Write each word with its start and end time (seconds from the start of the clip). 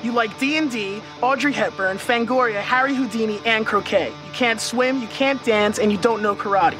You 0.00 0.12
like 0.12 0.38
D&D, 0.38 1.02
Audrey 1.22 1.52
Hepburn, 1.52 1.98
Fangoria, 1.98 2.60
Harry 2.60 2.94
Houdini, 2.94 3.40
and 3.44 3.66
croquet. 3.66 4.12
You 4.26 4.32
can't 4.32 4.60
swim, 4.60 5.00
you 5.00 5.08
can't 5.08 5.44
dance, 5.44 5.80
and 5.80 5.90
you 5.90 5.98
don't 5.98 6.22
know 6.22 6.36
karate. 6.36 6.78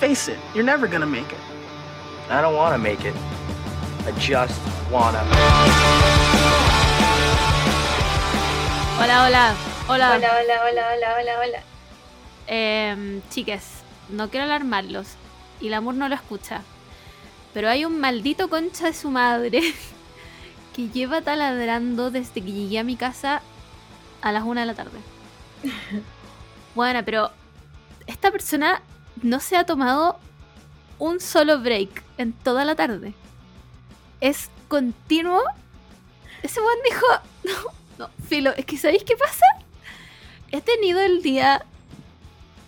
Face 0.00 0.26
it, 0.26 0.38
you're 0.52 0.64
never 0.64 0.88
gonna 0.88 1.06
make 1.06 1.30
it. 1.32 1.38
I 2.28 2.40
don't 2.40 2.56
want 2.56 2.74
to 2.74 2.78
make 2.78 3.04
it. 3.04 3.14
I 4.04 4.10
just 4.18 4.60
wanna. 4.90 5.22
Hola, 8.98 9.26
hola, 9.26 9.54
hola. 9.86 10.08
Hola, 10.14 10.28
hola, 10.28 10.56
hola, 10.64 10.82
hola, 10.90 11.14
hola, 11.18 11.32
hola. 11.38 11.62
Em, 12.48 13.22
chiques, 13.30 13.84
no 14.08 14.28
quiero 14.28 14.46
alarmarlos. 14.46 15.14
Y 15.60 15.68
el 15.68 15.74
amor 15.74 15.94
no 15.94 16.08
lo 16.08 16.16
escucha. 16.16 16.62
Pero 17.54 17.68
hay 17.68 17.84
un 17.84 18.00
maldito 18.00 18.48
concha 18.48 18.86
de 18.86 18.92
su 18.92 19.08
madre 19.08 19.60
que 20.76 20.90
lleva 20.90 21.22
taladrando 21.22 22.10
desde 22.10 22.42
que 22.42 22.52
llegué 22.52 22.78
a 22.78 22.84
mi 22.84 22.96
casa 22.96 23.40
a 24.20 24.30
las 24.30 24.44
una 24.44 24.60
de 24.60 24.66
la 24.66 24.74
tarde. 24.74 24.98
Bueno, 26.74 27.02
pero 27.06 27.30
esta 28.06 28.30
persona 28.30 28.82
no 29.22 29.40
se 29.40 29.56
ha 29.56 29.64
tomado 29.64 30.18
un 30.98 31.20
solo 31.20 31.58
break 31.58 32.02
en 32.18 32.34
toda 32.34 32.66
la 32.66 32.74
tarde. 32.74 33.14
Es 34.20 34.50
continuo. 34.68 35.42
Ese 36.42 36.60
buen 36.60 36.76
dijo, 36.84 37.06
no, 37.44 37.72
no, 37.98 38.10
filo, 38.28 38.50
es 38.58 38.66
que 38.66 38.76
¿sabéis 38.76 39.04
qué 39.04 39.16
pasa? 39.16 39.46
He 40.52 40.60
tenido 40.60 41.00
el 41.00 41.22
día 41.22 41.64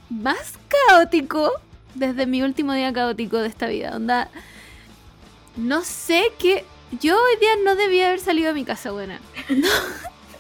más 0.09 0.55
caótico 0.89 1.53
desde 1.95 2.25
mi 2.25 2.41
último 2.41 2.73
día 2.73 2.95
caótico 2.95 3.37
de 3.37 3.49
esta 3.49 3.67
vida. 3.67 3.95
Onda, 3.95 4.31
no 5.55 5.83
sé 5.85 6.33
qué. 6.39 6.65
Yo 7.01 7.15
hoy 7.17 7.37
día 7.39 7.51
no 7.65 7.77
debía 7.77 8.09
haber 8.09 8.21
salido 8.21 8.49
de 8.49 8.55
mi 8.55 8.65
casa, 8.65 8.91
buena. 8.93 9.21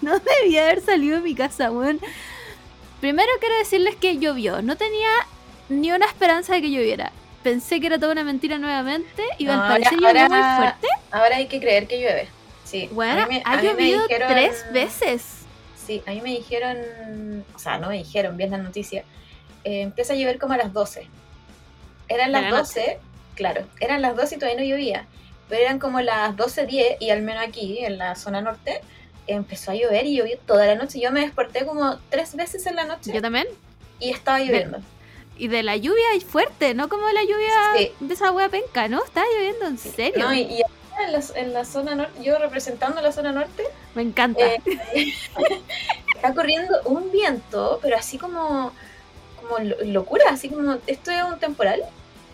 No, 0.01 0.13
no 0.15 0.19
debía 0.43 0.65
haber 0.65 0.81
salido 0.81 1.17
de 1.17 1.23
mi 1.23 1.35
casa, 1.35 1.71
weón. 1.71 2.01
Primero 3.01 3.29
quiero 3.41 3.57
decirles 3.59 3.97
que 3.97 4.19
llovió. 4.19 4.63
No 4.63 4.77
tenía 4.77 5.09
ni 5.69 5.91
una 5.93 6.07
esperanza 6.07 6.55
de 6.55 6.63
que 6.63 6.71
lloviera. 6.71 7.13
Pensé 7.43 7.81
que 7.81 7.87
era 7.89 7.99
toda 7.99 8.13
una 8.13 8.25
mentira 8.25 8.59
nuevamente 8.59 9.23
y 9.39 9.45
No, 9.45 9.53
al 9.53 9.59
ahora- 9.61 9.69
parecer 9.75 9.99
llovió 10.01 10.29
muy 10.29 10.57
fuerte. 10.57 10.87
Ahora 11.11 11.37
hay 11.37 11.47
que 11.49 11.61
creer 11.61 11.87
que 11.89 11.99
llueve. 12.01 12.29
Sí. 12.65 12.89
Bueno, 12.93 13.27
me- 13.29 13.43
ha 13.45 13.61
llovido 13.63 14.03
dijeron- 14.07 14.29
tres 14.29 14.65
veces. 14.73 15.23
Sí, 15.87 16.03
a 16.07 16.11
mí 16.11 16.21
me 16.21 16.31
dijeron, 16.31 17.45
o 17.55 17.59
sea, 17.59 17.79
no 17.79 17.89
me 17.89 17.97
dijeron, 17.97 18.37
vi 18.37 18.47
la 18.47 18.59
noticia, 18.59 19.05
eh, 19.65 19.81
empieza 19.83 20.13
a 20.13 20.17
llover 20.17 20.39
como 20.39 20.53
a 20.55 20.59
las 20.59 20.73
12. 20.73 21.09
Eran 22.09 22.31
las 22.33 22.43
la 22.43 22.51
12, 22.59 22.99
claro, 23.35 23.67
eran 23.81 24.03
las 24.03 24.15
12 24.15 24.35
y 24.35 24.39
todavía 24.39 24.61
no 24.61 24.67
llovía, 24.69 25.07
pero 25.49 25.63
eran 25.63 25.79
como 25.79 26.01
las 26.01 26.37
12.10 26.37 26.97
y 27.01 27.11
al 27.11 27.23
menos 27.23 27.45
aquí, 27.47 27.79
en 27.85 27.99
la 27.99 28.15
zona 28.17 28.41
norte, 28.41 28.81
empezó 29.27 29.71
a 29.73 29.75
llover 29.75 30.07
y 30.07 30.17
llovió 30.17 30.39
toda 30.47 30.67
la 30.67 30.75
noche. 30.75 31.01
Yo 31.01 31.11
me 31.13 31.21
desperté 31.21 31.65
como 31.67 31.99
tres 32.11 32.35
veces 32.35 32.67
en 32.67 32.77
la 32.77 32.85
noche 32.85 33.13
Yo 33.13 33.21
también. 33.23 33.47
y 34.01 34.11
estaba 34.11 34.41
lloviendo. 34.41 34.79
Y 35.37 35.49
de 35.49 35.63
la 35.63 35.77
lluvia 35.77 36.05
fuerte, 36.27 36.75
no 36.75 36.89
como 36.89 37.09
la 37.11 37.23
lluvia 37.23 37.53
Sí. 37.77 37.93
de 38.01 38.15
esa 38.15 38.33
wea 38.33 38.49
penca, 38.49 38.89
¿no? 38.89 39.05
Estaba 39.05 39.27
lloviendo 39.33 39.67
en 39.67 39.79
serio. 39.79 40.25
No, 40.25 40.35
y, 40.35 40.41
y 40.41 40.63
en 41.05 41.13
la, 41.13 41.21
en 41.37 41.53
la 41.53 41.65
zona 41.65 41.95
norte, 41.95 42.23
yo 42.25 42.39
representando 42.39 43.01
la 43.01 43.13
zona 43.13 43.31
norte, 43.33 43.63
Me 43.95 44.03
encanta. 44.03 44.45
Eh, 44.45 44.61
está 46.15 46.35
corriendo 46.35 46.81
un 46.87 47.11
viento, 47.13 47.79
pero 47.83 47.97
así 47.97 48.19
como, 48.19 48.73
como 49.41 49.59
lo- 49.59 49.77
locura, 49.85 50.25
así 50.31 50.49
como 50.49 50.79
esto 50.87 51.11
es 51.11 51.23
un 51.23 51.39
temporal. 51.39 51.83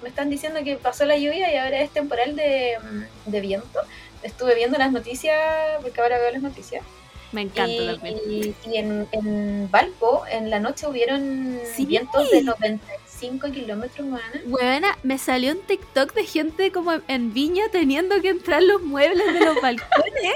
Me 0.05 0.11
están 0.11 0.29
diciendo 0.29 0.61
que 0.63 0.77
pasó 0.77 1.05
la 1.07 1.17
lluvia 1.17 1.51
y 1.53 1.57
ahora 1.57 1.81
es 1.81 1.91
temporal 1.91 2.37
de, 2.37 2.77
mm, 2.79 3.31
de 3.31 3.41
viento. 3.41 3.81
Estuve 4.23 4.55
viendo 4.55 4.77
las 4.79 4.93
noticias, 4.93 5.35
porque 5.83 5.99
ahora 6.01 6.19
veo 6.19 6.31
las 6.31 6.43
noticias. 6.43 6.85
Me 7.33 7.41
encanta 7.41 7.73
y, 7.73 7.87
también. 7.87 8.19
y- 8.29 8.55
y 8.71 8.77
en, 8.77 9.09
en 9.13 9.71
Valpo, 9.71 10.25
en 10.31 10.51
la 10.51 10.61
noche 10.61 10.87
hubieron 10.87 11.59
Sí. 11.75 11.87
vientos 11.87 12.31
de 12.31 12.43
95 12.43 13.51
kilómetros. 13.51 14.07
Buena, 14.45 14.97
me 15.03 15.17
salió 15.19 15.53
un 15.53 15.61
TikTok 15.63 16.13
de 16.15 16.25
gente 16.27 16.71
como 16.71 16.93
en 17.09 17.33
Viña 17.33 17.65
teniendo 17.73 18.21
que 18.21 18.29
entrar 18.29 18.63
los 18.63 18.83
muebles 18.83 19.33
de 19.33 19.41
los 19.41 19.61
balcones 19.63 20.35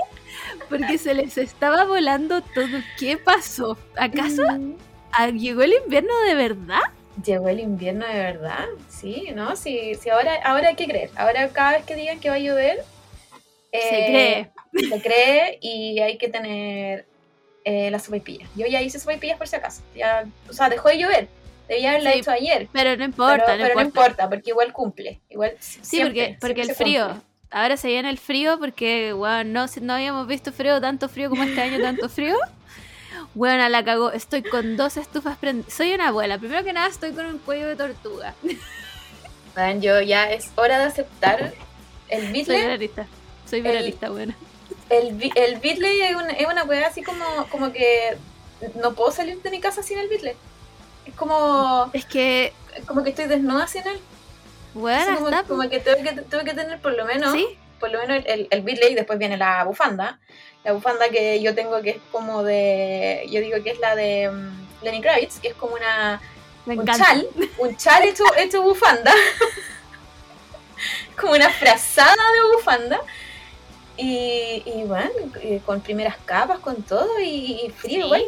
porque 0.71 0.97
se 0.99 1.13
les 1.15 1.37
estaba 1.39 1.85
volando 1.85 2.41
todo. 2.41 2.79
¿Qué 2.99 3.17
pasó? 3.19 3.77
¿Acaso 3.97 4.43
Mm. 4.51 5.37
llegó 5.39 5.63
el 5.63 5.75
invierno 5.85 6.19
de 6.27 6.35
verdad? 6.35 6.81
Llegó 7.25 7.49
el 7.49 7.59
invierno 7.61 8.07
de 8.07 8.15
verdad, 8.15 8.67
sí, 8.89 9.29
¿no? 9.35 9.57
Sí, 9.57 9.95
sí 10.01 10.09
ahora, 10.11 10.37
ahora 10.45 10.69
hay 10.69 10.77
que 10.77 10.87
creer. 10.87 11.11
Ahora 11.17 11.49
cada 11.49 11.73
vez 11.73 11.85
que 11.85 11.97
digan 11.97 12.21
que 12.21 12.29
va 12.31 12.37
a 12.37 12.39
llover, 12.39 12.85
Se 13.73 13.79
eh, 13.81 14.51
cree. 14.73 14.89
se 14.89 15.03
cree 15.03 15.59
y 15.61 15.99
hay 16.01 16.17
que 16.17 16.29
tener 16.29 17.07
eh, 17.65 17.91
las 17.91 18.05
sopaipillas. 18.05 18.49
Yo 18.55 18.67
ya 18.67 18.81
hice 18.83 18.99
sopaipillas 19.01 19.37
por 19.37 19.49
si 19.49 19.57
acaso. 19.57 19.83
Ya, 19.97 20.25
o 20.49 20.53
sea, 20.53 20.69
dejó 20.69 20.89
de 20.91 20.99
llover. 20.99 21.29
Debía 21.69 21.91
haberla 21.91 22.13
Sí, 22.13 22.19
hecho 22.21 22.31
ayer. 22.31 22.69
Pero 22.73 22.97
no 22.97 23.05
importa, 23.05 23.45
pero, 23.47 23.59
no, 23.59 23.65
pero 23.75 23.81
importa. 23.83 24.29
porque 24.29 24.51
igual 24.51 24.73
cumple. 24.73 25.21
Igual 25.29 25.55
Sí, 25.59 25.81
siempre, 25.83 26.37
porque, 26.39 26.39
porque 26.41 26.63
el 26.63 26.75
frío. 26.77 27.07
cumple. 27.09 27.23
Ahora 27.51 27.77
se 27.77 27.89
viene 27.89 28.11
el 28.11 28.19
frío 28.19 28.59
porque, 28.59 29.13
weón, 29.13 29.53
no, 29.53 29.67
no 29.83 29.93
habíamos 29.95 30.27
visto 30.29 30.53
frío, 30.53 30.81
tanto 30.81 31.09
frío 31.09 31.29
como 31.31 31.43
este 31.43 31.61
año, 31.61 31.81
tanto 31.83 32.09
frío. 32.09 32.37
A 33.47 33.69
la 33.69 33.85
cagó. 33.85 34.11
Estoy 34.11 34.43
con 34.43 34.77
dos 34.77 34.97
estufas 34.97 35.37
prendidas. 35.39 35.73
Soy 35.73 35.93
una 35.95 36.09
abuela. 36.09 36.39
Primero 36.39 36.65
que 36.65 36.73
nada, 36.73 36.89
estoy 36.89 37.13
con 37.13 37.27
un 37.27 37.39
cuello 37.39 37.69
de 37.69 37.77
tortuga. 37.77 38.35
Man, 39.57 39.81
yo 39.81 40.01
ya 40.01 40.31
es 40.31 40.51
hora 40.57 40.79
de 40.79 40.85
aceptar 40.85 41.53
el 42.09 42.23
Soy 42.23 42.33
Beatle. 42.33 42.61
viralista. 42.61 43.07
Soy 43.49 43.61
viralista, 43.61 44.13
weón. 44.13 44.35
El, 44.91 45.31
el 45.35 45.61
Beatle 45.61 46.11
es 46.11 46.17
una, 46.17 46.31
es 46.31 46.47
una 46.47 46.65
weá 46.65 46.87
así 46.87 47.03
como, 47.03 47.25
como 47.51 47.73
que 47.73 48.17
no 48.81 48.95
puedo 48.95 49.11
salir 49.11 49.41
de 49.43 49.51
mi 49.51 49.61
casa 49.61 49.83
sin 49.83 49.99
el 49.99 50.09
Beatle. 50.09 50.37
Es 51.07 51.15
como, 51.15 51.91
Es 51.93 52.05
que, 52.05 52.53
como 52.87 53.03
que 53.03 53.11
estoy 53.11 53.27
desnuda 53.27 53.67
sin 53.67 53.87
él. 53.87 53.99
Así 54.87 55.15
como, 55.15 55.29
está. 55.29 55.43
como 55.45 55.69
que 55.69 55.81
tengo 55.81 56.03
que 56.03 56.23
tengo 56.23 56.45
que 56.45 56.55
tener 56.55 56.81
por 56.81 56.95
lo 56.97 57.05
menos 57.05 57.33
Sí, 57.33 57.47
por 57.79 57.91
lo 57.91 57.99
menos 58.01 58.19
el, 58.19 58.27
el, 58.27 58.49
el 58.51 58.63
Beatle 58.63 58.91
y 58.91 58.95
después 58.95 59.19
viene 59.19 59.37
la 59.37 59.65
bufanda. 59.65 60.19
La 60.65 60.73
bufanda 60.73 61.09
que 61.09 61.41
yo 61.41 61.55
tengo 61.55 61.81
que 61.83 61.91
es 61.91 61.99
como 62.13 62.43
de. 62.43 63.27
Yo 63.31 63.41
digo 63.41 63.63
que 63.63 63.71
es 63.71 63.79
la 63.79 63.95
de 63.97 64.31
mm, 64.31 64.85
Lenny 64.85 65.01
Kravitz, 65.01 65.41
que 65.41 65.49
es 65.49 65.55
como 65.55 65.75
una. 65.75 66.21
me 66.67 66.75
un 66.75 66.83
encanta. 66.83 67.05
chal. 67.05 67.29
Un 67.59 67.77
chal 67.77 68.03
hecho, 68.05 68.25
hecho 68.37 68.63
bufanda. 68.63 69.13
como 71.21 71.33
una 71.33 71.51
frazada 71.51 72.13
de 72.33 72.55
bufanda. 72.57 73.01
Y, 73.97 74.63
y 74.65 74.85
bueno, 74.85 75.11
y 75.43 75.59
con 75.61 75.81
primeras 75.81 76.17
capas, 76.25 76.61
con 76.61 76.83
todo, 76.83 77.19
y, 77.19 77.63
y 77.67 77.71
frío 77.71 78.01
Sí. 78.01 78.07
igual. 78.07 78.25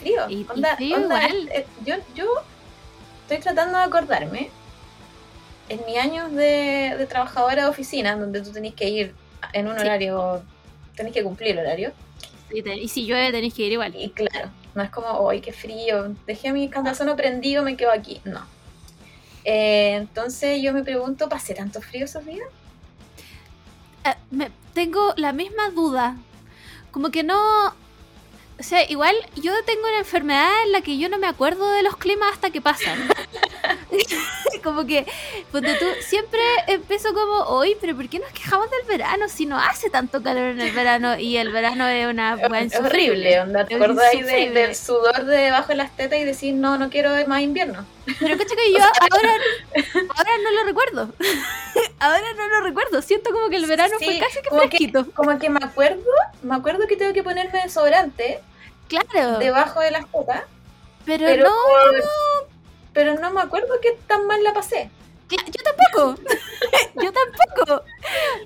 Frío. 0.00 0.26
Y- 0.28 0.34
y 0.42 0.46
Onda- 0.48 0.76
frío 0.76 0.96
onda, 0.96 1.22
igual. 1.28 1.48
eh, 1.52 1.66
yo, 1.84 1.96
yo 2.14 2.26
estoy 3.22 3.38
tratando 3.38 3.78
de 3.78 3.84
acordarme 3.84 4.50
en 5.68 5.80
mis 5.86 5.96
años 5.96 6.32
de, 6.32 6.94
de 6.98 7.06
trabajadora 7.06 7.64
de 7.64 7.68
oficina, 7.70 8.16
donde 8.16 8.40
tú 8.42 8.50
tenés 8.52 8.74
que 8.74 8.88
ir 8.88 9.14
en 9.52 9.66
un 9.68 9.74
Sí. 9.76 9.80
horario, 9.82 10.42
tenés 10.96 11.12
que 11.12 11.22
cumplir 11.22 11.52
el 11.52 11.58
horario. 11.60 11.92
Y, 12.52 12.62
te- 12.62 12.74
y 12.76 12.88
si 12.88 13.06
llueve 13.06 13.32
tenéis 13.32 13.54
que 13.54 13.62
ir 13.62 13.72
igual. 13.72 13.94
Y 13.96 14.10
claro, 14.10 14.50
no 14.74 14.82
es 14.82 14.90
como, 14.90 15.28
¡ay, 15.30 15.40
qué 15.40 15.52
frío! 15.52 16.14
Dejé 16.26 16.52
mi 16.52 16.68
cantazono 16.68 17.16
prendido, 17.16 17.62
me 17.62 17.76
quedo 17.76 17.90
aquí. 17.92 18.20
No. 18.24 18.44
Eh, 19.44 19.94
entonces 19.94 20.60
yo 20.62 20.72
me 20.72 20.82
pregunto, 20.84 21.28
¿pasé 21.28 21.54
tanto 21.54 21.80
frío 21.80 22.04
esos 22.04 22.24
días? 22.26 22.46
Eh, 24.04 24.14
me- 24.30 24.50
tengo 24.74 25.14
la 25.16 25.32
misma 25.32 25.70
duda. 25.70 26.16
Como 26.90 27.10
que 27.10 27.22
no. 27.22 27.74
O 28.62 28.64
sea, 28.64 28.88
igual 28.88 29.16
yo 29.34 29.52
tengo 29.64 29.88
una 29.88 29.98
enfermedad 29.98 30.62
en 30.64 30.70
la 30.70 30.82
que 30.82 30.96
yo 30.96 31.08
no 31.08 31.18
me 31.18 31.26
acuerdo 31.26 31.68
de 31.72 31.82
los 31.82 31.96
climas 31.96 32.32
hasta 32.32 32.50
que 32.50 32.60
pasan. 32.60 32.96
como 34.62 34.86
que, 34.86 35.04
ponte 35.50 35.74
tú, 35.74 35.86
siempre 36.00 36.38
empiezo 36.68 37.12
como, 37.12 37.40
hoy, 37.40 37.76
pero 37.80 37.96
¿por 37.96 38.08
qué 38.08 38.20
nos 38.20 38.30
quejamos 38.30 38.70
del 38.70 38.82
verano 38.86 39.28
si 39.28 39.46
no 39.46 39.58
hace 39.58 39.90
tanto 39.90 40.22
calor 40.22 40.52
en 40.52 40.60
el 40.60 40.70
verano 40.70 41.18
y 41.18 41.38
el 41.38 41.50
verano 41.50 41.88
es 41.88 42.06
una 42.06 42.34
horrible, 42.34 42.62
insufrible? 42.62 43.40
onda. 43.40 43.66
¿Te 43.66 43.74
acordás 43.74 44.12
ahí 44.12 44.22
de- 44.22 44.50
del 44.50 44.76
sudor 44.76 45.24
de 45.24 45.38
debajo 45.38 45.66
de 45.70 45.74
las 45.74 45.96
tetas 45.96 46.20
y 46.20 46.24
decís, 46.24 46.54
no, 46.54 46.78
no 46.78 46.88
quiero 46.88 47.10
más 47.26 47.42
invierno? 47.42 47.84
Pero 48.20 48.38
cacha 48.38 48.54
que 48.54 48.72
yo 48.72 48.78
ahora, 49.10 49.32
ahora 50.16 50.30
no 50.44 50.50
lo 50.52 50.64
recuerdo. 50.64 51.12
ahora 51.98 52.32
no 52.36 52.46
lo 52.46 52.60
recuerdo. 52.60 53.02
Siento 53.02 53.32
como 53.32 53.48
que 53.48 53.56
el 53.56 53.66
verano 53.66 53.96
fue 53.98 54.20
casi 54.20 54.40
que 54.40 54.48
como 54.48 54.68
que-. 54.68 54.92
Como 55.14 55.38
que 55.40 55.50
me 55.50 55.64
acuerdo, 55.64 56.04
me 56.44 56.54
acuerdo 56.54 56.86
que 56.86 56.96
tengo 56.96 57.12
que 57.12 57.24
ponerme 57.24 57.60
desodorante 57.64 58.40
Claro. 59.10 59.38
debajo 59.38 59.80
de 59.80 59.90
las 59.90 60.06
tetas, 60.10 60.44
pero, 61.04 61.26
pero, 61.26 61.44
no, 61.44 61.56
pero 62.92 63.14
no 63.20 63.30
me 63.32 63.40
acuerdo 63.40 63.80
que 63.80 63.92
tan 64.06 64.26
mal 64.26 64.42
la 64.42 64.52
pasé. 64.52 64.90
Yo 65.30 65.62
tampoco. 65.62 66.22
Yo 67.02 67.10
tampoco. 67.12 67.84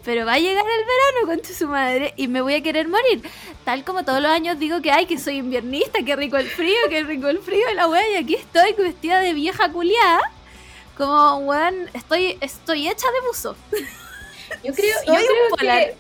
Pero 0.04 0.24
va 0.24 0.34
a 0.34 0.38
llegar 0.38 0.64
el 0.64 0.84
verano 0.84 1.42
con 1.42 1.54
su 1.54 1.66
madre 1.66 2.14
y 2.16 2.28
me 2.28 2.40
voy 2.40 2.54
a 2.54 2.62
querer 2.62 2.86
morir. 2.86 3.22
Tal 3.64 3.84
como 3.84 4.04
todos 4.04 4.22
los 4.22 4.30
años 4.30 4.58
digo 4.58 4.80
que 4.80 4.92
ay, 4.92 5.06
que 5.06 5.18
soy 5.18 5.38
inviernista, 5.38 6.04
que 6.04 6.14
rico 6.14 6.36
el 6.36 6.48
frío, 6.48 6.76
que 6.88 7.02
rico 7.02 7.26
el 7.26 7.40
frío, 7.40 7.68
y 7.70 7.74
la 7.74 7.88
wea, 7.88 8.08
y 8.10 8.14
aquí 8.16 8.36
estoy 8.36 8.72
vestida 8.74 9.18
de 9.20 9.34
vieja 9.34 9.72
culiada. 9.72 10.20
Como, 10.96 11.38
weón, 11.38 11.90
estoy, 11.92 12.38
estoy 12.40 12.88
hecha 12.88 13.06
de 13.10 13.26
buzo. 13.26 13.56
Yo 14.62 14.72
creo, 14.72 14.96
Soy 15.04 15.16
yo 15.16 15.26
creo 15.26 15.56
que 15.58 15.96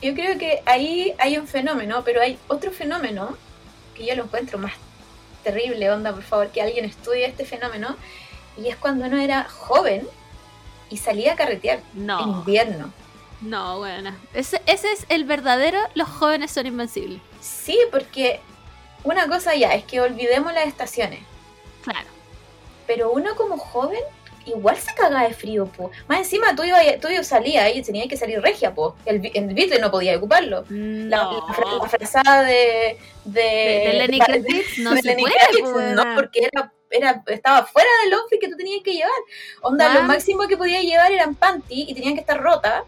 yo 0.00 0.14
creo 0.14 0.38
que 0.38 0.62
ahí 0.64 1.12
hay 1.18 1.38
un 1.38 1.48
fenómeno, 1.48 2.02
pero 2.04 2.20
hay 2.20 2.38
otro 2.46 2.70
fenómeno 2.70 3.36
que 3.98 4.06
yo 4.06 4.14
lo 4.14 4.24
encuentro 4.24 4.58
más 4.58 4.72
terrible, 5.44 5.90
onda, 5.90 6.12
por 6.12 6.22
favor, 6.22 6.48
que 6.50 6.62
alguien 6.62 6.84
estudie 6.84 7.26
este 7.26 7.44
fenómeno, 7.44 7.96
y 8.56 8.68
es 8.68 8.76
cuando 8.76 9.06
uno 9.06 9.18
era 9.18 9.44
joven 9.44 10.06
y 10.90 10.96
salía 10.96 11.34
a 11.34 11.36
carretear 11.36 11.80
en 11.94 12.06
No, 12.06 12.20
invierno. 12.20 12.92
no, 13.40 13.78
bueno. 13.78 14.14
Ese, 14.34 14.60
ese 14.66 14.90
es 14.92 15.04
el 15.08 15.24
verdadero, 15.24 15.78
los 15.94 16.08
jóvenes 16.08 16.50
son 16.50 16.66
invencibles. 16.66 17.20
Sí, 17.40 17.78
porque 17.90 18.40
una 19.04 19.28
cosa 19.28 19.54
ya 19.54 19.74
es 19.74 19.84
que 19.84 20.00
olvidemos 20.00 20.52
las 20.54 20.66
estaciones, 20.66 21.20
Claro. 21.82 22.08
pero 22.86 23.10
uno 23.12 23.34
como 23.36 23.56
joven 23.58 24.00
igual 24.48 24.76
se 24.76 24.94
cagaba 24.94 25.26
de 25.28 25.34
frío, 25.34 25.66
po. 25.66 25.90
Más 26.08 26.18
encima 26.18 26.54
tú 26.56 26.64
ibas, 26.64 26.82
tú 27.00 27.08
salías 27.22 27.74
y 27.74 27.82
tenías 27.82 28.08
que 28.08 28.16
salir 28.16 28.40
regia, 28.40 28.74
po. 28.74 28.96
El, 29.06 29.30
el 29.34 29.54
Beatle 29.54 29.78
no 29.80 29.90
podía 29.90 30.16
ocuparlo. 30.16 30.64
La, 30.68 31.22
No. 31.24 31.46
la 31.48 31.54
fra- 31.54 31.72
la 31.82 31.88
frazada 31.88 32.42
de, 32.42 32.98
de, 33.24 33.90
Lenny 33.94 34.18
Kravitz 34.18 34.78
no 34.78 34.92
de 34.94 35.02
se 35.02 35.08
Lenny 35.08 35.22
puede, 35.22 35.34
Kravitz, 35.36 35.70
pues, 35.72 35.94
no, 35.94 36.14
porque 36.14 36.48
era, 36.52 36.72
era, 36.90 37.22
estaba 37.26 37.64
fuera 37.66 37.88
del 38.04 38.14
outfit 38.14 38.40
que 38.40 38.48
tú 38.48 38.56
tenías 38.56 38.82
que 38.82 38.92
llevar. 38.94 39.10
Onda, 39.62 39.90
Ah. 39.90 39.94
lo 39.94 40.02
máximo 40.04 40.46
que 40.48 40.56
podías 40.56 40.82
llevar 40.82 41.12
eran 41.12 41.34
panty 41.34 41.86
y 41.88 41.94
tenían 41.94 42.14
que 42.14 42.20
estar 42.20 42.40
rotas. 42.40 42.82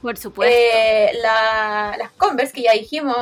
Por 0.00 0.16
supuesto. 0.18 0.54
Eh, 0.56 1.12
la- 1.22 1.94
las 1.98 2.10
Converse, 2.12 2.52
que 2.52 2.62
ya 2.62 2.72
dijimos, 2.72 3.16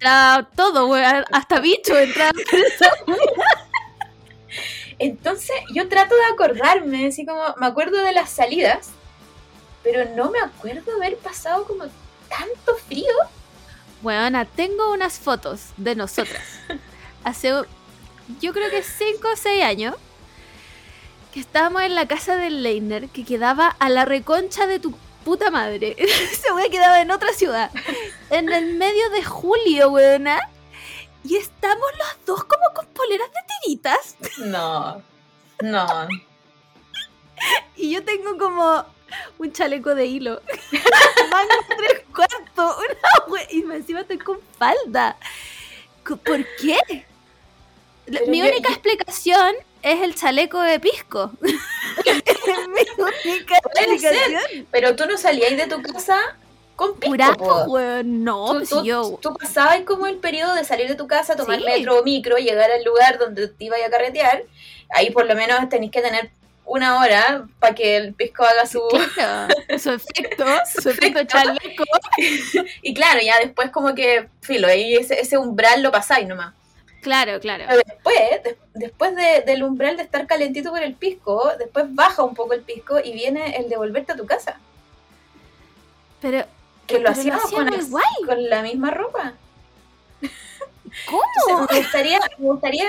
la- 0.00 0.48
todo, 0.56 0.86
weón. 0.88 1.24
Hasta 1.30 1.60
bicho 1.60 1.96
entra. 1.98 2.30
Entonces 5.00 5.56
yo 5.74 5.88
trato 5.88 6.14
de 6.14 6.24
acordarme, 6.26 7.06
así 7.06 7.24
como 7.24 7.42
me 7.56 7.66
acuerdo 7.66 7.96
de 8.04 8.12
las 8.12 8.28
salidas, 8.28 8.90
pero 9.82 10.04
no 10.14 10.30
me 10.30 10.38
acuerdo 10.38 10.92
haber 10.94 11.16
pasado 11.16 11.64
como 11.64 11.84
tanto 12.28 12.76
frío. 12.86 13.14
Weona, 14.02 14.44
tengo 14.44 14.92
unas 14.92 15.18
fotos 15.18 15.70
de 15.78 15.94
nosotras. 15.94 16.42
Hace, 17.24 17.48
yo 18.40 18.52
creo 18.52 18.70
que 18.70 18.82
5 18.82 19.28
o 19.32 19.36
6 19.36 19.64
años. 19.64 19.96
Que 21.32 21.40
estábamos 21.40 21.82
en 21.82 21.94
la 21.94 22.06
casa 22.06 22.36
del 22.36 22.62
Leiner, 22.62 23.08
que 23.08 23.24
quedaba 23.24 23.68
a 23.68 23.88
la 23.88 24.04
reconcha 24.04 24.66
de 24.66 24.80
tu 24.80 24.94
puta 25.24 25.50
madre. 25.50 25.94
Ese 25.98 26.52
weón 26.52 26.70
quedaba 26.70 27.00
en 27.00 27.10
otra 27.10 27.32
ciudad. 27.32 27.70
En 28.28 28.52
el 28.52 28.74
medio 28.74 29.08
de 29.10 29.24
julio, 29.24 29.90
weona. 29.92 30.40
Y 31.24 31.36
estamos 31.36 31.86
los 31.98 32.26
dos 32.26 32.44
como 32.44 32.72
con 32.74 32.86
poleras 32.86 33.28
de 33.30 33.38
tiritas. 33.62 34.16
No, 34.38 35.02
no. 35.62 36.08
Y 37.76 37.90
yo 37.92 38.04
tengo 38.04 38.36
como 38.36 38.84
un 39.38 39.50
chaleco 39.52 39.94
de 39.94 40.04
hilo. 40.04 40.42
Manga 41.30 41.54
tres 41.76 42.02
cuartos. 42.14 42.76
Una 43.28 43.42
y 43.50 43.60
encima 43.62 44.00
estoy 44.02 44.18
con 44.18 44.38
falda. 44.58 45.16
¿Por 46.04 46.44
qué? 46.60 47.06
Pero 48.04 48.26
Mi 48.26 48.40
yo- 48.40 48.44
única 48.44 48.68
yo- 48.68 48.74
explicación 48.74 49.54
es 49.82 50.02
el 50.02 50.14
chaleco 50.14 50.60
de 50.60 50.80
pisco. 50.80 51.30
es 52.04 52.68
mi 52.68 53.02
única 53.02 53.54
ser. 53.74 53.88
explicación. 53.88 54.66
Pero 54.70 54.94
tú 54.94 55.06
no 55.06 55.16
salías 55.16 55.56
de 55.56 55.66
tu 55.66 55.80
casa 55.82 56.18
con 56.88 57.70
weón. 57.70 58.24
No, 58.24 58.46
Tú, 58.46 58.52
pues 58.58 58.68
tú- 58.70 58.84
yo. 58.84 59.18
tú 59.20 59.34
pasabas 59.34 59.80
como 59.82 60.06
el 60.06 60.16
periodo 60.16 60.54
de 60.54 60.64
salir 60.64 60.88
de 60.88 60.94
tu 60.94 61.06
casa, 61.06 61.36
tomar 61.36 61.58
Sí. 61.58 61.64
metro 61.64 61.98
o 61.98 62.02
micro, 62.02 62.36
llegar 62.38 62.70
al 62.70 62.82
lugar 62.84 63.18
donde 63.18 63.48
te 63.48 63.64
ibas 63.64 63.80
a 63.86 63.90
carretear. 63.90 64.42
Ahí 64.90 65.10
por 65.10 65.26
lo 65.26 65.34
menos 65.34 65.68
tenéis 65.68 65.92
que 65.92 66.00
tener 66.02 66.30
una 66.64 67.00
hora 67.00 67.46
para 67.58 67.74
que 67.74 67.96
el 67.96 68.14
pisco 68.14 68.44
haga 68.44 68.64
su... 68.66 68.80
Claro, 69.14 69.54
su 69.78 69.90
efecto, 69.92 70.44
su 70.80 70.88
efecto 70.90 71.18
efecto. 71.20 71.36
chaleco. 71.38 71.84
Y 72.82 72.94
claro, 72.94 73.20
ya 73.22 73.38
después 73.40 73.70
como 73.70 73.94
que, 73.94 74.28
filo, 74.40 74.68
ahí 74.68 74.94
ese, 74.94 75.20
ese 75.20 75.36
umbral 75.38 75.82
lo 75.82 75.90
pasáis 75.90 76.26
nomás. 76.28 76.54
Claro, 77.02 77.40
claro. 77.40 77.64
Pero 77.68 77.82
después, 77.86 78.18
de- 78.44 78.58
después 78.74 79.16
de- 79.16 79.40
del 79.40 79.62
umbral 79.64 79.96
de 79.96 80.02
estar 80.04 80.26
calentito 80.26 80.70
por 80.70 80.82
el 80.82 80.94
pisco, 80.94 81.50
después 81.58 81.86
baja 81.88 82.22
un 82.22 82.34
poco 82.34 82.52
el 82.52 82.60
pisco 82.60 83.00
y 83.02 83.12
viene 83.12 83.56
el 83.56 83.68
de 83.68 83.76
volverte 83.76 84.12
a 84.12 84.16
tu 84.16 84.26
casa. 84.26 84.58
Pero, 86.20 86.44
Que 86.90 86.98
lo 87.00 87.10
hacíamos 87.10 87.50
con, 87.50 87.68
el- 88.38 88.50
la 88.50 88.62
misma 88.62 88.90
ropa. 88.90 89.34
¿cómo? 91.08 91.22
Entonces, 91.48 91.70
me 91.76 91.80
gustaría, 91.82 92.18
me 92.38 92.46
gustaría 92.46 92.86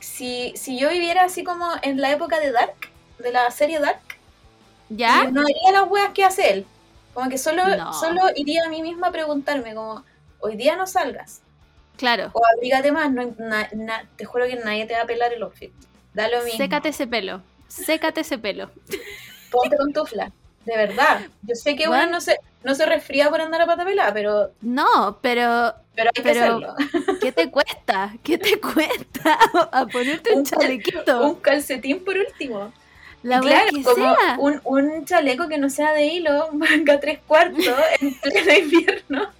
si, 0.00 0.52
si 0.56 0.78
yo 0.78 0.90
viviera 0.90 1.24
así 1.24 1.44
como 1.44 1.70
en 1.82 2.00
la 2.00 2.10
época 2.12 2.38
de 2.40 2.52
Dark, 2.52 2.74
de 3.18 3.32
la 3.32 3.50
serie 3.50 3.80
Dark, 3.80 4.00
¿Ya? 4.90 5.24
no 5.24 5.42
haría 5.42 5.72
las 5.72 5.90
weas 5.90 6.12
que 6.12 6.24
hace 6.24 6.50
él. 6.52 6.66
Como 7.14 7.28
que 7.30 7.38
solo, 7.38 7.64
No. 7.76 7.92
solo 7.92 8.22
iría 8.36 8.64
a 8.64 8.68
mí 8.68 8.82
misma 8.82 9.08
a 9.08 9.12
preguntarme 9.12 9.74
como, 9.74 10.04
hoy 10.40 10.56
día 10.56 10.76
no 10.76 10.86
salgas, 10.86 11.40
Claro. 11.96 12.30
o 12.32 12.40
abrígate 12.56 12.92
más, 12.92 13.10
no, 13.10 13.34
na- 13.38 13.68
na- 13.74 14.04
te 14.16 14.24
juro 14.24 14.46
que 14.46 14.56
nadie 14.56 14.86
te 14.86 14.94
va 14.94 15.02
a 15.02 15.06
pelar 15.06 15.32
el 15.32 15.42
outfit. 15.42 15.72
Da 16.14 16.28
lo 16.28 16.42
mismo. 16.42 16.58
Sécate 16.58 16.90
ese 16.90 17.06
pelo. 17.06 17.42
Sécate 17.66 18.20
ese 18.20 18.38
pelo. 18.38 18.70
Ponte 19.50 19.76
con 19.76 19.92
tufla. 19.92 20.30
De 20.64 20.76
verdad. 20.76 21.22
Yo 21.42 21.54
sé 21.54 21.74
que 21.76 21.88
Bueno. 21.88 22.10
no 22.12 22.20
se, 22.20 22.38
no 22.68 22.74
se 22.74 22.84
resfría 22.84 23.30
por 23.30 23.40
andar 23.40 23.62
a 23.62 23.66
pata 23.66 23.82
pelada, 23.84 24.12
pero, 24.12 24.50
No, 24.60 25.18
pero 25.22 25.72
pero 25.94 26.10
hay 26.14 26.22
que 26.22 26.22
Pero- 26.22 26.40
hacerlo. 26.44 26.74
¿qué 27.20 27.32
te 27.32 27.50
cuesta? 27.50 28.14
¿Qué 28.22 28.36
te 28.38 28.60
cuesta 28.60 29.38
a 29.72 29.86
ponerte 29.86 30.32
un, 30.32 30.40
Un 30.40 30.44
cal- 30.44 30.60
chalequito? 30.60 31.26
Un 31.26 31.34
calcetín 31.36 32.04
por 32.04 32.16
último. 32.18 32.72
La 33.22 33.40
claro, 33.40 33.70
que 33.74 33.82
como 33.82 33.96
sea. 33.96 34.36
un, 34.38 34.60
un 34.64 35.04
chaleco 35.06 35.48
que 35.48 35.56
no 35.58 35.70
sea 35.70 35.92
de 35.92 36.04
hilo, 36.06 36.48
manga 36.52 37.00
tres 37.00 37.18
cuartos, 37.26 37.64
en 38.00 38.14
pleno 38.20 38.52
invierno. 38.52 39.30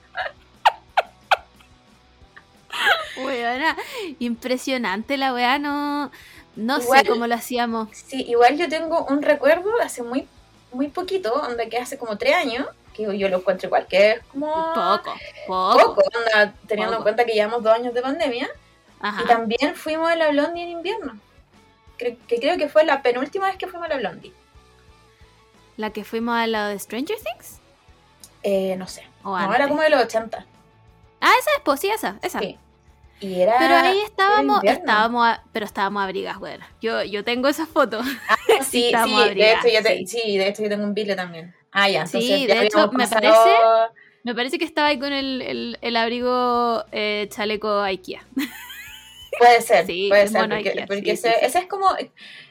Weona, 3.22 3.76
impresionante 4.19 5.16
la 5.16 5.32
weá, 5.34 5.58
no, 5.58 6.10
no 6.56 6.78
Igual- 6.80 7.00
sé 7.02 7.08
cómo 7.08 7.26
lo 7.26 7.34
hacíamos. 7.34 7.88
Sí, 7.92 8.25
igual 8.28 8.56
yo 8.56 8.69
tengo 8.69 9.04
un 9.06 9.22
recuerdo 9.22 9.70
hace 9.82 10.02
muy, 10.02 10.26
muy 10.72 10.88
poquito, 10.88 11.32
onda 11.34 11.66
que 11.69 11.78
hace 11.78 11.98
como 11.98 12.16
tres 12.19 12.34
años, 12.34 12.66
que 13.06 13.19
yo 13.19 13.29
lo 13.29 13.39
encuentro 13.39 13.69
igual, 13.69 13.87
que 13.87 14.11
es 14.12 14.21
como 14.27 14.47
Poco, 14.75 15.15
poco. 15.47 15.79
poco, 15.95 16.03
onda, 16.17 16.53
teniendo 16.67 16.93
Poco. 16.97 17.00
en 17.00 17.03
cuenta 17.05 17.25
que 17.25 17.33
llevamos 17.33 17.62
dos 17.62 17.73
años 17.75 17.95
de 17.95 18.03
pandemia. 18.03 18.49
Ajá. 19.00 19.23
Y 19.23 19.27
también 19.27 19.75
fuimos 19.75 20.11
a 20.11 20.17
la 20.17 20.29
Blondie 20.31 20.62
en 20.65 20.69
invierno. 20.71 21.19
Que 21.97 22.17
creo 22.27 22.56
que 22.59 22.69
fue 22.69 22.85
la 22.85 23.03
penúltima 23.03 23.47
vez 23.47 23.56
que 23.56 23.67
fuimos 23.67 23.87
a 23.87 23.95
la 23.95 23.97
Blondie. 23.99 24.33
La 25.77 25.91
que 25.91 26.05
fuimos 26.05 26.37
a 26.37 26.47
la 26.47 26.69
de 26.69 26.79
Stranger 26.79 27.17
Things. 27.19 27.59
Eh, 28.43 28.77
no 28.77 28.87
sé. 28.87 29.05
O 29.25 29.37
No, 29.39 29.55
era 29.55 29.69
como 29.69 29.83
de 29.83 29.91
los 29.91 30.03
80. 30.03 30.45
Ah, 31.21 31.33
esa 31.41 31.50
es, 31.56 31.61
pues 31.65 31.81
sí, 31.81 31.89
esa, 31.91 32.17
esa. 32.23 32.38
Sí. 32.40 32.59
Y 33.21 33.40
era. 33.40 33.57
Pero 33.59 33.75
ahí 33.76 33.99
estábamos, 34.00 34.62
estábamos, 34.62 35.26
a- 35.26 35.43
pero 35.52 35.67
estábamos 35.67 36.02
abrigas, 36.05 36.37
weón. 36.38 36.61
Yo, 36.81 37.02
yo 37.02 37.25
tengo 37.25 37.49
esas 37.49 37.69
fotos. 37.69 38.07
Ah, 38.28 38.37
sí, 38.62 38.64
sí, 38.85 38.90
de 38.90 38.97
abrigadas, 38.97 39.64
hecho 39.64 39.75
yo 39.76 39.83
te- 39.83 39.99
sí. 39.99 40.07
sí, 40.07 40.38
de 40.38 40.49
hecho 40.49 40.62
yo 40.62 40.69
tengo 40.69 40.85
un 40.85 40.95
bile 40.95 41.17
también. 41.17 41.52
Ah, 41.72 41.88
ya, 41.88 42.06
Sí, 42.06 42.46
de 42.46 42.66
hecho, 42.66 42.90
me 42.92 43.06
pasado- 43.06 43.92
Me 44.25 44.34
parece 44.34 44.58
que 44.58 44.64
estaba 44.64 44.88
ahí 44.88 44.98
con 44.98 45.12
el, 45.12 45.42
el, 45.42 45.78
el 45.80 45.96
abrigo 45.96 46.84
eh, 46.92 47.28
chaleco 47.30 47.80
IKEA. 47.80 48.25
Puede 49.38 49.62
ser, 49.62 49.87
Sí, 49.87 50.08
puede 50.08 50.26
ser, 50.26 50.40
porque, 50.48 50.68
Ikea, 50.70 50.87
porque 50.87 51.02
sí, 51.02 51.10
ese, 51.10 51.28
sí, 51.28 51.34
sí. 51.40 51.46
ese 51.46 51.58
es 51.60 51.66
como 51.66 51.94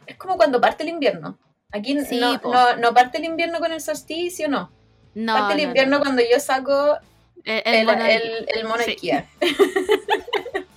es 0.05 0.15
como 0.17 0.37
cuando 0.37 0.61
parte 0.61 0.83
el 0.83 0.89
invierno. 0.89 1.37
Aquí 1.71 1.93
no, 1.93 2.37
no, 2.43 2.75
no 2.77 2.93
parte 2.93 3.17
el 3.17 3.25
invierno 3.25 3.59
con 3.59 3.73
el 3.73 3.81
solsticio, 3.81 4.47
no. 4.47 4.71
No, 5.13 5.33
parte 5.33 5.53
el 5.53 5.57
no, 5.57 5.63
no, 5.63 5.67
invierno 5.69 5.97
no. 5.97 6.03
cuando 6.03 6.21
yo 6.21 6.39
saco 6.39 6.95
El, 7.43 7.61
el, 7.65 7.75
el 7.79 7.85
mono 7.85 8.05
el, 8.05 8.63
mono. 8.65 8.83
Ikea. 8.87 9.25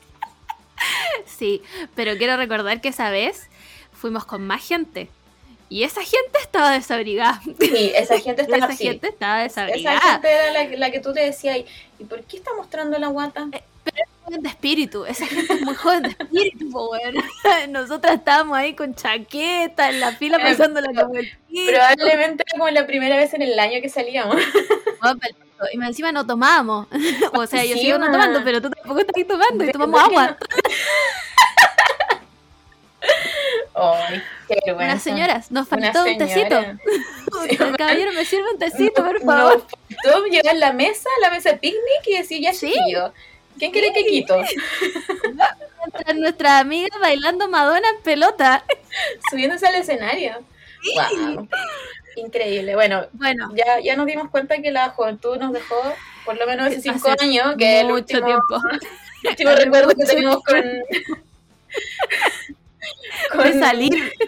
Sí, 1.27 1.63
pero 1.95 2.17
quiero 2.17 2.37
recordar 2.37 2.81
que 2.81 2.89
esa 2.89 3.11
vez 3.11 3.49
fuimos 3.93 4.25
con 4.25 4.47
más 4.47 4.67
gente. 4.67 5.09
Y 5.71 5.85
esa 5.85 6.03
gente 6.03 6.39
estaba 6.43 6.73
desabrigada. 6.73 7.41
Sí, 7.61 7.93
esa 7.95 8.19
gente 8.21 8.43
está 8.43 8.57
Esa 8.57 8.67
así. 8.67 8.85
gente 8.85 9.09
estaba 9.09 9.45
Esa 9.45 9.63
desabrigada. 9.67 10.01
gente 10.01 10.29
era 10.33 10.53
la, 10.53 10.69
que- 10.69 10.77
la 10.77 10.91
que 10.91 11.01
tú 11.01 11.15
te 11.15 11.21
decías, 11.21 11.59
¿y 11.99 12.05
por 12.05 12.23
qué 12.25 12.37
está 12.39 12.51
mostrando 12.55 12.99
la 12.99 13.07
guata? 13.07 13.47
Joven 14.25 14.43
de 14.43 14.49
espíritu. 14.49 15.05
Esa 15.07 15.27
gente 15.27 15.55
es 15.55 15.63
muy 15.63 15.75
joven 15.75 16.03
de 16.03 16.09
espíritu, 16.11 16.71
po, 16.71 16.91
weón. 16.91 17.15
Nosotras 17.71 18.15
estábamos 18.17 18.59
ahí 18.59 18.75
con 18.75 18.95
chaqueta 18.95 19.89
en 19.91 20.01
la 20.01 20.13
fila 20.13 20.37
Eh, 20.39 20.51
el 20.51 20.57
pico. 20.57 21.71
Probablemente 21.71 22.45
era 22.47 22.59
como 22.59 22.69
la 22.71 22.87
primera 22.87 23.17
vez 23.17 23.33
en 23.35 23.43
el 23.43 23.59
año 23.59 23.81
que 23.81 23.89
salíamos. 23.89 24.37
Pero- 25.01 25.69
Y 25.73 25.83
encima 25.85 26.11
no 26.11 26.27
tomábamos. 26.27 26.89
O 27.33 27.47
sea, 27.47 27.65
yo 27.65 27.75
Sí, 27.77 27.83
sigo 27.83 27.99
no 27.99 28.07
ma. 28.07 28.13
tomando, 28.13 28.43
pero 28.45 28.61
tú 28.63 28.71
tampoco 28.71 29.01
estás 29.01 29.27
tomando 29.27 29.63
y 29.63 29.67
¿Verdad 29.67 29.73
tomamos 29.73 30.01
agua. 30.03 30.37
Ay, 33.75 34.23
qué. 34.49 34.73
Unas 34.73 35.03
señoras, 35.03 35.51
nos 35.51 35.69
faltó 35.69 36.05
un 36.05 36.19
tecito. 36.19 36.61
Sí, 37.49 37.57
caballero 37.79 38.13
me 38.13 38.25
sirve 38.25 38.53
un 38.53 38.59
tecito, 38.59 39.05
por 39.05 39.25
No, 39.25 39.33
favor. 39.33 39.67
Tú 40.03 40.25
llegar 40.31 40.55
a 40.55 40.59
la 40.59 40.73
mesa, 40.73 41.09
la 41.21 41.31
mesa 41.31 41.51
de 41.53 41.59
picnic 41.59 42.07
y 42.07 42.17
decir, 42.19 42.41
ya 42.43 42.53
Sí. 42.53 42.73
chiquillo, 42.73 43.13
¿quién 43.59 43.71
quiere 43.71 43.93
que 43.93 44.05
quito? 44.05 44.37
Nuestra, 46.17 46.59
amiga 46.59 46.89
bailando 47.01 47.49
Madonna 47.49 47.89
en 47.97 48.03
pelota. 48.03 48.65
Subiéndose 49.31 49.67
al 49.67 49.77
escenario. 49.77 50.43
Wow. 50.95 51.49
Increíble. 52.17 52.75
Bueno, 52.75 53.07
Bueno, 53.13 53.51
ya, 53.55 53.81
ya 53.81 53.97
nos 53.97 54.07
dimos 54.07 54.31
cuenta 54.31 54.61
que 54.61 54.71
la 54.71 54.91
juventud 54.91 55.37
nos 55.39 55.53
dejó 55.53 55.77
por 56.25 56.37
lo 56.39 56.47
menos 56.47 56.67
hace 56.67 56.83
cinco 56.83 57.09
años, 57.21 57.55
que 57.57 57.77
es 57.77 57.81
el 57.81 57.87
mucho 57.89 57.97
último, 58.19 58.27
tiempo. 58.27 58.61
el 59.23 59.29
último 59.31 59.51
recuerdo 59.53 59.95
que 59.95 60.05
tenemos 60.05 60.43
con, 60.43 60.63
de 63.45 63.53
salir. 63.61 64.13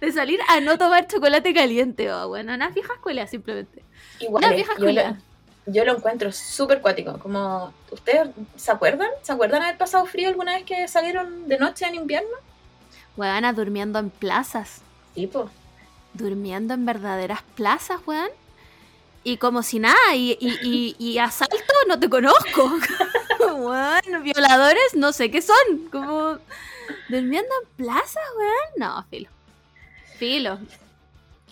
De 0.00 0.10
salir 0.12 0.40
a 0.48 0.60
no 0.60 0.76
tomar 0.76 1.06
chocolate 1.06 1.54
caliente. 1.54 2.12
O 2.12 2.28
bueno, 2.28 2.52
una 2.54 2.68
vieja 2.70 2.94
escuela 2.94 3.26
simplemente. 3.28 3.84
Igual, 4.18 4.44
Una 4.44 4.52
vieja 4.54 4.72
yo, 4.76 4.84
lo, 4.84 4.90
escuela. 4.90 5.20
yo 5.66 5.84
lo 5.84 5.96
encuentro 5.96 6.32
súper 6.32 6.80
cuático. 6.80 7.18
Como, 7.20 7.72
¿ustedes 7.92 8.28
se 8.56 8.72
acuerdan? 8.72 9.08
¿Se 9.22 9.32
acuerdan 9.32 9.62
haber 9.62 9.78
pasado 9.78 10.04
frío 10.06 10.28
alguna 10.28 10.54
vez 10.56 10.64
que 10.64 10.88
salieron 10.88 11.46
de 11.48 11.58
noche 11.58 11.86
en 11.86 11.94
invierno? 11.94 12.36
Weona 13.16 13.52
durmiendo 13.52 13.98
en 14.00 14.10
plazas. 14.10 14.82
Pues. 15.14 15.48
Durmiendo 16.12 16.74
en 16.74 16.84
verdaderas 16.84 17.42
plazas, 17.54 18.00
weón. 18.04 18.30
Y 19.22 19.36
como 19.36 19.62
si 19.62 19.78
nada, 19.78 20.14
y, 20.14 20.36
y, 20.40 20.58
y, 20.62 20.96
y 20.98 21.18
asalto 21.18 21.56
no 21.86 21.98
te 22.00 22.08
conozco. 22.08 22.72
weón, 23.56 24.22
violadores 24.24 24.94
no 24.94 25.12
sé 25.12 25.30
qué 25.30 25.40
son. 25.42 25.56
Como 25.92 26.38
durmiendo 27.08 27.48
en 27.62 27.68
plazas, 27.84 28.22
weón. 28.36 28.52
No, 28.76 29.04
filo. 29.10 29.28
Filo. 30.18 30.58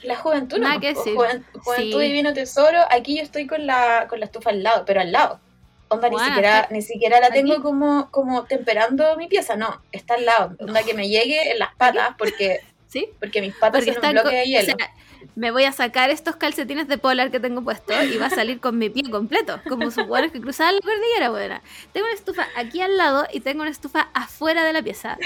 La 0.03 0.17
juventud, 0.17 0.59
no. 0.59 0.79
que 0.81 0.93
po, 0.93 0.99
decir. 1.01 1.15
juven- 1.17 1.45
juventud 1.63 2.01
Sí. 2.01 2.07
divino 2.07 2.33
tesoro. 2.35 2.79
Aquí 2.91 3.17
yo 3.17 3.23
estoy 3.23 3.47
con 3.47 3.67
la, 3.67 4.07
con 4.09 4.21
la 4.21 4.27
estufa 4.27 4.51
al 4.51 4.63
lado, 4.63 4.85
pero 4.87 5.01
al 5.01 5.11
lado. 5.13 5.41
Onda, 5.89 6.09
ni 6.09 6.19
siquiera, 6.19 6.61
está- 6.61 6.75
ni 6.75 6.83
siquiera 6.83 7.21
la 7.21 7.31
tengo 7.31 7.55
aquí. 7.55 7.63
como, 7.63 8.11
como 8.11 8.45
temperando 8.45 9.17
mi 9.17 9.29
pieza, 9.29 9.57
no, 9.57 9.81
está 9.93 10.15
al 10.15 10.27
lado. 10.27 10.57
Onda 10.59 10.83
que 10.83 10.95
me 10.95 11.09
llegue 11.09 11.53
en 11.53 11.59
las 11.61 11.75
patas 11.77 12.11
porque, 12.19 12.61
¿Sí? 12.89 13.09
porque 13.21 13.41
mis 13.41 13.55
patas 13.55 13.85
Porque 13.85 13.95
son 13.99 14.05
un 14.05 14.13
bloque 14.13 14.37
de 14.37 14.45
hielo. 14.47 14.75
o 14.75 14.77
sea, 14.77 14.95
me 15.37 15.51
voy 15.51 15.65
a 15.65 15.73
sacar 15.73 16.09
estos 16.09 16.37
calcetines 16.37 16.89
de 16.89 16.97
polar 16.97 17.31
que 17.31 17.39
tengo 17.39 17.63
puesto 17.63 17.93
y 18.03 18.17
va 18.17 18.27
a 18.27 18.31
salir 18.31 18.59
con 18.59 18.79
mi 18.79 18.89
pie 18.89 19.09
completo, 19.11 19.61
como 19.69 19.91
sus 19.91 20.07
que 20.33 20.41
cruzaban 20.41 20.77
la 20.77 20.81
cordillera, 20.81 21.31
buena. 21.31 21.63
Tengo 21.93 22.07
una 22.07 22.15
estufa 22.15 22.49
aquí 22.57 22.81
al 22.81 22.97
lado 22.97 23.27
y 23.31 23.41
tengo 23.41 23.61
una 23.61 23.71
estufa 23.71 24.09
afuera 24.15 24.65
de 24.65 24.73
la 24.73 24.83
pieza. 24.83 25.19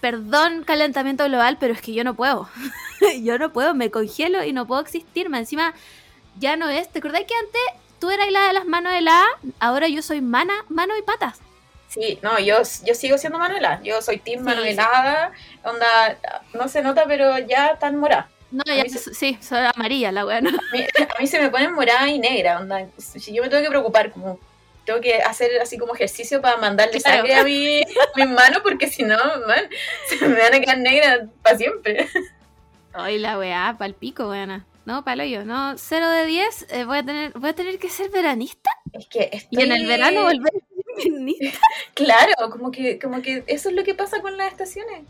Perdón 0.00 0.64
calentamiento 0.64 1.26
global, 1.26 1.58
pero 1.60 1.74
es 1.74 1.82
que 1.82 1.92
yo 1.92 2.04
no 2.04 2.14
puedo. 2.14 2.48
yo 3.22 3.38
no 3.38 3.52
puedo, 3.52 3.74
me 3.74 3.90
congelo 3.90 4.42
y 4.42 4.54
no 4.54 4.66
puedo 4.66 4.80
existir. 4.80 5.28
Más 5.28 5.40
encima, 5.40 5.74
ya 6.38 6.56
no 6.56 6.70
es. 6.70 6.88
¿Te 6.90 7.00
acordás 7.00 7.24
que 7.24 7.34
antes 7.34 7.60
tú 8.00 8.10
eras 8.10 8.32
la 8.32 8.46
de 8.46 8.54
las 8.54 8.64
manos 8.64 8.94
heladas? 8.94 9.28
Ahora 9.60 9.88
yo 9.88 10.00
soy 10.00 10.22
mana, 10.22 10.54
mano 10.70 10.96
y 10.96 11.02
patas. 11.02 11.38
Sí, 11.88 12.18
no, 12.22 12.38
yo, 12.38 12.62
yo 12.84 12.94
sigo 12.94 13.18
siendo 13.18 13.38
Manuela. 13.38 13.80
Yo 13.82 14.00
soy 14.00 14.18
Team 14.18 14.38
Sí, 14.38 14.44
Manuelada. 14.44 15.32
Onda, 15.64 16.16
no 16.54 16.68
se 16.68 16.80
nota, 16.80 17.04
pero 17.06 17.38
ya 17.40 17.78
tan 17.78 17.96
morada. 17.96 18.28
No, 18.50 18.62
ya, 18.66 18.84
se- 18.88 19.12
sí, 19.14 19.36
soy 19.40 19.58
amarilla 19.74 20.10
la 20.12 20.24
weá. 20.24 20.40
¿no? 20.40 20.48
A 20.50 20.52
mí, 20.76 20.80
a 20.82 21.20
mí 21.20 21.26
se 21.26 21.38
me 21.40 21.50
ponen 21.50 21.72
morada 21.74 22.08
y 22.08 22.18
negra. 22.18 22.58
Onda, 22.60 22.86
si 22.96 23.32
yo 23.34 23.42
me 23.42 23.48
tengo 23.48 23.62
que 23.62 23.68
preocupar, 23.68 24.10
como 24.12 24.38
tengo 24.86 25.00
que 25.02 25.16
hacer 25.22 25.60
así 25.60 25.76
como 25.76 25.94
ejercicio 25.94 26.40
para 26.40 26.56
mandarle 26.56 26.98
Claro. 27.00 27.18
sangre 27.18 27.34
a, 27.34 27.44
mi, 27.44 27.82
a 27.82 27.86
mis 28.16 28.28
manos, 28.28 28.60
porque 28.62 28.88
si 28.88 29.02
no, 29.02 29.16
man, 29.46 29.68
se 30.08 30.26
me 30.26 30.38
van 30.40 30.54
a 30.54 30.60
quedar 30.60 30.78
negras 30.78 31.20
para 31.42 31.58
siempre. 31.58 32.08
Ay, 32.94 33.18
la 33.18 33.38
weá, 33.38 33.76
pa'l 33.78 33.94
pico, 33.94 34.28
weona. 34.30 34.64
No, 34.86 35.04
palo 35.04 35.22
yo. 35.24 35.44
No, 35.44 35.76
0 35.76 36.08
de 36.08 36.24
10, 36.24 36.66
eh, 36.70 36.84
voy, 36.84 36.98
a 36.98 37.02
tener, 37.04 37.32
voy 37.38 37.50
a 37.50 37.52
tener 37.52 37.78
que 37.78 37.90
ser 37.90 38.08
veranista. 38.10 38.70
Es 38.94 39.06
que 39.06 39.30
Y 39.50 39.60
en 39.60 39.72
el 39.72 39.82
estoy- 39.82 39.86
verano 39.86 40.22
volver 40.22 40.54
a 40.54 41.00
ser 41.02 41.12
veranista. 41.12 41.58
Claro, 41.94 42.32
como 42.50 42.70
que, 42.70 42.98
como 42.98 43.20
que 43.20 43.44
eso 43.46 43.68
es 43.68 43.74
lo 43.74 43.84
que 43.84 43.94
pasa 43.94 44.22
con 44.22 44.38
las 44.38 44.50
estaciones. 44.50 45.02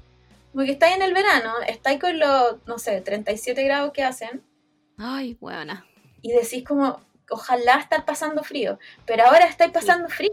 Como 0.52 0.64
que 0.64 0.72
estáis 0.72 0.96
en 0.96 1.02
el 1.02 1.14
verano, 1.14 1.52
estáis 1.66 2.00
con 2.00 2.18
los, 2.18 2.56
no 2.66 2.78
sé, 2.78 3.00
37 3.00 3.62
grados 3.64 3.92
que 3.92 4.02
hacen, 4.02 4.42
Ay, 4.96 5.36
weona. 5.40 5.86
y 6.22 6.32
decís 6.32 6.64
como, 6.66 7.00
ojalá 7.30 7.76
estar 7.78 8.04
pasando 8.04 8.42
frío, 8.42 8.78
pero 9.06 9.24
ahora 9.26 9.44
estáis 9.46 9.70
pasando 9.72 10.08
frío 10.08 10.30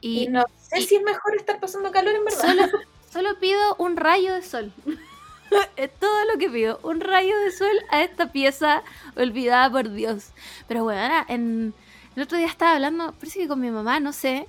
y, 0.00 0.24
Y 0.24 0.28
no 0.28 0.44
sé 0.60 0.80
y- 0.80 0.86
si 0.86 0.96
es 0.96 1.02
mejor 1.02 1.34
estar 1.36 1.58
pasando 1.60 1.90
calor 1.90 2.14
en 2.14 2.24
verdad. 2.24 2.40
solo, 2.40 2.62
solo 3.10 3.38
pido 3.40 3.74
un 3.78 3.96
rayo 3.96 4.34
de 4.34 4.42
sol. 4.42 4.72
es 5.76 5.90
todo 5.98 6.24
lo 6.32 6.38
que 6.38 6.50
pido. 6.50 6.78
Un 6.82 7.00
rayo 7.00 7.36
de 7.38 7.50
sol 7.52 7.76
a 7.90 8.02
esta 8.02 8.30
pieza 8.30 8.82
olvidada 9.16 9.70
por 9.70 9.90
Dios. 9.90 10.30
Pero 10.68 10.84
weona, 10.84 11.24
en, 11.28 11.72
el 12.14 12.22
otro 12.22 12.36
día 12.38 12.46
estaba 12.46 12.74
hablando, 12.74 13.12
parece 13.12 13.40
que 13.40 13.48
con 13.48 13.60
mi 13.60 13.70
mamá, 13.70 13.98
no 14.00 14.12
sé. 14.12 14.46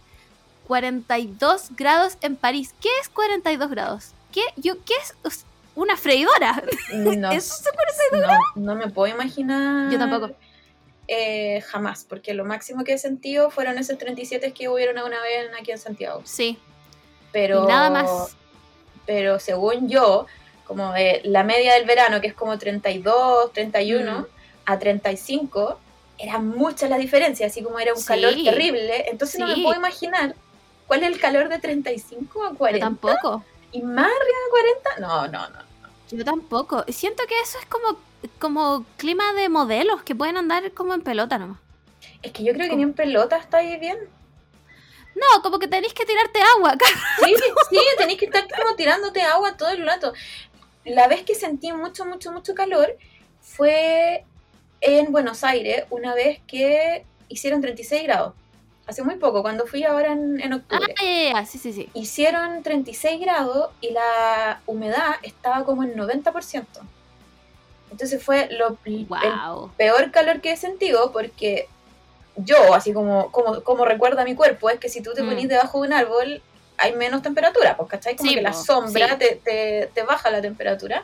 42 0.67 1.69
grados 1.77 2.17
en 2.21 2.35
París. 2.35 2.73
¿Qué 2.81 2.89
es 3.01 3.09
42 3.09 3.69
grados? 3.69 4.11
¿Qué, 4.33 4.41
yo, 4.57 4.73
¿qué 4.85 4.93
es 5.25 5.45
una 5.75 5.95
freidora? 5.97 6.61
No, 6.93 7.31
¿Eso 7.31 7.55
se 7.55 7.69
no, 8.17 8.27
no 8.55 8.75
me 8.75 8.89
puedo 8.89 9.13
imaginar. 9.13 9.91
Yo 9.91 9.97
tampoco. 9.97 10.31
eh, 11.07 11.61
jamás, 11.67 12.05
porque 12.07 12.33
lo 12.33 12.43
máximo 12.43 12.83
que 12.83 12.93
he 12.93 12.97
sentido 12.97 13.49
fueron 13.49 13.77
esos 13.77 13.97
37 13.97 14.51
que 14.51 14.67
hubieron 14.67 14.97
alguna 14.97 15.21
vez 15.21 15.49
aquí 15.59 15.71
en 15.71 15.77
Santiago. 15.79 16.21
Sí. 16.25 16.57
Pero, 17.31 17.63
Y 17.63 17.67
nada 17.67 17.89
más. 17.89 18.35
Pero 19.05 19.39
según 19.39 19.87
yo, 19.87 20.25
como 20.65 20.91
de 20.91 21.21
la 21.23 21.43
media 21.43 21.75
del 21.75 21.85
verano, 21.85 22.19
que 22.19 22.27
es 22.27 22.33
como 22.33 22.57
32, 22.57 23.53
31, 23.53 24.19
Mm. 24.21 24.25
a 24.65 24.79
35, 24.79 25.79
era 26.17 26.39
mucha 26.39 26.89
la 26.89 26.97
diferencia, 26.97 27.47
así 27.47 27.63
como 27.63 27.79
era 27.79 27.93
un 27.93 27.99
Sí. 28.01 28.07
calor 28.07 28.33
terrible. 28.43 29.09
Entonces 29.09 29.39
no 29.39 29.47
me 29.47 29.61
puedo 29.63 29.75
imaginar 29.75 30.35
cuál 30.87 31.03
es 31.03 31.09
el 31.09 31.19
calor 31.19 31.49
de 31.49 31.59
35 31.59 32.43
a 32.45 32.49
Yo 32.51 32.57
40. 32.57 32.85
tampoco. 32.85 33.43
¿Y 33.71 33.81
más 33.81 34.05
arriba 34.05 34.15
de 34.45 34.89
40? 34.95 34.99
No, 34.99 35.27
no, 35.27 35.49
no. 35.49 35.59
Yo 36.09 36.23
tampoco. 36.23 36.85
Siento 36.87 37.23
que 37.27 37.39
eso 37.41 37.59
es 37.59 37.65
como, 37.65 37.99
como 38.39 38.85
clima 38.95 39.33
de 39.33 39.49
modelos 39.49 40.01
que 40.03 40.15
pueden 40.15 40.37
andar 40.37 40.71
como 40.71 40.93
en 40.93 41.01
pelota 41.01 41.37
nomás. 41.37 41.59
Es 42.21 42.31
que 42.31 42.43
yo 42.43 42.53
creo 42.53 42.69
que 42.69 42.75
ni 42.75 42.83
en 42.83 42.93
pelota 42.93 43.37
está 43.37 43.57
ahí 43.57 43.77
bien. 43.77 43.97
No, 45.15 45.41
como 45.41 45.59
que 45.59 45.67
tenéis 45.67 45.93
que 45.93 46.05
tirarte 46.05 46.39
agua 46.55 46.71
acá. 46.71 46.85
Sí, 47.25 47.33
sí, 47.69 47.79
tenéis 47.97 48.19
que 48.19 48.25
estar 48.25 48.45
como 48.55 48.75
tirándote 48.75 49.21
agua 49.21 49.57
todo 49.57 49.69
el 49.69 49.85
rato. 49.85 50.13
La 50.85 51.07
vez 51.07 51.23
que 51.23 51.35
sentí 51.35 51.71
mucho, 51.73 52.05
mucho, 52.05 52.31
mucho 52.31 52.53
calor 52.55 52.95
fue 53.41 54.23
en 54.79 55.11
Buenos 55.11 55.43
Aires, 55.43 55.85
una 55.89 56.13
vez 56.13 56.39
que 56.47 57.05
hicieron 57.27 57.61
36 57.61 58.03
grados. 58.03 58.33
Hace 58.87 59.03
muy 59.03 59.15
poco, 59.15 59.41
cuando 59.41 59.67
fui 59.67 59.83
ahora 59.83 60.13
en, 60.13 60.39
en 60.39 60.53
Ah, 60.53 60.57
octubre. 60.57 60.93
ya, 61.33 61.45
sí, 61.45 61.57
sí, 61.57 61.73
sí. 61.73 61.89
Hicieron 61.93 62.63
36 62.63 63.19
grados 63.19 63.71
y 63.81 63.91
la 63.91 64.61
humedad 64.65 65.15
estaba 65.23 65.65
como 65.65 65.83
en 65.83 65.95
90%. 65.95 66.65
Entonces 67.91 68.23
fue 68.23 68.49
lo, 68.51 68.77
el 68.85 69.07
peor 69.77 70.11
calor 70.11 70.41
que 70.41 70.51
he 70.51 70.57
sentido 70.57 71.11
porque 71.11 71.67
yo, 72.37 72.73
así 72.73 72.93
como, 72.93 73.31
como, 73.31 73.61
como 73.63 73.85
recuerda 73.85 74.23
mi 74.23 74.35
cuerpo, 74.35 74.69
es 74.69 74.79
que 74.79 74.89
si 74.89 75.01
tú 75.01 75.13
te 75.13 75.23
Mm. 75.23 75.27
ponís 75.27 75.47
debajo 75.49 75.81
de 75.81 75.87
un 75.87 75.93
árbol 75.93 76.41
hay 76.77 76.93
menos 76.95 77.23
temperatura, 77.23 77.75
pues, 77.75 77.89
¿cachai? 77.89 78.15
Como 78.15 78.29
Sí, 78.29 78.35
que 78.35 78.41
la 78.41 78.53
sombra 78.53 79.09
sí. 79.09 79.15
te, 79.17 79.41
te, 79.43 79.91
te 79.93 80.03
baja 80.03 80.29
la 80.29 80.41
temperatura. 80.41 81.03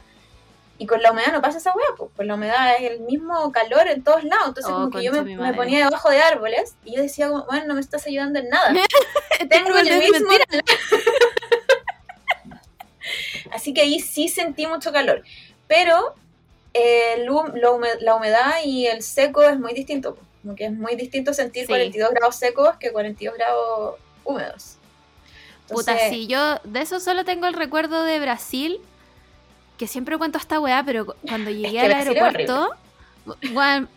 Y 0.79 0.87
con 0.87 1.01
la 1.03 1.11
humedad 1.11 1.31
no 1.31 1.41
pasa 1.41 1.59
esa 1.59 1.71
weá, 1.73 1.85
pues. 1.97 2.09
Con 2.15 2.27
la 2.27 2.33
humedad 2.35 2.73
es 2.79 2.91
el 2.91 2.99
mismo 3.01 3.51
calor 3.51 3.87
en 3.87 4.03
todos 4.03 4.23
lados. 4.23 4.47
Entonces, 4.49 4.71
Oh, 4.71 4.75
como 4.75 4.89
que 4.89 5.03
yo 5.03 5.11
me, 5.23 5.53
ponía 5.53 5.85
debajo 5.85 6.09
de 6.09 6.19
árboles 6.21 6.75
y 6.83 6.95
yo 6.95 7.01
decía, 7.01 7.29
como, 7.29 7.45
bueno, 7.45 7.65
no 7.67 7.73
me 7.75 7.81
estás 7.81 8.05
ayudando 8.07 8.39
en 8.39 8.49
nada. 8.49 8.73
Este 9.39 9.45
Tengo 9.47 9.77
el 9.77 9.87
es 9.87 9.99
mismo. 10.11 10.29
Así 13.51 13.73
que 13.73 13.81
ahí 13.81 13.99
sí 13.99 14.27
sentí 14.29 14.65
mucho 14.67 14.91
calor. 14.91 15.23
Pero 15.67 16.15
eh, 16.73 17.23
la 17.25 17.31
hume- 17.31 17.99
la 17.99 18.15
humedad 18.15 18.53
y 18.63 18.87
el 18.87 19.03
seco 19.03 19.43
es 19.43 19.59
muy 19.59 19.73
distinto. 19.73 20.17
Como 20.41 20.55
que 20.55 20.65
es 20.65 20.71
muy 20.73 20.95
distinto 20.95 21.33
sentir 21.33 21.63
Sí. 21.63 21.67
42 21.67 22.11
grados 22.11 22.35
secos 22.35 22.75
que 22.77 22.91
42 22.91 23.35
grados 23.37 23.95
húmedos. 24.23 24.77
Puta, 25.67 25.91
Entonces, 25.91 26.09
sí, 26.09 26.27
yo 26.27 26.57
de 26.63 26.81
eso 26.81 26.99
solo 26.99 27.23
tengo 27.25 27.45
el 27.47 27.53
recuerdo 27.53 28.03
de 28.03 28.19
Brasil, 28.19 28.79
que 29.77 29.87
siempre 29.87 30.17
cuento 30.17 30.37
esta 30.37 30.59
weá, 30.59 30.83
pero 30.83 31.05
cu- 31.05 31.13
cuando 31.27 31.49
llegué 31.51 31.71
que 31.71 31.79
al 31.81 31.91
aeropuerto, 31.93 32.69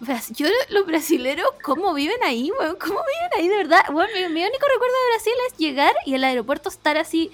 Bras- 0.01 0.31
yo 0.37 0.47
los 0.71 0.87
brasileros, 0.87 1.47
¿cómo 1.63 1.93
viven 1.95 2.23
ahí, 2.25 2.51
weón? 2.61 2.77
¿Cómo 2.77 2.95
viven 3.01 3.31
ahí, 3.39 3.49
de 3.49 3.57
verdad? 3.57 3.81
Weón, 3.93 4.09
mi, 4.15 4.21
mi 4.21 4.43
único 4.45 4.67
recuerdo 4.73 4.95
de 4.95 5.15
Brasil 5.15 5.33
es 5.51 5.59
llegar 5.59 5.93
y 6.05 6.15
el 6.15 6.23
aeropuerto 6.25 6.69
estar 6.69 6.97
así, 6.97 7.33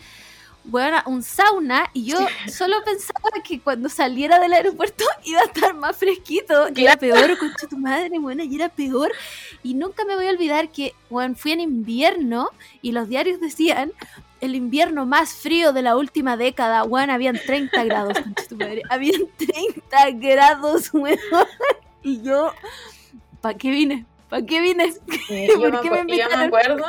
weón, 0.64 0.94
un 1.06 1.22
sauna, 1.22 1.90
y 1.92 2.04
yo 2.06 2.18
solo 2.50 2.76
pensaba 2.84 3.30
que 3.46 3.60
cuando 3.60 3.88
saliera 3.90 4.38
del 4.40 4.54
aeropuerto 4.54 5.04
iba 5.24 5.40
a 5.40 5.44
estar 5.44 5.74
más 5.74 5.96
fresquito, 5.96 6.68
y 6.74 6.84
era 6.84 6.96
peor, 6.96 7.36
concha 7.38 7.66
tu 7.68 7.76
madre, 7.76 8.18
weón, 8.18 8.40
y 8.40 8.54
era 8.54 8.70
peor, 8.70 9.12
y 9.62 9.74
nunca 9.74 10.04
me 10.06 10.14
voy 10.16 10.26
a 10.28 10.30
olvidar 10.30 10.70
que, 10.70 10.94
weón, 11.10 11.36
fui 11.36 11.52
en 11.52 11.60
invierno, 11.60 12.48
y 12.80 12.92
los 12.92 13.08
diarios 13.08 13.38
decían 13.38 13.92
el 14.42 14.54
invierno 14.54 15.06
más 15.06 15.32
frío 15.34 15.72
de 15.72 15.80
la 15.82 15.96
última 15.96 16.36
década, 16.36 16.84
weón, 16.84 17.08
habían 17.10 17.38
30 17.38 17.84
grados, 17.84 18.18
tu 18.48 18.56
madre, 18.56 18.82
habían 18.90 19.22
30 19.38 20.10
grados, 20.26 20.90
weón, 20.92 21.18
y 22.02 22.20
yo, 22.22 22.52
¿para 23.40 23.56
qué 23.56 23.70
vine? 23.70 24.04
¿Para 24.28 24.44
qué 24.44 24.60
vine? 24.60 24.92
¿Por 25.06 25.72
me, 25.72 25.80
qué 25.80 25.90
me 25.90 26.02
acu- 26.02 26.16
yo 26.30 26.36
me 26.38 26.44
acuerdo. 26.44 26.84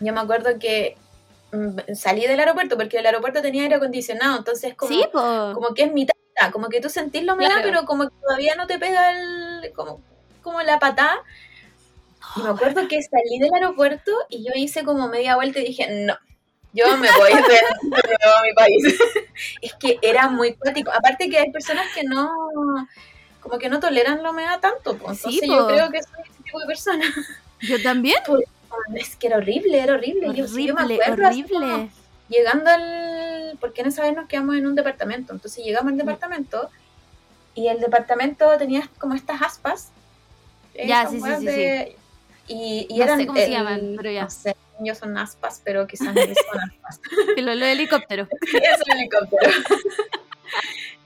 Yo 0.00 0.12
me 0.12 0.20
acuerdo 0.20 0.58
que 0.58 0.96
mm, 1.52 1.94
salí 1.94 2.26
del 2.26 2.40
aeropuerto 2.40 2.76
porque 2.76 2.98
el 2.98 3.06
aeropuerto 3.06 3.42
tenía 3.42 3.62
aire 3.64 3.74
acondicionado, 3.76 4.38
entonces 4.38 4.74
como, 4.74 4.92
Sí, 4.92 5.04
como 5.12 5.74
que 5.74 5.82
es 5.84 5.92
mitad, 5.92 6.14
mitad, 6.28 6.52
como 6.52 6.68
que 6.68 6.80
tú 6.80 6.88
sentís 6.88 7.24
la 7.24 7.34
humedad, 7.34 7.50
Claro. 7.56 7.68
pero 7.68 7.84
como 7.86 8.08
que 8.08 8.14
todavía 8.20 8.54
no 8.56 8.66
te 8.66 8.78
pega 8.78 9.10
el, 9.12 9.72
como, 9.74 10.00
como 10.42 10.60
la 10.62 10.78
patada. 10.78 11.18
Y 12.36 12.42
me 12.42 12.50
acuerdo 12.50 12.86
que 12.88 13.02
salí 13.02 13.38
del 13.38 13.52
aeropuerto 13.54 14.12
y 14.28 14.44
yo 14.44 14.52
hice 14.54 14.84
como 14.84 15.08
media 15.08 15.36
vuelta 15.36 15.58
y 15.60 15.66
dije, 15.66 15.86
no, 16.04 16.16
yo 16.72 16.86
me 16.96 17.08
voy 17.18 17.30
de, 17.32 17.40
nuevo 17.82 18.38
a 18.38 18.42
mi 18.42 18.52
país. 18.54 18.84
es 19.62 19.74
que 19.74 19.98
era 20.02 20.28
muy 20.28 20.54
cuático. 20.54 20.90
Aparte 20.92 21.28
que 21.28 21.38
hay 21.38 21.50
personas 21.50 21.86
que 21.94 22.04
no, 22.04 22.30
como 23.40 23.58
que 23.58 23.68
no 23.68 23.80
toleran 23.80 24.22
la 24.22 24.30
humedad 24.30 24.60
tanto, 24.60 24.96
pues. 24.96 25.18
Sí, 25.18 25.40
entonces 25.42 25.48
yo 25.48 25.58
po. 25.58 25.66
creo 25.66 25.90
que 25.90 26.02
soy 26.02 26.22
ese 26.30 26.42
tipo 26.42 26.60
de 26.60 26.66
persona. 26.66 27.04
Yo 27.60 27.82
también. 27.82 28.18
Es 28.94 29.16
que 29.16 29.26
era 29.26 29.38
horrible, 29.38 29.80
era 29.80 29.94
horrible. 29.94 30.28
Yo- 30.28 30.46
yo, 30.46 30.74
me 30.74 30.82
Horrible, 30.82 30.94
acuerdo 31.02 31.16
como 31.16 31.26
horrible. 31.66 31.90
llegando 32.28 32.70
al. 32.70 33.58
Porque 33.60 33.80
en 33.80 33.88
esa 33.88 34.02
vez 34.02 34.14
nos 34.14 34.28
quedamos 34.28 34.56
en 34.56 34.66
un 34.66 34.74
departamento. 34.74 35.32
Entonces 35.32 35.64
llegamos 35.64 35.90
al 35.92 35.98
departamento 35.98 36.70
y 37.54 37.66
el 37.68 37.80
departamento 37.80 38.56
tenía 38.58 38.88
como 38.98 39.14
estas 39.14 39.42
aspas. 39.42 39.90
Ya, 40.86 41.08
sí, 41.08 41.20
sí, 41.20 41.30
sí, 41.40 41.44
de- 41.46 41.96
Y, 42.52 42.86
y 42.90 42.98
No 42.98 43.04
eran. 43.04 43.18
sé 43.20 43.26
cómo 43.26 43.38
se 43.38 43.50
llaman, 43.50 43.92
pero 43.96 44.10
ya. 44.10 44.24
No 44.24 44.30
sé, 44.30 44.56
yo 44.80 44.94
son 44.96 45.16
aspas, 45.16 45.60
pero 45.64 45.86
quizás 45.86 46.12
no 46.12 46.20
son 46.20 46.60
aspas. 46.84 47.00
Lo 47.36 47.54
de 47.56 47.72
helicóptero. 47.72 48.26
es 48.42 48.80
un 48.86 48.98
helicóptero. 48.98 49.50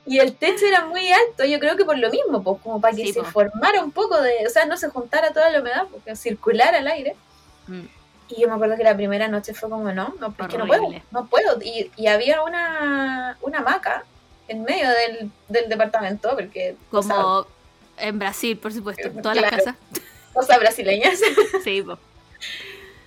Y 0.06 0.18
el 0.18 0.34
techo 0.36 0.66
era 0.66 0.84
muy 0.84 1.10
alto, 1.10 1.44
yo 1.46 1.58
creo 1.58 1.76
que 1.76 1.84
por 1.86 1.96
lo 1.98 2.10
mismo, 2.10 2.42
pues 2.42 2.60
como 2.62 2.78
para 2.78 2.94
que 2.94 3.06
Sí, 3.06 3.12
se 3.14 3.22
po. 3.22 3.26
formara 3.30 3.82
un 3.82 3.90
poco 3.90 4.20
de, 4.20 4.46
o 4.46 4.50
sea, 4.50 4.66
no 4.66 4.76
se 4.76 4.90
juntara 4.90 5.32
toda 5.32 5.48
la 5.50 5.60
humedad, 5.60 5.86
porque 5.90 6.14
circulara 6.14 6.76
el 6.78 6.86
aire. 6.88 7.16
Mm. 7.68 7.80
Y 8.28 8.40
yo 8.42 8.48
me 8.48 8.54
acuerdo 8.54 8.76
que 8.76 8.84
la 8.84 8.94
primera 8.94 9.28
noche 9.28 9.54
fue 9.54 9.70
como, 9.70 9.90
no, 9.92 10.14
no, 10.20 10.34
es 10.38 10.48
que 10.48 10.58
no 10.58 10.66
puedo, 10.66 10.82
no 11.10 11.26
puedo. 11.26 11.58
Y, 11.62 11.90
y 11.96 12.06
había 12.08 12.42
una, 12.42 13.38
una 13.40 13.58
hamaca 13.60 14.04
en 14.48 14.62
medio 14.64 14.88
del, 14.90 15.30
del 15.48 15.68
departamento, 15.70 16.30
porque 16.34 16.76
Como 16.90 17.46
en 17.96 18.18
Brasil, 18.18 18.58
por 18.58 18.74
supuesto. 18.74 19.10
Todas 19.22 19.38
las 19.40 19.52
Claro. 19.62 19.78
Casas. 20.34 20.46
cosas 20.46 20.60
brasileñas. 20.60 21.20
Sí, 21.64 21.82
po. 21.82 21.98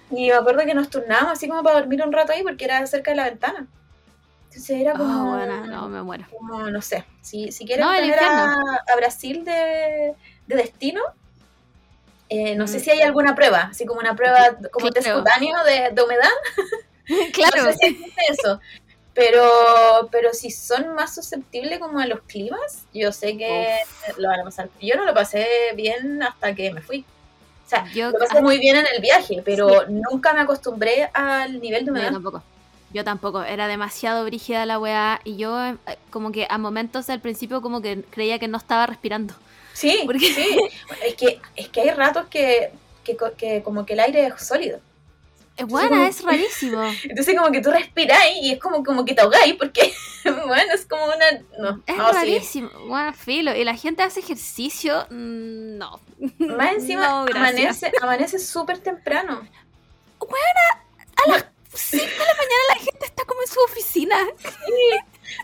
Y 0.10 0.28
me 0.30 0.34
acuerdo 0.34 0.66
que 0.66 0.74
nos 0.74 0.90
turnábamos 0.90 1.34
así 1.34 1.48
como 1.50 1.62
para 1.64 1.80
dormir 1.80 2.02
un 2.02 2.14
rato 2.14 2.32
ahí, 2.32 2.42
porque 2.42 2.66
era 2.66 2.86
cerca 2.88 3.12
de 3.12 3.18
la 3.18 3.26
ventana. 3.26 3.68
Entonces 4.46 4.70
era 4.82 4.94
Oh, 4.94 4.98
como, 4.98 5.36
buena, 5.36 5.68
no, 5.68 5.90
me 5.90 6.02
muero. 6.02 6.26
como, 6.32 6.70
no 6.70 6.82
sé, 6.82 7.04
si, 7.22 7.52
si 7.52 7.66
quieren 7.66 7.86
No, 7.86 7.94
tener 7.94 8.18
a, 8.20 8.96
Brasil 8.96 9.44
de, 9.44 10.14
de 10.48 10.56
destino, 10.56 11.02
eh, 12.30 12.56
no 12.56 12.68
sé 12.68 12.78
Mm. 12.78 12.80
si 12.80 12.92
hay 12.92 13.02
alguna 13.02 13.36
prueba, 13.36 13.68
así 13.72 13.86
como 13.86 14.00
una 14.00 14.16
prueba 14.16 14.56
como 14.72 14.90
test 14.92 15.06
Claro. 15.08 15.20
cutáneo 15.20 15.64
de, 15.66 15.90
de 15.92 16.02
humedad. 16.02 16.30
claro. 17.34 17.56
No 17.66 17.72
sé 17.74 17.78
si 17.78 17.86
existe 17.88 18.22
eso. 18.30 18.60
Pero, 19.14 20.10
pero 20.12 20.32
si 20.34 20.52
son 20.52 20.94
más 20.94 21.16
susceptibles 21.16 21.80
como 21.80 22.00
a 22.00 22.06
los 22.06 22.22
climas, 22.22 22.86
yo 22.94 23.12
sé 23.12 23.36
que 23.36 23.68
lo 24.18 24.28
van 24.30 24.42
a 24.42 24.44
pasar. 24.44 24.70
Yo 24.80 24.96
no 24.96 25.06
lo 25.06 25.14
pasé 25.14 25.48
bien 25.76 26.22
hasta 26.22 26.54
que 26.54 26.72
me 26.72 26.82
fui. 26.82 27.04
O 27.68 27.70
sea, 27.70 27.86
Yo, 27.94 28.12
lo 28.12 28.18
pasé 28.18 28.42
muy 28.42 28.60
bien 28.60 28.78
en 28.78 28.86
el 28.96 29.02
viaje, 29.02 29.42
pero 29.44 29.86
nunca 29.90 30.34
me 30.34 30.40
acostumbré 30.40 31.10
al 31.14 31.60
nivel 31.60 31.84
de 31.84 31.92
no, 31.92 31.98
yo 31.98 32.02
humedad. 32.02 32.14
tampoco. 32.14 32.44
Yo 32.94 33.04
tampoco. 33.04 33.44
Era 33.44 33.68
demasiado 33.68 34.24
brígida 34.24 34.66
la 34.66 34.80
weá. 34.80 35.20
Y 35.26 35.36
yo, 35.36 35.66
eh, 35.66 35.76
como 36.10 36.32
que 36.32 36.48
a 36.50 36.58
momentos 36.58 37.10
al 37.10 37.20
principio, 37.20 37.62
como 37.62 37.82
que 37.82 38.04
creía 38.10 38.40
que 38.40 38.48
no 38.48 38.58
estaba 38.58 38.86
respirando. 38.86 39.34
Sí, 39.74 40.02
Porque- 40.06 40.34
sí. 40.34 40.58
Es 41.06 41.16
que, 41.16 41.42
es 41.58 41.68
que 41.68 41.82
hay 41.82 41.90
ratos 41.90 42.28
que, 42.28 42.72
que 43.04 43.62
como 43.64 43.86
que 43.86 43.94
el 43.94 44.00
aire 44.00 44.28
es 44.28 44.42
sólido. 44.42 44.80
Es 45.58 45.66
como- 45.66 45.72
buena, 45.80 46.08
es 46.08 46.24
rarísimo. 46.24 46.84
Entonces 47.04 47.36
como 47.38 47.52
que 47.52 47.62
tú 47.62 47.72
respiráis 47.72 48.38
y 48.44 48.54
es 48.54 48.60
como, 48.60 48.84
como 48.84 49.04
que 49.06 49.14
te 49.16 49.22
ahogáis 49.22 49.56
porque, 49.56 49.92
bueno, 50.24 50.74
es 50.74 50.86
como 50.86 51.04
una... 51.06 51.32
No, 51.60 51.82
Es 51.86 51.98
no, 51.98 52.08
sí. 52.10 52.14
rarísimo. 52.16 52.70
Bueno, 52.88 53.12
filo. 53.14 53.56
Y 53.56 53.64
la 53.64 53.76
gente 53.76 54.04
hace 54.04 54.20
ejercicio. 54.20 55.06
mm, 55.10 55.78
No. 55.78 56.00
Más 56.40 56.74
encima 56.76 57.08
No, 57.08 57.26
amanece 57.36 57.92
amanece 58.02 58.40
súper 58.40 58.78
temprano. 58.80 59.48
Sí, 61.74 61.98
de 61.98 62.04
la 62.06 62.10
mañana 62.34 62.64
la 62.70 62.76
gente 62.84 63.06
está 63.06 63.24
como 63.26 63.42
en 63.42 63.48
su 63.48 63.60
oficina. 63.62 64.16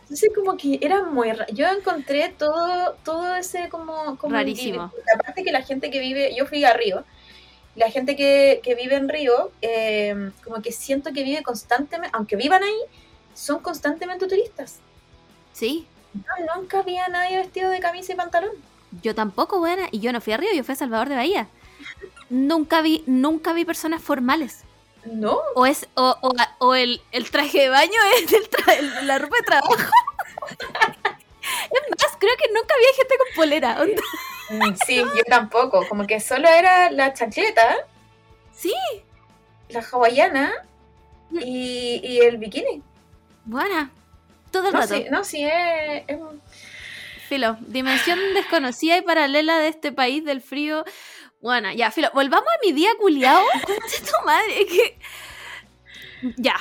Entonces 0.02 0.32
como 0.34 0.58
que 0.58 0.80
era 0.82 1.04
muy... 1.04 1.32
ra- 1.32 1.46
Yo 1.54 1.68
encontré 1.68 2.30
todo, 2.38 2.96
todo 3.04 3.36
ese 3.36 3.70
como... 3.70 4.18
como 4.18 4.34
Rarísimo. 4.34 4.92
Aparte 5.16 5.44
que 5.44 5.52
la 5.52 5.62
gente 5.62 5.92
que 5.92 6.00
vive... 6.00 6.34
Yo 6.36 6.46
fui 6.48 6.64
a 6.64 6.74
Río. 6.74 7.04
La 7.76 7.90
gente 7.90 8.16
que, 8.16 8.60
que 8.64 8.76
vive 8.76 8.96
en 8.96 9.10
Río, 9.10 9.52
eh, 9.62 10.32
como 10.44 10.62
que 10.62 10.72
siento 10.72 11.12
que 11.12 11.24
vive 11.24 11.42
constantemente, 11.44 12.16
aunque 12.16 12.36
vivan 12.36 12.62
ahí, 12.64 12.78
son 13.34 13.60
constantemente 13.60 14.28
turistas. 14.28 14.78
Sí. 15.54 15.88
No, 16.14 16.56
nunca 16.56 16.80
había 16.80 17.08
nadie 17.08 17.38
vestido 17.38 17.72
de 17.72 17.80
camisa 17.80 18.14
y 18.14 18.16
pantalón. 18.16 18.52
Yo 19.02 19.16
tampoco, 19.16 19.58
buena. 19.58 19.88
Y 19.92 20.00
yo 20.02 20.14
no 20.14 20.22
fui 20.22 20.34
a 20.34 20.38
Río, 20.38 20.54
yo 20.54 20.64
fui 20.64 20.74
a 20.74 20.76
Salvador 20.76 21.10
de 21.10 21.16
Bahía. 21.16 21.48
Nunca 22.30 22.82
vi, 22.82 23.04
nunca 23.08 23.54
vi 23.54 23.66
personas 23.66 24.02
formales. 24.04 24.60
No, 25.06 25.40
O 25.56 25.66
es, 25.66 25.88
o, 25.96 26.16
o, 26.22 26.32
o 26.60 26.76
el, 26.76 27.02
el 27.12 27.30
traje 27.30 27.60
de 27.62 27.70
baño 27.70 27.92
es 28.24 28.32
el 28.34 28.50
tra- 28.50 29.02
la 29.02 29.18
ropa 29.18 29.36
de 29.38 29.44
trabajo. 29.44 29.74
es 30.54 31.82
más, 31.90 32.18
creo 32.20 32.32
que 32.38 32.54
nunca 32.54 32.74
había 32.76 32.94
gente 32.96 33.16
con 33.18 33.36
polera. 33.36 33.82
onda. 33.82 34.02
Mm, 34.50 34.76
sí, 34.86 34.98
yo 34.98 35.24
tampoco. 35.28 35.88
Como 35.88 36.06
que 36.06 36.20
solo 36.20 36.48
era 36.48 36.92
la 36.92 37.14
chancleta, 37.14 37.76
Sí, 38.54 38.74
la 39.70 39.82
hawaiana 39.82 40.52
y, 41.32 42.00
y 42.04 42.20
el 42.20 42.38
bikini. 42.38 42.82
buena. 43.46 43.90
Todo 44.52 44.68
el 44.68 44.74
No, 44.74 44.80
rato. 44.82 44.94
sí, 44.96 45.06
no, 45.10 45.24
sí, 45.24 45.44
es, 45.44 46.04
es- 46.08 46.20
Filo, 47.28 47.58
dimensión 47.62 48.20
desconocida 48.36 48.98
y 48.98 49.02
paralela 49.02 49.58
de 49.58 49.70
este 49.70 49.92
país 49.92 50.24
del 50.24 50.42
frío. 50.42 50.84
Bueno, 51.42 51.72
ya, 51.74 51.90
Filo, 51.90 52.10
volvamos 52.14 52.48
a 52.48 52.66
mi 52.66 52.72
día 52.74 52.92
culiao. 53.00 53.42
Concha 53.66 53.98
tu 54.06 54.26
madre, 54.26 54.62
es 54.62 54.68
que. 54.68 55.00
Ya. 56.38 56.56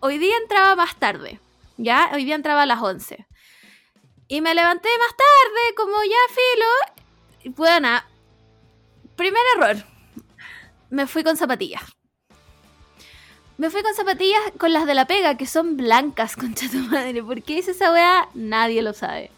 Hoy 0.00 0.16
día 0.18 0.34
entraba 0.38 0.74
más 0.76 0.96
tarde. 0.96 1.38
Ya, 1.76 2.10
hoy 2.14 2.24
día 2.24 2.34
entraba 2.34 2.62
a 2.62 2.66
las 2.66 2.80
11. 2.80 3.26
Y 4.28 4.40
me 4.40 4.54
levanté 4.54 4.88
más 4.98 5.08
tarde, 5.16 5.74
como 5.76 6.02
ya, 6.02 6.34
Filo. 6.34 6.66
Y 7.42 7.48
bueno, 7.50 7.88
primer 9.16 9.40
error. 9.56 9.84
Me 10.90 11.06
fui 11.06 11.22
con 11.22 11.36
zapatillas. 11.36 11.82
Me 13.56 13.70
fui 13.70 13.82
con 13.82 13.94
zapatillas 13.94 14.40
con 14.58 14.72
las 14.72 14.86
de 14.86 14.94
la 14.94 15.06
pega, 15.06 15.36
que 15.36 15.46
son 15.46 15.76
blancas, 15.76 16.36
concha 16.40 16.68
tu 16.70 16.78
madre. 16.78 17.22
¿Por 17.22 17.42
qué 17.42 17.58
hice 17.58 17.72
esa 17.72 17.92
weá? 17.92 18.28
Nadie 18.34 18.82
lo 18.82 18.92
sabe. 18.92 19.30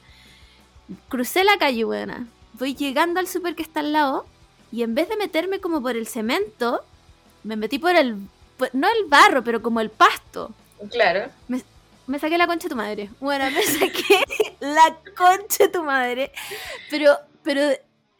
Crucé 1.08 1.44
la 1.44 1.58
calle, 1.58 1.84
buena. 1.84 2.26
Voy 2.54 2.74
llegando 2.74 3.20
al 3.20 3.26
súper 3.28 3.54
que 3.54 3.62
está 3.62 3.80
al 3.80 3.92
lado. 3.92 4.26
Y 4.70 4.82
en 4.82 4.94
vez 4.94 5.08
de 5.08 5.16
meterme 5.16 5.60
como 5.60 5.82
por 5.82 5.96
el 5.96 6.06
cemento, 6.06 6.82
me 7.44 7.56
metí 7.56 7.78
por 7.78 7.94
el. 7.94 8.16
por- 8.56 8.74
no 8.74 8.88
el 8.88 9.04
barro, 9.08 9.44
pero 9.44 9.60
como 9.62 9.80
el 9.80 9.90
pasto. 9.90 10.52
claro. 10.90 11.30
Me 12.06 12.18
saqué 12.18 12.36
la 12.36 12.48
concha 12.48 12.64
de 12.64 12.70
tu 12.70 12.76
madre. 12.76 13.10
Bueno, 13.20 13.48
me 13.50 13.62
saqué 13.78 14.24
la 14.60 14.96
concha 15.16 15.64
de 15.64 15.68
tu 15.68 15.84
madre. 15.84 16.32
Pero, 16.90 17.16
pero 17.44 17.60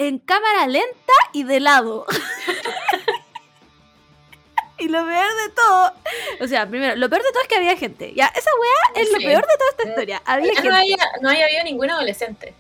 en 0.09 0.19
cámara 0.19 0.67
lenta 0.67 1.13
y 1.33 1.45
de 1.45 1.61
lado. 1.61 2.07
y 4.79 4.89
lo 4.89 5.05
peor 5.07 5.27
de 5.45 5.49
todo. 5.55 5.93
O 6.41 6.49
sea, 6.49 6.67
primero, 6.69 6.97
lo 6.97 7.09
peor 7.09 7.23
de 7.23 7.31
todo 7.31 7.43
es 7.43 7.49
que 7.49 7.57
había 7.57 7.77
gente. 7.77 8.13
Ya, 8.15 8.27
esa 8.27 8.51
weá 8.61 9.03
es 9.03 9.13
lo 9.13 9.19
Sí. 9.19 9.25
peor 9.27 9.43
de 9.47 9.57
toda 9.59 9.71
esta 9.71 9.89
historia. 9.89 10.23
Había 10.27 10.55
gente. 10.55 10.69
no, 10.69 10.75
había, 10.77 10.97
no 11.21 11.29
había 11.31 11.45
habido 11.47 11.65
ningún 11.65 11.91
adolescente. 11.91 12.55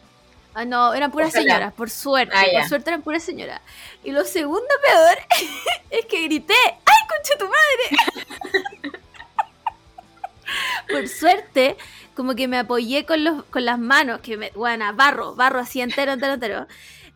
Ah, 0.54 0.64
no, 0.66 0.92
eran 0.92 1.10
puras 1.10 1.30
Ojalá. 1.30 1.42
señoras, 1.44 1.72
por 1.72 1.88
suerte. 1.88 2.34
Ah, 2.36 2.44
por 2.52 2.68
suerte 2.68 2.90
eran 2.90 3.00
puras 3.02 3.22
señoras. 3.22 3.60
Y 4.04 4.10
lo 4.12 4.22
segundo 4.24 4.68
peor 4.86 5.18
es 5.90 6.04
que 6.06 6.22
grité, 6.24 6.54
¡ay, 6.66 7.08
concha 7.08 7.38
tu 7.38 7.46
madre! 7.46 7.96
por 10.90 11.08
suerte, 11.08 11.76
como 12.14 12.34
que 12.34 12.48
me 12.48 12.58
apoyé 12.58 13.06
con, 13.06 13.24
los, 13.24 13.44
con 13.44 13.64
las 13.64 13.78
manos, 13.78 14.20
que 14.20 14.36
me, 14.36 14.50
bueno, 14.50 14.92
barro, 14.94 15.34
barro 15.34 15.58
así 15.60 15.80
entero, 15.80 16.12
entero, 16.12 16.34
entero. 16.34 16.66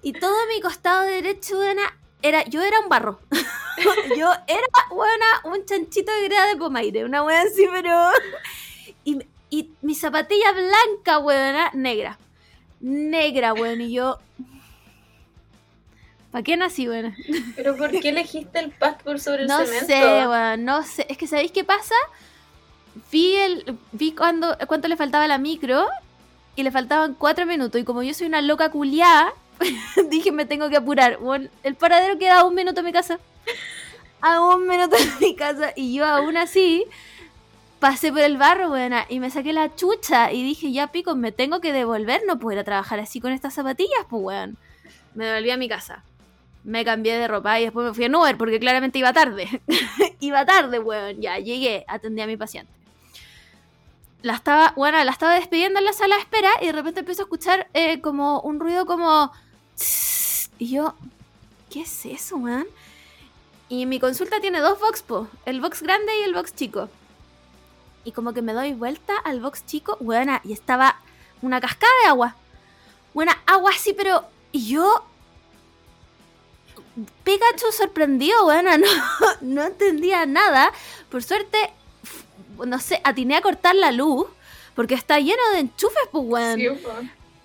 Y 0.07 0.13
todo 0.13 0.37
mi 0.55 0.61
costado 0.61 1.03
derecho, 1.03 1.57
buena, 1.57 1.83
era, 2.23 2.45
yo 2.45 2.63
era 2.63 2.79
un 2.79 2.89
barro. 2.89 3.19
yo 4.17 4.31
era, 4.47 4.67
buena, 4.89 5.27
un 5.45 5.65
chanchito 5.65 6.13
de 6.13 6.29
grada 6.29 6.47
de 6.47 6.57
pomaire, 6.57 7.05
una 7.05 7.23
buena 7.23 7.43
así, 7.43 7.67
pero... 7.73 8.11
Y, 9.05 9.19
y 9.51 9.71
mi 9.83 9.95
zapatilla 9.95 10.53
blanca, 10.53 11.19
buena, 11.19 11.71
negra 11.75 12.19
negra, 12.81 13.53
weón, 13.53 13.81
y 13.81 13.93
yo... 13.93 14.19
¿Para 16.31 16.43
qué 16.43 16.57
nací, 16.57 16.89
weón? 16.89 17.15
Pero 17.55 17.77
¿por 17.77 17.91
qué 17.91 18.11
elegiste 18.11 18.59
el 18.59 18.73
por 19.03 19.19
sobre 19.19 19.43
el 19.43 19.49
No 19.49 19.65
cemento? 19.65 19.87
sé, 19.87 20.29
weón, 20.29 20.65
no 20.65 20.83
sé. 20.83 21.07
Es 21.09 21.17
que, 21.17 21.27
¿sabéis 21.27 21.51
qué 21.51 21.65
pasa? 21.65 21.95
Vi 23.11 23.37
el 23.37 23.79
vi 23.93 24.13
cuando, 24.13 24.57
cuánto 24.67 24.89
le 24.89 24.97
faltaba 24.97 25.25
a 25.25 25.29
la 25.29 25.39
micro 25.39 25.87
y 26.57 26.63
le 26.63 26.71
faltaban 26.71 27.15
cuatro 27.15 27.47
minutos. 27.47 27.81
Y 27.81 27.85
como 27.85 28.03
yo 28.03 28.13
soy 28.13 28.27
una 28.27 28.43
loca 28.43 28.71
culiada, 28.71 29.33
dije 30.11 30.33
me 30.33 30.45
tengo 30.45 30.69
que 30.69 30.77
apurar. 30.77 31.19
Weón, 31.21 31.51
el 31.63 31.75
paradero 31.75 32.19
queda 32.19 32.41
a 32.41 32.45
un 32.45 32.55
minuto 32.55 32.77
de 32.77 32.83
mi 32.83 32.93
casa. 32.93 33.19
A 34.21 34.41
un 34.41 34.67
minuto 34.67 34.97
de 34.97 35.27
mi 35.27 35.37
casa. 35.37 35.73
Y 35.77 35.95
yo 35.95 36.05
aún 36.05 36.37
así 36.37 36.85
pasé 37.79 38.11
por 38.11 38.21
el 38.21 38.37
barro, 38.37 38.69
buena, 38.69 39.07
y 39.09 39.21
me 39.21 39.31
saqué 39.31 39.53
la 39.53 39.75
chucha 39.75 40.33
y 40.33 40.43
dije, 40.43 40.73
ya 40.73 40.89
pico, 40.89 41.15
me 41.15 41.33
tengo 41.33 41.61
que 41.61 41.73
devolver, 41.73 42.23
no 42.27 42.39
puedo 42.39 42.55
ir 42.55 42.61
a 42.61 42.65
trabajar 42.65 42.99
así 43.01 43.21
con 43.21 43.33
estas 43.33 43.55
zapatillas, 43.55 44.07
pues 44.09 44.23
weón. 44.23 44.57
Me 45.15 45.27
devolví 45.27 45.51
a 45.51 45.57
mi 45.57 45.69
casa. 45.69 46.03
Me 46.65 46.85
cambié 46.85 47.17
de 47.17 47.29
ropa 47.29 47.61
y 47.61 47.65
después 47.65 47.87
me 47.87 47.95
fui 47.95 48.05
a 48.05 48.19
Uber 48.19 48.37
porque 48.37 48.59
claramente 48.59 48.99
iba 48.99 49.13
tarde. 49.13 49.63
iba 50.21 50.45
tarde, 50.45 50.79
weón. 50.79 51.21
Ya 51.21 51.39
llegué, 51.39 51.85
atendí 51.87 52.23
a 52.23 52.27
mi 52.27 52.37
paciente. 52.37 52.73
La 54.23 54.35
estaba, 54.35 54.73
bueno, 54.77 55.03
la 55.05 55.13
estaba 55.13 55.35
despidiendo 55.35 55.79
en 55.79 55.85
la 55.85 55.93
sala 55.93 56.17
de 56.17 56.23
espera 56.23 56.51
y 56.61 56.67
de 56.67 56.73
repente 56.73 57.01
empiezo 57.01 57.23
a 57.23 57.27
escuchar 57.27 57.69
eh, 57.75 58.01
como 58.01 58.41
un 58.41 58.59
ruido 58.59 58.85
como... 58.85 59.33
Y 60.59 60.71
yo, 60.71 60.95
¿qué 61.71 61.83
es 61.83 62.07
eso, 62.07 62.37
weón? 62.37 62.67
Y 63.69 63.87
mi 63.87 63.99
consulta 63.99 64.41
tiene 64.41 64.61
dos 64.61 64.79
box, 64.79 65.03
po. 65.03 65.29
El 65.45 65.61
box 65.61 65.83
grande 65.83 66.19
y 66.21 66.23
el 66.23 66.35
box 66.35 66.55
chico. 66.55 66.89
Y 68.05 68.13
como 68.13 68.33
que 68.33 68.43
me 68.43 68.53
doy 68.53 68.73
vuelta 68.73 69.17
al 69.25 69.41
box 69.41 69.67
chico, 69.67 69.97
buena, 70.01 70.41
y 70.45 70.53
estaba 70.53 71.01
una 71.43 71.61
cascada 71.61 71.93
de 72.03 72.09
agua. 72.09 72.37
Buena, 73.13 73.37
agua 73.47 73.73
así, 73.75 73.93
pero. 73.93 74.25
Y 74.53 74.69
yo. 74.69 75.05
Pikachu 77.25 77.73
sorprendido, 77.73 78.45
buena, 78.45 78.79
no, 78.79 78.87
no 79.41 79.65
entendía 79.65 80.25
nada. 80.25 80.73
Por 81.11 81.23
suerte, 81.23 81.59
no 82.65 82.79
sé, 82.79 83.01
atiné 83.05 83.37
a 83.37 83.43
cortar 83.43 83.75
la 83.75 83.93
luz. 83.93 84.27
Porque 84.75 84.95
está 84.95 85.19
lleno 85.19 85.43
de 85.53 85.61
enchufes, 85.61 86.09
pues, 86.13 86.25
weón. 86.27 86.61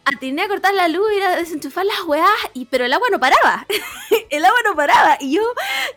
Atiné 0.05 0.43
a 0.43 0.47
cortar 0.47 0.73
la 0.73 0.87
luz, 0.87 1.11
ir 1.13 1.23
a 1.23 1.35
desenchufar 1.35 1.85
las 1.85 2.03
weás, 2.03 2.29
y, 2.53 2.65
pero 2.65 2.85
el 2.85 2.93
agua 2.93 3.07
no 3.11 3.19
paraba. 3.19 3.65
el 4.29 4.45
agua 4.45 4.59
no 4.63 4.75
paraba. 4.75 5.17
Y 5.19 5.35
yo, 5.35 5.41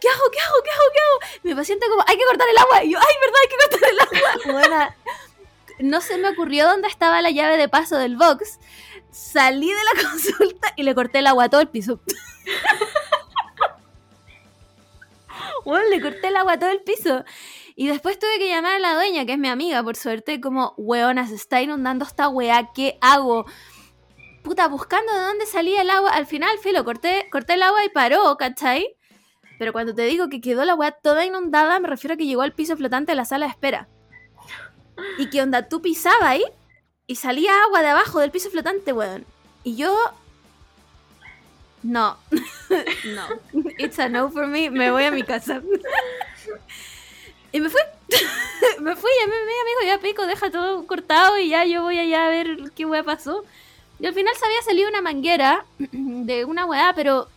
¿qué 0.01 0.09
hago? 0.09 0.31
¿Qué 0.31 0.41
hago? 0.41 0.55
¿Qué 0.63 0.71
hago? 0.71 0.83
¿Qué 0.93 1.01
hago? 1.01 1.41
Mi 1.43 1.55
paciente 1.55 1.87
como, 1.89 2.05
hay 2.07 2.17
que 2.17 2.25
cortar 2.25 2.49
el 2.49 2.59
agua. 2.59 2.85
Y 2.85 2.93
yo, 2.93 2.99
ay, 2.99 3.15
verdad, 3.21 3.41
hay 3.43 3.49
que 3.49 3.57
cortar 3.57 3.91
el 3.91 4.01
agua. 4.01 4.53
Buena. 4.53 4.97
No 5.81 6.01
se 6.01 6.19
me 6.19 6.29
ocurrió 6.29 6.69
dónde 6.69 6.89
estaba 6.89 7.21
la 7.21 7.31
llave 7.31 7.57
de 7.57 7.69
paso 7.69 7.97
del 7.97 8.17
box. 8.17 8.59
Salí 9.11 9.69
de 9.69 9.85
la 9.95 10.03
consulta 10.11 10.73
y 10.77 10.83
le 10.83 10.95
corté 10.95 11.19
el 11.19 11.27
agua 11.27 11.45
a 11.45 11.49
todo 11.49 11.61
el 11.61 11.69
piso. 11.69 12.01
Bueno, 15.65 15.89
le 15.89 16.01
corté 16.01 16.29
el 16.29 16.37
agua 16.37 16.53
a 16.55 16.59
todo 16.59 16.71
el 16.71 16.81
piso. 16.81 17.25
Y 17.75 17.89
después 17.89 18.19
tuve 18.19 18.39
que 18.39 18.49
llamar 18.49 18.77
a 18.77 18.79
la 18.79 18.95
dueña, 18.95 19.25
que 19.27 19.33
es 19.33 19.39
mi 19.39 19.49
amiga, 19.49 19.83
por 19.83 19.97
suerte, 19.97 20.41
como, 20.41 20.75
weona, 20.77 21.27
se 21.27 21.35
está 21.35 21.61
inundando 21.61 22.05
esta 22.05 22.29
weá, 22.29 22.71
¿qué 22.73 22.99
hago? 23.01 23.47
Puta, 24.45 24.69
buscando 24.69 25.11
de 25.11 25.21
dónde 25.21 25.47
salía 25.47 25.81
el 25.81 25.89
agua. 25.89 26.11
Al 26.11 26.27
final, 26.27 26.59
filo, 26.59 26.85
corté, 26.85 27.29
corté 27.33 27.55
el 27.55 27.63
agua 27.63 27.83
y 27.83 27.89
paró, 27.89 28.37
¿cachai? 28.37 28.95
Pero 29.59 29.73
cuando 29.73 29.95
te 29.95 30.03
digo 30.03 30.29
que 30.29 30.43
quedó 30.43 30.67
la 30.67 30.75
weá 30.75 30.93
toda 30.93 31.25
inundada, 31.25 31.81
me 31.81 31.89
refiero 31.89 32.13
a 32.13 32.17
que 32.19 32.27
llegó 32.27 32.43
al 32.43 32.53
piso 32.53 32.77
flotante 32.77 33.13
de 33.13 33.17
la 33.17 33.25
sala 33.25 33.47
de 33.47 33.53
espera. 33.53 33.89
Y 35.19 35.31
que 35.31 35.41
onda, 35.41 35.67
tú 35.67 35.81
pisabas 35.81 36.23
ahí 36.23 36.45
y 37.07 37.17
salía 37.17 37.53
agua 37.65 37.81
de 37.81 37.89
abajo 37.89 38.21
del 38.21 38.31
piso 38.31 38.51
flotante, 38.51 38.93
weón. 38.93 39.25
Y 39.65 39.77
yo... 39.77 39.97
No, 41.83 42.19
no. 43.05 43.63
It's 43.79 43.99
a 43.99 44.11
no 44.11 44.31
for 44.31 44.47
me. 44.47 44.69
Me 44.69 44.91
voy 44.91 45.05
a 45.05 45.11
mi 45.11 45.23
casa. 45.23 45.63
Y 47.51 47.61
me 47.61 47.71
fui. 47.71 47.81
me 48.81 48.95
fui, 48.95 49.11
llamé 49.21 49.37
a 49.37 49.45
mi 49.45 49.53
amigo, 49.53 49.81
ya 49.87 49.99
pico, 50.01 50.27
deja 50.27 50.51
todo 50.51 50.87
cortado 50.87 51.39
y 51.39 51.49
ya 51.49 51.65
yo 51.65 51.83
voy 51.83 51.99
allá 51.99 52.27
a 52.27 52.29
ver 52.29 52.73
qué 52.75 52.85
weá 52.85 53.03
pasó. 53.03 53.45
Y 54.01 54.07
al 54.07 54.15
final 54.15 54.35
se 54.39 54.45
había 54.45 54.63
salido 54.63 54.89
una 54.89 55.01
manguera 55.03 55.65
de 55.79 56.45
una 56.45 56.67
weá, 56.67 56.93
pero 56.95 57.29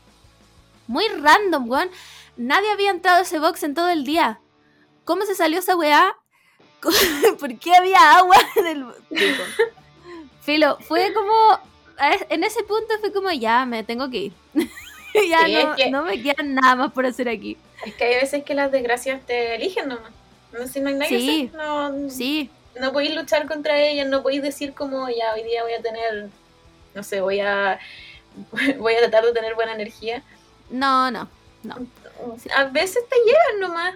muy 0.87 1.07
random, 1.07 1.69
weón. 1.69 1.89
Nadie 2.35 2.71
había 2.71 2.91
entrado 2.91 3.19
a 3.19 3.21
ese 3.21 3.39
box 3.39 3.63
en 3.63 3.73
todo 3.73 3.89
el 3.89 4.03
día. 4.03 4.39
¿Cómo 5.05 5.25
se 5.25 5.35
salió 5.35 5.59
esa 5.59 5.75
weá? 5.75 6.15
¿Por 7.39 7.57
qué 7.59 7.75
había 7.75 8.17
agua 8.17 8.35
en 8.55 8.67
el. 8.67 8.85
Filo, 10.41 10.77
fue 10.81 11.13
como. 11.13 11.33
En 12.29 12.43
ese 12.43 12.61
punto 12.63 12.93
fue 12.99 13.11
como, 13.11 13.31
ya, 13.31 13.65
me 13.65 13.83
tengo 13.83 14.09
que 14.11 14.17
ir. 14.17 14.33
ya 15.29 15.45
Sí, 15.45 15.53
no, 15.53 15.59
es 15.59 15.75
que- 15.75 15.89
no 15.91 16.03
me 16.03 16.21
queda 16.21 16.43
nada 16.43 16.75
más 16.75 16.91
por 16.93 17.05
hacer 17.07 17.27
aquí. 17.27 17.57
Es 17.85 17.95
que 17.95 18.03
hay 18.03 18.15
veces 18.15 18.43
que 18.43 18.53
las 18.53 18.71
desgracias 18.71 19.25
te 19.25 19.55
eligen 19.55 19.87
nomás. 19.89 20.11
No 20.53 20.59
sé 20.59 20.67
si 20.73 20.79
no 20.79 20.89
hay 20.89 20.93
nada 20.95 21.07
que 21.09 21.19
Sí. 21.19 21.51
No, 21.55 22.09
Sí, 22.09 22.49
no 22.79 22.93
podéis 22.93 23.15
luchar 23.15 23.47
contra 23.47 23.79
ellas, 23.81 24.07
no 24.07 24.21
podéis 24.21 24.43
decir 24.43 24.73
como 24.73 25.09
ya 25.09 25.33
hoy 25.33 25.43
día 25.43 25.63
voy 25.63 25.73
a 25.73 25.81
tener, 25.81 26.29
no 26.97 27.03
sé, 27.03 27.21
voy 27.21 27.39
a 27.39 27.79
voy 28.79 28.95
a 28.95 28.99
tratar 28.99 29.23
de 29.23 29.31
tener 29.31 29.55
buena 29.55 29.73
energía. 29.73 30.23
no, 30.69 31.12
no. 31.12 31.29
A 32.55 32.63
veces 32.65 33.03
te 33.10 33.15
llegan 33.17 33.60
nomás. 33.60 33.95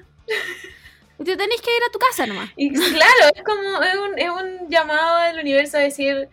Tú 1.18 1.26
tenés 1.26 1.62
que 1.62 1.76
ir 1.76 1.84
a 1.88 1.92
tu 1.92 2.00
casa 2.00 2.28
nomás. 2.28 2.50
Y 2.56 2.72
claro, 2.72 3.34
es 3.36 3.44
como 3.44 3.82
es 3.82 3.96
un, 3.96 4.20
es 4.20 4.30
un 4.30 4.70
llamado 4.70 5.20
del 5.20 5.40
universo 5.40 5.78
a 5.78 5.82
decir 5.82 6.30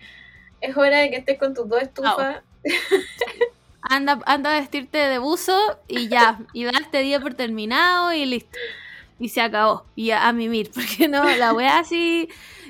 es 0.60 0.76
hora 0.76 0.98
de 0.98 1.10
que 1.10 1.16
estés 1.16 1.38
con 1.38 1.54
tus 1.54 1.68
dos 1.68 1.82
estufas. 1.82 2.42
Anda, 3.80 4.20
anda 4.26 4.56
a 4.56 4.60
vestirte 4.60 4.98
de 4.98 5.18
buzo 5.18 5.78
y 5.86 6.08
ya. 6.08 6.40
Y 6.52 6.64
da 6.64 6.72
este 6.80 7.00
día 7.00 7.20
por 7.20 7.34
terminado 7.34 8.12
y 8.12 8.26
listo. 8.26 8.58
Y 9.18 9.30
se 9.30 9.40
acabó. 9.40 9.84
Y 9.96 10.10
a, 10.10 10.28
a 10.28 10.32
mimir. 10.32 10.70
Porque 10.74 11.08
no, 11.08 11.24
la 11.24 11.54
wea 11.54 11.78
así. 11.78 12.28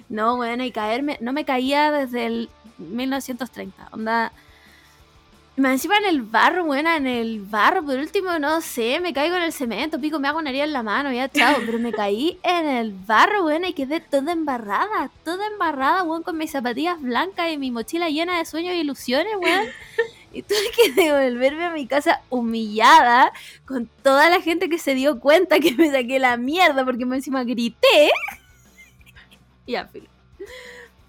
No, 0.08 0.36
bueno, 0.36 0.64
y 0.64 0.70
caerme. 0.70 1.18
No 1.20 1.32
me 1.32 1.44
caía 1.44 1.90
desde 1.90 2.26
el 2.26 2.50
1930. 2.78 3.88
Onda. 3.92 4.32
Me 5.58 5.72
encima 5.72 5.96
en 5.96 6.04
el 6.04 6.22
barro, 6.22 6.64
buena, 6.64 6.96
en 6.96 7.08
el 7.08 7.40
barro, 7.40 7.84
por 7.84 7.98
último, 7.98 8.38
no 8.38 8.60
sé, 8.60 9.00
me 9.00 9.12
caigo 9.12 9.34
en 9.34 9.42
el 9.42 9.52
cemento, 9.52 10.00
pico, 10.00 10.20
me 10.20 10.28
hago 10.28 10.38
una 10.38 10.50
herida 10.50 10.62
en 10.62 10.72
la 10.72 10.84
mano, 10.84 11.12
ya 11.12 11.28
chao, 11.28 11.56
pero 11.66 11.80
me 11.80 11.92
caí 11.92 12.38
en 12.44 12.64
el 12.64 12.92
barro, 12.92 13.42
buena, 13.42 13.68
y 13.68 13.72
quedé 13.72 13.98
toda 13.98 14.30
embarrada, 14.30 15.10
toda 15.24 15.48
embarrada, 15.48 16.04
weón, 16.04 16.22
con 16.22 16.38
mis 16.38 16.52
zapatillas 16.52 17.02
blancas 17.02 17.50
y 17.50 17.58
mi 17.58 17.72
mochila 17.72 18.08
llena 18.08 18.38
de 18.38 18.44
sueños 18.44 18.74
y 18.74 18.78
ilusiones, 18.78 19.32
weón. 19.36 19.66
Y 20.30 20.42
tuve 20.42 20.58
que 20.76 20.92
devolverme 20.92 21.64
a 21.64 21.70
mi 21.70 21.86
casa 21.86 22.20
humillada 22.28 23.32
con 23.64 23.86
toda 24.02 24.28
la 24.28 24.42
gente 24.42 24.68
que 24.68 24.78
se 24.78 24.94
dio 24.94 25.20
cuenta 25.20 25.58
que 25.58 25.74
me 25.74 25.90
saqué 25.90 26.18
la 26.18 26.36
mierda 26.36 26.84
porque 26.84 27.06
me 27.06 27.16
encima 27.16 27.44
grité. 27.44 28.10
ya, 29.66 29.86
filo. 29.86 30.06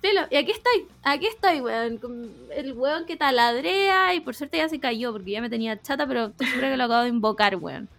Filo, 0.02 0.22
y 0.30 0.38
aquí 0.38 0.52
estoy, 0.52 0.88
aquí 1.04 1.28
estoy, 1.28 1.60
weón. 1.62 1.98
Con 1.98 2.34
el 2.56 2.74
weón 2.74 3.06
que 3.06 3.18
taladrea 3.18 4.14
y 4.14 4.22
por 4.22 4.34
suerte 4.36 4.58
ya 4.58 4.70
se 4.70 4.80
cayó 4.80 5.12
porque 5.12 5.32
ya 5.32 5.42
me 5.42 5.50
tenía 5.50 5.82
chata, 5.82 6.08
pero 6.08 6.28
estoy 6.28 6.48
segura 6.48 6.70
que 6.70 6.78
lo 6.78 6.84
acabo 6.86 7.04
de 7.04 7.10
invocar, 7.10 7.56
weón. 7.58 7.90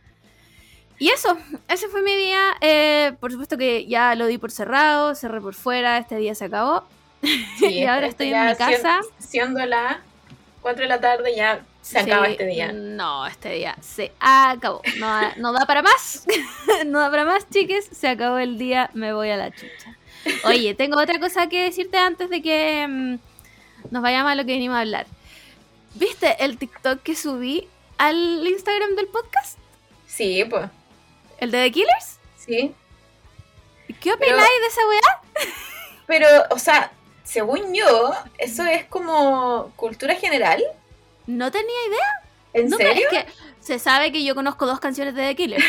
Y 0.98 1.08
eso, 1.08 1.36
ese 1.68 1.88
fue 1.88 2.02
mi 2.02 2.14
día. 2.16 2.54
Eh, 2.60 3.12
por 3.20 3.32
supuesto 3.32 3.56
que 3.56 3.86
ya 3.86 4.14
lo 4.14 4.26
di 4.26 4.38
por 4.38 4.50
cerrado, 4.50 5.14
cerré 5.14 5.40
por 5.40 5.54
fuera, 5.54 5.98
este 5.98 6.16
día 6.16 6.34
se 6.34 6.46
acabó. 6.46 6.84
y 7.60 7.84
ahora 7.84 8.06
estoy 8.06 8.32
en 8.32 8.46
mi 8.46 8.54
casa. 8.56 9.00
sien- 9.18 9.28
Siendo 9.30 9.64
las 9.66 9.98
4 10.62 10.82
de 10.82 10.88
la 10.88 11.00
tarde 11.00 11.34
ya 11.36 11.60
se 11.82 11.98
acaba 11.98 12.26
Sí, 12.26 12.32
este 12.32 12.46
día. 12.46 12.72
No, 12.72 13.26
este 13.26 13.50
día 13.52 13.76
se 13.80 14.12
acabó. 14.20 14.82
No, 14.98 15.20
no 15.36 15.52
da 15.52 15.64
para 15.66 15.82
más. 15.82 16.26
no 16.86 17.00
da 17.00 17.10
para 17.10 17.24
más, 17.24 17.48
chiques. 17.50 17.86
Se 17.92 18.08
acabó 18.08 18.38
el 18.38 18.58
día, 18.58 18.90
me 18.94 19.12
voy 19.14 19.30
a 19.30 19.36
la 19.38 19.50
chucha. 19.50 19.96
Oye, 20.44 20.74
tengo 20.74 20.98
otra 21.00 21.18
cosa 21.18 21.48
que 21.48 21.62
decirte 21.64 21.98
antes 21.98 22.28
de 22.30 22.42
que 22.42 22.86
mm, 22.88 23.18
nos 23.90 24.02
vayamos 24.02 24.32
a 24.32 24.34
lo 24.34 24.44
que 24.44 24.52
venimos 24.52 24.76
a 24.76 24.80
hablar. 24.80 25.06
¿Viste 25.94 26.36
el 26.44 26.58
TikTok 26.58 27.02
que 27.02 27.16
subí 27.16 27.68
al 27.98 28.46
Instagram 28.46 28.94
del 28.96 29.06
podcast? 29.08 29.58
Sí, 30.06 30.44
pues. 30.48 30.68
¿El 31.38 31.50
de 31.50 31.62
The 31.64 31.72
Killers? 31.72 32.18
Sí. 32.36 32.74
¿Qué 33.88 33.94
Pero- 34.00 34.14
opináis 34.16 34.60
de 34.60 34.66
esa 34.68 34.80
weá? 34.88 35.46
Pero, 36.06 36.26
o 36.50 36.58
sea, 36.58 36.92
según 37.24 37.72
yo, 37.74 38.12
eso 38.38 38.64
es 38.64 38.84
como 38.86 39.72
cultura 39.76 40.14
general. 40.16 40.62
No 41.26 41.50
tenía 41.50 41.86
idea. 41.88 42.30
¿En 42.52 42.68
No, 42.68 42.76
serio? 42.76 43.08
Es 43.12 43.24
que 43.24 43.32
se 43.60 43.78
sabe 43.78 44.10
que 44.10 44.24
yo 44.24 44.34
conozco 44.34 44.66
dos 44.66 44.80
canciones 44.80 45.14
de 45.14 45.22
The 45.22 45.36
Killers. 45.36 45.64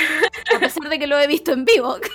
A 0.55 0.59
pesar 0.59 0.89
de 0.89 0.97
que 0.99 1.07
lo 1.07 1.19
he 1.19 1.27
visto 1.27 1.51
en 1.51 1.65
vivo. 1.65 1.97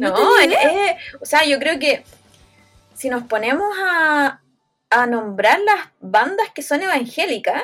No, 0.00 0.40
eh, 0.40 0.96
o 1.20 1.24
sea, 1.26 1.44
yo 1.44 1.58
creo 1.58 1.78
que 1.78 2.04
si 2.94 3.08
nos 3.08 3.24
ponemos 3.24 3.74
a, 3.82 4.40
a 4.90 5.06
nombrar 5.06 5.60
las 5.60 5.88
bandas 6.00 6.50
que 6.54 6.62
son 6.62 6.82
evangélicas 6.82 7.62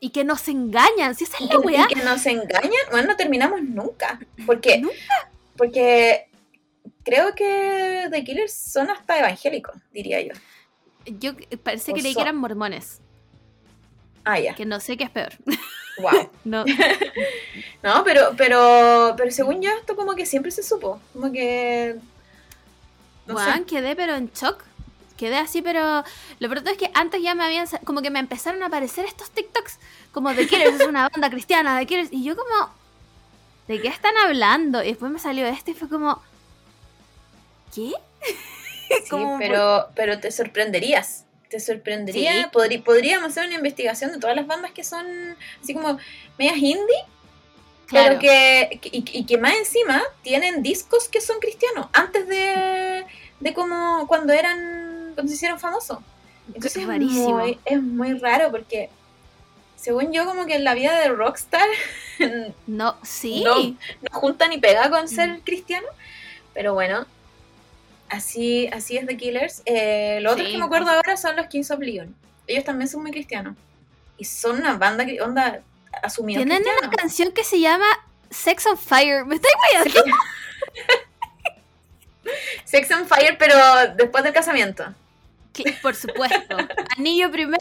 Y 0.00 0.10
que 0.10 0.24
nos 0.24 0.46
engañan, 0.48 1.14
si 1.14 1.24
esa 1.24 1.38
es 1.38 1.48
la 1.48 1.58
weá. 1.58 1.86
y 1.90 1.94
que 1.94 2.02
nos 2.04 2.24
engañan, 2.26 2.72
bueno, 2.90 3.08
no 3.08 3.16
terminamos 3.16 3.62
nunca. 3.62 4.18
Porque, 4.46 4.78
¿Nunca? 4.78 4.94
porque 5.56 6.28
creo 7.02 7.34
que 7.34 8.08
The 8.10 8.22
Killers 8.24 8.52
son 8.52 8.90
hasta 8.90 9.18
evangélicos, 9.18 9.74
diría 9.92 10.20
yo. 10.20 10.32
Yo 11.06 11.32
parece 11.62 11.92
leí 11.92 12.14
que 12.14 12.20
eran 12.20 12.36
mormones, 12.36 13.00
Ah, 14.24 14.38
ya. 14.40 14.54
que 14.54 14.66
no 14.66 14.80
sé 14.80 14.96
qué 14.96 15.04
es 15.04 15.10
peor. 15.10 15.32
Wow. 15.98 16.30
No, 16.44 16.64
No, 17.82 18.04
pero, 18.04 18.34
pero, 18.36 19.14
pero 19.16 19.30
según 19.30 19.62
yo, 19.62 19.70
esto 19.70 19.96
como 19.96 20.14
que 20.14 20.26
siempre 20.26 20.50
se 20.50 20.62
supo. 20.62 21.00
Como 21.12 21.32
que. 21.32 21.96
No 23.26 23.34
Juan, 23.34 23.60
sé. 23.60 23.64
quedé 23.66 23.96
pero 23.96 24.14
en 24.14 24.30
shock. 24.32 24.62
Quedé 25.16 25.38
así, 25.38 25.62
pero 25.62 26.04
lo 26.40 26.48
pronto 26.50 26.68
es 26.70 26.76
que 26.76 26.90
antes 26.94 27.22
ya 27.22 27.34
me 27.34 27.42
habían, 27.44 27.66
como 27.84 28.02
que 28.02 28.10
me 28.10 28.18
empezaron 28.18 28.62
a 28.62 28.66
aparecer 28.66 29.06
estos 29.06 29.30
TikToks, 29.30 29.78
como 30.12 30.34
de 30.34 30.46
Killers 30.46 30.78
es 30.80 30.86
una 30.86 31.08
banda 31.08 31.30
cristiana, 31.30 31.78
de 31.78 31.86
Killers, 31.86 32.10
y 32.12 32.22
yo 32.22 32.36
como, 32.36 32.70
¿de 33.66 33.80
qué 33.80 33.88
están 33.88 34.14
hablando? 34.18 34.82
Y 34.82 34.88
después 34.88 35.10
me 35.10 35.18
salió 35.18 35.46
este 35.46 35.70
y 35.70 35.74
fue 35.74 35.88
como, 35.88 36.20
¿qué? 37.74 37.92
Sí, 38.88 39.10
Como- 39.10 39.38
pero, 39.38 39.88
pero 39.96 40.20
te 40.20 40.30
sorprenderías. 40.30 41.24
Te 41.50 41.60
sorprendería. 41.60 42.32
Sí. 42.32 42.48
Podrí- 42.52 42.82
podríamos 42.82 43.28
hacer 43.30 43.46
una 43.46 43.54
investigación 43.56 44.12
de 44.12 44.18
todas 44.18 44.34
las 44.36 44.46
bandas 44.46 44.72
que 44.72 44.82
son 44.84 45.06
así 45.62 45.74
como 45.74 45.98
medias 46.38 46.56
indie, 46.56 47.04
Claro. 47.86 48.08
pero 48.08 48.20
que, 48.20 48.78
que- 48.80 48.90
y, 48.92 49.04
y 49.12 49.24
que 49.26 49.38
más 49.38 49.54
encima 49.54 50.02
tienen 50.22 50.62
discos 50.62 51.08
que 51.08 51.20
son 51.20 51.38
cristianos, 51.38 51.86
antes 51.92 52.26
de, 52.26 53.04
de 53.40 53.54
como 53.54 54.06
cuando 54.08 54.32
eran, 54.32 55.12
cuando 55.14 55.28
se 55.30 55.36
hicieron 55.36 55.60
famosos. 55.60 55.98
Entonces 56.48 56.76
Es 56.82 56.88
rarísimo. 56.88 57.38
muy, 57.38 57.58
es 57.64 57.80
muy 57.82 58.18
raro 58.18 58.50
porque, 58.50 58.90
según 59.76 60.12
yo, 60.12 60.24
como 60.24 60.46
que 60.46 60.56
en 60.56 60.64
la 60.64 60.74
vida 60.74 60.98
de 61.00 61.08
Rockstar 61.08 61.68
No, 62.66 62.96
sí. 63.04 63.42
No. 63.44 63.54
no 63.62 64.20
junta 64.20 64.48
ni 64.48 64.58
pega 64.58 64.90
con 64.90 65.04
Mm. 65.04 65.08
ser 65.08 65.40
cristiano. 65.44 65.86
Pero 66.54 66.72
bueno, 66.74 67.06
así, 68.08 68.68
así 68.72 68.96
es 68.96 69.06
The 69.06 69.16
Killers. 69.16 69.62
Eh, 69.66 70.18
lo 70.22 70.32
otro 70.32 70.44
que 70.44 70.56
me 70.58 70.64
acuerdo 70.64 70.90
ahora 70.90 71.16
son 71.16 71.36
los 71.36 71.46
Kings 71.46 71.70
of 71.70 71.80
Leon. 71.80 72.14
Ellos 72.46 72.64
también 72.64 72.88
son 72.88 73.02
muy 73.02 73.10
cristianos. 73.10 73.56
Y 74.18 74.24
son 74.24 74.56
una 74.60 74.74
banda 74.78 75.04
que 75.04 75.20
onda 75.20 75.60
asumida. 76.02 76.38
Tienen 76.38 76.62
una 76.82 76.90
canción 76.90 77.32
que 77.32 77.44
se 77.44 77.60
llama 77.60 77.86
Sex 78.30 78.66
on 78.66 78.78
Fire. 78.78 79.24
¿Me 79.24 79.34
estáis 79.36 79.54
weyando? 79.72 80.00
Sex 82.64 82.90
on 82.90 83.06
Fire, 83.06 83.36
pero 83.38 83.56
después 83.96 84.24
del 84.24 84.32
casamiento. 84.32 84.84
Que- 85.52 85.72
Por 85.80 85.94
supuesto. 85.94 86.56
Anillo 86.98 87.30
primero. 87.30 87.58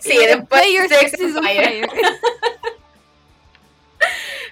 Sí, 0.00 0.12
y 0.12 0.26
después 0.26 0.62
your 0.72 0.88
Sex 0.88 1.10
sex 1.12 1.22
on 1.36 1.42
Fire. 1.42 1.64
fire. 1.88 1.88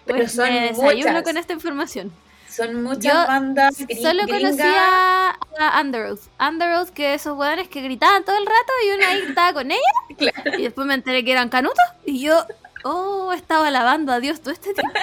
Pero 0.04 0.18
Pues 0.18 0.32
son 0.32 0.48
me 0.52 0.60
desayuno 0.62 1.10
muchas. 1.10 1.22
con 1.22 1.36
esta 1.36 1.52
información. 1.52 2.12
Son 2.54 2.82
muchas 2.82 3.12
Yo 3.12 3.26
bandas 3.26 3.76
Solo 3.76 4.28
conocía 4.28 5.30
a 5.30 5.80
Underoath. 5.80 6.20
Underoath, 6.38 6.90
que 6.90 7.14
esos 7.14 7.36
hueones 7.36 7.68
que 7.68 7.80
gritaban 7.80 8.24
todo 8.24 8.36
el 8.36 8.44
rato 8.44 8.72
y 8.84 8.90
uno 8.90 9.06
ahí 9.06 9.20
gritaba 9.22 9.52
con 9.54 9.70
ella. 9.70 9.80
Claro. 10.18 10.58
Y 10.58 10.62
después 10.62 10.86
me 10.86 10.94
enteré 10.94 11.24
que 11.24 11.32
eran 11.32 11.48
canutos. 11.48 11.84
Y 12.04 12.20
yo, 12.20 12.46
oh, 12.84 13.32
estaba 13.32 13.68
alabando 13.68 14.12
a 14.12 14.20
Dios 14.20 14.40
todo 14.40 14.52
este 14.52 14.74
tiempo. 14.74 14.98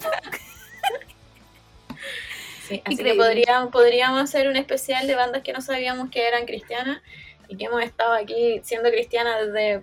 Sí, 2.68 2.84
así 2.86 2.94
Increíble. 2.94 3.14
que 3.14 3.18
podríamos, 3.18 3.72
podríamos 3.72 4.22
hacer 4.22 4.48
un 4.48 4.56
especial 4.56 5.08
de 5.08 5.16
bandas 5.16 5.42
que 5.42 5.54
no 5.54 5.60
sabíamos 5.60 6.12
que 6.12 6.28
eran 6.28 6.46
cristianas 6.46 7.02
y 7.48 7.58
que 7.58 7.66
hemos 7.66 7.82
estado 7.82 8.14
aquí 8.14 8.62
siendo 8.64 8.92
cristianas 8.92 9.48
desde 9.48 9.82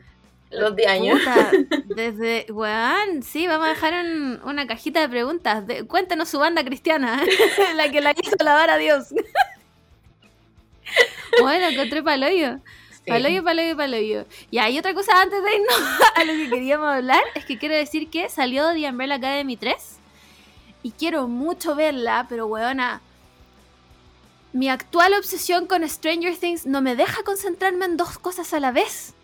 los 0.51 0.77
10 0.77 0.89
años. 0.89 1.19
Puta, 1.19 1.51
desde, 1.95 2.47
weón, 2.51 3.23
sí, 3.23 3.47
vamos 3.47 3.67
a 3.67 3.71
dejar 3.71 3.95
un- 4.05 4.41
una 4.45 4.67
cajita 4.67 5.01
de 5.01 5.09
preguntas. 5.09 5.67
De- 5.67 5.87
cuéntenos 5.87 6.29
su 6.29 6.39
banda 6.39 6.65
cristiana, 6.65 7.23
la 7.77 7.91
que 7.91 8.01
la 8.01 8.13
hizo 8.13 8.37
alabar 8.39 8.71
a 8.71 8.77
Dios. 8.79 9.09
bueno, 11.41 11.67
encontré 11.67 12.03
paloyo. 12.03 12.59
Sí. 12.91 13.13
Paloyo, 13.13 13.45
paloyo, 13.45 13.77
paloyo. 13.77 14.27
Y 14.51 14.59
hay 14.59 14.79
otra 14.79 14.95
cosa 14.95 15.21
antes 15.21 15.43
de 15.43 15.55
irnos 15.57 16.01
a 16.17 16.25
lo 16.25 16.33
que 16.33 16.51
queríamos 16.51 16.89
hablar, 16.89 17.23
es 17.35 17.45
que 17.45 17.59
quiero 17.59 17.75
decir 17.75 18.09
que 18.11 18.29
salió 18.29 18.73
The 18.73 18.89
Umbrella 18.89 19.17
Academy 19.17 19.57
3 19.57 19.75
y 20.83 20.91
quiero 20.93 21.29
mucho 21.29 21.75
verla, 21.75 22.27
pero 22.29 22.47
weona, 22.47 23.01
mi 24.53 24.69
actual 24.69 25.15
obsesión 25.15 25.67
con 25.67 25.89
Stranger 25.89 26.37
Things 26.37 26.67
no 26.67 26.81
me 26.81 26.97
deja 26.97 27.23
concentrarme 27.25 27.85
en 27.85 27.97
dos 27.97 28.19
cosas 28.19 28.53
a 28.55 28.61
la 28.61 28.73
vez. 28.73 29.15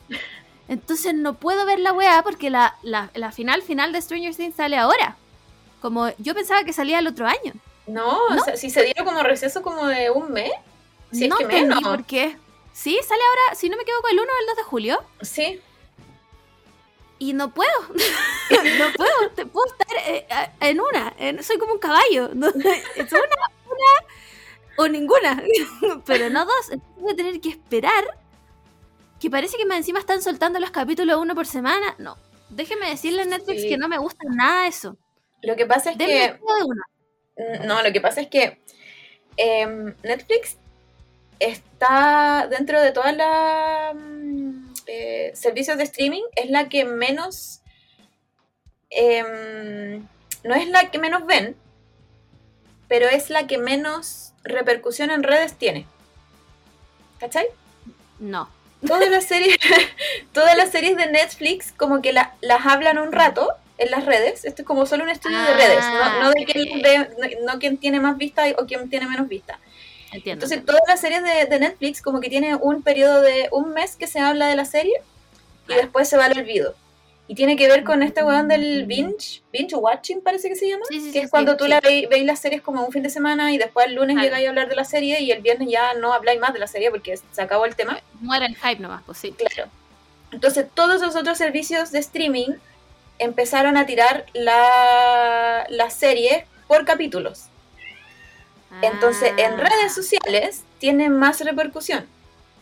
Entonces 0.68 1.14
no 1.14 1.34
puedo 1.34 1.66
ver 1.66 1.78
la 1.80 1.92
weá 1.92 2.22
porque 2.22 2.48
la, 2.50 2.76
la, 2.82 3.10
la 3.14 3.32
final 3.32 3.62
final 3.62 3.92
de 3.92 4.00
Stranger 4.00 4.34
Things 4.34 4.56
sale 4.56 4.76
ahora. 4.76 5.16
Como 5.80 6.10
yo 6.18 6.34
pensaba 6.34 6.64
que 6.64 6.72
salía 6.72 6.98
el 7.00 7.06
otro 7.08 7.26
año. 7.26 7.52
No, 7.86 8.28
¿No? 8.30 8.40
o 8.40 8.44
sea, 8.44 8.56
si 8.56 8.70
se 8.70 8.84
dieron 8.84 9.04
como 9.04 9.22
receso 9.22 9.60
como 9.62 9.86
de 9.86 10.10
un 10.10 10.32
mes. 10.32 10.52
Si 11.10 11.28
no 11.28 11.38
es 11.40 11.46
que 11.46 11.52
menos. 11.62 11.80
por 11.82 12.04
qué. 12.04 12.36
Sí, 12.72 12.98
sale 13.06 13.20
ahora, 13.22 13.54
si 13.56 13.68
no 13.68 13.76
me 13.76 13.82
equivoco, 13.82 14.08
el 14.08 14.20
1 14.20 14.22
o 14.32 14.40
el 14.40 14.46
2 14.46 14.56
de 14.56 14.62
julio. 14.62 15.04
Sí, 15.20 15.60
Y 17.18 17.32
no 17.34 17.52
puedo. 17.52 17.70
no 17.88 18.92
puedo. 18.96 19.30
Te 19.34 19.44
puedo 19.46 19.66
estar 19.66 19.86
eh, 20.06 20.26
en 20.60 20.80
una. 20.80 21.12
en- 21.18 21.42
soy 21.42 21.58
como 21.58 21.72
un 21.74 21.78
caballo. 21.78 22.30
¿no? 22.34 22.46
Es 22.96 23.12
una, 23.12 23.20
una 23.66 24.06
o 24.78 24.88
ninguna. 24.88 25.42
Pero 26.06 26.30
no 26.30 26.44
dos. 26.46 26.70
Entonces 26.70 27.02
Voy 27.02 27.12
a 27.12 27.16
tener 27.16 27.40
que 27.40 27.50
esperar. 27.50 28.04
Que 29.22 29.30
parece 29.30 29.56
que 29.56 29.64
más 29.64 29.78
encima 29.78 30.00
están 30.00 30.20
soltando 30.20 30.58
los 30.58 30.70
capítulos 30.72 31.16
uno 31.18 31.34
por 31.34 31.46
semana. 31.46 31.94
No. 31.98 32.18
Déjeme 32.50 32.90
decirle 32.90 33.22
a 33.22 33.24
Netflix 33.24 33.62
Sí. 33.62 33.68
que 33.68 33.78
no 33.78 33.88
me 33.88 33.96
gusta 33.98 34.24
nada 34.28 34.66
eso. 34.66 34.96
lo 35.42 35.56
que 35.56 35.64
pasa 35.66 35.92
es 35.92 35.98
Denme 35.98 36.38
que. 37.36 37.62
Mm, 37.62 37.66
No, 37.66 37.82
lo 37.82 37.92
que 37.92 38.00
pasa 38.00 38.20
es 38.20 38.28
que 38.28 38.60
em, 39.36 39.94
Netflix 40.02 40.56
está 41.40 42.46
dentro 42.50 42.80
de 42.80 42.92
todas 42.92 43.16
las 43.16 43.94
mm, 43.94 44.72
eh, 44.86 45.32
servicios 45.34 45.76
de 45.78 45.84
streaming, 45.84 46.22
es 46.36 46.50
la 46.50 46.68
que 46.68 46.84
menos. 46.84 47.60
em, 48.90 50.06
no 50.44 50.54
es 50.54 50.68
la 50.68 50.90
que 50.90 50.98
menos 50.98 51.24
ven, 51.26 51.56
pero 52.88 53.06
es 53.08 53.30
la 53.30 53.46
que 53.46 53.56
menos 53.58 54.32
repercusión 54.44 55.10
en 55.10 55.22
redes 55.22 55.54
tiene. 55.54 55.86
¿Cachai? 57.18 57.46
No. 58.18 58.48
Todas 58.86 59.08
las 59.10 59.24
series, 59.24 59.56
todas 60.32 60.56
las 60.56 60.70
series 60.70 60.96
de 60.96 61.06
Netflix 61.06 61.72
como 61.76 62.02
que 62.02 62.12
la- 62.12 62.34
las 62.40 62.64
hablan 62.66 62.98
un 62.98 63.12
rato 63.12 63.48
en 63.78 63.90
las 63.90 64.04
redes. 64.04 64.44
Esto 64.44 64.62
es 64.62 64.66
como 64.68 64.86
solo 64.86 65.04
un 65.04 65.10
estudio 65.10 65.38
de 65.38 65.44
Ah, 65.52 65.56
redes, 65.56 65.84
no, 65.84 66.20
no 66.22 66.30
de, 66.30 66.44
quién, 66.44 66.82
de- 66.82 66.98
no, 66.98 67.52
no 67.52 67.58
quién 67.58 67.76
tiene 67.78 68.00
más 68.00 68.16
vista 68.18 68.42
o 68.58 68.66
quién 68.66 68.88
tiene 68.90 69.06
menos 69.06 69.28
vista. 69.28 69.58
Entiendo. 70.12 70.44
Entonces 70.44 70.64
todas 70.66 70.82
las 70.88 71.00
series 71.00 71.22
de, 71.22 71.46
de 71.46 71.58
Netflix 71.60 72.02
como 72.02 72.20
que 72.20 72.28
tiene 72.28 72.54
un 72.56 72.82
periodo 72.82 73.22
de 73.22 73.48
un 73.52 73.72
mes 73.72 73.96
que 73.96 74.06
se 74.06 74.20
habla 74.20 74.46
de 74.48 74.56
la 74.56 74.64
serie 74.66 74.94
y 75.68 75.74
después 75.74 76.08
se 76.08 76.16
va 76.16 76.26
al 76.26 76.36
olvido. 76.38 76.74
Y 77.28 77.34
tiene 77.34 77.56
que 77.56 77.68
ver 77.68 77.84
con 77.84 78.02
este 78.02 78.22
weón 78.24 78.48
del 78.48 78.84
binge, 78.84 79.42
binge 79.52 79.74
watching 79.76 80.20
parece 80.20 80.48
que 80.48 80.56
se 80.56 80.68
llama, 80.68 80.84
Sí, 80.88 81.00
sí, 81.00 81.06
que 81.06 81.12
sí, 81.12 81.18
es 81.20 81.30
cuando 81.30 81.56
tú 81.56 81.66
la 81.66 81.80
veis, 81.80 82.08
veis 82.08 82.24
las 82.26 82.40
series 82.40 82.60
como 82.62 82.84
un 82.84 82.92
fin 82.92 83.02
de 83.02 83.10
semana 83.10 83.52
y 83.52 83.58
después 83.58 83.86
el 83.86 83.94
lunes 83.94 84.14
Claro. 84.14 84.26
llegáis 84.28 84.46
a 84.46 84.48
hablar 84.50 84.68
de 84.68 84.74
la 84.76 84.84
serie 84.84 85.20
y 85.22 85.30
el 85.30 85.40
viernes 85.40 85.68
ya 85.70 85.94
no 85.94 86.12
habláis 86.12 86.40
más 86.40 86.52
de 86.52 86.58
la 86.58 86.66
serie 86.66 86.90
porque 86.90 87.16
se 87.16 87.40
acabó 87.42 87.64
el 87.64 87.76
tema. 87.76 87.98
Muere 88.20 88.46
el 88.46 88.56
hype 88.56 88.80
nomás, 88.82 89.02
pues 89.06 89.18
sí. 89.18 89.32
Claro. 89.32 89.70
Entonces 90.32 90.66
todos 90.74 91.00
los 91.00 91.14
otros 91.14 91.38
servicios 91.38 91.92
de 91.92 92.00
streaming 92.00 92.54
empezaron 93.18 93.76
a 93.76 93.86
tirar 93.86 94.26
la, 94.34 95.64
la 95.70 95.90
serie 95.90 96.46
por 96.66 96.84
capítulos. 96.84 97.44
Entonces 98.82 99.32
en 99.36 99.52
Ah, 99.52 99.56
redes 99.68 99.94
sociales 99.94 100.62
tiene 100.78 101.08
más 101.10 101.40
repercusión, 101.40 102.06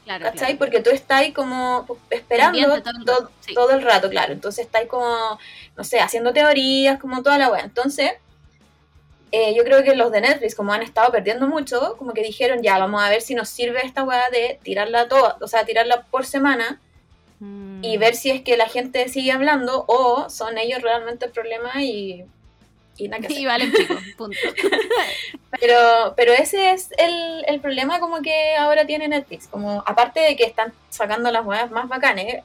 claro, 0.04 0.24
¿cachai? 0.24 0.38
claro. 0.38 0.58
Porque 0.58 0.80
tú 0.80 0.90
estás 0.90 1.20
ahí 1.20 1.32
como 1.32 1.86
esperando 2.10 2.58
todo 2.58 2.76
el 2.76 3.04
todo, 3.04 3.20
rato, 3.20 3.30
sí. 3.40 3.54
todo 3.54 3.70
el 3.70 3.82
rato, 3.82 4.10
claro. 4.10 4.32
Entonces 4.32 4.66
estás 4.66 4.86
como, 4.86 5.38
no 5.76 5.84
sé, 5.84 6.00
haciendo 6.00 6.32
teorías, 6.32 6.98
como 6.98 7.22
toda 7.22 7.38
la 7.38 7.50
wea. 7.50 7.62
Entonces, 7.62 8.12
eh, 9.32 9.54
yo 9.54 9.64
creo 9.64 9.82
que 9.82 9.94
los 9.94 10.10
de 10.10 10.20
Netflix, 10.20 10.54
como 10.54 10.72
han 10.72 10.82
estado 10.82 11.12
perdiendo 11.12 11.46
mucho, 11.46 11.96
como 11.98 12.12
que 12.12 12.22
dijeron, 12.22 12.62
ya, 12.62 12.78
vamos 12.78 13.02
a 13.02 13.08
ver 13.08 13.22
si 13.22 13.34
nos 13.34 13.48
sirve 13.48 13.84
esta 13.84 14.02
wea 14.02 14.28
de 14.30 14.58
tirarla 14.62 15.08
toda, 15.08 15.36
o 15.40 15.46
sea, 15.46 15.64
tirarla 15.64 16.02
por 16.10 16.26
semana 16.26 16.80
Mm. 17.40 17.82
y 17.82 17.96
ver 17.96 18.14
si 18.14 18.30
es 18.30 18.42
que 18.42 18.58
la 18.58 18.68
gente 18.68 19.08
sigue 19.08 19.32
hablando 19.32 19.86
o 19.88 20.28
son 20.28 20.58
ellos 20.58 20.82
realmente 20.82 21.24
el 21.24 21.32
problema 21.32 21.82
y, 21.82 22.26
y 23.00 23.08
nada 23.08 23.20
que 23.20 23.26
hacer. 23.26 23.38
Y 23.38 23.46
vale 23.46 23.66
pico, 23.68 23.94
punto. 24.16 24.36
Pero, 25.60 26.14
pero 26.16 26.32
ese 26.32 26.70
es 26.72 26.90
el, 26.96 27.44
el 27.46 27.60
problema 27.60 27.98
como 27.98 28.22
que 28.22 28.54
ahora 28.56 28.86
tiene 28.86 29.08
Netflix. 29.08 29.48
Como, 29.48 29.82
aparte 29.84 30.20
de 30.20 30.36
que 30.36 30.44
están 30.44 30.72
sacando 30.90 31.30
las 31.32 31.44
weas 31.44 31.70
más 31.70 31.88
bacanes, 31.88 32.42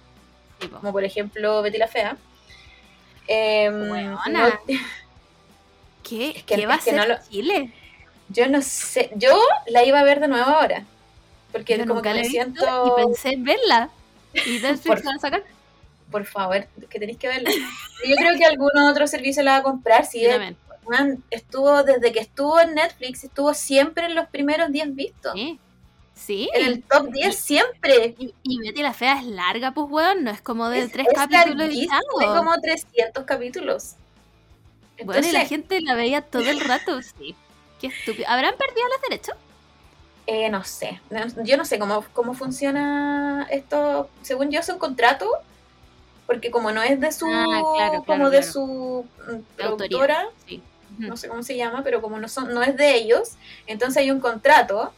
Tipo, 0.60 0.78
como 0.80 0.92
por 0.92 1.04
ejemplo 1.04 1.62
Betty 1.62 1.78
la 1.78 1.88
Fea. 1.88 2.18
no- 4.28 4.60
¿Qué, 6.04 6.30
es 6.32 6.44
que- 6.44 6.56
¿Qué 6.56 6.66
va 6.68 6.76
es 6.76 6.82
a 6.82 6.84
ser 6.84 6.96
no 6.96 7.06
lo- 7.06 7.18
Chile? 7.30 7.72
yo 8.30 8.48
no 8.48 8.62
sé, 8.62 9.12
yo 9.16 9.38
la 9.68 9.84
iba 9.84 10.00
a 10.00 10.04
ver 10.04 10.20
de 10.20 10.28
nuevo 10.28 10.50
ahora. 10.50 10.84
Porque 11.52 11.78
Yo 11.78 11.84
como 11.84 11.96
nunca 11.96 12.12
que 12.14 12.20
me 12.22 12.26
siento, 12.26 12.66
y 13.00 13.02
pensé 13.06 13.30
en 13.30 13.44
verla. 13.44 13.90
¿Y 14.34 14.60
Netflix 14.62 14.88
Por- 14.88 15.04
la 15.06 15.12
va 15.12 15.16
a 15.16 15.20
sacar? 15.20 15.44
Por 16.16 16.26
favor, 16.26 16.66
que 16.90 16.98
tenéis 16.98 17.18
que 17.18 17.28
verla. 17.28 17.50
Yo 18.08 18.16
creo 18.16 18.38
que 18.38 18.46
algún 18.46 18.72
otro 18.90 19.06
servicio 19.06 19.44
la 19.44 19.52
va 19.52 19.58
a 19.58 19.64
comprar. 19.64 20.06
Si 20.06 20.22
Yo 20.22 20.30
es- 20.30 20.56
estuvo, 21.30 21.84
desde 21.84 22.14
que 22.14 22.20
estuvo 22.22 22.58
en 22.62 22.74
Netflix, 22.76 23.26
estuvo 23.26 23.54
siempre 23.54 24.06
en 24.06 24.16
los 24.16 24.28
primeros 24.30 24.72
10 24.72 24.96
vistos. 24.96 25.34
Sí. 25.34 25.60
Sí. 26.14 26.50
En 26.54 26.68
el 26.68 26.84
top 26.84 27.10
10 27.12 27.36
siempre. 27.36 28.16
Y, 28.18 28.34
y 28.44 28.60
Betty 28.60 28.82
la 28.82 28.94
Fea 28.94 29.20
es 29.20 29.26
larga, 29.26 29.74
pues, 29.74 29.88
weón. 29.90 30.24
No 30.24 30.32
es 30.32 30.40
como 30.42 30.70
de 30.70 30.84
Es- 30.84 30.92
tres 30.94 31.08
es 31.12 31.14
capítulos. 31.14 31.70
Hay 31.70 32.28
como 32.28 32.58
300 32.62 33.26
capítulos. 33.26 33.96
Bueno, 35.04 35.20
y 35.20 35.24
la 35.34 35.42
Entonces, 35.42 35.50
gente 35.50 35.82
la 35.82 35.96
veía 35.96 36.22
todo 36.22 36.50
el 36.50 36.62
rato. 36.62 37.02
Sí. 37.20 37.36
Qué 37.82 37.88
estúpido. 37.88 38.26
¿Habrán 38.30 38.56
perdido 38.56 38.88
los 38.88 39.02
derechos? 39.10 39.36
eh, 40.28 40.50
no 40.50 40.64
sé. 40.64 41.00
No- 41.12 41.44
Yo 41.44 41.56
no 41.58 41.66
sé 41.66 41.78
cómo, 41.78 42.04
cómo 42.14 42.34
funciona 42.34 43.46
esto. 43.52 44.10
Según 44.24 44.50
yo, 44.50 44.60
es 44.62 44.70
un 44.70 44.80
contrato. 44.80 45.30
Porque 46.28 46.50
como 46.52 46.72
no 46.72 46.82
es 46.84 47.00
de 47.00 47.12
su. 47.12 47.26
Ah, 47.28 47.46
claro, 47.76 47.94
como 48.04 48.04
claro, 48.06 48.30
de 48.30 48.44
su 48.44 49.06
productora. 49.56 50.28
Sí. 50.48 50.62
No 50.98 51.18
sé 51.18 51.28
cómo 51.28 51.44
se 51.44 51.58
llama, 51.58 51.82
pero 51.84 52.02
como 52.02 52.20
no, 52.20 52.28
son, 52.30 52.54
no 52.54 52.64
es 52.64 52.76
de 52.78 52.96
ellos. 52.96 53.34
Entonces 53.68 53.98
hay 53.98 54.12
un 54.12 54.20
contrato. 54.20 54.94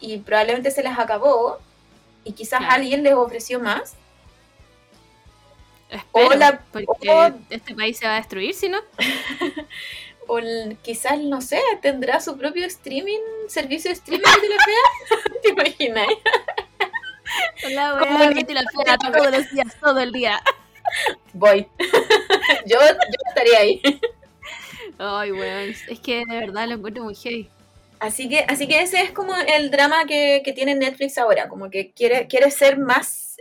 y 0.00 0.18
probablemente 0.18 0.70
se 0.70 0.82
les 0.82 0.96
acabó 0.98 1.58
y 2.24 2.32
quizás 2.32 2.60
alguien 2.68 3.02
les 3.02 3.14
ofreció 3.14 3.58
más. 3.60 3.94
Espero, 5.90 6.34
la- 6.34 6.60
porque 6.72 7.10
o- 7.10 7.32
este 7.50 7.74
país 7.74 7.98
se 7.98 8.06
va 8.06 8.14
a 8.14 8.16
destruir, 8.18 8.54
si 8.54 8.68
no. 8.68 8.78
O 10.30 10.38
el- 10.38 10.76
quizás, 10.82 11.18
no 11.20 11.40
sé, 11.40 11.58
tendrá 11.80 12.20
su 12.20 12.36
propio 12.36 12.66
streaming, 12.66 13.18
servicio 13.48 13.88
de 13.90 13.94
streaming 13.94 14.22
de 14.42 14.48
la 14.50 14.56
fea. 14.64 15.18
¿Te 15.42 15.48
imaginas? 15.48 16.06
La 17.70 17.98
Como 17.98 18.18
wea, 18.18 18.28
ni- 18.28 18.34
Betty 18.34 18.54
la 18.54 18.62
Fea 18.62 18.96
todos 18.98 19.30
los 19.30 19.50
días, 19.50 19.76
todo 19.80 19.98
el 20.00 20.12
día. 20.12 20.40
Voy. 21.32 21.66
yo, 22.66 22.78
yo 22.80 23.18
estaría 23.28 23.58
ahí. 23.58 23.82
Ay, 24.98 25.32
weón, 25.32 25.74
es 25.88 26.00
que 26.00 26.24
de 26.28 26.40
verdad 26.40 26.66
lo 26.66 26.74
encuentro 26.74 27.04
muy 27.04 27.14
heavy. 27.14 27.48
Así 28.00 28.28
que, 28.28 28.44
así 28.48 28.66
que 28.68 28.80
ese 28.80 29.02
es 29.02 29.10
como 29.10 29.34
el 29.36 29.70
drama 29.70 30.04
que, 30.06 30.42
que 30.44 30.52
tiene 30.52 30.74
Netflix 30.74 31.18
ahora, 31.18 31.48
como 31.48 31.68
que 31.68 31.92
quiere, 31.92 32.26
quiere 32.28 32.50
ser 32.50 32.78
más, 32.78 33.36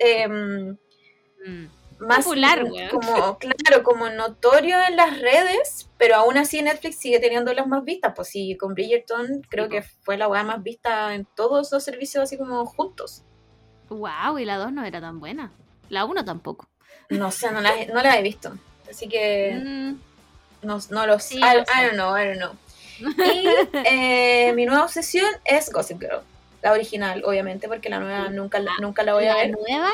Mm. 1.45 1.67
más 2.00 2.26
Popular, 2.26 2.63
weón. 2.63 2.89
como, 2.89 3.38
claro, 3.39 3.84
como 3.84 4.10
notorio 4.10 4.78
en 4.88 4.95
las 4.95 5.19
redes, 5.21 5.89
pero 5.97 6.15
aún 6.15 6.38
así 6.38 6.62
Netflix 6.62 6.97
sigue 6.97 7.19
teniendo 7.19 7.54
las 7.54 7.65
más 7.67 7.84
vistas. 7.84 8.13
Pues 8.15 8.28
sí, 8.30 8.56
con 8.58 8.73
Bridgerton 8.73 9.41
creo 9.50 9.69
que 9.69 9.82
fue 9.82 10.17
la 10.17 10.28
weá 10.28 10.43
más 10.43 10.62
vista 10.62 11.13
en 11.15 11.26
todos 11.36 11.71
los 11.71 11.84
servicios 11.84 12.23
así 12.23 12.38
como 12.38 12.65
juntos. 12.65 13.23
Wow, 13.89 14.38
y 14.39 14.45
la 14.45 14.58
2 14.58 14.71
no 14.71 14.84
era 14.84 15.00
tan 15.02 15.19
buena. 15.19 15.52
La 15.89 16.06
1 16.06 16.26
tampoco. 16.26 16.67
No 17.10 17.32
sé, 17.32 17.52
no 17.52 17.62
la, 17.62 17.76
he- 17.80 17.88
no 17.88 18.02
la 18.02 18.17
he 18.17 18.21
visto. 18.21 18.54
Así 18.89 19.08
que 19.08 19.54
Mm, 19.63 20.65
no, 20.65 20.80
no 20.89 21.08
lo 21.08 21.19
sé. 21.19 21.36
Sí, 21.36 21.38
I, 21.38 21.39
no 21.41 21.47
I 21.62 21.65
sé. 21.65 21.84
don't 21.86 21.93
know, 21.93 22.17
I 22.17 22.26
don't 22.26 22.38
know. 22.38 22.56
Y 23.26 23.47
eh, 23.86 24.54
mi 24.54 24.65
nueva 24.65 24.84
obsesión 24.86 25.30
es 25.45 25.71
Gossip 25.71 26.00
Girl. 26.00 26.21
La 26.62 26.71
original, 26.73 27.23
obviamente, 27.26 27.67
porque 27.67 27.89
la 27.89 28.00
nueva 28.00 28.30
nunca, 28.30 28.60
la- 28.60 28.71
nunca 28.82 29.04
la 29.04 29.13
voy 29.13 29.26
a 29.26 29.36
la 29.36 29.41
ver. 29.43 29.52
nueva 29.52 29.91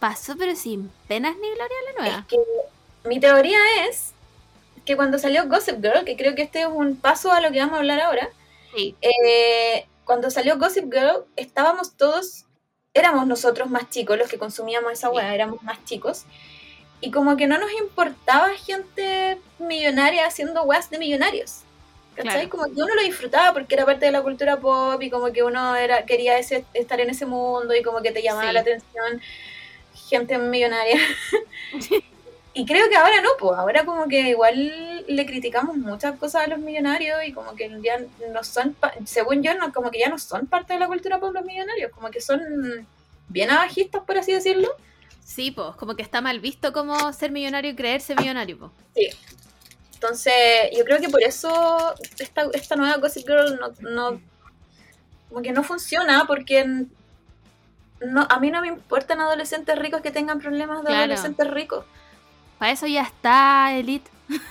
pasó, 0.00 0.36
pero 0.36 0.54
sin 0.56 0.90
penas 1.08 1.34
ni 1.40 1.48
gloria 1.48 1.76
la 1.86 1.90
Es 1.90 1.96
nueva. 2.12 2.26
que 2.28 2.36
mi 3.08 3.20
teoría 3.20 3.58
es 3.88 4.12
que 4.84 4.96
cuando 4.96 5.18
salió 5.18 5.48
Gossip 5.48 5.80
Girl, 5.82 6.04
que 6.04 6.16
creo 6.16 6.34
que 6.34 6.42
este 6.42 6.60
es 6.62 6.66
un 6.66 6.96
paso 6.96 7.32
a 7.32 7.40
lo 7.40 7.50
que 7.52 7.60
vamos 7.60 7.74
a 7.76 7.78
hablar 7.78 8.00
ahora, 8.00 8.28
Sí, 8.74 8.94
eh, 9.00 9.86
cuando 10.04 10.30
salió 10.30 10.58
Gossip 10.58 10.92
Girl, 10.92 11.24
estábamos 11.36 11.94
todos, 11.96 12.44
éramos 12.94 13.26
nosotros 13.26 13.68
más 13.68 13.90
chicos, 13.90 14.16
los 14.16 14.28
que 14.28 14.38
consumíamos 14.38 14.92
esa 14.92 15.08
Sí. 15.10 15.16
weá, 15.16 15.34
éramos 15.34 15.62
más 15.62 15.84
chicos. 15.84 16.24
Y 17.00 17.10
como 17.10 17.36
que 17.36 17.46
no 17.46 17.58
nos 17.58 17.70
importaba 17.72 18.50
gente 18.50 19.38
millonaria 19.58 20.26
haciendo 20.26 20.62
weas 20.62 20.88
de 20.90 20.98
millonarios. 20.98 21.60
¿Cachai? 22.14 22.32
Claro. 22.48 22.50
Como 22.50 22.64
que 22.66 22.80
uno 22.82 22.94
lo 22.94 23.02
disfrutaba 23.02 23.52
porque 23.52 23.74
era 23.74 23.84
parte 23.84 24.06
de 24.06 24.12
la 24.12 24.22
cultura 24.22 24.58
pop 24.58 25.02
y 25.02 25.10
como 25.10 25.32
que 25.32 25.42
uno 25.42 25.74
era 25.74 26.06
quería 26.06 26.38
ese, 26.38 26.64
estar 26.72 27.00
en 27.00 27.10
ese 27.10 27.26
mundo 27.26 27.74
y 27.74 27.82
como 27.82 28.00
que 28.02 28.12
te 28.12 28.22
llamaba 28.22 28.46
Sí. 28.48 28.52
la 28.54 28.60
atención 28.60 29.20
gente 30.08 30.38
millonaria. 30.38 30.96
y 32.54 32.64
creo 32.66 32.88
que 32.88 32.96
ahora 32.96 33.20
no, 33.20 33.30
pues 33.38 33.58
ahora 33.58 33.84
como 33.84 34.06
que 34.08 34.30
igual 34.30 35.04
le 35.08 35.26
criticamos 35.26 35.76
muchas 35.76 36.16
cosas 36.18 36.44
a 36.44 36.46
los 36.46 36.58
millonarios 36.60 37.18
y 37.26 37.32
como 37.32 37.54
que 37.54 37.68
ya 37.82 38.00
no 38.32 38.44
son, 38.44 38.76
según 39.04 39.42
yo, 39.42 39.54
no, 39.54 39.72
como 39.72 39.90
que 39.90 39.98
ya 39.98 40.08
no 40.08 40.18
son 40.18 40.46
parte 40.46 40.72
de 40.74 40.78
la 40.78 40.86
cultura 40.86 41.18
pop 41.20 41.34
los 41.34 41.44
millonarios, 41.44 41.90
como 41.92 42.10
que 42.10 42.20
son 42.20 42.40
bien 43.28 43.50
abajistas, 43.50 44.02
por 44.04 44.16
así 44.18 44.32
decirlo. 44.32 44.68
sí, 45.24 45.50
pues, 45.50 45.74
como 45.76 45.96
que 45.96 46.02
está 46.02 46.20
mal 46.20 46.38
visto 46.40 46.72
como 46.72 47.12
ser 47.12 47.30
millonario 47.32 47.72
y 47.72 47.76
creerse 47.76 48.14
millonario, 48.14 48.58
pues. 48.58 48.72
Entonces, 49.94 50.34
yo 50.76 50.84
creo 50.84 51.00
que 51.00 51.08
por 51.08 51.22
eso 51.22 51.94
esta, 52.18 52.46
esta 52.52 52.76
nueva 52.76 52.98
Gossip 52.98 53.26
Girl 53.26 53.58
no, 53.58 53.72
no 53.90 54.20
como 55.30 55.42
que 55.42 55.52
no 55.52 55.64
funciona 55.64 56.24
porque 56.26 56.84
no, 58.00 58.26
a 58.28 58.38
mí 58.38 58.50
no 58.50 58.60
me 58.60 58.68
importan 58.68 59.20
adolescentes 59.20 59.78
ricos 59.78 60.02
que 60.02 60.10
tengan 60.10 60.38
problemas 60.40 60.80
de 60.82 60.88
Claro. 60.88 60.98
adolescentes 61.04 61.50
ricos. 61.50 61.84
Para 62.58 62.72
eso 62.72 62.86
ya 62.86 63.02
está 63.02 63.74
Elite 63.74 64.10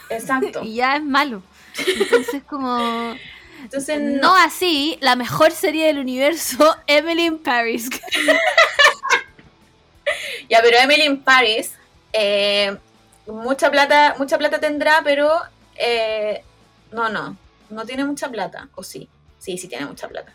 Exacto. 0.10 0.62
y 0.64 0.76
ya 0.76 0.98
es 0.98 1.04
malo. 1.04 1.42
Entonces, 1.78 2.44
como. 2.44 3.16
Entonces, 3.62 4.02
no. 4.02 4.22
no, 4.22 4.36
así, 4.36 4.98
la 5.02 5.16
mejor 5.16 5.52
serie 5.52 5.88
del 5.88 5.98
universo, 5.98 6.76
Emily 6.88 7.26
in 7.26 7.40
Paris. 7.40 7.90
ya, 10.50 10.60
pero 10.62 10.78
Emily 10.78 11.04
in 11.04 11.24
Paris, 11.24 11.74
eh, 12.12 12.78
mucha 13.26 13.72
plata, 13.72 14.16
mucha 14.18 14.38
plata 14.38 14.60
tendrá, 14.60 15.02
pero 15.04 15.32
eh, 15.76 16.44
no, 16.92 17.08
no, 17.10 17.38
no 17.70 17.86
tiene 17.86 18.04
mucha 18.04 18.30
plata, 18.30 18.68
o 18.76 18.84
sí, 18.84 19.08
sí, 19.40 19.58
sí 19.58 19.70
tiene 19.70 19.86
mucha 19.86 20.10
plata. 20.10 20.34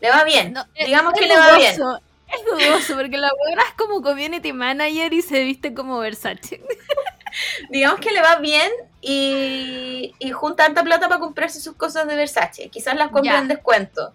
Le 0.00 0.10
va 0.10 0.24
bien, 0.24 0.52
No, 0.52 0.64
digamos 0.84 1.14
es 1.14 1.20
que 1.20 1.26
le 1.26 1.36
va 1.36 1.56
bien. 1.56 1.76
Es 2.32 2.44
dudoso, 2.44 2.94
porque 2.96 3.18
la 3.18 3.30
buena 3.38 3.62
es 3.62 3.74
como 3.74 4.02
community 4.02 4.52
manager 4.52 5.12
y 5.12 5.22
se 5.22 5.42
viste 5.44 5.74
como 5.74 5.98
Versace. 5.98 6.62
digamos 7.70 8.00
que 8.00 8.10
le 8.10 8.20
va 8.22 8.36
bien 8.36 8.70
y, 9.00 10.14
y 10.18 10.30
junta 10.30 10.64
tanta 10.66 10.82
plata 10.82 11.08
para 11.08 11.20
comprarse 11.20 11.60
sus 11.60 11.76
cosas 11.76 12.06
de 12.06 12.16
Versace. 12.16 12.68
Quizás 12.68 12.94
las 12.96 13.10
compra 13.10 13.38
en 13.38 13.48
descuento. 13.48 14.12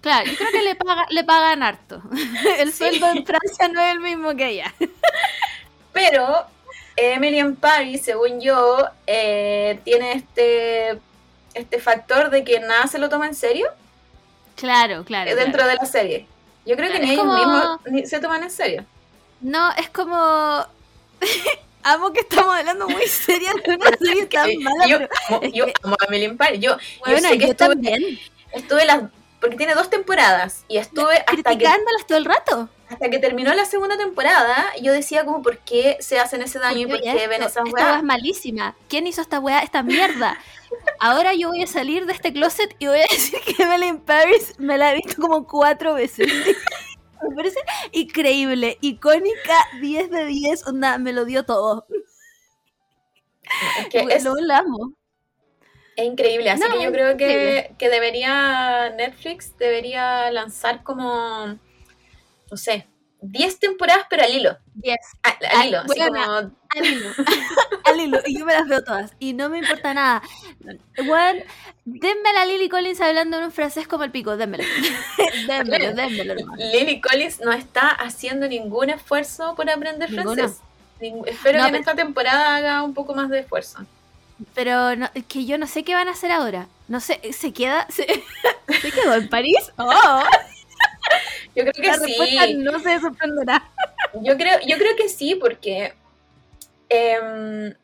Claro, 0.00 0.28
yo 0.30 0.36
creo 0.36 0.50
que 0.50 0.62
le, 0.62 0.74
paga, 0.74 1.06
le 1.10 1.24
pagan 1.24 1.62
harto. 1.62 2.02
El 2.58 2.72
Sí. 2.72 2.78
sueldo 2.78 3.08
en 3.10 3.24
Francia 3.24 3.68
no 3.68 3.80
es 3.80 3.92
el 3.92 4.00
mismo 4.00 4.34
que 4.34 4.44
allá. 4.44 4.74
Pero 5.92 6.46
Emily 6.96 7.38
in 7.38 7.56
Paris, 7.56 8.02
según 8.04 8.40
yo, 8.40 8.84
eh, 9.06 9.78
tiene 9.84 10.12
este, 10.12 10.98
este 11.54 11.78
factor 11.78 12.30
de 12.30 12.44
que 12.44 12.60
nada 12.60 12.86
se 12.86 12.98
lo 12.98 13.08
toma 13.08 13.26
en 13.26 13.34
serio 13.34 13.66
Claro, 14.56 15.04
claro. 15.04 15.30
eh, 15.30 15.34
dentro 15.34 15.58
claro. 15.62 15.68
de 15.70 15.76
la 15.76 15.86
serie. 15.86 16.26
Yo 16.66 16.76
creo 16.76 16.92
que 16.92 17.00
ni 17.00 17.10
ellos 17.12 17.20
como- 17.24 17.34
mismos 17.36 17.80
ni 17.86 18.06
se 18.06 18.20
toman 18.20 18.42
en 18.44 18.50
serio. 18.50 18.84
No, 19.40 19.72
es 19.72 19.88
como. 19.90 20.64
Amo 21.84 22.12
que 22.12 22.20
estamos 22.20 22.54
hablando 22.56 22.88
muy 22.88 23.06
seria 23.08 23.52
de 23.54 23.74
una 23.74 23.90
serie 23.98 24.26
tan 24.26 24.48
mala. 24.62 24.86
yo 24.86 24.98
amo, 25.28 25.42
yo 25.52 25.66
que- 25.66 25.74
amo 25.82 25.96
a 26.00 26.04
Emily. 26.14 26.36
Yo, 26.60 26.76
bueno, 27.00 27.18
yo 27.20 27.28
sé 27.28 27.38
que 27.38 27.44
yo 27.46 27.50
estuve, 27.50 27.68
también. 27.70 28.18
estuve 28.52 28.84
las... 28.84 29.02
Porque 29.40 29.56
tiene 29.56 29.74
dos 29.74 29.90
temporadas 29.90 30.64
y 30.68 30.76
estuve 30.78 31.16
hasta 31.16 31.26
que 31.34 31.42
Criticándolas 31.42 32.06
todo 32.06 32.18
el 32.18 32.24
rato. 32.24 32.68
hasta 32.88 33.10
que 33.10 33.18
terminó 33.18 33.52
la 33.54 33.64
segunda 33.64 33.96
temporada, 33.96 34.54
yo 34.80 34.92
decía 34.92 35.24
como, 35.24 35.42
¿por 35.42 35.58
qué 35.58 35.96
se 35.98 36.20
hacen 36.20 36.42
ese 36.42 36.60
daño 36.60 36.82
y 36.82 36.86
por 36.86 37.00
qué 37.00 37.26
ven 37.26 37.42
esto- 37.42 37.46
esas 37.48 37.66
Esta 37.66 37.70
weá 37.72 37.84
weas? 37.86 37.96
es 37.96 38.02
malísima. 38.04 38.76
¿Quién 38.88 39.08
hizo 39.08 39.20
esta 39.20 39.40
weá, 39.40 39.58
esta 39.58 39.82
mierda? 39.82 40.38
Ahora 41.00 41.34
yo 41.34 41.48
voy 41.48 41.62
a 41.62 41.66
salir 41.66 42.06
de 42.06 42.12
este 42.12 42.32
closet 42.32 42.74
y 42.78 42.86
voy 42.86 42.98
a 43.00 43.06
decir 43.10 43.38
que 43.40 43.62
Emily 43.62 43.86
in 43.88 44.00
Paris 44.00 44.54
me 44.58 44.78
la 44.78 44.92
he 44.92 44.96
visto 44.96 45.20
como 45.20 45.46
cuatro 45.46 45.94
veces. 45.94 46.26
me 47.28 47.36
parece 47.36 47.58
increíble, 47.92 48.78
icónica, 48.80 49.56
10 49.80 50.10
de 50.10 50.24
10, 50.26 50.66
onda, 50.66 50.98
me 50.98 51.12
lo 51.12 51.24
dio 51.24 51.44
todo. 51.44 51.86
Es 53.78 53.88
que 53.88 54.00
es, 54.00 54.24
Lo 54.24 54.34
amo. 54.54 54.94
es 55.96 56.06
increíble, 56.06 56.50
así 56.50 56.62
No, 56.62 56.78
que 56.78 56.84
yo 56.84 56.92
creo 56.92 57.16
que, 57.16 57.74
que 57.78 57.90
debería, 57.90 58.90
Netflix 58.90 59.56
debería 59.58 60.30
lanzar 60.30 60.82
como, 60.82 61.58
no 62.50 62.56
sé, 62.56 62.86
10 63.22 63.58
temporadas 63.60 64.06
pero 64.10 64.24
al 64.24 64.30
hilo. 64.34 64.56
10. 64.74 64.96
Al, 65.22 65.66
hilo, 65.68 65.78
así 65.78 65.86
buena. 65.86 66.24
como, 66.24 66.36
Al 66.36 66.84
hilo. 66.86 67.10
Al 67.84 68.00
hilo. 68.00 68.18
Y 68.26 68.38
yo 68.38 68.44
me 68.44 68.52
las 68.52 68.68
veo 68.68 68.82
todas. 68.84 69.12
Y 69.18 69.32
no 69.32 69.48
me 69.48 69.58
importa 69.58 69.94
nada. 69.94 70.22
Weón, 70.98 71.38
denme 71.84 72.28
a 72.30 72.32
la 72.32 72.44
Lily 72.46 72.68
Collins 72.68 73.00
hablando 73.00 73.38
en 73.38 73.44
un 73.44 73.52
francés 73.52 73.86
como 73.86 74.04
el 74.04 74.10
pico. 74.10 74.36
Dénmelo. 74.36 74.64
dénmelo, 75.46 75.94
dénmelo. 75.94 76.34
Lily 76.56 77.00
Collins 77.00 77.40
no 77.40 77.52
está 77.52 77.88
haciendo 77.88 78.48
ningún 78.48 78.90
esfuerzo 78.90 79.54
por 79.54 79.70
aprender 79.70 80.10
francés. 80.10 80.58
Ning- 81.00 81.24
espero 81.26 81.58
No, 81.58 81.64
que 81.64 81.70
en 81.70 81.76
esta 81.76 81.94
temporada 81.94 82.56
haga 82.56 82.82
un 82.82 82.92
poco 82.94 83.14
más 83.14 83.28
de 83.30 83.40
esfuerzo. 83.40 83.84
Pero 84.54 84.96
no, 84.96 85.08
es 85.14 85.24
que 85.26 85.44
yo 85.44 85.58
no 85.58 85.66
sé 85.68 85.84
qué 85.84 85.94
van 85.94 86.08
a 86.08 86.12
hacer 86.12 86.32
ahora. 86.32 86.66
No 86.88 86.98
sé, 87.00 87.20
¿se 87.32 87.52
queda? 87.52 87.86
¿Se, 87.90 88.04
¿se 88.80 88.90
quedó 88.90 89.14
en 89.14 89.28
París? 89.28 89.70
¡Oh! 89.78 90.22
Yo 91.54 91.62
creo 91.64 91.72
que 91.72 91.82
La 91.82 91.96
respuesta 91.96 92.44
sí. 92.46 92.54
no 92.54 92.78
se 92.80 93.00
sorprenderá. 93.00 93.70
Yo 94.22 94.36
creo, 94.36 94.58
yo 94.66 94.76
creo 94.78 94.96
que 94.96 95.08
sí, 95.08 95.34
porque 95.34 95.92
em, 96.88 97.74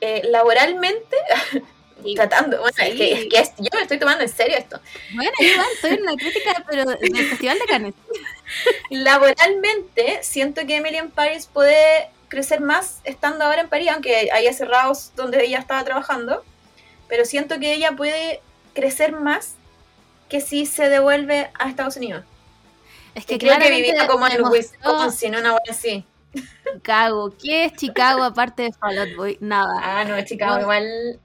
eh, 0.00 0.22
laboralmente, 0.28 1.16
Sí. 2.02 2.14
tratando, 2.14 2.58
bueno, 2.60 2.76
es, 2.78 2.94
que, 2.94 3.12
es 3.12 3.26
que 3.26 3.38
es- 3.38 3.52
yo 3.56 3.68
me 3.74 3.80
estoy 3.80 3.98
tomando 3.98 4.22
en 4.22 4.28
serio 4.28 4.56
esto. 4.58 4.78
Bueno, 5.14 5.30
igual, 5.38 5.66
estoy 5.74 5.94
en 5.94 6.02
una 6.02 6.14
crítica, 6.14 6.64
pero 6.68 6.84
del 6.84 7.28
Festival 7.28 7.58
de 7.58 7.64
Cannes. 7.64 7.94
Laboralmente, 8.90 10.18
siento 10.22 10.66
que 10.66 10.76
Emily 10.76 10.98
in 10.98 11.10
Paris 11.10 11.48
puede 11.52 12.10
crecer 12.28 12.60
más 12.60 13.00
estando 13.04 13.44
ahora 13.46 13.62
en 13.62 13.68
París, 13.70 13.88
aunque 13.92 14.30
haya 14.30 14.52
cerrados 14.52 15.12
donde 15.16 15.42
ella 15.44 15.58
estaba 15.58 15.82
trabajando, 15.84 16.44
pero 17.08 17.24
siento 17.24 17.58
que 17.58 17.72
ella 17.72 17.92
puede 17.92 18.40
crecer 18.74 19.12
más 19.12 19.54
que 20.28 20.40
si 20.40 20.66
se 20.66 20.88
devuelve 20.88 21.50
a 21.58 21.68
Estados 21.68 21.96
Unidos. 21.96 22.24
Es 23.14 23.24
Que 23.24 23.38
que 23.38 23.46
creo 23.46 23.58
que 23.58 23.70
vivía 23.70 24.06
como 24.06 24.26
en 24.26 24.44
Wisconsin, 24.44 25.36
una 25.36 25.52
buena 25.52 25.70
así. 25.70 26.04
Chicago. 26.74 27.32
¿Qué 27.42 27.64
es 27.64 27.72
Chicago 27.74 28.22
aparte 28.22 28.64
de 28.64 28.72
Fall 28.72 28.98
Out 28.98 29.16
Boy? 29.16 29.38
Nada. 29.40 29.80
Ah, 29.82 30.04
no, 30.04 30.22
chica, 30.24 30.46
Bueno, 30.48 30.62
igual 30.62 31.20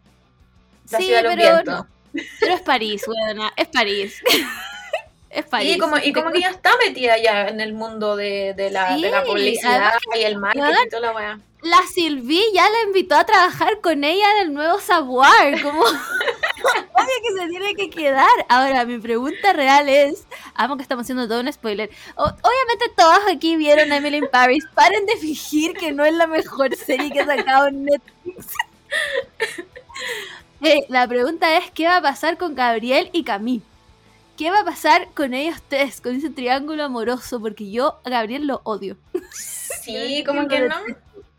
la 0.90 0.98
sí, 0.98 1.06
ciudad 1.06 1.24
pero 1.36 1.64
no. 1.64 1.88
Pero 2.40 2.54
es 2.54 2.62
París, 2.62 3.04
weona, 3.08 3.52
es 3.56 3.68
París. 3.68 4.22
es 5.30 5.46
París. 5.46 5.76
Y 5.76 5.80
como, 5.80 5.98
y 5.98 6.14
como 6.14 6.32
que 6.32 6.42
ya 6.42 6.50
está 6.50 6.72
metida 6.78 7.18
ya 7.18 7.48
en 7.48 7.60
el 7.62 7.74
mundo 7.74 8.16
de, 8.16 8.54
de, 8.56 8.70
la, 8.72 8.96
de 8.98 9.10
la 9.10 9.22
Sí, 9.24 9.28
publicidad 9.30 9.94
y 10.18 10.22
el 10.24 10.38
marketing 10.38 10.66
y 10.86 10.90
toda 10.90 11.02
la 11.02 11.12
weá. 11.14 11.40
La 11.62 11.82
Sylvie 11.94 12.44
ya 12.54 12.70
la 12.70 12.82
invitó 12.88 13.16
a 13.16 13.26
trabajar 13.26 13.82
con 13.82 14.04
ella 14.04 14.26
en 14.38 14.48
el 14.48 14.54
nuevo 14.54 14.80
Savoir. 14.80 15.62
Como. 15.62 15.84
Obvio 16.94 17.16
que 17.24 17.42
se 17.42 17.48
tiene 17.50 17.76
que 17.76 17.90
quedar. 17.90 18.30
Ahora, 18.50 18.86
mi 18.86 18.98
pregunta 19.00 19.54
real 19.54 19.88
es. 19.90 20.26
Amo 20.56 20.78
que 20.78 20.84
estamos 20.84 21.04
haciendo 21.04 21.28
todo 21.28 21.40
un 21.42 21.52
spoiler. 21.52 21.90
O- 22.16 22.24
obviamente, 22.24 22.92
todos 22.96 23.20
aquí 23.32 23.56
vieron 23.56 23.92
Emily 23.92 24.18
in 24.18 24.28
Paris. 24.32 24.64
Paren 24.74 25.06
de 25.06 25.18
fingir 25.18 25.74
que 25.74 25.92
no 25.92 26.06
es 26.06 26.14
la 26.14 26.28
mejor 26.28 26.76
serie 26.76 27.12
que 27.12 27.22
ha 27.22 27.26
sacado 27.26 27.72
Netflix. 27.72 28.48
Eh, 30.64 30.86
la 30.90 31.08
pregunta 31.08 31.58
es: 31.58 31.72
¿qué 31.72 31.86
va 31.88 31.98
a 31.98 32.02
pasar 32.02 32.38
con 32.38 32.54
Gabriel 32.54 33.10
y 33.14 33.24
Camille? 33.24 33.64
¿Qué 34.38 34.52
va 34.52 34.60
a 34.60 34.64
pasar 34.66 35.08
con 35.16 35.34
ellos 35.34 35.60
tres? 35.68 36.02
Con 36.02 36.16
ese 36.16 36.30
triángulo 36.30 36.84
amoroso. 36.84 37.40
Porque 37.40 37.72
yo 37.72 38.00
a 38.04 38.10
Gabriel 38.10 38.46
lo 38.48 38.62
odio. 38.64 38.96
Sí, 39.82 40.24
como 40.28 40.48
que 40.48 40.62
no, 40.62 40.76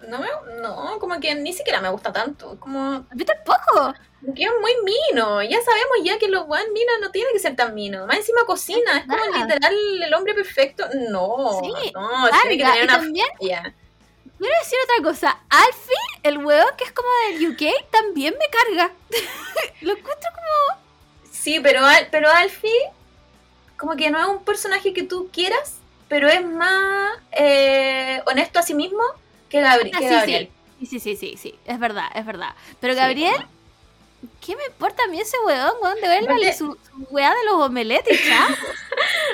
no, 0.08 0.18
me- 0.18 0.60
no, 0.60 0.98
como 0.98 1.20
que 1.20 1.34
ni 1.36 1.52
siquiera 1.52 1.80
me 1.80 1.88
gusta 1.90 2.12
tanto. 2.12 2.58
Como 2.58 2.80
A 2.80 3.14
mí 3.14 3.24
tampoco. 3.24 3.94
Que 4.34 4.44
es 4.44 4.50
muy 4.60 4.72
mino. 4.84 5.42
Ya 5.42 5.60
sabemos 5.62 5.96
ya 6.04 6.18
que 6.18 6.28
los 6.28 6.46
buen 6.46 6.72
minos 6.72 6.94
no 7.00 7.10
tienen 7.10 7.32
que 7.32 7.38
ser 7.40 7.56
tan 7.56 7.74
minos. 7.74 8.06
Más 8.06 8.16
encima 8.18 8.44
cocina, 8.46 8.98
es 8.98 9.04
como 9.06 9.24
literal 9.36 9.74
el 10.02 10.14
hombre 10.14 10.34
perfecto. 10.34 10.84
No, 11.10 11.60
Sí, 11.62 11.92
no, 11.94 12.28
tiene 12.42 12.56
que 12.56 12.62
Carga. 12.62 12.72
tener 12.74 12.84
una 12.84 12.98
también. 12.98 13.26
Quiero 13.38 14.56
decir 14.60 14.78
otra 14.84 15.04
cosa. 15.10 15.38
Alfie, 15.48 15.94
el 16.24 16.38
huevo 16.44 16.66
que 16.76 16.84
es 16.84 16.92
como 16.92 17.08
del 17.30 17.50
UK, 17.52 17.90
también 17.90 18.34
me 18.38 18.46
carga. 18.48 18.92
Lo 19.82 19.92
encuentro 19.92 20.30
como. 20.34 20.80
Sí, 21.30 21.60
pero, 21.60 21.80
pero 22.10 22.28
Alfie, 22.30 22.70
como 23.76 23.94
que 23.96 24.10
no 24.10 24.18
es 24.20 24.26
un 24.26 24.44
personaje 24.44 24.92
que 24.92 25.02
tú 25.04 25.28
quieras, 25.32 25.76
pero 26.08 26.28
es 26.28 26.44
más 26.44 27.18
eh, 27.32 28.20
honesto 28.26 28.58
a 28.58 28.62
sí 28.62 28.74
mismo 28.74 29.02
que, 29.48 29.60
Gabri- 29.62 29.90
Ah, 29.94 29.98
que 29.98 30.08
sí, 30.08 30.14
Gabriel. 30.14 30.50
Sí, 30.80 30.86
sí, 30.86 31.00
sí, 31.00 31.16
sí, 31.16 31.36
sí. 31.36 31.58
Es 31.64 31.78
verdad, 31.78 32.06
es 32.14 32.26
verdad. 32.26 32.54
Pero 32.80 32.94
Sí, 32.94 32.98
Gabriel, 33.00 33.46
¿qué 34.40 34.56
me 34.56 34.64
importa 34.66 35.02
a 35.04 35.08
mí 35.08 35.20
ese 35.20 35.36
huevón, 35.44 35.72
weón? 35.82 36.00
Devuélvale 36.00 36.52
su, 36.56 36.66
su 36.86 37.06
weá 37.10 37.30
de 37.34 37.44
los 37.44 37.54
omeletes, 37.54 38.20
chao. 38.28 38.48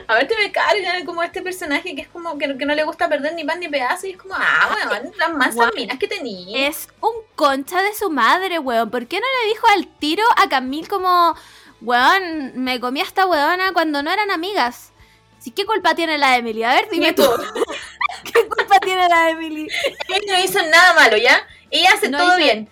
A 0.07 0.15
ver, 0.15 0.29
te 0.29 0.37
me 0.37 0.51
carga 0.53 1.05
como 1.05 1.23
este 1.23 1.43
personaje 1.43 1.95
que 1.95 2.03
es 2.03 2.09
como 2.09 2.39
que, 2.39 2.57
que 2.57 2.65
no 2.67 2.75
le 2.75 2.85
gusta 2.85 3.09
perder 3.09 3.35
ni 3.35 3.45
pan 3.45 3.61
ni 3.61 3.69
pedazo 3.69 4.07
y 4.07 4.11
es 4.13 4.17
como, 4.17 4.35
ah, 4.37 4.77
weón, 4.91 5.13
las 5.19 5.31
más 5.35 5.55
minas 5.75 5.99
que 5.99 6.09
tenía. 6.09 6.69
Es 6.69 6.89
un 7.01 7.13
concha 7.37 7.83
de 7.83 7.95
su 7.95 8.11
madre, 8.11 8.59
weón. 8.59 8.91
¿Por 8.91 9.07
qué 9.07 9.21
no 9.21 9.27
le 9.43 9.49
dijo 9.49 9.67
al 9.69 9.87
tiro 9.99 10.25
a 10.37 10.49
Camille 10.49 10.89
como, 10.89 11.35
weón, 11.81 12.53
me 12.63 12.81
comí 12.81 13.01
a 13.01 13.05
esta 13.05 13.27
weona 13.27 13.73
cuando 13.73 14.03
no 14.03 14.11
eran 14.11 14.31
amigas? 14.31 14.93
Sí, 15.39 15.53
¿qué 15.53 15.65
culpa 15.67 15.95
tiene 15.95 16.19
la 16.19 16.37
Emily? 16.37 16.63
A 16.65 16.75
ver, 16.75 16.89
dime 16.91 17.13
tú. 17.13 17.23
¿Qué 18.25 18.47
culpa 18.49 18.81
tiene 18.81 19.09
la 19.09 19.31
Emily? 19.31 19.69
Ella 20.09 20.21
no 20.39 20.45
hizo 20.45 20.61
nada 20.63 20.95
malo, 20.95 21.17
¿ya? 21.17 21.47
Ella 21.71 21.91
hace 21.95 22.09
No 22.09 22.19
todo 22.19 22.29
hizo- 22.31 22.37
bien. 22.39 22.69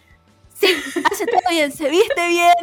Sí, 0.58 0.66
hace 1.10 1.26
todo 1.26 1.40
bien, 1.50 1.70
se 1.70 1.88
viste 1.90 2.28
bien, 2.28 2.54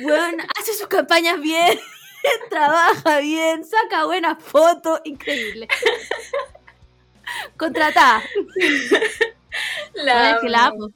weón, 0.00 0.36
hace 0.58 0.72
sus 0.74 0.86
campañas 0.86 1.38
bien, 1.40 1.78
trabaja 2.50 3.18
bien, 3.18 3.64
saca 3.64 4.06
buenas 4.06 4.42
fotos, 4.42 5.00
increíble. 5.04 5.68
Contratada. 7.56 8.22
La, 9.94 10.14
Bueno, 10.14 10.36
es 10.36 10.40
que 10.42 10.48
la 10.48 10.64
amo. 10.66 10.88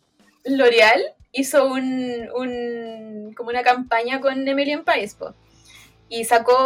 L'Oreal 0.44 1.02
hizo 1.32 1.66
un, 1.66 2.28
un- 2.34 3.34
como 3.36 3.50
una 3.50 3.62
campaña 3.62 4.20
con 4.20 4.46
Emily 4.48 4.72
en 4.72 4.84
Paris, 4.84 5.14
po. 5.14 5.34
y 6.08 6.24
sacó 6.24 6.56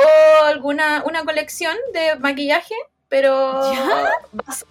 alguna 0.45 1.03
una 1.07 1.24
colección 1.24 1.76
de 1.93 2.16
maquillaje, 2.16 2.74
pero 3.12 3.60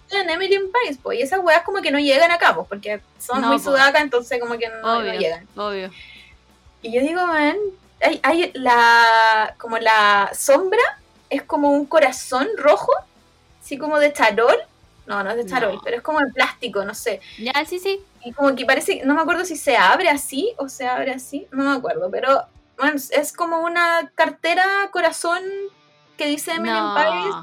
en 0.09 0.29
Emily 0.31 0.55
en 0.55 0.71
Paris, 0.71 0.97
po. 0.97 1.13
y 1.13 1.21
esas 1.21 1.41
weas 1.41 1.61
como 1.61 1.79
que 1.79 1.91
no 1.91 1.99
llegan 1.99 2.31
acá, 2.31 2.55
po, 2.55 2.65
porque 2.65 2.99
son 3.19 3.39
No, 3.39 3.49
muy 3.49 3.57
po. 3.57 3.65
sudacas, 3.65 4.01
entonces 4.01 4.39
como 4.39 4.57
que 4.57 4.67
no, 4.67 4.99
llegan. 5.03 5.47
obvio. 5.55 5.91
Y 6.81 6.91
yo 6.91 7.01
digo, 7.01 7.23
man, 7.27 7.55
hay, 8.01 8.19
hay 8.23 8.51
la 8.55 9.53
como 9.59 9.77
la 9.77 10.31
sombra 10.33 10.81
es 11.29 11.43
como 11.43 11.69
un 11.69 11.85
corazón 11.85 12.47
rojo, 12.57 12.91
así 13.61 13.77
como 13.77 13.99
de 13.99 14.11
charol. 14.11 14.57
No, 15.05 15.23
no 15.23 15.29
es 15.29 15.37
de 15.37 15.45
charol, 15.45 15.75
No. 15.75 15.81
pero 15.83 15.97
es 15.97 16.01
como 16.01 16.17
de 16.19 16.31
plástico, 16.33 16.83
no 16.83 16.95
sé. 16.95 17.21
Ya, 17.37 17.53
sí, 17.67 17.77
sí. 17.77 18.03
Y 18.23 18.31
como 18.33 18.55
que 18.55 18.65
parece, 18.65 19.03
no 19.05 19.13
me 19.13 19.21
acuerdo 19.21 19.45
si 19.45 19.55
se 19.55 19.77
abre 19.77 20.09
así 20.09 20.51
o 20.57 20.67
se 20.67 20.87
abre 20.87 21.11
así, 21.13 21.47
no 21.51 21.63
me 21.63 21.75
acuerdo, 21.77 22.09
pero 22.09 22.43
man, 22.79 22.95
es 22.95 23.33
como 23.33 23.59
una 23.59 24.11
cartera 24.15 24.65
corazón 24.91 25.43
que 26.17 26.25
dice 26.25 26.53
Emily 26.53 26.75
in 26.75 26.93
Paris. 26.95 27.35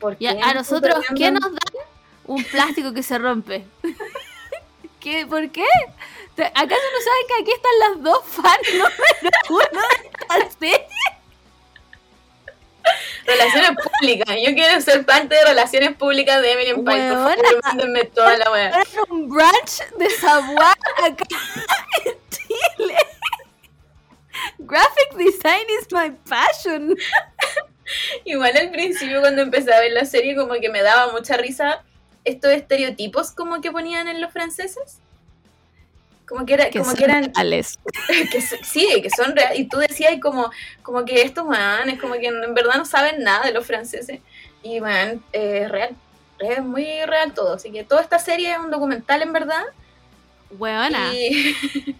No. 0.00 0.06
¿Por 0.08 0.18
Ya, 0.18 0.34
qué? 0.34 0.42
a 0.42 0.54
nosotros, 0.54 1.04
¿qué 1.16 1.30
nos 1.30 1.42
dan? 1.42 1.58
Un 2.26 2.42
plástico 2.44 2.92
que 2.92 3.02
se 3.02 3.18
rompe. 3.18 3.66
¿Qué? 5.00 5.26
¿Por 5.26 5.50
qué? 5.50 5.66
¿Te- 6.34 6.44
¿Acaso 6.44 6.64
no 6.92 7.00
saben 7.04 7.26
que 7.28 7.42
aquí 7.42 7.52
están 7.52 7.78
las 7.80 8.02
dos 8.02 8.24
fans 8.24 8.68
número 8.72 8.92
uno 9.50 9.80
de 9.80 10.38
esta 10.42 10.58
serie? 10.58 10.86
Relaciones 13.26 13.70
públicas. 13.82 14.36
Yo 14.44 14.54
quiero 14.54 14.80
ser 14.80 15.04
parte 15.06 15.34
de 15.34 15.44
relaciones 15.44 15.94
públicas 15.96 16.40
de 16.42 16.52
Emily 16.52 16.82
Paris. 16.82 17.02
Por 17.12 17.14
favor, 17.36 17.60
mándenme 17.62 18.04
toda 18.06 18.36
la. 18.38 18.58
Era 18.68 18.82
un 19.10 19.28
brunch 19.28 19.88
de 19.98 20.10
Savoir 20.10 20.76
acá 21.04 21.24
en 22.04 22.16
Chile. 22.30 22.96
Graphic 24.58 25.14
design 25.16 25.66
is 25.80 25.86
my 25.92 26.10
passion. 26.28 26.96
Igual 28.24 28.56
al 28.56 28.70
principio 28.70 29.20
cuando 29.20 29.42
empecé 29.42 29.72
a 29.72 29.80
ver 29.80 29.92
la 29.92 30.04
serie 30.04 30.36
como 30.36 30.54
que 30.54 30.68
me 30.68 30.82
daba 30.82 31.12
mucha 31.12 31.36
risa 31.36 31.82
estos 32.24 32.50
estereotipos 32.52 33.30
como 33.32 33.60
que 33.60 33.70
ponían 33.72 34.08
en 34.08 34.20
los 34.20 34.32
franceses. 34.32 34.98
Como 36.26 36.46
que, 36.46 36.54
era, 36.54 36.70
como 36.70 36.94
que 36.94 37.04
eran, 37.04 37.32
que 38.30 38.40
so- 38.40 38.56
sí, 38.62 38.86
que 39.02 39.10
son 39.10 39.34
reales. 39.34 39.58
Y 39.58 39.68
tú 39.68 39.78
decías 39.78 40.12
y 40.12 40.20
como, 40.20 40.50
como 40.82 41.04
que 41.04 41.22
estos 41.22 41.44
manes, 41.44 41.98
como 42.00 42.14
que 42.14 42.26
en 42.28 42.54
verdad 42.54 42.76
no 42.76 42.84
saben 42.84 43.24
nada 43.24 43.46
de 43.46 43.52
los 43.52 43.66
franceses. 43.66 44.20
Y 44.62 44.80
man, 44.80 45.20
eh, 45.32 45.62
es 45.64 45.68
real. 45.70 45.96
Es 46.38 46.62
muy 46.62 46.86
real 47.04 47.34
todo. 47.34 47.54
Así 47.54 47.72
que 47.72 47.82
toda 47.82 48.00
esta 48.02 48.18
serie 48.20 48.52
es 48.52 48.58
un 48.58 48.70
documental 48.70 49.22
en 49.22 49.32
verdad. 49.32 49.64
Buena. 50.50 51.12
Y 51.12 51.56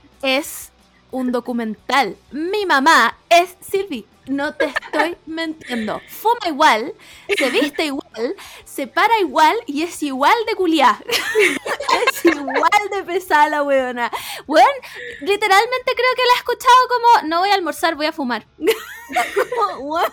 Es 0.22 0.70
un 1.10 1.32
documental. 1.32 2.16
Mi 2.30 2.66
mamá 2.66 3.16
es 3.28 3.56
Sylvie. 3.60 4.04
No 4.30 4.54
te 4.54 4.66
estoy 4.66 5.16
mintiendo. 5.26 6.00
Fuma 6.08 6.46
igual, 6.46 6.94
se 7.36 7.50
viste 7.50 7.86
igual, 7.86 8.36
se 8.64 8.86
para 8.86 9.18
igual 9.18 9.56
y 9.66 9.82
es 9.82 10.00
igual 10.04 10.36
de 10.46 10.54
culiá. 10.54 11.00
es 12.06 12.24
igual 12.24 12.70
de 12.92 13.02
pesada 13.02 13.48
la 13.48 13.62
weona. 13.64 14.08
Weón, 14.46 14.68
literalmente 15.20 15.92
creo 15.94 16.14
que 16.16 16.22
la 16.28 16.34
he 16.34 16.38
escuchado 16.38 16.88
como 16.88 17.28
no 17.28 17.40
voy 17.40 17.50
a 17.50 17.54
almorzar, 17.54 17.96
voy 17.96 18.06
a 18.06 18.12
fumar. 18.12 18.46
como, 18.58 19.78
weón, 19.80 20.12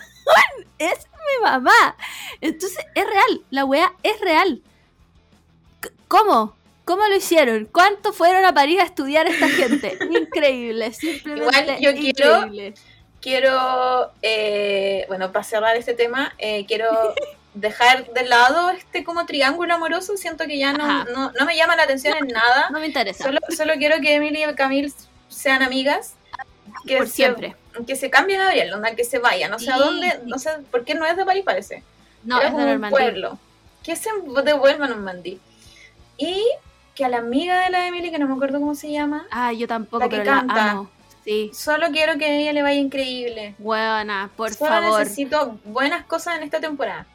es 0.80 0.98
mi 1.00 1.44
mamá. 1.44 1.96
Entonces, 2.42 2.84
es 2.96 3.06
real, 3.06 3.46
la 3.52 3.66
wea 3.66 3.94
es 4.02 4.20
real. 4.20 4.64
C- 5.84 5.92
¿Cómo? 6.08 6.56
¿Cómo 6.86 7.06
lo 7.06 7.16
hicieron? 7.16 7.66
¿Cuánto 7.72 8.14
fueron 8.14 8.46
a 8.46 8.54
París 8.54 8.80
a 8.80 8.84
estudiar 8.86 9.28
esta 9.28 9.48
gente? 9.50 9.96
Increíble, 10.10 10.92
simplemente 10.94 11.44
Igual 11.60 11.80
yo 11.82 11.90
increíble. 11.92 12.14
quiero, 12.14 12.74
eh, 14.22 15.06
bueno, 15.08 15.32
para 15.32 15.44
cerrar 15.44 15.76
este 15.76 15.94
tema, 15.94 16.34
eh, 16.38 16.66
quiero 16.66 16.88
dejar 17.54 18.12
de 18.14 18.24
lado 18.26 18.70
este 18.72 19.04
como 19.04 19.26
triángulo 19.26 19.74
amoroso. 19.76 20.18
Siento 20.18 20.46
que 20.46 20.58
ya 20.58 20.74
no, 20.74 21.06
no, 21.06 21.32
no 21.32 21.46
me 21.46 21.56
llama 21.56 21.76
la 21.76 21.84
atención 21.84 22.16
en 22.18 22.28
nada. 22.28 22.70
No 22.70 22.80
me 22.80 22.88
interesa. 22.88 23.24
Solo, 23.26 23.40
solo 23.56 23.74
quiero 23.78 24.00
que 24.02 24.16
Emily 24.16 24.44
y 24.44 24.54
Camille 24.56 24.94
sean 25.30 25.62
amigas. 25.64 26.14
Que 26.86 26.98
por 26.98 27.08
se- 27.08 27.14
siempre. 27.14 27.56
que 27.86 27.96
se 27.96 28.10
cambie 28.10 28.38
Gabriel, 28.38 28.74
onda, 28.74 28.94
que 28.96 29.04
se 29.04 29.20
vaya. 29.20 29.50
No 29.50 29.58
sé 29.60 29.72
a 29.72 29.78
dónde, 29.78 30.12
sí. 30.12 30.18
no 30.26 30.38
sé, 30.38 30.52
¿por 30.72 30.84
qué 30.86 30.94
no 30.96 31.06
es 31.06 31.18
de 31.18 31.26
París 31.26 31.44
parece? 31.46 31.84
No, 32.24 32.40
Era 32.40 32.50
es 32.50 32.56
de 32.56 32.62
un 32.62 32.68
Normandía. 32.70 32.90
pueblo. 32.98 33.40
Que 33.84 33.96
se 33.96 34.10
devuelvan 34.44 34.92
un 34.94 35.04
mandí. 35.04 35.40
Y 36.18 36.44
que 36.94 37.06
a 37.06 37.10
la 37.10 37.18
amiga 37.18 37.62
de 37.62 37.70
la 37.70 37.88
Emily, 37.88 38.12
que 38.12 38.20
no 38.20 38.28
me 38.28 38.34
acuerdo 38.36 38.60
cómo 38.60 38.76
se 38.76 38.92
llama, 38.92 39.26
Ah, 39.32 39.54
yo 39.54 39.68
tampoco, 39.68 40.04
La 40.04 40.10
que 40.10 40.18
pero 40.18 40.32
la 40.32 40.38
canta. 40.40 40.72
amo. 40.72 40.90
Sí. 41.28 41.52
solo 41.54 41.88
quiero 41.92 42.18
que 42.18 42.24
a 42.26 42.30
ella 42.30 42.54
le 42.54 42.62
vaya 42.64 42.80
increíble. 42.80 43.54
Buena, 43.58 44.30
por 44.38 44.54
Solo 44.54 44.72
favor. 44.72 45.00
necesito 45.02 45.60
buenas 45.66 46.06
cosas 46.06 46.38
en 46.38 46.44
esta 46.44 46.62
temporada. 46.62 47.06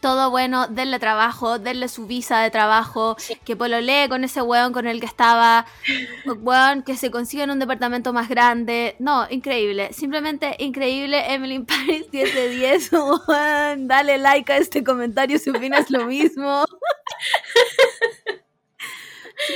Todo 0.00 0.30
bueno, 0.30 0.68
denle 0.68 0.98
trabajo, 0.98 1.58
denle 1.58 1.88
su 1.88 2.06
visa 2.06 2.40
de 2.40 2.50
trabajo, 2.50 3.16
Sí. 3.18 3.36
que 3.44 3.56
pololee 3.56 4.08
con 4.08 4.24
ese 4.24 4.40
weón 4.40 4.72
con 4.72 4.86
el 4.86 5.00
que 5.00 5.06
estaba, 5.06 5.66
weón, 6.42 6.82
que 6.82 6.96
se 6.96 7.10
consiga 7.10 7.44
en 7.44 7.50
un 7.50 7.58
departamento 7.58 8.12
más 8.12 8.28
grande. 8.28 8.94
No, 9.00 9.26
increíble, 9.30 9.92
simplemente 9.92 10.54
increíble. 10.58 11.32
Emily 11.34 11.58
Paris 11.60 12.08
10 12.12 12.34
de 12.34 12.48
10, 12.50 12.90
weón. 12.92 13.88
Dale 13.88 14.18
like 14.18 14.52
a 14.52 14.56
este 14.58 14.82
comentario 14.84 15.38
si 15.38 15.50
opinas 15.50 15.90
lo 15.90 16.06
mismo. 16.06 16.64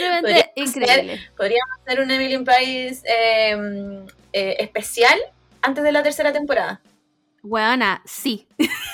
Simplemente 0.01 0.53
Podríamos 0.55 0.77
increíble. 0.77 1.31
Podríamos 1.37 1.77
hacer 1.85 2.01
un 2.01 2.11
Emily 2.11 2.35
in 2.35 2.45
Paris 2.45 3.03
eh, 3.05 4.07
eh, 4.33 4.57
especial 4.61 5.19
antes 5.63 5.85
de 5.85 5.93
la 5.93 6.03
tercera 6.03 6.33
temporada. 6.33 6.81
Weona, 7.43 8.03
sí. 8.05 8.47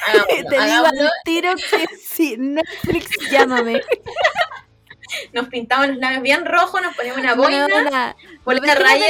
Hagámoslo, 0.07 0.49
Te 0.51 0.61
digo 0.61 0.85
al 0.87 1.11
tiro 1.25 1.55
que 1.57 1.87
sí. 1.97 2.37
Netflix, 2.39 3.11
llámame. 3.31 3.81
Nos 5.33 5.49
pintamos 5.49 5.89
los 5.89 5.99
labios 5.99 6.23
bien 6.23 6.45
rojos, 6.45 6.83
nos 6.83 6.97
ponemos 6.97 7.19
una 7.19 7.35
boina, 7.35 8.17
¿Ves 8.45 8.61
que 8.61 8.75
raya. 8.75 9.07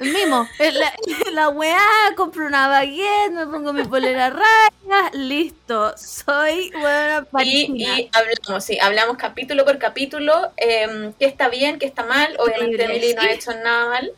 Mimo? 0.00 0.48
La, 0.58 0.92
la 1.32 1.48
weá, 1.48 1.80
compro 2.16 2.46
una 2.46 2.68
baguette, 2.68 3.32
me 3.32 3.46
pongo 3.46 3.72
mi 3.72 3.84
polera 3.84 4.30
raya, 4.30 5.10
listo. 5.12 5.96
Soy 5.96 6.70
weona 6.74 7.26
Y, 7.42 7.84
y 7.84 8.10
hablamos, 8.12 8.64
sí, 8.64 8.78
hablamos 8.80 9.16
capítulo 9.16 9.64
por 9.64 9.78
capítulo, 9.78 10.52
eh, 10.56 11.12
qué 11.18 11.26
está 11.26 11.48
bien, 11.48 11.78
qué 11.78 11.86
está 11.86 12.04
mal. 12.04 12.36
Obviamente 12.38 12.84
Emily 12.84 13.14
no 13.14 13.22
ha 13.22 13.30
hecho 13.30 13.52
nada 13.54 13.86
mal. 13.88 14.12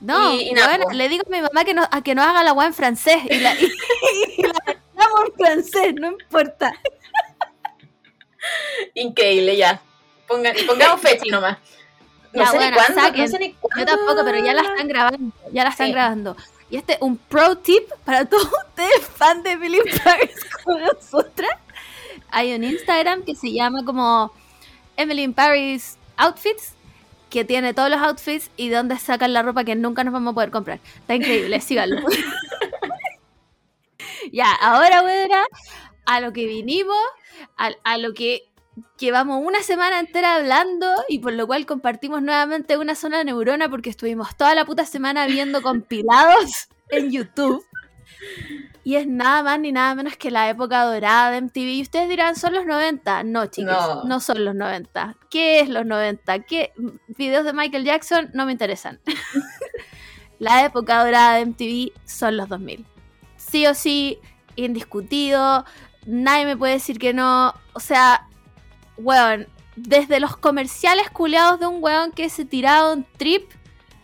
No, 0.00 0.34
y- 0.34 0.48
y 0.48 0.52
nada, 0.52 0.78
po. 0.78 0.90
le 0.92 1.08
digo 1.08 1.24
a 1.26 1.30
mi 1.30 1.40
mamá 1.40 1.64
que 1.64 1.72
no, 1.72 1.88
a 1.90 2.02
que 2.02 2.14
no 2.14 2.22
haga 2.22 2.44
la 2.44 2.52
weá 2.52 2.66
en 2.66 2.74
francés 2.74 3.18
y 3.30 3.38
la, 3.38 3.54
y, 3.60 3.64
y 4.36 4.42
la 4.42 4.52
hablamos 4.66 5.20
en 5.30 5.34
francés, 5.36 5.94
no 5.94 6.08
importa. 6.08 6.72
Increíble, 8.94 9.56
ya. 9.56 9.80
Pongamos 10.28 11.00
fecha 11.00 11.24
nomás. 11.30 11.58
No 12.36 12.42
Ya, 12.44 12.50
sé 12.50 12.56
bueno, 12.56 12.76
cuándo, 12.76 13.00
saquen. 13.00 13.24
no 13.24 13.28
sé 13.30 13.38
ni 13.38 13.52
cuándo. 13.54 13.80
Yo 13.80 13.86
tampoco, 13.96 14.24
pero 14.24 14.44
ya 14.44 14.54
la 14.54 14.62
están 14.62 14.88
grabando, 14.88 15.32
ya 15.52 15.64
la 15.64 15.70
están 15.70 15.86
Sí. 15.88 15.92
grabando. 15.92 16.36
Y 16.70 16.76
este 16.76 16.98
un 17.00 17.16
pro 17.16 17.56
tip 17.58 17.88
para 18.04 18.24
todos 18.28 18.48
ustedes 18.68 19.06
fan 19.16 19.42
de 19.42 19.56
Billy 19.56 19.78
Paris 20.04 20.30
como 20.64 20.78
nosotras. 20.78 21.50
Hay 22.30 22.54
un 22.54 22.64
Instagram 22.64 23.22
que 23.22 23.34
se 23.34 23.52
llama 23.52 23.84
como 23.84 24.32
Emily 24.96 25.22
in 25.22 25.32
Paris 25.34 25.96
Outfits, 26.16 26.72
que 27.30 27.44
tiene 27.44 27.72
todos 27.74 27.88
los 27.90 28.00
outfits 28.00 28.50
y 28.56 28.68
donde 28.68 28.98
sacan 28.98 29.32
la 29.32 29.42
ropa 29.42 29.64
que 29.64 29.74
nunca 29.76 30.02
nos 30.04 30.12
vamos 30.12 30.32
a 30.32 30.34
poder 30.34 30.50
comprar. 30.50 30.80
Está 31.00 31.14
increíble, 31.14 31.60
síganlo. 31.60 32.00
ya, 34.32 34.50
ahora, 34.60 35.02
güera, 35.02 35.44
a 36.04 36.20
lo 36.20 36.32
que 36.32 36.46
vinimos, 36.46 36.96
a, 37.56 37.70
a 37.84 37.98
lo 37.98 38.12
que 38.14 38.42
llevamos 38.98 39.42
una 39.44 39.62
semana 39.62 40.00
entera 40.00 40.36
hablando 40.36 40.86
y 41.08 41.18
por 41.18 41.32
lo 41.32 41.46
cual 41.46 41.66
compartimos 41.66 42.22
nuevamente 42.22 42.76
una 42.76 42.94
zona 42.94 43.18
de 43.18 43.24
neurona 43.26 43.68
porque 43.68 43.90
estuvimos 43.90 44.36
toda 44.36 44.54
la 44.54 44.64
puta 44.64 44.84
semana 44.84 45.26
viendo 45.26 45.62
compilados 45.62 46.68
en 46.90 47.10
YouTube. 47.10 47.64
Y 48.84 48.94
es 48.94 49.06
nada 49.08 49.42
más 49.42 49.58
ni 49.58 49.72
nada 49.72 49.96
menos 49.96 50.16
que 50.16 50.30
la 50.30 50.48
época 50.48 50.84
dorada 50.84 51.32
de 51.32 51.40
MTV. 51.40 51.58
Y 51.58 51.82
ustedes 51.82 52.08
dirán, 52.08 52.36
¿son 52.36 52.54
los 52.54 52.66
90? 52.66 53.24
No, 53.24 53.46
chicos, 53.46 53.74
No. 53.74 54.04
no, 54.04 54.20
son 54.20 54.44
los 54.44 54.54
90. 54.54 55.16
¿Qué 55.28 55.58
es 55.58 55.68
los 55.68 55.84
90? 55.84 56.38
¿Qué 56.44 56.72
videos 57.08 57.44
de 57.44 57.52
Michael 57.52 57.84
Jackson? 57.84 58.30
No 58.32 58.46
me 58.46 58.52
interesan. 58.52 59.00
la 60.38 60.64
época 60.64 61.04
dorada 61.04 61.34
de 61.36 61.46
MTV 61.46 61.92
son 62.04 62.36
los 62.36 62.48
2000. 62.48 62.86
Sí 63.36 63.66
o 63.66 63.74
sí, 63.74 64.20
indiscutido. 64.54 65.64
Nadie 66.06 66.46
me 66.46 66.56
puede 66.56 66.74
decir 66.74 67.00
que 67.00 67.12
no. 67.12 67.54
O 67.72 67.80
sea, 67.80 68.28
weón, 68.98 69.46
desde 69.76 70.20
los 70.20 70.36
comerciales 70.36 71.10
culeados 71.10 71.60
de 71.60 71.66
un 71.66 71.82
weón 71.82 72.12
que 72.12 72.28
se 72.30 72.44
tiraba 72.44 72.92
un 72.92 73.04
trip. 73.16 73.50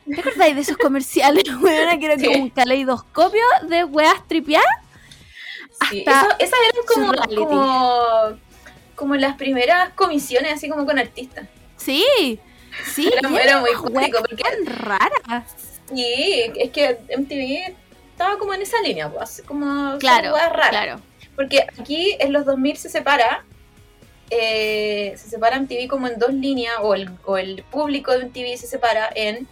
¿Te 0.07 0.21
acordáis 0.21 0.55
de 0.55 0.63
esos 0.63 0.77
comerciales, 0.77 1.45
weón? 1.61 1.99
Que 2.01 2.07
era 2.07 2.19
Sí. 2.19 2.27
como 2.27 2.43
un 2.45 2.51
caleidoscopio 2.51 3.43
de 3.69 3.85
weas 3.85 4.27
tripeadas. 4.29 4.67
Sí, 5.91 6.05
hasta 6.07 6.21
eso- 6.29 6.37
esas 6.39 6.59
eran 6.71 6.87
como, 7.27 7.47
como, 7.47 8.39
como 8.95 9.15
las 9.17 9.37
primeras 9.37 9.91
comisiones, 9.95 10.53
así 10.53 10.69
como 10.69 10.87
con 10.87 10.99
artistas. 10.99 11.47
Sí, 11.77 12.39
sí. 12.95 13.11
Era, 13.17 13.29
era 13.43 13.61
muy 13.61 13.73
cuático, 13.75 14.19
porque 14.21 14.37
tan 14.43 14.67
raras. 14.67 15.45
sí, 15.93 16.43
es 16.57 16.71
que 16.71 16.99
MTV 17.17 17.75
estaba 18.13 18.39
como 18.39 18.55
en 18.55 18.63
esa 18.63 18.81
línea, 18.83 19.11
pues, 19.11 19.43
como 19.47 19.99
Claro, 19.99 20.35
raras. 20.37 20.69
claro. 20.71 21.01
Porque 21.35 21.67
aquí 21.79 22.15
en 22.21 22.33
los 22.33 22.45
2000 22.45 22.77
se 22.77 22.89
separa, 22.89 23.45
eh, 24.35 25.13
se 25.17 25.29
separa 25.29 25.57
MTV 25.61 25.89
como 25.89 26.09
en 26.09 26.19
dos 26.19 26.33
líneas, 26.33 26.77
o 26.81 26.95
el, 26.95 27.11
o 27.27 27.37
el 27.37 27.63
público 27.71 28.13
de 28.13 28.25
MTV 28.25 28.57
se 28.57 28.67
separa 28.67 29.11
en 29.15 29.47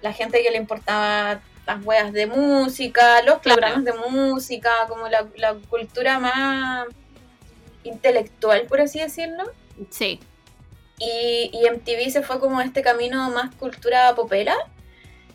la 0.00 0.12
gente 0.14 0.42
que 0.42 0.50
le 0.50 0.56
importaba 0.56 1.40
las 1.66 1.84
weas 1.84 2.12
de 2.12 2.26
música, 2.26 3.22
los 3.22 3.38
Claro. 3.40 3.60
programas 3.60 3.84
de 3.84 3.92
música, 4.10 4.70
como 4.88 5.08
la, 5.08 5.26
la 5.36 5.54
cultura 5.68 6.18
más 6.18 6.86
intelectual, 7.84 8.62
por 8.66 8.80
así 8.80 8.98
decirlo. 9.00 9.44
Sí, 9.90 10.20
Y, 10.98 11.50
y 11.52 11.66
MTV 11.68 12.10
se 12.10 12.22
fue 12.22 12.38
como 12.38 12.60
este 12.60 12.80
camino 12.82 13.28
más 13.30 13.54
cultura 13.56 14.14
popera. 14.14 14.54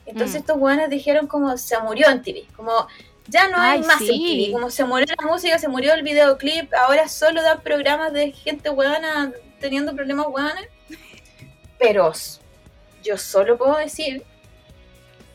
Entonces 0.05 0.35
Mm. 0.35 0.39
estos 0.39 0.57
weones 0.57 0.89
dijeron 0.89 1.27
como 1.27 1.55
se 1.57 1.77
murió 1.81 2.07
MTV, 2.09 2.47
como 2.55 2.87
ya 3.29 3.47
no 3.47 3.57
hay 3.57 3.79
Ay, 3.81 3.85
más 3.87 3.99
sí. 3.99 4.47
MTV, 4.49 4.53
como 4.53 4.69
se 4.71 4.83
murió 4.85 5.05
la 5.19 5.27
música, 5.27 5.57
se 5.59 5.67
murió 5.67 5.93
el 5.93 6.03
videoclip, 6.03 6.73
ahora 6.73 7.07
solo 7.07 7.41
dan 7.41 7.61
programas 7.61 8.11
de 8.13 8.31
gente 8.31 8.69
weona 8.69 9.31
teniendo 9.59 9.95
problemas 9.95 10.27
weones. 10.29 10.67
Pero 11.77 12.11
yo 13.03 13.17
solo 13.17 13.57
puedo 13.57 13.77
decir 13.77 14.23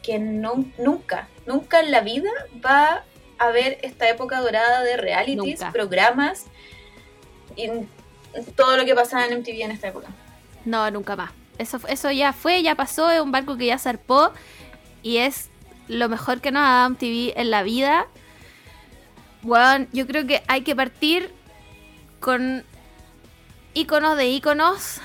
que 0.03 0.19
no, 0.19 0.65
nunca, 0.79 1.29
nunca 1.47 1.81
en 1.81 1.91
la 1.91 2.01
vida 2.01 2.31
va 2.65 3.05
a 3.39 3.45
haber 3.47 3.79
esta 3.83 4.09
época 4.09 4.41
dorada 4.41 4.83
de 4.83 4.97
realities, 4.97 5.61
Nunca. 5.61 5.73
programas 5.73 6.45
y 7.57 7.69
todo 8.57 8.77
lo 8.77 8.85
que 8.85 8.95
pasaba 8.95 9.25
en 9.27 9.39
MTV 9.41 9.63
en 9.63 9.71
esta 9.71 9.89
época. 9.89 10.09
no, 10.65 10.91
nunca 10.91 11.17
más. 11.17 11.31
Eso, 11.57 11.79
eso 11.89 12.11
ya 12.11 12.33
fue, 12.33 12.63
ya 12.65 12.75
pasó, 12.75 13.11
es 13.11 13.21
un 13.21 13.31
barco 13.31 13.57
que 13.57 13.67
ya 13.67 13.79
zarpó 13.79 14.33
y 15.05 15.19
es 15.19 15.49
lo 15.89 16.09
mejor 16.09 16.41
que 16.41 16.51
nos 16.51 16.63
ha 16.63 16.71
dado 16.71 16.91
MTV 16.91 17.33
en 17.37 17.51
la 17.51 17.63
vida. 17.63 18.07
Bueno, 19.43 19.87
yo 19.93 20.07
creo 20.07 20.27
que 20.27 20.43
hay 20.49 20.63
que 20.63 20.75
partir 20.75 21.31
con 22.21 22.65
iconos 23.75 24.17
de 24.17 24.29
iconos, 24.29 25.01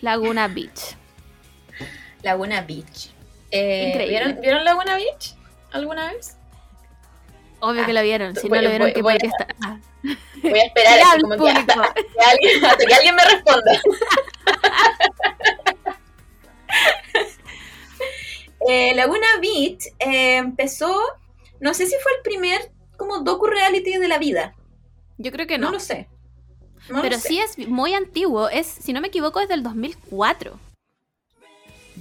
Laguna 0.00 0.46
Beach. 0.48 0.96
Laguna 2.22 2.60
Beach. 2.62 3.10
Eh. 3.50 4.06
¿vieron, 4.08 4.40
¿Vieron 4.40 4.64
Laguna 4.64 4.96
Beach 4.96 5.34
alguna 5.72 6.12
vez? 6.12 6.36
Obvio 7.60 7.82
Ah, 7.82 7.86
que 7.86 7.92
lo 7.92 8.02
vieron, 8.02 8.34
si 8.36 8.48
voy- 8.48 8.58
no 8.58 8.62
lo 8.62 8.68
vieron, 8.70 8.86
voy- 8.88 8.94
que 8.94 9.02
voy 9.02 9.12
porque 9.14 9.26
a- 9.26 9.30
está... 9.30 9.54
ah, 9.66 9.78
Voy 10.42 10.58
a 10.58 10.64
esperar 10.64 10.98
así 11.00 11.10
el 11.16 11.22
como 11.22 11.32
que 11.34 11.38
público. 11.38 11.72
hasta, 11.82 11.94
que 11.94 12.24
alguien, 12.30 12.64
hasta 12.64 12.84
que 12.86 12.94
alguien 12.94 13.14
me 13.14 13.24
responda. 13.24 13.72
Eh, 18.68 18.94
Laguna 18.94 19.26
Beach 19.40 19.86
eh, 19.98 20.36
empezó, 20.36 20.94
no 21.60 21.74
sé 21.74 21.86
si 21.86 21.94
fue 22.02 22.12
el 22.16 22.22
primer 22.22 22.70
como 22.96 23.18
docu 23.20 23.46
reality 23.46 23.96
de 23.96 24.08
la 24.08 24.18
vida, 24.18 24.54
Yo 25.18 25.32
creo 25.32 25.46
que 25.46 25.58
no, 25.58 25.66
no. 25.68 25.72
lo 25.74 25.80
sé. 25.80 26.08
No 26.88 26.96
lo 26.96 27.02
pero 27.02 27.16
sé. 27.18 27.28
sí 27.28 27.38
es 27.40 27.58
muy 27.68 27.94
antiguo, 27.94 28.48
es, 28.48 28.66
si 28.66 28.92
no 28.92 29.00
me 29.00 29.08
equivoco, 29.08 29.40
es 29.40 29.48
del 29.48 29.62
2004. 29.62 30.58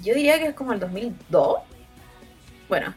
Yo 0.03 0.14
diría 0.14 0.39
que 0.39 0.47
es 0.47 0.55
como 0.55 0.74
el 0.74 0.80
2002. 0.80 1.59
Bueno, 2.70 2.93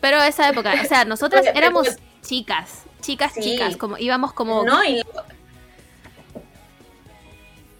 Pero 0.00 0.22
esa 0.22 0.48
época, 0.48 0.74
o 0.82 0.86
sea, 0.86 1.04
nosotras 1.06 1.42
Oye, 1.42 1.50
pero- 1.54 1.66
éramos 1.66 1.88
chicas, 2.22 2.82
chicas, 3.00 3.32
Sí. 3.34 3.40
chicas, 3.40 3.76
como 3.76 3.98
íbamos 3.98 4.32
como... 4.32 4.62
no, 4.64 4.82
Y 4.84 5.02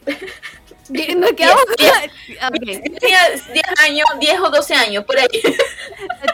Nos 0.89 1.33
quedamos... 1.33 1.65
Ok. 2.47 2.67
yo 2.67 2.99
tenía 2.99 3.21
10 3.53 3.65
años, 3.85 4.07
10 4.19 4.41
o 4.41 4.51
12 4.51 4.75
años, 4.75 5.05
por 5.05 5.19
ahí. 5.19 5.29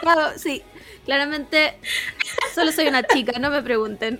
Claro, 0.01 0.37
sí, 0.37 0.63
claramente 1.05 1.77
solo 2.53 2.71
soy 2.71 2.87
una 2.87 3.03
chica, 3.03 3.39
no 3.39 3.49
me 3.49 3.61
pregunten. 3.61 4.19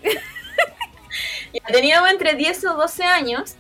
Ya 1.54 1.74
teníamos 1.74 2.10
entre 2.10 2.36
10 2.36 2.66
o 2.66 2.74
12 2.76 3.04
años. 3.04 3.56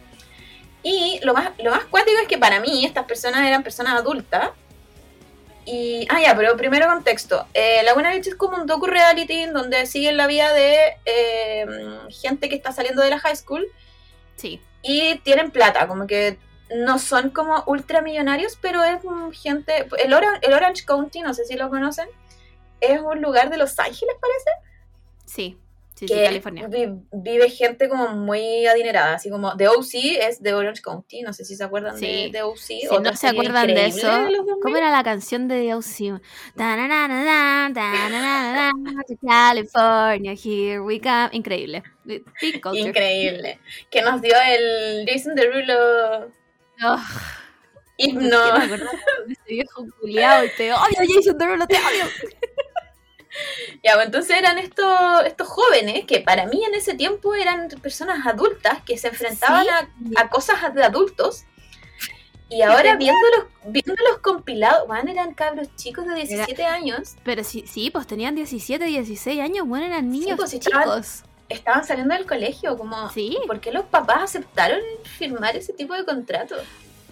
Y 0.84 1.20
lo 1.24 1.34
más, 1.34 1.52
lo 1.62 1.72
más 1.72 1.84
cuático 1.86 2.18
es 2.22 2.28
que 2.28 2.38
para 2.38 2.60
mí 2.60 2.86
estas 2.86 3.06
personas 3.06 3.46
eran 3.46 3.64
personas 3.64 3.96
adultas. 3.96 4.52
Y, 5.66 6.08
ah, 6.10 6.20
ya, 6.22 6.36
pero 6.36 6.56
primero 6.58 6.88
contexto. 6.88 7.46
Eh, 7.54 7.82
Laguna 7.84 8.12
Beach 8.12 8.28
es 8.28 8.36
como 8.36 8.58
un 8.58 8.66
docu 8.66 8.88
reality 8.88 9.42
en 9.42 9.54
donde 9.54 9.86
siguen 9.86 10.18
la 10.18 10.28
vida 10.28 10.54
de 10.54 10.78
eh, 11.06 11.66
gente 12.10 12.50
que 12.50 12.56
está 12.56 12.72
saliendo 12.72 13.02
de 13.04 13.10
la 13.10 13.20
high 13.20 13.36
school 13.36 13.68
Sí, 14.42 14.60
y 14.82 15.20
tienen 15.20 15.52
plata, 15.52 15.88
como 15.88 16.08
que 16.08 16.40
no 16.76 17.00
son 17.00 17.30
como 17.32 17.64
ultramillonarios, 17.68 18.58
pero 18.62 18.84
es 18.84 19.00
gente. 19.34 19.88
El, 20.04 20.14
el 20.42 20.54
Orange 20.54 20.86
County, 20.86 21.22
no 21.22 21.34
sé 21.34 21.46
si 21.46 21.56
lo 21.56 21.70
conocen, 21.70 22.08
es 22.80 23.00
un 23.02 23.22
lugar 23.22 23.50
de 23.50 23.58
Los 23.58 23.78
Ángeles, 23.80 24.16
parece 24.20 24.50
sí, 25.26 25.58
sí, 25.96 26.08
sí, 26.08 26.14
que 26.14 26.24
California. 26.24 26.68
vi- 26.68 26.90
vive 27.12 27.50
gente 27.50 27.88
como 27.88 28.10
muy 28.16 28.66
adinerada, 28.66 29.14
así 29.16 29.30
como 29.30 29.56
The 29.56 29.68
OC 29.68 30.18
es 30.28 30.42
de 30.42 30.54
Orange 30.54 30.82
County, 30.82 31.22
no 31.22 31.32
sé 31.34 31.46
si 31.46 31.56
se 31.56 31.64
acuerdan 31.64 31.98
Sí. 31.98 32.06
de 32.06 32.30
The 32.32 32.42
OC. 32.44 32.58
Si 32.58 32.88
no 33.02 33.16
se 33.16 33.28
acuerdan 33.28 33.68
de 33.68 33.86
eso, 33.86 34.08
los 34.08 34.46
2000. 34.46 34.56
¿cómo 34.64 34.78
era 34.78 34.90
la 34.92 35.04
canción 35.04 35.48
de 35.48 35.70
ta-na-na-na-na, 36.56 37.72
to 39.08 39.16
California, 39.28 40.34
here 40.34 40.80
we 40.80 41.00
come. 41.00 41.30
Increíble. 41.34 41.84
Increíble. 42.74 43.60
Que 43.90 44.02
nos 44.02 44.22
dio 44.22 44.34
el 44.50 45.06
Jason 45.08 45.36
Derulo. 45.36 46.32
Oh, 46.84 47.00
Y 47.98 48.14
¿Por 48.14 48.22
qué 48.24 48.30
no, 48.30 48.58
me 48.58 48.64
acordaba 48.66 48.92
de 49.28 49.34
ese 49.34 49.44
viejo 49.50 49.86
culiado 50.00 50.46
y 50.46 50.50
te 50.58 50.74
odio, 50.74 50.98
Jason 51.16 51.38
Derulo, 51.38 51.68
te 51.68 51.76
odio. 51.76 52.06
ya, 53.84 53.94
pues, 53.94 54.06
entonces 54.08 54.38
eran 54.38 54.58
estos, 54.58 55.24
estos 55.26 55.48
jóvenes 55.48 56.06
que 56.06 56.20
para 56.22 56.46
mí 56.48 56.64
en 56.66 56.74
ese 56.76 56.96
tiempo 56.96 57.34
eran 57.36 57.68
personas 57.82 58.26
adultas 58.26 58.82
que 58.84 58.98
se 58.98 59.10
enfrentaban 59.10 59.64
Sí. 59.66 60.14
a, 60.18 60.22
a 60.22 60.30
cosas 60.30 60.74
de 60.74 60.84
adultos. 60.84 61.44
Y 62.50 62.64
ahora 62.64 62.98
viéndolos, 62.98 63.46
viéndolos 63.68 64.18
compilados, 64.22 64.86
van, 64.86 65.08
eran 65.08 65.34
cabros 65.34 65.74
chicos 65.78 66.06
de 66.06 66.16
17 66.16 66.66
años, 66.66 67.16
Pero 67.24 67.46
sí, 67.46 67.64
sí, 67.66 67.92
pues 67.92 68.06
tenían 68.08 68.36
17, 68.36 68.84
16 68.84 69.40
años, 69.40 69.66
bueno, 69.66 69.86
eran 69.86 70.10
niños 70.12 70.36
pues, 70.38 70.50
sí, 70.52 70.60
chicos. 70.60 70.80
estaban- 70.82 71.31
estaban 71.52 71.84
saliendo 71.86 72.16
del 72.16 72.26
colegio, 72.26 72.78
como, 72.78 73.10
Sí, 73.12 73.38
¿por 73.48 73.60
qué 73.60 73.72
los 73.72 73.86
papás 73.86 74.24
aceptaron 74.24 74.80
firmar 75.18 75.56
ese 75.56 75.74
tipo 75.74 75.94
de 75.94 76.06
contrato? 76.06 76.56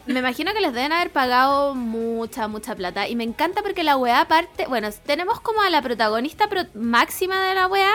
me 0.06 0.20
imagino 0.20 0.54
que 0.54 0.60
les 0.62 0.74
deben 0.74 0.92
haber 0.92 1.12
pagado 1.12 1.76
mucha, 1.76 2.48
mucha 2.48 2.74
plata. 2.76 3.08
Y 3.08 3.16
me 3.16 3.24
encanta 3.24 3.62
porque 3.62 3.84
la 3.84 3.96
weá 3.96 4.22
aparte, 4.22 4.66
bueno, 4.68 4.90
tenemos 5.06 5.40
como 5.40 5.62
a 5.62 5.70
la 5.70 5.84
protagonista 5.84 6.48
pro- 6.50 6.66
máxima 6.74 7.40
de 7.48 7.54
la 7.54 7.68
weá, 7.68 7.92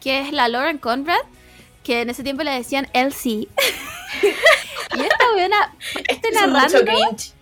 que 0.00 0.20
es 0.20 0.32
la 0.32 0.48
Lauren 0.48 0.78
Conrad, 0.78 1.20
que 1.84 2.00
en 2.00 2.10
ese 2.10 2.24
tiempo 2.24 2.42
le 2.42 2.50
decían 2.50 2.88
Elsie. 2.92 3.46
y 4.22 5.00
esta 5.00 5.32
weona, 5.36 5.74
este 6.08 6.28
Es 6.28 6.34
mucho 6.34 6.46
narrando, 6.46 6.84
cringe. 6.84 7.32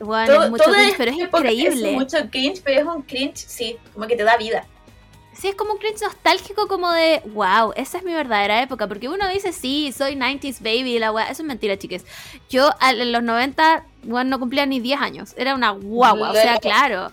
bueno, 0.00 0.34
Todo- 0.34 0.44
es 0.44 0.50
mucho 0.50 0.64
cringe, 0.64 0.84
esta 0.88 0.96
pero 0.98 1.10
es 1.12 1.18
increíble. 1.18 1.90
Es 1.90 1.94
mucho 1.96 2.16
cringe, 2.30 2.60
pero 2.62 2.80
es 2.80 2.86
un 2.96 3.02
cringe, 3.02 3.36
sí, 3.46 3.76
como 3.94 4.06
que 4.06 4.16
te 4.16 4.24
da 4.24 4.36
vida. 4.36 4.66
Sí, 5.36 5.48
es 5.48 5.54
como 5.54 5.72
un 5.72 5.78
cringe 5.78 6.00
nostálgico, 6.02 6.68
como 6.68 6.90
de, 6.92 7.20
wow, 7.26 7.72
esa 7.76 7.98
es 7.98 8.04
mi 8.04 8.12
verdadera 8.12 8.62
época. 8.62 8.86
Porque 8.86 9.08
uno 9.08 9.28
dice, 9.28 9.52
sí, 9.52 9.92
soy 9.96 10.14
90s 10.14 10.60
baby, 10.60 10.98
la 10.98 11.12
weá. 11.12 11.24
Eso 11.24 11.42
es 11.42 11.48
mentira, 11.48 11.76
chiques. 11.76 12.04
Yo 12.48 12.70
en 12.80 13.12
los 13.12 13.22
90, 13.22 13.84
bueno, 14.04 14.30
no 14.30 14.38
cumplía 14.38 14.66
ni 14.66 14.80
10 14.80 15.00
años. 15.00 15.34
Era 15.36 15.54
una 15.54 15.70
guagua, 15.70 16.30
o 16.30 16.34
sea, 16.34 16.58
claro. 16.58 17.10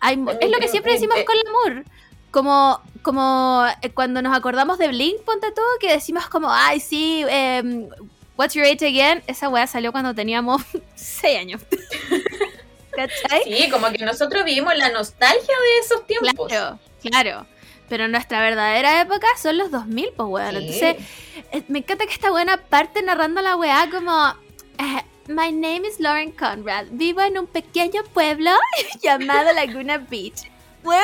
Hay 0.00 0.14
es 0.40 0.50
lo 0.50 0.58
que 0.58 0.68
siempre 0.68 0.92
decimos 0.92 1.18
Eh, 1.18 1.24
con 1.24 1.36
el 1.36 1.42
amor. 1.48 1.84
Como, 2.30 2.80
como 3.02 3.64
eh, 3.82 3.90
cuando 3.90 4.22
nos 4.22 4.36
acordamos 4.36 4.78
de 4.78 4.88
Blink, 4.88 5.22
ponte 5.22 5.50
todo, 5.50 5.66
que 5.80 5.92
decimos 5.92 6.26
como, 6.28 6.52
ay, 6.52 6.78
sí, 6.78 7.24
em, 7.28 7.88
What's 8.36 8.54
Your 8.54 8.66
Age 8.66 8.86
Again? 8.86 9.22
Esa 9.26 9.48
weá 9.48 9.66
salió 9.66 9.90
cuando 9.90 10.14
teníamos 10.14 10.62
6 10.94 11.38
años. 11.38 11.62
¿Cachai? 12.92 13.42
Sí, 13.44 13.70
como 13.70 13.90
que 13.90 14.04
nosotros 14.04 14.44
vivimos 14.44 14.76
la 14.76 14.90
nostalgia 14.90 15.38
de 15.38 15.78
esos 15.80 16.06
tiempos. 16.06 16.48
Claro, 16.48 16.78
claro. 17.02 17.46
Pero 17.88 18.06
nuestra 18.06 18.40
verdadera 18.40 19.00
época 19.00 19.26
son 19.40 19.56
los 19.56 19.70
2000, 19.70 20.10
pues, 20.16 20.28
weón. 20.28 20.50
Sí. 20.50 20.56
Entonces, 20.58 20.96
eh, 21.52 21.62
me 21.68 21.78
encanta 21.78 22.04
que 22.06 22.12
esta 22.12 22.30
buena 22.30 22.58
parte 22.58 23.00
narrando 23.02 23.40
la 23.40 23.56
weá 23.56 23.88
como... 23.90 24.34
eh, 24.78 25.02
My 25.28 25.52
name 25.52 25.86
is 25.86 26.00
Lauren 26.00 26.32
Conrad. 26.32 26.86
Vivo 26.90 27.20
en 27.20 27.38
un 27.38 27.46
pequeño 27.46 28.02
pueblo 28.14 28.50
llamado 29.02 29.52
Laguna 29.52 29.98
Beach. 29.98 30.50
Weón, 30.84 31.00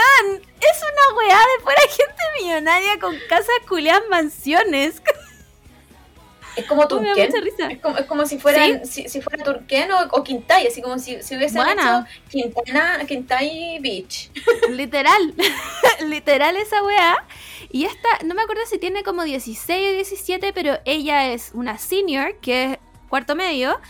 es 0.60 0.80
una 0.82 1.16
weá 1.18 1.38
de 1.38 1.62
fuera 1.62 1.80
gente 1.88 2.22
millonaria 2.40 2.98
con 2.98 3.14
casas 3.28 3.54
culiadas 3.68 4.02
mansiones. 4.10 5.02
Es 6.56 6.66
como 6.66 6.86
Turquén. 6.86 7.32
Es 7.70 7.78
como, 7.80 7.98
es 7.98 8.06
como 8.06 8.26
si 8.26 8.38
fueran, 8.38 8.86
si, 8.86 9.08
si 9.08 9.20
fuera 9.20 9.42
Turquén 9.42 9.90
o, 9.90 10.00
o 10.12 10.22
Quintay, 10.22 10.66
así 10.66 10.80
como 10.82 10.98
si, 10.98 11.22
si 11.22 11.36
hubiesen 11.36 11.62
hecho 11.62 12.04
Quintana, 12.30 13.04
Quintay 13.06 13.78
Beach. 13.80 14.30
Literal, 14.70 15.34
literal 16.06 16.56
esa 16.56 16.82
weá. 16.82 17.24
Y 17.70 17.84
esta, 17.84 18.08
no 18.24 18.34
me 18.34 18.42
acuerdo 18.42 18.62
si 18.66 18.78
tiene 18.78 19.02
como 19.02 19.24
16 19.24 19.90
o 19.90 19.92
17, 19.94 20.52
pero 20.52 20.78
ella 20.84 21.32
es 21.32 21.50
una 21.54 21.78
senior, 21.78 22.36
que 22.40 22.64
es 22.64 22.78
cuarto 23.08 23.34
medio. 23.34 23.80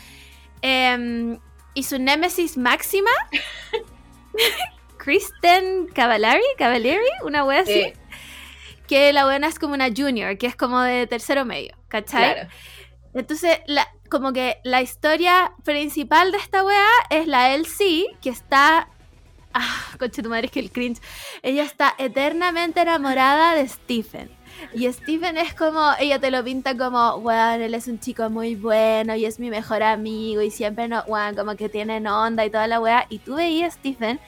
em, 0.62 1.38
y 1.74 1.82
su 1.82 1.98
némesis 1.98 2.56
máxima, 2.56 3.10
Kristen 4.96 5.86
Cavallari, 5.88 6.42
Cavallari, 6.56 7.00
una 7.24 7.44
weá 7.44 7.60
así. 7.60 7.72
Sí, 7.72 7.92
Que 8.86 9.12
la 9.12 9.24
buena 9.24 9.48
es 9.48 9.58
como 9.58 9.74
una 9.74 9.88
junior, 9.94 10.38
que 10.38 10.46
es 10.46 10.56
como 10.56 10.80
de 10.80 11.06
tercero 11.06 11.44
medio, 11.44 11.74
¿cachai? 11.94 12.34
claro. 12.34 12.48
Entonces, 13.14 13.58
la, 13.66 13.88
como 14.08 14.32
que 14.32 14.58
la 14.64 14.82
historia 14.82 15.52
principal 15.64 16.32
de 16.32 16.38
esta 16.38 16.64
weá 16.64 16.88
es 17.10 17.26
la 17.28 17.54
Elsie, 17.54 18.06
que 18.20 18.30
está. 18.30 18.88
Ah, 19.52 19.96
conche 20.00 20.20
tu 20.20 20.28
madre, 20.28 20.46
es 20.46 20.52
que 20.52 20.60
el 20.60 20.72
cringe. 20.72 21.00
Ella 21.42 21.62
está 21.62 21.94
eternamente 21.98 22.80
enamorada 22.80 23.54
de 23.54 23.68
Stephen. 23.68 24.28
Y 24.72 24.90
Stephen 24.92 25.36
es 25.36 25.54
como, 25.54 25.92
ella 26.00 26.18
te 26.18 26.30
lo 26.32 26.42
pinta 26.42 26.76
como, 26.76 27.16
weón, 27.16 27.60
él 27.60 27.74
es 27.74 27.86
un 27.86 28.00
chico 28.00 28.30
muy 28.30 28.56
bueno 28.56 29.14
y 29.14 29.26
es 29.26 29.38
mi 29.38 29.50
mejor 29.50 29.82
amigo 29.82 30.42
y 30.42 30.50
siempre 30.50 30.88
no, 30.88 31.02
weón, 31.06 31.36
como 31.36 31.54
que 31.54 31.68
tienen 31.68 32.06
onda 32.08 32.44
y 32.44 32.50
toda 32.50 32.66
la 32.66 32.80
weá. 32.80 33.06
Y 33.08 33.18
tú 33.18 33.36
veías 33.36 33.74
a 33.74 33.78
Stephen 33.78 34.18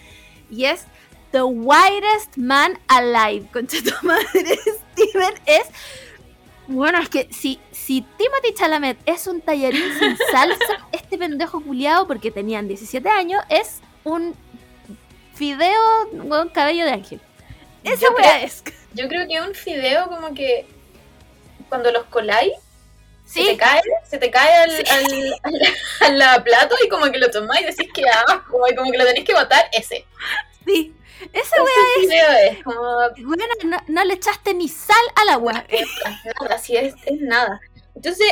y 0.49 0.67
es 0.67 0.87
the 1.33 1.43
whitest 1.43 2.37
man 2.37 2.79
alive, 2.89 3.49
concha 3.53 3.79
tu 3.83 4.07
madre. 4.07 4.59
Stephen 4.93 5.35
es 5.47 5.67
bueno, 6.69 6.99
es 7.01 7.09
que 7.09 7.29
si, 7.33 7.61
si 7.71 8.03
Timothy 8.19 8.55
Chalamet 8.55 8.99
es 9.07 9.27
un 9.27 9.41
tallarín 9.41 9.93
sin 9.99 10.17
salsa, 10.33 10.87
este 10.93 11.17
pendejo 11.19 11.61
culiado, 11.63 12.07
porque 12.07 12.31
tenían 12.31 12.67
17 12.69 13.09
años, 13.09 13.43
es 13.49 13.81
un 14.05 14.35
fideo 15.35 15.81
con 16.29 16.49
cabello 16.49 16.85
de 16.85 16.93
ángel. 16.93 17.21
Esa 17.85 18.07
es. 18.43 18.65
Yo 18.95 19.09
creo 19.09 19.29
que 19.29 19.41
un 19.41 19.55
fideo 19.55 20.09
como 20.09 20.35
que 20.35 20.67
cuando 21.69 21.93
los 21.93 22.05
coláis, 22.05 22.53
se 23.27 23.41
te 23.45 23.57
cae, 23.57 23.81
se 24.09 24.19
te 24.19 24.31
cae 24.31 24.55
al, 24.55 24.71
al, 24.71 25.35
al- 26.01 26.23
al 26.23 26.43
plato 26.45 26.77
y 26.85 26.89
como 26.89 27.11
que 27.11 27.19
lo 27.19 27.31
tomáis 27.31 27.63
y 27.63 27.65
decís 27.67 27.93
que 27.93 28.03
asco 28.09 28.61
y 28.71 28.75
como 28.77 28.91
que 28.91 28.99
lo 28.99 29.05
tenéis 29.05 29.25
que 29.27 29.35
botar, 29.35 29.65
ese. 29.73 30.05
sí. 30.65 30.95
Ese 31.33 31.57
wea 32.09 32.47
es 32.51 32.63
como. 32.63 32.81
Bueno, 33.25 33.45
no, 33.65 33.79
no 33.89 34.05
le 34.05 34.15
echaste 34.15 34.55
ni 34.55 34.69
sal 34.69 34.97
al 35.17 35.29
agua. 35.31 35.65
nada, 36.41 36.59
si 36.59 36.77
es, 36.77 36.95
es 37.07 37.21
nada. 37.21 37.61
Entonces, 37.95 38.27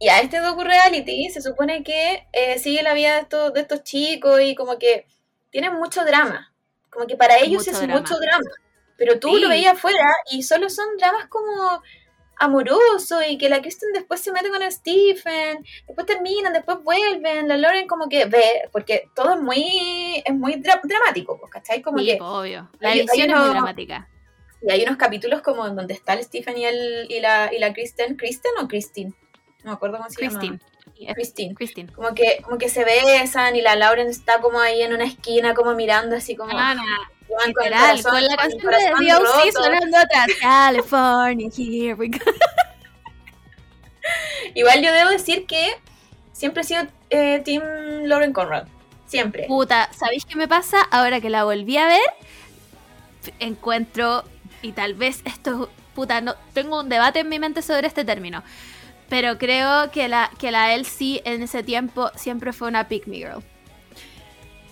ya 0.00 0.20
este 0.20 0.38
docu 0.40 0.64
reality 0.64 1.28
se 1.30 1.42
supone 1.42 1.82
que 1.82 2.26
eh, 2.32 2.58
sigue 2.58 2.82
la 2.82 2.94
vida 2.94 3.14
de 3.14 3.20
estos, 3.22 3.52
de 3.52 3.60
estos 3.60 3.82
chicos 3.82 4.40
y 4.40 4.54
como 4.54 4.78
que 4.78 5.06
tienen 5.50 5.74
mucho 5.74 6.04
drama. 6.04 6.52
Como 6.90 7.06
que 7.06 7.16
para 7.16 7.38
ellos 7.38 7.66
Mucho 7.66 7.70
es 7.72 7.78
drama. 7.80 8.00
mucho 8.00 8.14
drama. 8.18 8.50
Pero 8.96 9.18
tú 9.20 9.34
Sí. 9.36 9.40
lo 9.42 9.48
veías 9.48 9.74
afuera 9.74 10.04
y 10.30 10.42
solo 10.42 10.70
son 10.70 10.96
dramas 10.96 11.26
como 11.28 11.82
amorosos 12.38 13.22
y 13.28 13.38
que 13.38 13.48
la 13.48 13.60
Kristen 13.60 13.92
después 13.92 14.20
se 14.20 14.32
mete 14.32 14.48
con 14.50 14.62
el 14.62 14.70
Stephen, 14.72 15.64
después 15.86 16.06
terminan, 16.06 16.52
después 16.52 16.78
vuelven, 16.82 17.48
la 17.48 17.56
Lauren 17.56 17.86
como 17.86 18.08
que 18.08 18.24
ve, 18.26 18.68
porque 18.72 19.08
todo 19.14 19.34
es 19.34 19.40
muy, 19.40 20.22
es 20.24 20.34
muy 20.34 20.54
dra- 20.54 20.80
dramático, 20.82 21.38
pues, 21.38 21.50
¿cachai? 21.52 21.82
Como 21.82 21.98
Sí, 21.98 22.06
que 22.06 22.18
obvio. 22.20 22.70
La 22.80 22.90
hay- 22.90 23.00
hay 23.00 23.06
edición 23.06 23.30
es 23.30 23.36
muy 23.38 23.48
dramática. 23.50 24.08
y 24.62 24.70
hay 24.72 24.82
unos 24.82 24.96
capítulos 24.96 25.42
como 25.42 25.66
en 25.66 25.76
donde 25.76 25.94
está 25.94 26.14
el 26.14 26.22
Stephen 26.24 26.56
y, 26.58 26.64
el, 26.64 27.06
y, 27.10 27.20
la, 27.20 27.50
y 27.54 27.58
la 27.58 27.72
Kristen. 27.72 28.16
¿Kristen 28.16 28.52
o 28.60 28.66
Christine? 28.68 29.12
No 29.64 29.70
me 29.70 29.72
acuerdo 29.72 29.98
cómo 29.98 30.08
se 30.08 30.16
Christine. 30.16 30.58
llama. 30.58 31.14
Christine. 31.14 31.54
Christine. 31.54 31.92
Como 31.92 32.12
que, 32.14 32.40
como 32.42 32.58
que 32.58 32.68
se 32.68 32.84
besan 32.84 33.54
y 33.54 33.60
la 33.62 33.76
Lauren 33.76 34.08
está 34.08 34.40
como 34.40 34.58
ahí 34.60 34.82
en 34.82 34.92
una 34.92 35.04
esquina, 35.04 35.54
como 35.54 35.74
mirando 35.74 36.16
así 36.16 36.34
como. 36.34 36.50
Ah, 36.56 36.74
no, 36.74 36.82
el 36.82 37.17
literal, 37.46 38.02
con 38.02 38.24
la 38.24 38.36
canción 38.36 38.62
de 38.62 39.12
DOC 39.12 39.20
roto. 39.20 39.52
sonando 39.52 39.98
atrás. 39.98 40.26
California, 40.40 41.48
here 41.56 41.94
we 41.94 42.08
go. 42.08 42.18
Igual 44.54 44.82
yo 44.82 44.92
debo 44.92 45.10
decir 45.10 45.46
que 45.46 45.76
siempre 46.32 46.62
he 46.62 46.64
sido 46.64 46.86
eh, 47.10 47.40
Team 47.44 47.62
Lauren 48.04 48.32
Conrad. 48.32 48.66
Siempre. 49.06 49.46
Puta, 49.46 49.88
¿sabéis 49.92 50.24
qué 50.26 50.36
me 50.36 50.48
pasa? 50.48 50.82
Ahora 50.90 51.20
que 51.20 51.30
la 51.30 51.44
volví 51.44 51.78
a 51.78 51.86
ver, 51.86 52.00
encuentro, 53.38 54.24
y 54.60 54.72
tal 54.72 54.94
vez 54.94 55.22
esto, 55.24 55.70
puta, 55.94 56.20
no, 56.20 56.34
tengo 56.52 56.80
un 56.80 56.88
debate 56.88 57.20
en 57.20 57.28
mi 57.28 57.38
mente 57.38 57.62
sobre 57.62 57.86
este 57.86 58.04
término, 58.04 58.42
pero 59.08 59.38
creo 59.38 59.90
que 59.90 60.08
la, 60.08 60.30
que 60.38 60.50
la 60.50 60.74
Elsie 60.74 61.22
en 61.24 61.42
ese 61.42 61.62
tiempo 61.62 62.10
siempre 62.16 62.52
fue 62.52 62.68
una 62.68 62.86
pick 62.88 63.06
me 63.06 63.16
girl. 63.16 63.42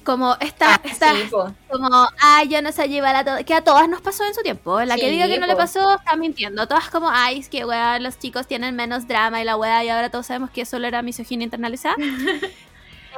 Como 0.07 0.37
esta, 0.41 0.75
Ah, 0.77 0.81
esta 0.85 1.13
sí, 1.15 1.25
po. 1.31 1.53
como, 1.69 2.09
ay, 2.21 2.49
yo 2.49 2.63
no 2.63 2.71
sé 2.73 2.89
llevar 2.89 3.17
a 3.17 3.25
todas, 3.25 3.45
que 3.45 3.53
a 3.55 3.63
todas 3.63 3.89
nos 3.89 4.01
pasó 4.01 4.25
en 4.25 4.33
su 4.35 4.41
tiempo. 4.43 4.81
La 4.83 4.95
que 4.97 5.11
diga 5.11 5.27
que 5.27 5.39
no 5.39 5.47
le 5.47 5.57
pasó 5.57 5.97
está 5.97 6.15
mintiendo. 6.17 6.67
Todas 6.69 6.89
como, 6.91 7.11
ay, 7.11 7.41
es 7.41 7.49
que 7.49 7.65
weá, 7.65 7.99
los 7.99 8.17
chicos 8.19 8.47
tienen 8.47 8.77
menos 8.77 9.09
drama 9.09 9.43
y 9.43 9.45
la 9.45 9.57
weá, 9.57 9.83
y 9.85 9.89
ahora 9.89 10.09
todos 10.09 10.27
sabemos 10.27 10.51
que 10.51 10.65
solo 10.65 10.87
era 10.87 11.03
misoginia 11.03 11.45
internalizada. 11.45 11.97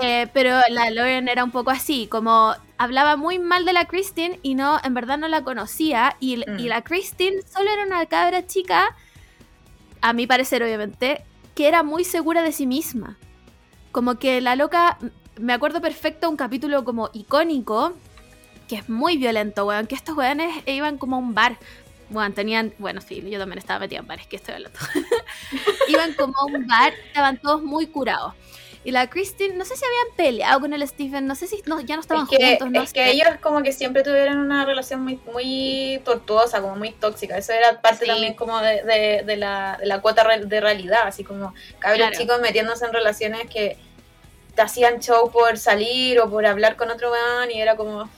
Eh, 0.00 0.28
pero 0.32 0.60
la 0.70 0.90
Lauren 0.90 1.26
era 1.26 1.42
un 1.42 1.50
poco 1.50 1.70
así, 1.72 2.06
como 2.06 2.54
hablaba 2.76 3.16
muy 3.16 3.40
mal 3.40 3.64
de 3.64 3.72
la 3.72 3.86
Christine 3.86 4.38
y 4.44 4.54
no, 4.54 4.78
en 4.84 4.94
verdad 4.94 5.18
no 5.18 5.26
la 5.26 5.42
conocía. 5.42 6.14
Y, 6.20 6.36
Mm. 6.36 6.60
y 6.60 6.68
la 6.68 6.82
Christine 6.82 7.42
solo 7.42 7.68
era 7.68 7.82
una 7.82 8.06
cabra 8.06 8.46
chica, 8.46 8.94
a 10.00 10.12
mi 10.12 10.28
parecer 10.28 10.62
obviamente, 10.62 11.24
que 11.56 11.66
era 11.66 11.82
muy 11.82 12.04
segura 12.04 12.42
de 12.42 12.52
sí 12.52 12.64
misma. 12.64 13.16
Como 13.90 14.20
que 14.20 14.40
la 14.40 14.54
loca, 14.54 14.98
me 15.38 15.52
acuerdo 15.52 15.80
perfecto 15.80 16.28
un 16.28 16.36
capítulo 16.36 16.84
como 16.84 17.10
icónico, 17.12 17.94
que 18.68 18.76
es 18.76 18.88
muy 18.88 19.16
violento, 19.16 19.66
weón, 19.66 19.86
que 19.86 19.94
estos 19.94 20.16
weones 20.16 20.54
iban 20.66 20.98
como 20.98 21.16
a 21.16 21.18
un 21.18 21.34
bar. 21.34 21.56
Bueno, 22.10 22.34
tenían, 22.34 22.72
bueno, 22.78 23.00
sí, 23.00 23.22
yo 23.28 23.38
también 23.38 23.58
estaba 23.58 23.80
metida 23.80 23.98
en 24.00 24.06
bares, 24.06 24.26
que 24.26 24.36
estoy 24.36 24.54
hablando. 24.54 24.78
iban 25.88 26.14
como 26.14 26.38
a 26.38 26.44
un 26.46 26.66
bar, 26.66 26.92
estaban 27.08 27.38
todos 27.38 27.62
muy 27.62 27.86
curados. 27.86 28.34
Y 28.84 28.90
la 28.90 29.10
Christine, 29.10 29.54
no 29.54 29.64
sé 29.64 29.76
si 29.76 29.84
habían 29.84 30.16
peleado 30.16 30.60
con 30.60 30.72
el 30.72 30.86
Stephen, 30.86 31.26
no 31.26 31.34
sé 31.34 31.46
si 31.46 31.62
no, 31.66 31.80
ya 31.80 31.96
no 31.96 32.00
estaban 32.00 32.26
es 32.30 32.38
que, 32.38 32.46
juntos. 32.50 32.70
No 32.70 32.82
es 32.82 32.92
que 32.92 33.10
ellos 33.10 33.28
como 33.42 33.62
que 33.62 33.72
siempre 33.72 34.02
tuvieron 34.02 34.38
una 34.38 34.64
relación 34.64 35.02
muy, 35.02 35.20
muy 35.32 36.00
tortuosa, 36.04 36.62
como 36.62 36.76
muy 36.76 36.92
tóxica. 36.92 37.36
Eso 37.36 37.52
era 37.52 37.80
parte 37.82 38.06
también 38.06 38.34
como 38.34 38.58
de, 38.60 38.82
de, 38.84 39.22
de, 39.26 39.36
la, 39.36 39.76
de 39.78 39.86
la 39.86 40.00
cuota 40.00 40.26
de 40.38 40.60
realidad, 40.60 41.02
así 41.04 41.24
como 41.24 41.52
cabros 41.80 41.98
claro. 41.98 42.18
chicos 42.18 42.40
metiéndose 42.40 42.86
en 42.86 42.92
relaciones 42.92 43.50
que 43.50 43.76
te 44.58 44.62
hacían 44.62 44.98
show 44.98 45.30
por 45.30 45.56
salir 45.56 46.18
o 46.18 46.28
por 46.28 46.44
hablar 46.44 46.74
con 46.74 46.90
otro 46.90 47.10
man 47.10 47.48
y 47.48 47.60
era 47.60 47.76
como... 47.76 48.10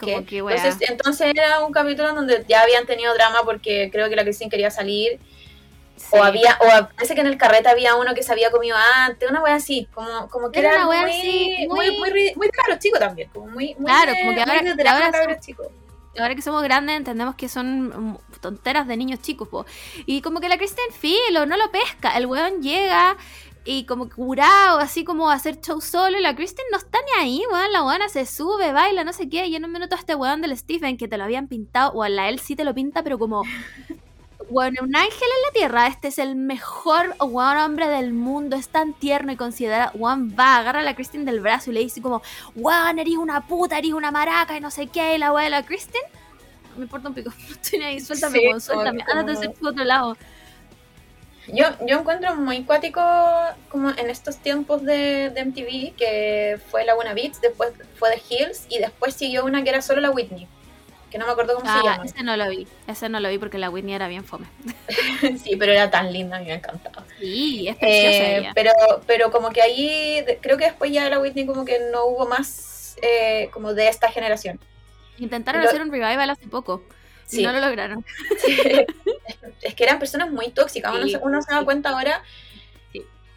Como 0.00 0.26
que, 0.26 0.38
entonces, 0.38 0.76
entonces 0.88 1.32
era 1.32 1.64
un 1.64 1.72
capítulo 1.72 2.12
donde 2.12 2.44
ya 2.48 2.62
habían 2.62 2.86
tenido 2.86 3.14
drama 3.14 3.42
porque 3.44 3.88
creo 3.92 4.08
que 4.08 4.16
la 4.16 4.24
Christine 4.24 4.50
quería 4.50 4.72
salir 4.72 5.20
Sí. 5.98 6.16
O 6.16 6.22
había, 6.22 6.56
o 6.60 6.88
parece 6.94 7.16
que 7.16 7.22
en 7.22 7.26
el 7.26 7.36
carrete 7.36 7.68
había 7.68 7.96
uno 7.96 8.14
que 8.14 8.22
se 8.22 8.30
había 8.30 8.52
comido 8.52 8.76
antes, 9.04 9.28
una 9.28 9.42
wea 9.42 9.56
así, 9.56 9.88
como, 9.92 10.28
como 10.28 10.52
que 10.52 10.60
era, 10.60 10.74
era 10.74 10.84
muy, 10.86 10.96
así, 10.96 11.66
muy, 11.68 11.90
muy, 11.90 12.10
muy, 12.12 12.32
muy 12.36 12.48
caro 12.50 12.78
chico 12.78 13.00
también, 13.00 13.28
como 13.30 13.48
muy, 13.48 13.74
muy 13.74 13.86
claro, 13.86 14.12
de, 14.12 14.20
como 14.20 14.32
que 14.32 14.40
ahora, 14.40 14.62
de 14.62 14.88
ahora 14.88 15.40
chicos. 15.40 15.66
ahora 16.16 16.36
que 16.36 16.42
somos 16.42 16.62
grandes 16.62 16.96
entendemos 16.96 17.34
que 17.34 17.48
son 17.48 18.16
tonteras 18.40 18.86
de 18.86 18.96
niños 18.96 19.20
chicos, 19.22 19.48
po. 19.48 19.66
Y 20.06 20.22
como 20.22 20.38
que 20.40 20.48
la 20.48 20.56
Kristen 20.56 20.92
Filo 20.92 21.46
no 21.46 21.56
lo 21.56 21.68
pesca, 21.72 22.16
el 22.16 22.26
weón 22.26 22.62
llega 22.62 23.16
y 23.70 23.84
como 23.84 24.08
curado, 24.08 24.78
así 24.78 25.04
como 25.04 25.30
a 25.30 25.34
hacer 25.34 25.60
show 25.60 25.82
solo, 25.82 26.18
y 26.18 26.22
la 26.22 26.34
Kristen 26.34 26.64
no 26.72 26.78
está 26.78 26.98
ni 27.04 27.22
ahí, 27.22 27.42
weón, 27.52 27.70
la 27.70 27.84
weona 27.84 28.08
se 28.08 28.24
sube, 28.24 28.72
baila, 28.72 29.04
no 29.04 29.12
sé 29.12 29.28
qué, 29.28 29.44
y 29.44 29.56
en 29.56 29.66
un 29.66 29.72
minuto 29.72 29.94
este 29.94 30.14
weón 30.14 30.40
del 30.40 30.56
Stephen 30.56 30.96
que 30.96 31.06
te 31.06 31.18
lo 31.18 31.24
habían 31.24 31.48
pintado, 31.48 31.92
o 31.92 32.02
a 32.02 32.08
la 32.08 32.30
él 32.30 32.38
sí 32.38 32.56
te 32.56 32.64
lo 32.64 32.72
pinta, 32.72 33.02
pero 33.02 33.18
como 33.18 33.42
bueno, 34.50 34.82
un 34.82 34.96
ángel 34.96 35.12
en 35.12 35.42
la 35.44 35.52
tierra, 35.52 35.86
este 35.86 36.08
es 36.08 36.18
el 36.18 36.34
mejor 36.34 37.14
buen 37.18 37.58
hombre 37.58 37.88
del 37.88 38.14
mundo, 38.14 38.56
es 38.56 38.70
tan 38.70 38.94
tierno 38.94 39.32
y 39.32 39.36
considera, 39.36 39.88
Juan 39.88 40.34
va, 40.34 40.56
agarra 40.56 40.80
a 40.80 40.82
la 40.82 40.94
Kristen 40.94 41.26
del 41.26 41.40
brazo 41.40 41.70
y 41.70 41.74
le 41.74 41.80
dice 41.80 42.00
como, 42.00 42.22
Juan, 42.58 42.98
eres 42.98 43.18
una 43.18 43.46
puta, 43.46 43.76
eres 43.76 43.92
una 43.92 44.10
maraca 44.10 44.56
y 44.56 44.62
no 44.62 44.70
sé 44.70 44.86
qué, 44.86 45.16
y 45.16 45.18
la 45.18 45.30
wea 45.30 45.44
de 45.44 45.50
la 45.50 45.66
Kristen, 45.66 46.00
me 46.74 46.84
importa 46.84 47.08
un 47.08 47.14
pico, 47.14 47.30
estoy 47.50 47.82
ahí, 47.82 48.00
suéltame, 48.00 48.38
Sí, 48.38 48.46
Juan, 48.46 48.60
suéltame, 48.62 49.04
ándate 49.12 49.32
hacia 49.32 49.50
otro 49.50 49.84
lado. 49.84 50.16
Yo, 51.52 51.64
yo 51.86 51.98
encuentro 52.00 52.34
muy 52.36 52.62
cuático 52.64 53.00
como 53.70 53.90
en 53.90 54.10
estos 54.10 54.36
tiempos 54.36 54.84
de, 54.84 55.30
de 55.30 55.40
MTV, 55.40 55.94
que 55.96 56.60
fue 56.70 56.84
Laguna 56.84 57.14
Beats, 57.14 57.40
después 57.40 57.72
fue 57.98 58.10
The 58.10 58.22
Hills 58.34 58.66
y 58.68 58.78
después 58.78 59.14
siguió 59.14 59.44
una 59.44 59.62
que 59.64 59.70
era 59.70 59.80
solo 59.80 60.00
la 60.02 60.10
Whitney, 60.10 60.46
que 61.10 61.16
no 61.18 61.24
me 61.26 61.32
acuerdo 61.32 61.54
cómo 61.54 61.66
se 61.66 61.72
Ah, 61.78 61.82
llama. 61.84 62.04
ese 62.04 62.22
no 62.22 62.36
lo 62.36 62.48
vi, 62.50 62.66
ese 62.86 63.08
no 63.08 63.18
lo 63.20 63.28
vi 63.30 63.38
porque 63.38 63.56
la 63.58 63.70
Whitney 63.70 63.94
era 63.94 64.08
bien 64.08 64.24
fome. 64.24 64.46
sí, 65.42 65.56
pero 65.56 65.72
era 65.72 65.90
tan 65.90 66.12
linda, 66.12 66.36
a 66.36 66.40
mí 66.40 66.46
me 66.46 66.54
encantaba. 66.54 67.04
Sí, 67.18 67.66
es 67.68 67.76
preciosa 67.76 68.24
Eh, 68.24 68.38
ella. 68.38 68.52
pero, 68.54 68.72
pero 69.06 69.30
como 69.30 69.48
que 69.50 69.62
ahí, 69.62 70.22
creo 70.42 70.58
que 70.58 70.66
después 70.66 70.92
ya 70.92 71.08
la 71.08 71.18
Whitney 71.18 71.46
como 71.46 71.64
que 71.64 71.78
no 71.92 72.04
hubo 72.06 72.26
más 72.26 72.96
eh, 73.00 73.48
como 73.52 73.72
de 73.72 73.88
esta 73.88 74.10
generación. 74.10 74.58
Intentaron 75.18 75.62
lo- 75.62 75.68
hacer 75.68 75.80
un 75.82 75.90
revival 75.90 76.28
hace 76.30 76.46
poco 76.46 76.82
Sí. 77.28 77.42
y 77.42 77.46
no 77.46 77.52
lo 77.52 77.60
lograron. 77.60 78.04
es 79.62 79.74
que 79.74 79.84
eran 79.84 79.98
personas 79.98 80.30
muy 80.30 80.50
tóxicas. 80.50 80.92
Uno, 80.94 81.04
Sí, 81.04 81.10
se, 81.12 81.18
uno 81.18 81.42
se 81.42 81.52
da 81.54 81.64
cuenta 81.64 81.90
ahora, 81.90 82.22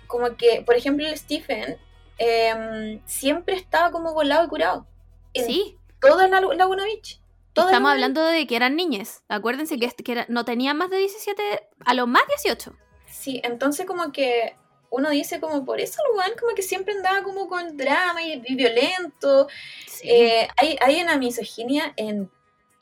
como 0.07 0.35
que, 0.37 0.61
por 0.65 0.75
ejemplo, 0.75 1.07
el 1.07 1.17
Stephen 1.17 1.77
em, 2.17 3.01
siempre 3.05 3.55
estaba 3.55 3.91
como 3.91 4.13
volado 4.13 4.45
y 4.45 4.47
curado. 4.47 4.87
En 5.33 5.45
Sí, 5.45 5.77
Toda 5.99 6.27
la 6.27 6.41
Laguna 6.41 6.83
Beach. 6.83 7.19
Toda 7.53 7.67
estamos 7.67 7.89
Laguna 7.89 7.91
hablando 7.91 8.23
de 8.25 8.47
que 8.47 8.55
eran 8.55 8.75
niñas. 8.75 9.23
Acuérdense 9.27 9.77
que, 9.77 9.85
este- 9.85 10.03
que 10.03 10.13
era- 10.13 10.25
no 10.29 10.45
tenían 10.45 10.77
más 10.77 10.89
de 10.89 10.97
17, 10.97 11.67
a 11.85 11.93
lo 11.93 12.07
más 12.07 12.23
18. 12.27 12.71
Beach. 12.71 12.81
Sí, 13.13 13.41
entonces 13.43 13.85
como 13.85 14.11
que 14.11 14.55
uno 14.89 15.09
dice 15.09 15.39
como 15.39 15.63
por 15.63 15.79
eso 15.79 16.01
el 16.25 16.35
como 16.39 16.53
que 16.55 16.63
siempre 16.63 16.93
andaba 16.93 17.23
como 17.23 17.47
con 17.47 17.77
drama 17.77 18.21
y, 18.23 18.41
y 18.45 18.55
violento. 18.55 19.47
Sí. 19.87 20.09
Eh, 20.09 20.47
hay, 20.57 20.77
hay 20.81 21.01
una 21.01 21.17
misoginia 21.17 21.93
en 21.97 22.29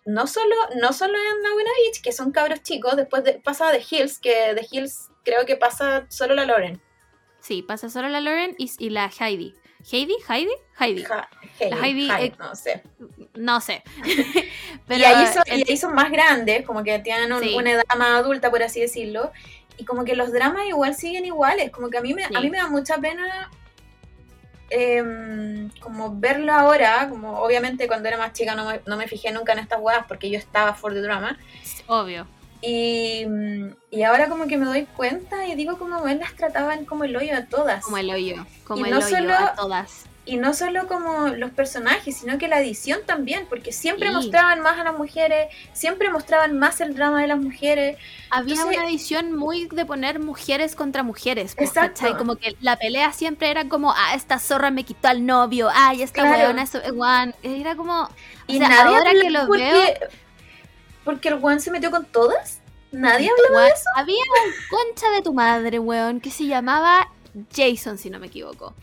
no 0.10 0.28
solo, 0.28 0.56
no 0.82 0.92
solo 0.94 1.14
en 1.18 1.44
Laguna 1.44 1.70
Beach, 1.84 2.02
que 2.02 2.12
son 2.12 2.32
cabros 2.32 2.62
chicos, 2.64 2.96
después 2.96 3.24
de, 3.24 3.34
pasa 3.40 3.72
de 3.72 3.84
Hills, 3.90 4.20
que 4.20 4.54
de 4.54 4.66
Hills 4.70 5.10
creo 5.24 5.46
que 5.46 5.56
pasa 5.56 6.06
solo 6.10 6.36
la 6.36 6.46
Lauren. 6.46 6.82
Sí, 7.42 7.62
pasa 7.62 7.90
solo 7.90 8.10
la 8.10 8.20
Lauren 8.22 8.56
y, 8.58 8.72
y 8.80 8.90
la 8.90 9.10
Heidi. 9.20 9.54
¿Heidi? 9.92 10.16
¿Heidi? 10.28 10.52
Heidi. 10.78 11.04
La 11.04 11.30
Heidi, 11.86 12.10
Heidi, 12.12 12.26
eh, 12.28 12.34
no 12.38 12.56
sé. 12.56 12.84
No 13.36 13.62
sé. 13.62 13.84
Pero 14.88 15.00
y, 15.00 15.04
ahí 15.04 15.28
son, 15.34 15.44
el- 15.46 15.60
y 15.60 15.72
ahí 15.72 15.78
son 15.78 15.94
más 15.96 16.12
grandes, 16.12 16.66
como 16.66 16.84
que 16.84 17.00
tienen 17.00 17.32
un- 17.32 17.42
Sí. 17.42 17.56
una 17.56 17.72
edad 17.72 17.84
más 17.98 18.10
adulta, 18.20 18.50
por 18.52 18.62
así 18.64 18.82
decirlo. 18.82 19.32
Y 19.78 19.86
como 19.86 20.04
que 20.04 20.16
los 20.16 20.34
dramas 20.34 20.66
igual 20.68 20.96
siguen 20.96 21.26
iguales. 21.26 21.72
Como 21.72 21.90
que 21.90 21.98
a 21.98 22.02
mí 22.02 22.14
me, 22.14 22.28
Sí. 22.28 22.36
a 22.36 22.42
mí 22.42 22.50
me 22.50 22.58
da 22.58 22.68
mucha 22.68 22.98
pena 22.98 23.50
em, 24.70 25.70
como 25.80 26.16
verlo 26.20 26.54
ahora. 26.54 27.08
Como 27.10 27.40
obviamente 27.40 27.88
cuando 27.88 28.08
era 28.08 28.18
más 28.18 28.34
chica 28.34 28.56
no 28.56 28.66
me, 28.66 28.82
no 28.86 28.98
me 28.98 29.08
fijé 29.08 29.32
nunca 29.32 29.54
en 29.54 29.60
estas 29.60 29.80
huevas 29.80 30.06
porque 30.08 30.30
yo 30.30 30.38
estaba 30.38 30.74
for 30.74 30.94
the 30.94 31.02
drama. 31.02 31.38
obvio. 31.88 32.28
Y, 32.62 33.26
y 33.90 34.04
ahora 34.04 34.28
como 34.28 34.48
que 34.48 34.58
me 34.58 34.66
doy 34.66 34.86
cuenta 34.98 35.48
y 35.48 35.56
digo 35.56 35.78
como 35.78 36.06
él 36.10 36.20
las 36.20 36.36
trataban 36.36 36.84
como 36.86 37.06
el 37.06 37.16
hoyo 37.16 37.36
a 37.38 37.46
todas. 37.46 37.86
Como 37.86 37.98
el 37.98 38.10
hoyo. 38.12 38.46
Como 38.66 38.86
Y 38.86 38.90
el 38.90 38.96
no 38.96 38.98
hoyo 39.06 39.16
solo- 39.18 39.34
a 39.34 39.54
todas. 39.56 40.06
Y 40.32 40.38
no 40.38 40.54
solo 40.54 40.88
como 40.88 41.30
los 41.30 41.50
personajes, 41.52 42.18
sino 42.18 42.38
que 42.38 42.48
la 42.48 42.60
edición 42.62 43.00
también, 43.06 43.48
porque 43.50 43.72
siempre 43.72 44.10
Sí. 44.10 44.14
mostraban 44.14 44.60
más 44.62 44.78
a 44.78 44.84
las 44.84 44.96
mujeres, 44.96 45.48
siempre 45.74 46.12
mostraban 46.12 46.58
más 46.60 46.82
el 46.82 46.94
drama 46.94 47.22
de 47.22 47.28
las 47.28 47.40
mujeres. 47.40 47.98
Había 48.30 48.54
Entonces- 48.54 48.78
una 48.78 48.88
edición 48.90 49.36
muy 49.36 49.68
de 49.70 49.86
poner 49.88 50.20
mujeres 50.20 50.76
contra 50.76 51.02
mujeres. 51.02 51.56
pues, 51.56 51.70
Exacto. 51.70 52.02
¿cachai? 52.02 52.16
Como 52.18 52.36
que 52.36 52.56
la 52.62 52.76
pelea 52.76 53.12
siempre 53.12 53.50
era 53.50 53.68
como, 53.68 53.92
ah, 53.92 54.14
esta 54.14 54.38
zorra 54.38 54.70
me 54.70 54.84
quitó 54.84 55.08
al 55.08 55.26
novio, 55.26 55.70
ay, 55.74 56.04
esta 56.04 56.22
Claro. 56.22 56.38
weona 56.44 56.62
es 56.62 56.92
guan. 56.94 57.34
Era 57.42 57.76
como. 57.76 58.04
o 58.04 58.10
Y 58.46 58.60
sea, 58.60 58.70
nadie 58.70 58.98
ahora 58.98 59.12
que 59.12 59.30
lo 59.32 59.48
porque, 59.48 59.64
veo. 59.72 60.10
porque 61.06 61.30
el 61.30 61.40
one 61.44 61.60
se 61.60 61.72
metió 61.72 61.90
con 61.90 62.06
todas. 62.06 62.60
Nadie 62.92 63.30
habló. 63.30 63.56
Weón, 63.58 63.72
Había 63.96 64.16
un 64.16 64.54
concha 64.70 65.10
de 65.12 65.22
tu 65.22 65.34
madre, 65.34 65.80
weón, 65.80 66.20
que 66.22 66.32
se 66.32 66.46
llamaba 66.46 67.08
Jason, 67.56 67.98
si 67.98 68.10
no 68.10 68.20
me 68.20 68.28
equivoco. 68.28 68.74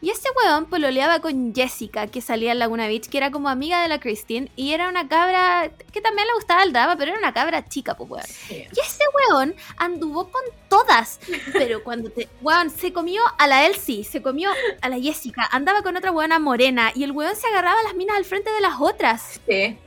Y 0.00 0.10
este 0.10 0.28
weón 0.36 0.66
pololeaba 0.66 1.20
con 1.20 1.54
Jessica, 1.54 2.06
que 2.08 2.20
salía 2.20 2.52
en 2.52 2.58
Laguna 2.58 2.86
Beach, 2.88 3.08
que 3.08 3.16
era 3.16 3.30
como 3.30 3.48
amiga 3.48 3.82
de 3.82 3.88
la 3.88 4.00
Christine, 4.00 4.50
y 4.54 4.72
era 4.72 4.88
una 4.88 5.08
cabra 5.08 5.70
que 5.92 6.00
también 6.00 6.28
le 6.28 6.34
gustaba 6.34 6.62
el 6.62 6.72
drama, 6.72 6.96
pero 6.96 7.12
era 7.12 7.18
una 7.18 7.32
cabra 7.32 7.66
chica, 7.66 7.96
pues 7.96 8.10
weón. 8.10 8.26
Y 8.50 8.80
ese 8.80 9.02
weón 9.30 9.54
anduvo 9.76 10.30
con 10.30 10.42
todas. 10.68 11.20
Pero 11.52 11.82
cuando 11.82 12.10
te. 12.10 12.28
Weón, 12.42 12.70
se 12.70 12.92
comió 12.92 13.22
a 13.38 13.46
la 13.46 13.66
Elsie, 13.66 14.04
se 14.04 14.20
comió 14.20 14.50
a 14.82 14.88
la 14.88 14.98
Jessica, 14.98 15.48
andaba 15.50 15.82
con 15.82 15.96
otra 15.96 16.12
weona 16.12 16.38
morena, 16.38 16.92
y 16.94 17.04
el 17.04 17.12
weón 17.12 17.34
se 17.36 17.46
agarraba 17.46 17.82
las 17.82 17.94
minas 17.94 18.16
al 18.16 18.24
frente 18.24 18.50
de 18.50 18.60
las 18.60 18.74
otras. 18.78 19.40
Sí. 19.46 19.78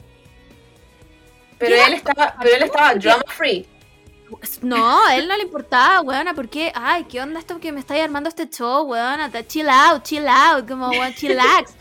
Pero 1.60 1.76
¿Qué 1.76 1.86
él 1.86 1.94
estaba, 1.94 2.36
pero 2.42 2.56
él 2.56 2.64
estaba 2.64 2.96
drama 2.96 3.24
free. 3.28 3.68
No, 4.62 5.06
a 5.06 5.16
él 5.16 5.28
no 5.28 5.38
le 5.38 5.44
importaba, 5.44 6.02
weona, 6.02 6.34
porque, 6.34 6.72
ay, 6.76 7.06
¿qué 7.06 7.22
onda 7.22 7.40
esto 7.40 7.60
que 7.60 7.72
me 7.72 7.80
estáis 7.80 8.04
armando 8.04 8.30
este 8.30 8.50
show, 8.50 8.84
weona? 8.86 9.32
Chill 9.48 9.70
out, 9.70 10.04
chill 10.04 10.28
out, 10.28 10.68
como, 10.68 10.90
weón, 10.90 11.14
chillax. 11.14 11.74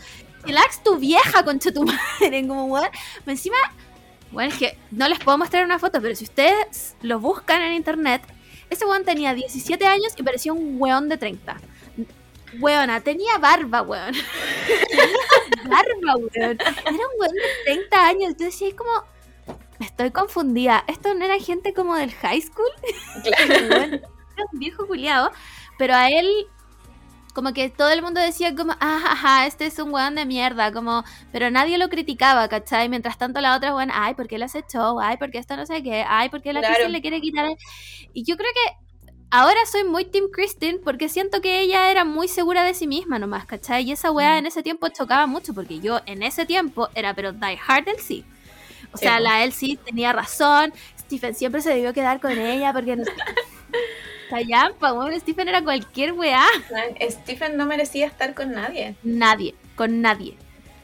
chillax 0.45 0.83
tu 0.83 0.97
vieja, 0.97 1.43
concha 1.43 1.71
tu 1.71 1.83
madre, 1.83 2.47
como, 2.47 2.65
weón. 2.65 2.89
Encima, 3.25 3.57
bueno, 4.31 4.51
es 4.51 4.57
que 4.57 4.77
no 4.91 5.07
les 5.09 5.19
puedo 5.19 5.37
mostrar 5.37 5.65
una 5.65 5.79
foto, 5.79 6.01
pero 6.01 6.15
si 6.15 6.23
ustedes 6.23 6.95
lo 7.01 7.19
buscan 7.19 7.61
en 7.61 7.73
internet, 7.73 8.21
ese 8.69 8.85
weón 8.85 9.03
tenía 9.03 9.33
17 9.33 9.85
años 9.85 10.13
y 10.15 10.23
parecía 10.23 10.53
un 10.53 10.79
weón 10.79 11.09
de 11.09 11.17
30. 11.17 11.57
Weona, 12.59 13.01
tenía 13.01 13.37
barba, 13.37 13.81
weón. 13.81 14.15
Barba, 15.65 16.15
weón. 16.15 16.31
Era 16.33 16.91
un 16.91 17.19
weón 17.19 17.33
de 17.33 17.41
30 17.65 18.07
años. 18.07 18.37
Decía, 18.37 18.69
es 18.69 18.73
como, 18.73 19.03
estoy 19.79 20.11
confundida. 20.11 20.83
¿Esto 20.87 21.13
no 21.13 21.25
era 21.25 21.39
gente 21.39 21.73
como 21.73 21.95
del 21.95 22.11
high 22.13 22.41
school? 22.41 22.69
Claro. 23.23 23.67
Bueno, 24.37 24.49
un 24.53 24.59
viejo 24.59 24.85
culiado, 24.85 25.31
pero 25.79 25.95
a 25.95 26.09
él 26.09 26.27
como 27.33 27.53
que 27.53 27.69
todo 27.69 27.89
el 27.91 28.01
mundo 28.01 28.19
decía 28.19 28.55
como, 28.55 28.73
ah, 28.79 28.99
ajá, 29.11 29.45
este 29.45 29.67
es 29.67 29.77
un 29.79 29.91
weón 29.93 30.15
de 30.15 30.25
mierda, 30.25 30.71
como, 30.71 31.03
pero 31.31 31.51
nadie 31.51 31.77
lo 31.77 31.87
criticaba, 31.89 32.47
¿cachai? 32.47 32.89
Mientras 32.89 33.17
tanto 33.19 33.41
la 33.41 33.55
otra 33.55 33.75
weón, 33.75 33.89
ay, 33.93 34.15
¿por 34.15 34.27
qué 34.27 34.37
le 34.39 34.45
hace 34.45 34.63
show? 34.71 34.99
Ay, 34.99 35.17
¿por 35.17 35.29
qué 35.31 35.37
esto 35.37 35.55
no 35.55 35.65
sé 35.67 35.83
qué? 35.83 36.03
Ay, 36.07 36.29
¿por 36.29 36.41
qué 36.41 36.51
la 36.53 36.61
Claro. 36.61 36.87
Le 36.87 37.01
quiere 37.01 37.21
quitar? 37.21 37.45
el-?" 37.45 37.57
Y 38.13 38.23
yo 38.23 38.37
creo 38.37 38.49
que 38.53 38.73
ahora 39.29 39.59
soy 39.71 39.83
muy 39.83 40.05
Team 40.05 40.25
Kristen 40.31 40.79
porque 40.83 41.09
siento 41.09 41.41
que 41.41 41.61
ella 41.61 41.91
era 41.91 42.05
muy 42.05 42.27
segura 42.27 42.63
de 42.63 42.73
sí 42.73 42.87
misma 42.87 43.19
nomás, 43.19 43.45
¿cachai? 43.45 43.83
Y 43.83 43.91
esa 43.91 44.11
weá 44.11 44.33
Mm. 44.35 44.37
en 44.39 44.45
ese 44.47 44.63
tiempo 44.63 44.87
chocaba 44.89 45.27
mucho 45.27 45.53
porque 45.53 45.79
yo 45.79 45.99
en 46.07 46.23
ese 46.23 46.45
tiempo 46.47 46.89
era 46.95 47.13
pero 47.13 47.33
die 47.33 47.59
hard 47.67 47.87
Elsie. 47.87 48.23
O 48.93 48.97
Sí, 48.97 49.05
sea, 49.05 49.17
po. 49.17 49.23
la 49.23 49.43
Elsie 49.43 49.77
tenía 49.77 50.13
razón, 50.13 50.73
Stephen 50.99 51.35
siempre 51.35 51.61
se 51.61 51.69
debió 51.69 51.93
quedar 51.93 52.19
con 52.19 52.31
ella 52.37 52.73
porque 52.73 52.95
no 52.95 53.03
Callampa, 54.29 54.93
weón, 54.93 55.19
Stephen 55.19 55.47
era 55.47 55.61
cualquier 55.63 56.13
weá. 56.13 56.45
Stephen 57.09 57.57
no 57.57 57.65
merecía 57.65 58.07
estar 58.07 58.33
con 58.33 58.51
nadie. 58.51 58.95
Nadie, 59.03 59.55
con 59.75 60.01
nadie. 60.01 60.35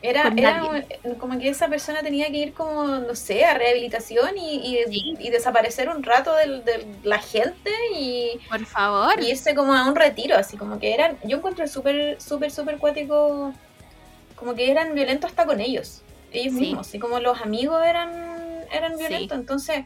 Era, 0.01 0.23
Con 0.23 0.37
era 0.37 0.57
nadie. 0.61 0.85
como 1.17 1.39
que 1.39 1.47
esa 1.47 1.69
persona 1.69 2.01
tenía 2.01 2.27
que 2.29 2.35
ir 2.37 2.53
como, 2.53 2.83
no 2.87 3.15
sé, 3.15 3.45
a 3.45 3.53
rehabilitación 3.53 4.37
y, 4.37 4.55
y- 4.89 5.17
y 5.17 5.29
desaparecer 5.29 5.87
un 5.87 6.03
rato 6.03 6.35
del- 6.35 6.65
de 6.65 6.85
la 7.03 7.19
gente 7.19 7.71
y, 7.97 8.31
Por 8.49 8.65
favor. 8.65 9.13
y 9.23 9.29
irse 9.29 9.55
como 9.55 9.73
a 9.73 9.87
un 9.87 9.95
retiro, 9.95 10.35
así 10.37 10.57
como 10.57 10.77
que 10.77 10.93
eran, 10.93 11.17
yo 11.23 11.37
encuentro 11.37 11.65
súper, 11.69 12.21
súper, 12.21 12.51
súper 12.51 12.79
cuático, 12.79 13.53
como 14.35 14.53
que 14.55 14.69
eran 14.69 14.93
violentos 14.93 15.29
hasta 15.29 15.45
con 15.45 15.61
ellos, 15.61 16.01
ellos 16.33 16.53
Sí. 16.55 16.61
mismos, 16.61 16.93
y 16.93 16.99
como 16.99 17.19
los 17.19 17.41
amigos 17.41 17.81
eran, 17.85 18.11
eran 18.71 18.93
Sí. 18.93 18.99
violentos, 18.99 19.37
entonces 19.37 19.85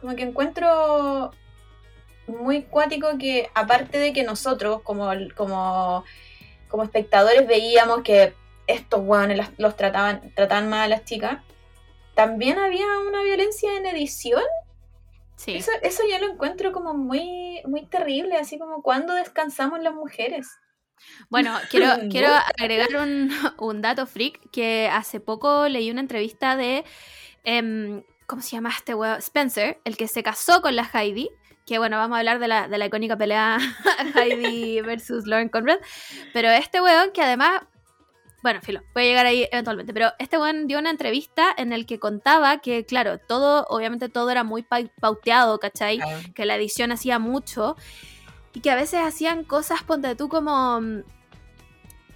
como 0.00 0.14
que 0.16 0.22
encuentro 0.22 1.30
muy 2.26 2.62
cuático 2.62 3.08
que 3.18 3.50
aparte 3.54 3.98
de 3.98 4.12
que 4.12 4.22
nosotros 4.22 4.82
como, 4.82 5.10
como, 5.36 6.04
como 6.68 6.82
espectadores 6.84 7.46
veíamos 7.46 8.02
que 8.02 8.34
estos 8.66 9.00
hueones 9.02 9.48
los 9.58 9.76
trataban, 9.76 10.32
trataban 10.34 10.68
mal 10.68 10.80
a 10.82 10.88
las 10.88 11.04
chicas, 11.04 11.38
también 12.14 12.58
había 12.58 12.86
una 13.08 13.22
violencia 13.22 13.76
en 13.76 13.86
edición 13.86 14.42
Sí. 15.36 15.56
eso, 15.56 15.72
eso 15.82 16.02
yo 16.08 16.18
lo 16.24 16.32
encuentro 16.32 16.70
como 16.70 16.94
muy, 16.94 17.62
muy 17.66 17.84
terrible, 17.86 18.36
así 18.36 18.58
como 18.58 18.80
cuando 18.82 19.14
descansamos 19.14 19.80
las 19.80 19.92
mujeres. 19.94 20.46
Bueno, 21.28 21.56
quiero, 21.70 21.86
quiero 22.10 22.28
agregar 22.58 22.88
un, 23.00 23.30
un 23.58 23.82
dato 23.82 24.06
freak 24.06 24.50
que 24.50 24.88
hace 24.92 25.20
poco 25.20 25.68
leí 25.68 25.90
una 25.90 26.00
entrevista 26.00 26.56
de, 26.56 26.84
em, 27.44 28.02
¿cómo 28.26 28.42
se 28.42 28.50
llama 28.50 28.70
este 28.70 28.94
weón? 28.94 29.18
Spencer, 29.18 29.80
el 29.84 29.96
que 29.96 30.08
se 30.08 30.22
casó 30.22 30.62
con 30.62 30.76
la 30.76 30.88
Heidi, 30.92 31.28
que 31.66 31.78
bueno, 31.78 31.96
vamos 31.96 32.16
a 32.16 32.18
hablar 32.20 32.38
de 32.38 32.48
la, 32.48 32.68
de 32.68 32.78
la 32.78 32.86
icónica 32.86 33.16
pelea 33.16 33.58
Heidi 34.16 34.80
versus 34.80 35.26
Lauren 35.26 35.48
Conrad, 35.48 35.78
pero 36.32 36.50
este 36.50 36.80
weón 36.80 37.12
que 37.12 37.22
además, 37.22 37.62
bueno, 38.42 38.60
filo, 38.60 38.82
voy 38.94 39.04
a 39.04 39.06
llegar 39.06 39.26
ahí 39.26 39.46
eventualmente, 39.52 39.92
pero 39.94 40.12
este 40.18 40.38
weón 40.38 40.66
dio 40.66 40.78
una 40.80 40.90
entrevista 40.90 41.54
en 41.56 41.72
el 41.72 41.86
que 41.86 42.00
contaba 42.00 42.58
que, 42.58 42.84
claro, 42.84 43.18
todo, 43.18 43.64
obviamente 43.68 44.08
todo 44.08 44.30
era 44.30 44.42
muy 44.44 44.62
pa- 44.62 44.90
pauteado, 45.00 45.58
¿cachai? 45.60 46.00
que 46.34 46.44
la 46.46 46.56
edición 46.56 46.90
hacía 46.90 47.18
mucho 47.20 47.76
y 48.54 48.60
que 48.60 48.70
a 48.70 48.74
veces 48.76 49.00
hacían 49.02 49.44
cosas, 49.44 49.82
ponte 49.82 50.14
tú 50.14 50.28
como... 50.28 50.80
mm, 50.80 50.98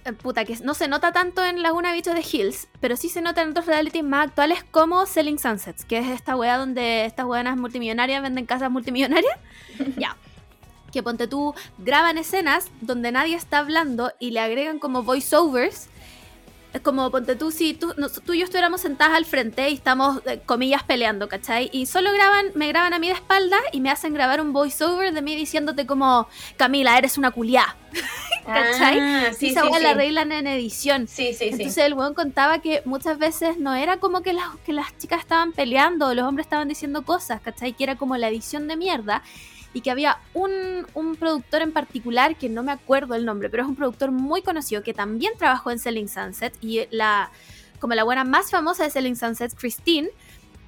eh, 0.05 0.13
Puta, 0.13 0.45
que 0.45 0.55
no 0.63 0.73
se 0.73 0.87
nota 0.87 1.11
tanto 1.11 1.45
en 1.45 1.61
Laguna 1.61 1.91
Beach 1.91 2.07
o 2.07 2.13
The 2.13 2.23
Hills, 2.31 2.67
pero 2.79 2.95
sí 2.95 3.09
se 3.09 3.21
nota 3.21 3.41
en 3.41 3.49
otros 3.49 3.65
realities 3.65 4.03
más 4.03 4.27
actuales 4.27 4.63
como 4.63 5.05
Selling 5.05 5.39
Sunsets, 5.39 5.85
que 5.85 5.97
es 5.97 6.07
esta 6.07 6.35
weá 6.35 6.57
donde 6.57 7.05
estas 7.05 7.25
weanas 7.25 7.57
multimillonarias 7.57 8.21
venden 8.21 8.45
casas 8.45 8.71
multimillonarias. 8.71 9.37
ya. 9.97 10.15
Que 10.91 11.03
ponte 11.03 11.27
tú, 11.27 11.53
graban 11.77 12.17
escenas 12.17 12.71
donde 12.79 13.11
nadie 13.11 13.35
está 13.35 13.59
hablando 13.59 14.13
y 14.19 14.31
le 14.31 14.39
agregan 14.39 14.79
como 14.79 15.03
voiceovers. 15.03 15.89
Es 16.73 16.81
como 16.81 17.09
ponte 17.09 17.35
tú, 17.35 17.49
si 17.49 17.73
tú, 17.73 17.93
nos- 17.97 18.21
tú 18.21 18.33
y 18.33 18.39
yo 18.39 18.43
estuviéramos 18.43 18.81
sentadas 18.81 19.15
al 19.15 19.25
frente 19.25 19.69
y 19.69 19.73
estamos, 19.73 20.21
eh, 20.25 20.41
comillas, 20.45 20.83
peleando, 20.83 21.27
¿cachai? 21.29 21.69
Y 21.71 21.85
solo 21.85 22.11
graban, 22.13 22.47
me 22.55 22.67
graban 22.67 22.93
a 22.93 22.99
mí 22.99 23.07
de 23.07 23.13
espalda 23.13 23.57
y 23.71 23.79
me 23.81 23.89
hacen 23.89 24.13
grabar 24.13 24.41
un 24.41 24.51
voiceover 24.53 25.13
de 25.13 25.21
mí 25.21 25.35
diciéndote 25.35 25.87
como, 25.87 26.27
Camila, 26.57 26.97
eres 26.97 27.17
una 27.17 27.31
culiá. 27.31 27.75
¿Cachai? 28.45 28.99
Ah, 28.99 29.29
Sí, 29.31 29.47
sí, 29.47 29.47
esa 29.51 29.61
sí, 29.63 29.69
sí. 29.75 29.83
la 29.83 29.89
arreglan 29.91 30.31
en 30.31 30.47
edición. 30.47 31.07
Sí, 31.07 31.27
sí, 31.33 31.37
sí. 31.39 31.45
Entonces 31.51 31.77
el 31.77 31.93
weón 31.93 32.13
contaba 32.13 32.59
que 32.59 32.81
muchas 32.85 33.17
veces 33.17 33.57
no 33.57 33.73
era 33.73 33.97
como 33.97 34.21
que 34.21 34.33
las, 34.33 34.55
que 34.65 34.73
las 34.73 34.95
chicas 34.97 35.19
estaban 35.19 35.53
peleando 35.53 36.07
o 36.07 36.13
los 36.13 36.25
hombres 36.25 36.45
estaban 36.45 36.67
diciendo 36.67 37.03
cosas, 37.03 37.41
¿cachai? 37.41 37.73
Que 37.73 37.83
era 37.85 37.95
como 37.95 38.15
la 38.17 38.27
edición 38.29 38.67
de 38.67 38.75
mierda 38.77 39.23
y 39.77 39.81
que 39.81 39.91
había 39.91 40.17
un, 40.33 40.51
un 40.95 41.15
productor 41.17 41.61
en 41.61 41.71
particular 41.71 42.35
que 42.35 42.49
no 42.49 42.63
me 42.63 42.71
acuerdo 42.71 43.13
el 43.13 43.25
nombre, 43.25 43.47
pero 43.47 43.61
es 43.61 43.69
un 43.69 43.75
productor 43.75 44.11
muy 44.11 44.41
conocido 44.41 44.81
que 44.81 44.91
también 44.91 45.33
trabajó 45.37 45.69
en 45.69 45.77
Selling 45.77 46.09
Sunset 46.09 46.57
y 46.61 46.87
la 46.89 47.29
como 47.79 47.93
la 47.93 48.03
buena 48.03 48.23
más 48.23 48.49
famosa 48.49 48.85
de 48.85 48.89
Selling 48.89 49.15
Sunset, 49.15 49.53
Christine, 49.53 50.09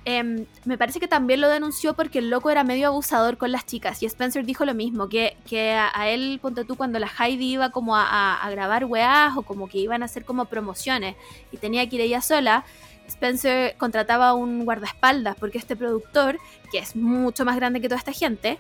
em, 0.06 0.46
me 0.64 0.78
parece 0.78 1.00
que 1.00 1.08
también 1.08 1.42
lo 1.42 1.50
denunció 1.50 1.96
porque 1.96 2.20
el 2.20 2.30
loco 2.30 2.52
era 2.52 2.64
medio 2.64 2.86
abusador 2.90 3.38
con 3.40 3.52
las 3.52 3.66
chicas 3.66 4.04
y 4.04 4.06
Spencer 4.06 4.46
dijo 4.46 4.64
lo 4.64 4.76
mismo, 4.76 5.10
que, 5.10 5.36
que 5.48 5.72
a, 5.74 6.08
él, 6.08 6.38
ponte 6.40 6.66
tú, 6.66 6.76
cuando 6.76 7.00
la 7.00 7.08
Heidi 7.20 7.54
iba 7.54 7.72
como 7.72 7.96
a, 7.96 8.36
a- 8.36 8.50
grabar 8.52 8.86
weás 8.86 9.36
o 9.38 9.42
como 9.42 9.68
que 9.68 9.80
iban 9.80 10.04
a 10.04 10.06
hacer 10.06 10.24
como 10.24 10.46
promociones 10.46 11.16
y 11.52 11.58
tenía 11.58 11.90
que 11.90 11.96
ir 11.96 12.02
ella 12.04 12.22
sola, 12.22 12.64
Spencer 13.08 13.76
contrataba 13.78 14.36
un 14.36 14.66
guardaespaldas 14.66 15.36
porque 15.36 15.58
este 15.58 15.76
productor, 15.76 16.38
que 16.72 16.78
es 16.78 16.96
mucho 16.96 17.44
más 17.44 17.56
grande 17.56 17.82
que 17.82 17.90
toda 17.90 17.98
esta 17.98 18.14
gente, 18.14 18.60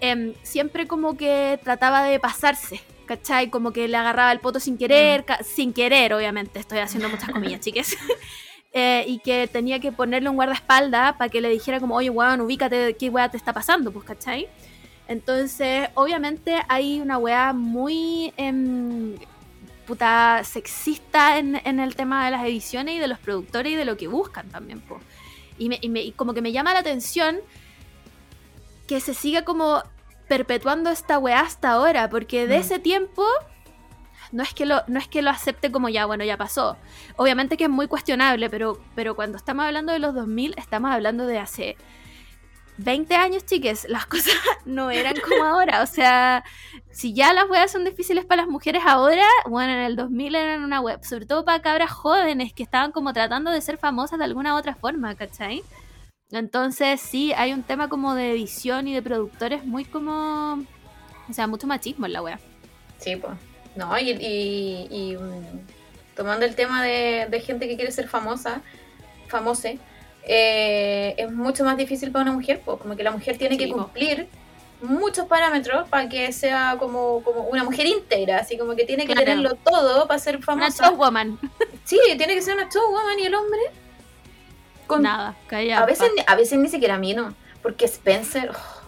em, 0.00 0.34
siempre 0.42 0.86
como 0.86 1.16
que 1.16 1.58
trataba 1.62 2.02
de 2.04 2.18
pasarse, 2.20 2.80
¿cachai? 3.06 3.50
Como 3.50 3.72
que 3.72 3.88
le 3.88 3.96
agarraba 3.96 4.32
el 4.32 4.40
poto 4.40 4.60
sin 4.60 4.76
querer, 4.78 5.24
ca- 5.24 5.42
sin 5.42 5.72
querer, 5.72 6.12
obviamente, 6.14 6.58
estoy 6.58 6.78
haciendo 6.78 7.08
muchas 7.08 7.30
comillas, 7.30 7.60
chiques. 7.64 7.96
Eh, 8.72 9.04
y 9.08 9.18
que 9.18 9.48
tenía 9.48 9.80
que 9.80 9.90
ponerle 9.90 10.28
un 10.28 10.36
guardaespaldas 10.36 11.14
para 11.16 11.28
que 11.28 11.40
le 11.40 11.48
dijera 11.48 11.80
como, 11.80 11.96
oye, 11.96 12.08
weón, 12.08 12.40
ubícate, 12.40 12.94
¿qué 12.96 13.08
weá 13.10 13.28
te 13.28 13.36
está 13.36 13.52
pasando? 13.52 13.90
Pues, 13.90 14.04
¿cachai? 14.04 14.46
Entonces, 15.08 15.88
obviamente 15.94 16.54
hay 16.68 17.00
una 17.00 17.18
weá 17.18 17.52
muy 17.52 18.32
em, 18.36 19.16
puta 19.88 20.42
sexista 20.44 21.38
en, 21.38 21.60
en 21.64 21.80
el 21.80 21.96
tema 21.96 22.24
de 22.26 22.30
las 22.30 22.44
ediciones 22.44 22.94
y 22.94 22.98
de 23.00 23.08
los 23.08 23.18
productores 23.18 23.72
y 23.72 23.74
de 23.74 23.84
lo 23.84 23.96
que 23.96 24.06
buscan 24.06 24.48
también, 24.50 24.78
po. 24.80 25.00
Y, 25.58 25.68
me- 25.68 25.78
y 25.82 25.88
me- 25.88 26.02
y 26.02 26.12
como 26.12 26.32
que 26.32 26.40
me 26.40 26.52
llama 26.52 26.72
la 26.72 26.78
atención 26.78 27.38
que 28.90 29.00
se 29.00 29.14
siga 29.14 29.44
como 29.44 29.84
perpetuando 30.26 30.90
esta 30.90 31.16
weá 31.20 31.42
hasta 31.42 31.70
ahora, 31.70 32.10
porque 32.10 32.48
de 32.48 32.56
Mm. 32.58 32.60
ese 32.60 32.78
tiempo 32.80 33.24
no 34.32 34.42
es 34.42 34.52
que 34.52 34.66
lo, 34.66 34.82
no 34.88 34.98
es 34.98 35.06
que 35.06 35.22
lo 35.22 35.30
acepte 35.30 35.70
como 35.70 35.88
ya, 35.88 36.06
bueno, 36.06 36.24
ya 36.24 36.36
pasó. 36.36 36.76
Obviamente 37.14 37.56
que 37.56 37.64
es 37.64 37.70
muy 37.70 37.86
cuestionable, 37.86 38.50
pero, 38.50 38.80
pero 38.96 39.14
cuando 39.14 39.36
estamos 39.36 39.64
hablando 39.64 39.92
de 39.92 40.00
los 40.00 40.12
2000, 40.12 40.54
estamos 40.58 40.90
hablando 40.90 41.24
de 41.28 41.38
hace 41.38 41.76
20 42.78 43.14
años, 43.14 43.46
chiques. 43.46 43.86
Las 43.88 44.06
cosas 44.14 44.34
no 44.64 44.90
eran 44.90 45.14
como 45.20 45.44
ahora. 45.44 45.82
O 45.82 45.86
sea, 45.86 46.42
si 46.90 47.12
ya 47.14 47.32
las 47.32 47.48
weas 47.48 47.70
son 47.70 47.84
difíciles 47.84 48.24
para 48.24 48.42
las 48.42 48.50
mujeres 48.50 48.82
ahora, 48.84 49.26
bueno, 49.46 49.72
en 49.72 49.78
el 49.80 49.94
2000 49.94 50.34
eran 50.34 50.64
una 50.64 50.80
web, 50.80 50.98
sobre 51.04 51.26
todo 51.26 51.44
para 51.44 51.62
cabras 51.62 51.92
jóvenes 51.92 52.52
que 52.52 52.64
estaban 52.64 52.90
como 52.90 53.12
tratando 53.12 53.52
de 53.52 53.60
ser 53.60 53.78
famosas 53.78 54.18
de 54.18 54.24
alguna 54.24 54.54
u 54.54 54.58
otra 54.58 54.74
forma, 54.74 55.14
¿cachai? 55.14 55.62
Entonces, 56.32 57.00
sí, 57.00 57.32
hay 57.32 57.52
un 57.52 57.62
tema 57.62 57.88
como 57.88 58.14
de 58.14 58.30
edición 58.32 58.86
y 58.88 58.94
de 58.94 59.02
productores 59.02 59.64
muy 59.64 59.84
como. 59.84 60.62
O 61.28 61.32
sea, 61.32 61.46
mucho 61.46 61.66
machismo 61.66 62.06
en 62.06 62.12
la 62.12 62.22
wea. 62.22 62.38
Sí, 62.98 63.16
pues. 63.16 63.32
No, 63.76 63.96
y, 63.98 64.10
y- 64.10 64.88
y, 64.90 65.16
mm, 65.16 65.60
tomando 66.16 66.44
el 66.44 66.54
tema 66.54 66.82
de, 66.82 67.26
de 67.30 67.40
gente 67.40 67.68
que 67.68 67.76
quiere 67.76 67.92
ser 67.92 68.08
famosa, 68.08 68.62
famose, 69.28 69.78
eh, 70.24 71.14
es 71.16 71.32
mucho 71.32 71.64
más 71.64 71.76
difícil 71.76 72.10
para 72.10 72.24
una 72.24 72.32
mujer, 72.32 72.60
pues, 72.64 72.78
como 72.80 72.96
que 72.96 73.02
la 73.04 73.10
mujer 73.12 73.38
tiene 73.38 73.56
Sí, 73.56 73.64
que 73.64 73.68
po. 73.68 73.78
cumplir 73.84 74.28
muchos 74.82 75.26
parámetros 75.26 75.88
para 75.88 76.08
que 76.08 76.32
sea 76.32 76.76
como, 76.78 77.22
como 77.22 77.42
una 77.42 77.64
mujer 77.64 77.86
íntegra, 77.86 78.38
así 78.38 78.56
como 78.58 78.74
que 78.74 78.84
tiene 78.84 79.06
que 79.06 79.12
Claro. 79.12 79.26
tenerlo 79.26 79.54
todo 79.56 80.06
para 80.08 80.18
ser 80.18 80.36
Una 80.36 80.44
famosa. 80.46 80.84
showwoman. 80.88 81.38
Sí, 81.84 81.98
tiene 82.16 82.34
que 82.34 82.42
ser 82.42 82.54
una 82.54 82.68
showwoman 82.68 83.18
y 83.18 83.22
el 83.26 83.34
hombre 83.34 83.60
con 84.90 85.02
Nada, 85.02 85.36
a 85.76 85.86
veces, 85.86 86.10
a 86.26 86.34
veces 86.36 86.58
ni 86.58 86.68
siquiera 86.68 86.94
a 86.96 86.98
mí 86.98 87.14
no, 87.14 87.34
porque 87.62 87.84
Spencer, 87.86 88.50
oh, 88.50 88.82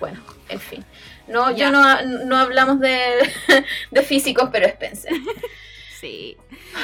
bueno, 0.00 0.20
en 0.48 0.60
fin. 0.60 0.84
No, 1.28 1.50
Ya. 1.50 1.66
yo 1.66 1.72
no, 1.72 2.02
no 2.24 2.36
hablamos 2.36 2.78
de, 2.80 3.30
de 3.90 4.02
físicos, 4.02 4.48
pero 4.52 4.66
Spencer. 4.66 5.12
Sí. 5.98 6.36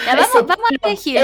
Ya 0.07 0.17
vamos, 0.17 0.29
Ese 0.35 0.43
vamos 0.43 0.71
a 0.71 0.87
elegir, 0.89 1.21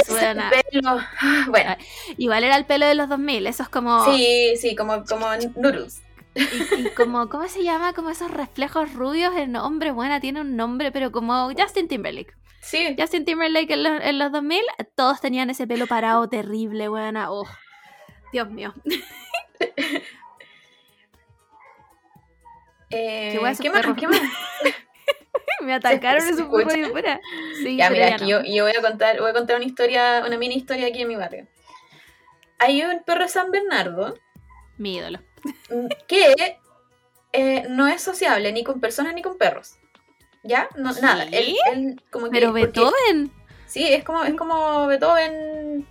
ah, 0.85 1.47
Bueno, 1.49 1.74
Igual 2.18 2.45
era 2.45 2.57
el 2.59 2.66
pelo 2.66 2.85
de 2.87 2.95
los 2.95 3.09
2000, 3.09 3.47
eso 3.47 3.62
es 3.62 3.70
como... 3.70 4.05
sí, 4.05 4.53
sí, 4.61 4.76
como, 4.76 5.05
como 5.07 5.26
Noodles. 5.57 6.03
Y, 6.35 6.43
y 6.83 6.91
como, 6.95 7.31
¿cómo 7.31 7.49
se 7.49 7.64
llama? 7.64 7.95
Como 7.95 8.11
esos 8.11 8.31
reflejos 8.31 8.93
rubios 8.93 9.35
en 9.37 9.57
hombre, 9.57 9.91
buena, 9.91 10.20
tiene 10.20 10.43
un 10.43 10.55
nombre, 10.55 10.93
pero 10.93 11.11
como 11.11 11.51
Justin 11.57 11.89
Timberlake. 11.89 12.35
Sí, 12.70 12.94
Justin 12.98 13.24
Timberlake 13.24 13.72
en 13.72 13.82
los, 13.82 14.00
en 14.02 14.18
los 14.18 14.30
2000, 14.30 14.60
todos 14.94 15.20
tenían 15.22 15.48
ese 15.48 15.66
pelo 15.66 15.86
parado 15.86 16.28
terrible, 16.28 16.88
buena. 16.88 17.32
Oh, 17.32 17.46
Dios 18.30 18.50
mío. 18.50 18.74
eh, 22.90 23.30
Qué 23.32 23.38
guay 23.38 23.52
esos 23.52 23.62
¿qué 23.62 23.70
más? 23.70 23.86
¿Qué 23.96 24.06
más? 24.06 24.20
Me 25.62 25.74
atacaron 25.74 26.22
esos 26.28 26.46
perros 26.46 26.72
de 26.74 26.88
fuera. 26.90 27.20
Sí, 27.62 27.76
Ya, 27.76 27.88
pero 27.88 27.94
mira, 28.04 28.08
ya 28.10 28.14
aquí 28.16 28.24
no. 28.24 28.30
yo, 28.30 28.42
yo 28.44 28.64
voy 28.64 28.72
a 28.76 28.82
contar, 28.82 29.18
voy 29.18 29.30
a 29.30 29.32
contar 29.32 29.56
una 29.56 29.64
historia, 29.64 30.22
una 30.26 30.36
mini 30.36 30.54
historia 30.54 30.86
aquí 30.88 31.02
en 31.02 31.08
mi 31.08 31.16
barrio. 31.16 31.46
Hay 32.58 32.82
un 32.82 33.02
perro 33.02 33.22
de 33.22 33.28
San 33.28 33.50
Bernardo 33.50 34.14
Mi 34.76 34.96
ídolo. 34.96 35.20
que 36.06 36.58
eh, 37.32 37.66
no 37.70 37.88
es 37.88 38.02
sociable 38.02 38.52
ni 38.52 38.62
con 38.62 38.78
personas 38.80 39.14
ni 39.14 39.22
con 39.22 39.38
perros. 39.38 39.78
¿Ya? 40.49 40.66
No, 40.76 40.92
nada. 40.94 41.24
Él, 41.24 41.55
él 41.72 42.03
como 42.11 42.24
que- 42.26 42.30
Pero 42.32 42.53
Beethoven. 42.55 43.30
Sí, 43.66 43.86
es 43.86 44.03
como, 44.03 44.24
es 44.24 44.34
como 44.34 44.86
Beethoven. 44.86 45.86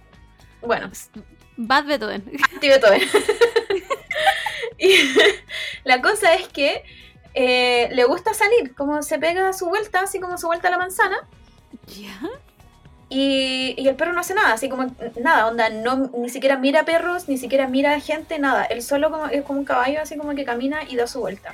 Bueno, 0.64 0.90
Bad 1.58 1.86
Beethoven. 1.86 2.24
anti-Beethoven. 2.56 3.02
y 4.80 4.96
la 5.84 6.02
cosa 6.02 6.34
es 6.34 6.48
que 6.48 6.84
eh, 7.36 7.88
le 7.92 8.04
gusta 8.06 8.34
salir, 8.34 8.74
como 8.76 9.04
se 9.04 9.20
pega 9.20 9.50
a 9.50 9.54
su 9.54 9.68
vuelta, 9.70 10.02
así 10.02 10.20
como 10.20 10.40
su 10.40 10.48
vuelta 10.48 10.70
a 10.70 10.72
la 10.72 10.80
manzana. 10.80 11.18
¿Ya? 11.86 12.20
Y, 13.10 13.76
y 13.78 13.88
el 13.88 13.96
perro 13.96 14.14
no 14.14 14.22
hace 14.22 14.34
nada, 14.34 14.54
así 14.54 14.70
como 14.70 14.88
nada, 15.22 15.48
onda, 15.48 15.70
no, 15.70 16.10
ni 16.18 16.30
siquiera 16.30 16.58
mira 16.58 16.84
perros, 16.84 17.30
ni 17.30 17.38
siquiera 17.38 17.68
mira 17.68 18.00
gente, 18.00 18.40
nada. 18.40 18.66
Él 18.66 18.82
solo 18.82 19.12
como, 19.12 19.28
es 19.28 19.44
como 19.44 19.60
un 19.60 19.66
caballo, 19.66 20.02
así 20.02 20.18
como 20.18 20.34
que 20.36 20.44
camina 20.46 20.80
y 20.90 20.96
da 20.96 21.06
su 21.06 21.20
vuelta. 21.20 21.54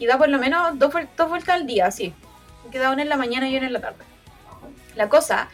Y 0.00 0.06
da 0.06 0.18
por 0.18 0.28
lo 0.28 0.38
menos 0.38 0.76
dos, 0.78 0.92
dos 1.16 1.28
vueltas 1.28 1.54
al 1.54 1.66
día, 1.66 1.86
así. 1.86 2.12
Que 2.72 2.78
da 2.78 2.90
una 2.90 3.02
en 3.02 3.08
la 3.08 3.16
mañana 3.16 3.48
y 3.48 3.56
una 3.56 3.66
en 3.66 3.74
la 3.74 3.80
tarde. 3.80 4.02
La 4.96 5.08
cosa 5.08 5.48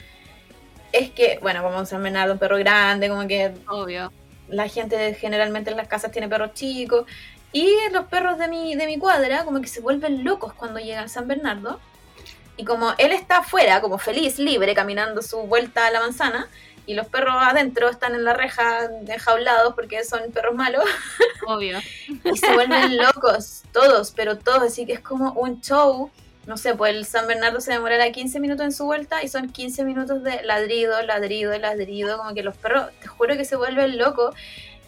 es 0.92 1.11
que, 1.11 1.38
bueno, 1.42 1.62
como 1.62 1.84
San 1.84 2.03
Bernardo, 2.03 2.34
un 2.34 2.38
perro 2.38 2.57
grande, 2.57 3.09
como 3.09 3.26
que 3.26 3.53
Obvio. 3.68 4.12
la 4.49 4.68
gente 4.68 5.14
generalmente 5.14 5.70
en 5.70 5.76
las 5.76 5.88
casas 5.88 6.12
tiene 6.12 6.28
perros 6.28 6.55
chicos. 6.55 7.07
Y 7.53 7.74
los 7.92 8.07
perros 8.07 8.38
de 8.38 8.49
mi, 8.49 8.76
de 8.76 8.86
mi 8.86 8.99
cuadra 8.99 9.44
como 9.44 9.61
que 9.61 9.66
se 9.66 9.80
vuelven 9.80 10.24
locos 10.24 10.53
cuando 10.55 10.78
llegan 10.78 11.05
a 11.05 11.09
San 11.09 11.26
Bernardo. 11.26 11.80
Y 12.57 12.64
como 12.64 12.94
él 12.99 13.12
está 13.12 13.38
afuera, 13.38 13.80
como 13.80 13.99
feliz, 13.99 14.38
libre, 14.38 14.74
caminando 14.74 15.22
su 15.22 15.38
vuelta 15.42 15.86
a 15.86 15.90
la 15.90 16.01
manzana, 16.01 16.49
y 16.87 16.95
los 16.95 17.09
perros 17.09 17.34
adentro 17.39 17.89
están 17.89 18.14
en 18.14 18.24
la 18.24 18.32
reja 18.32 18.89
enjaulados 19.07 19.74
porque 19.74 20.05
son 20.05 20.30
perros 20.32 20.55
malos, 20.55 20.84
Obvio. 21.47 21.78
y 22.09 22.37
se 22.37 22.53
vuelven 22.55 22.97
locos, 23.03 23.64
todos, 23.72 24.12
pero 24.14 24.39
todos, 24.39 24.62
así 24.62 24.87
que 24.87 24.95
es 24.95 25.01
como 25.01 25.32
un 25.32 25.61
show. 25.61 26.11
No 26.47 26.57
sé, 26.57 26.76
pues 26.76 26.95
el 26.95 27.05
San 27.05 27.26
Bernardo 27.26 27.61
se 27.61 27.72
demorará 27.72 28.12
15 28.12 28.39
minutos 28.39 28.64
en 28.64 28.72
su 28.72 28.84
vuelta 28.84 29.20
y 29.24 29.28
son 29.28 29.51
15 29.51 29.82
minutos 29.82 30.22
de 30.22 30.45
ladrido, 30.45 31.03
ladrido, 31.03 31.59
ladrido, 31.59 32.18
como 32.18 32.34
que 32.34 32.45
los 32.45 32.57
perros, 32.57 32.91
te 33.01 33.09
juro 33.09 33.37
que 33.37 33.45
se 33.45 33.57
vuelven 33.57 33.99
locos. 33.99 34.32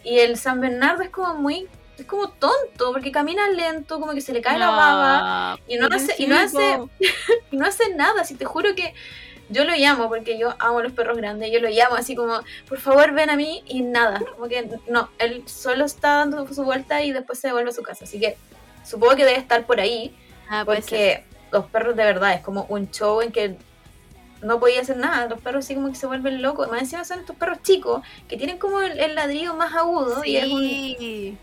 Y 0.05 0.19
el 0.19 0.37
San 0.37 0.61
Bernardo 0.61 1.03
es 1.03 1.09
como 1.09 1.33
muy, 1.33 1.67
es 1.97 2.05
como 2.05 2.29
tonto, 2.29 2.93
porque 2.93 3.11
camina 3.11 3.49
lento, 3.49 3.99
como 3.99 4.13
que 4.13 4.21
se 4.21 4.31
le 4.31 4.39
cae 4.39 4.57
la 4.57 4.69
baba 4.69 5.59
y 5.67 5.75
no 5.75 5.87
hace, 5.87 6.15
y 6.17 6.27
no 6.27 6.39
hace, 6.39 6.79
y 7.51 7.57
no 7.57 7.65
hace 7.65 7.93
nada, 7.93 8.23
si 8.23 8.35
te 8.35 8.45
juro 8.45 8.73
que 8.73 8.93
yo 9.49 9.63
lo 9.63 9.73
llamo, 9.75 10.07
porque 10.09 10.37
yo 10.37 10.53
amo 10.59 10.79
a 10.79 10.83
los 10.83 10.91
perros 10.93 11.17
grandes, 11.17 11.51
yo 11.51 11.59
lo 11.59 11.69
llamo 11.69 11.95
así 11.95 12.15
como, 12.15 12.39
por 12.67 12.79
favor 12.79 13.11
ven 13.13 13.29
a 13.29 13.35
mí 13.35 13.63
y 13.67 13.81
nada, 13.81 14.21
como 14.35 14.47
que 14.47 14.69
no, 14.87 15.09
él 15.17 15.43
solo 15.47 15.85
está 15.85 16.17
dando 16.17 16.47
su 16.53 16.63
vuelta 16.63 17.03
y 17.03 17.11
después 17.11 17.39
se 17.39 17.47
devuelve 17.47 17.69
a 17.71 17.73
su 17.73 17.81
casa, 17.83 18.05
así 18.05 18.19
que 18.19 18.37
supongo 18.85 19.15
que 19.15 19.25
debe 19.25 19.37
estar 19.39 19.65
por 19.65 19.79
ahí, 19.79 20.15
Ah, 20.51 20.63
porque 20.65 21.23
los 21.51 21.65
perros 21.67 21.95
de 21.95 22.03
verdad 22.05 22.33
es 22.33 22.41
como 22.41 22.65
un 22.69 22.89
show 22.91 23.21
en 23.21 23.31
que 23.31 23.55
no 24.41 24.59
podía 24.59 24.81
hacer 24.81 24.97
nada, 24.97 25.27
los 25.27 25.39
perros 25.41 25.65
así 25.65 25.75
como 25.75 25.89
que 25.89 25.95
se 25.95 26.07
vuelven 26.07 26.41
locos, 26.41 26.69
más 26.69 26.81
encima 26.81 27.03
son 27.03 27.19
estos 27.19 27.35
perros 27.35 27.59
chicos 27.61 28.01
que 28.27 28.37
tienen 28.37 28.57
como 28.57 28.81
el, 28.81 28.99
el 28.99 29.13
ladrillo 29.15 29.53
más 29.55 29.75
agudo 29.75 30.23
y 30.23 30.37
es 30.37 30.45
un, 30.47 30.61
Sí. 30.61 31.37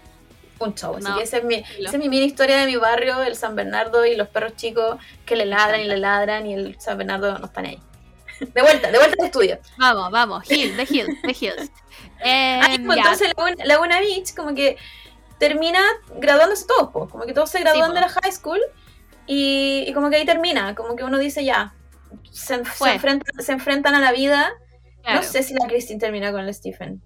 un 0.58 0.74
show. 0.74 0.96
Así 0.96 1.06
que 1.18 1.22
esa 1.22 1.36
es, 1.38 1.44
mi, 1.44 1.56
esa 1.56 1.90
es 1.90 1.98
mi 1.98 2.08
mini 2.08 2.24
historia 2.24 2.56
de 2.56 2.66
mi 2.66 2.76
barrio, 2.76 3.22
el 3.22 3.36
San 3.36 3.54
Bernardo 3.54 4.06
y 4.06 4.16
los 4.16 4.28
perros 4.28 4.56
chicos 4.56 4.96
que 5.26 5.36
le 5.36 5.44
ladran 5.44 5.80
y 5.82 5.84
le 5.84 5.98
ladran 5.98 6.46
y 6.46 6.54
el 6.54 6.80
San 6.80 6.96
Bernardo 6.96 7.38
no 7.38 7.46
están 7.46 7.66
ahí. 7.66 7.78
De 8.40 8.62
vuelta, 8.62 8.90
de 8.90 8.98
vuelta 8.98 9.16
al 9.18 9.26
estudio. 9.26 9.58
Vamos, 9.78 10.10
vamos. 10.10 10.50
Hill, 10.50 10.76
The 10.76 10.82
Hills, 10.94 11.20
The 11.22 11.36
Hills. 11.46 11.70
Eh, 12.24 12.60
Ahí, 12.62 12.78
pues, 12.78 12.96
ya. 12.96 13.02
entonces 13.02 13.32
Laguna, 13.36 13.64
Laguna 13.64 14.00
Beach 14.00 14.34
como 14.34 14.54
que 14.54 14.76
termina 15.38 15.80
graduándose 16.18 16.66
todos, 16.66 16.90
pues, 16.92 17.10
como 17.10 17.24
que 17.24 17.32
todos 17.32 17.50
se 17.50 17.60
gradúan 17.60 17.88
po. 17.90 17.94
de 17.94 18.00
la 18.02 18.08
high 18.08 18.32
school 18.32 18.60
y, 19.26 19.84
y 19.86 19.92
como 19.92 20.08
que 20.10 20.16
ahí 20.16 20.24
termina, 20.26 20.74
como 20.74 20.96
que 20.96 21.04
uno 21.04 21.18
dice 21.18 21.44
ya, 21.44 21.74
se, 22.30 22.54
enfrentan, 22.54 23.22
se 23.42 23.52
enfrentan 23.52 23.94
a 23.94 24.00
la 24.00 24.12
vida. 24.12 24.52
Claro. 25.02 25.20
No 25.20 25.26
sé 25.26 25.42
si 25.42 25.54
la 25.54 25.66
Christine 25.66 26.00
termina 26.00 26.32
con 26.32 26.40
el 26.42 26.52
Stephen. 26.54 27.02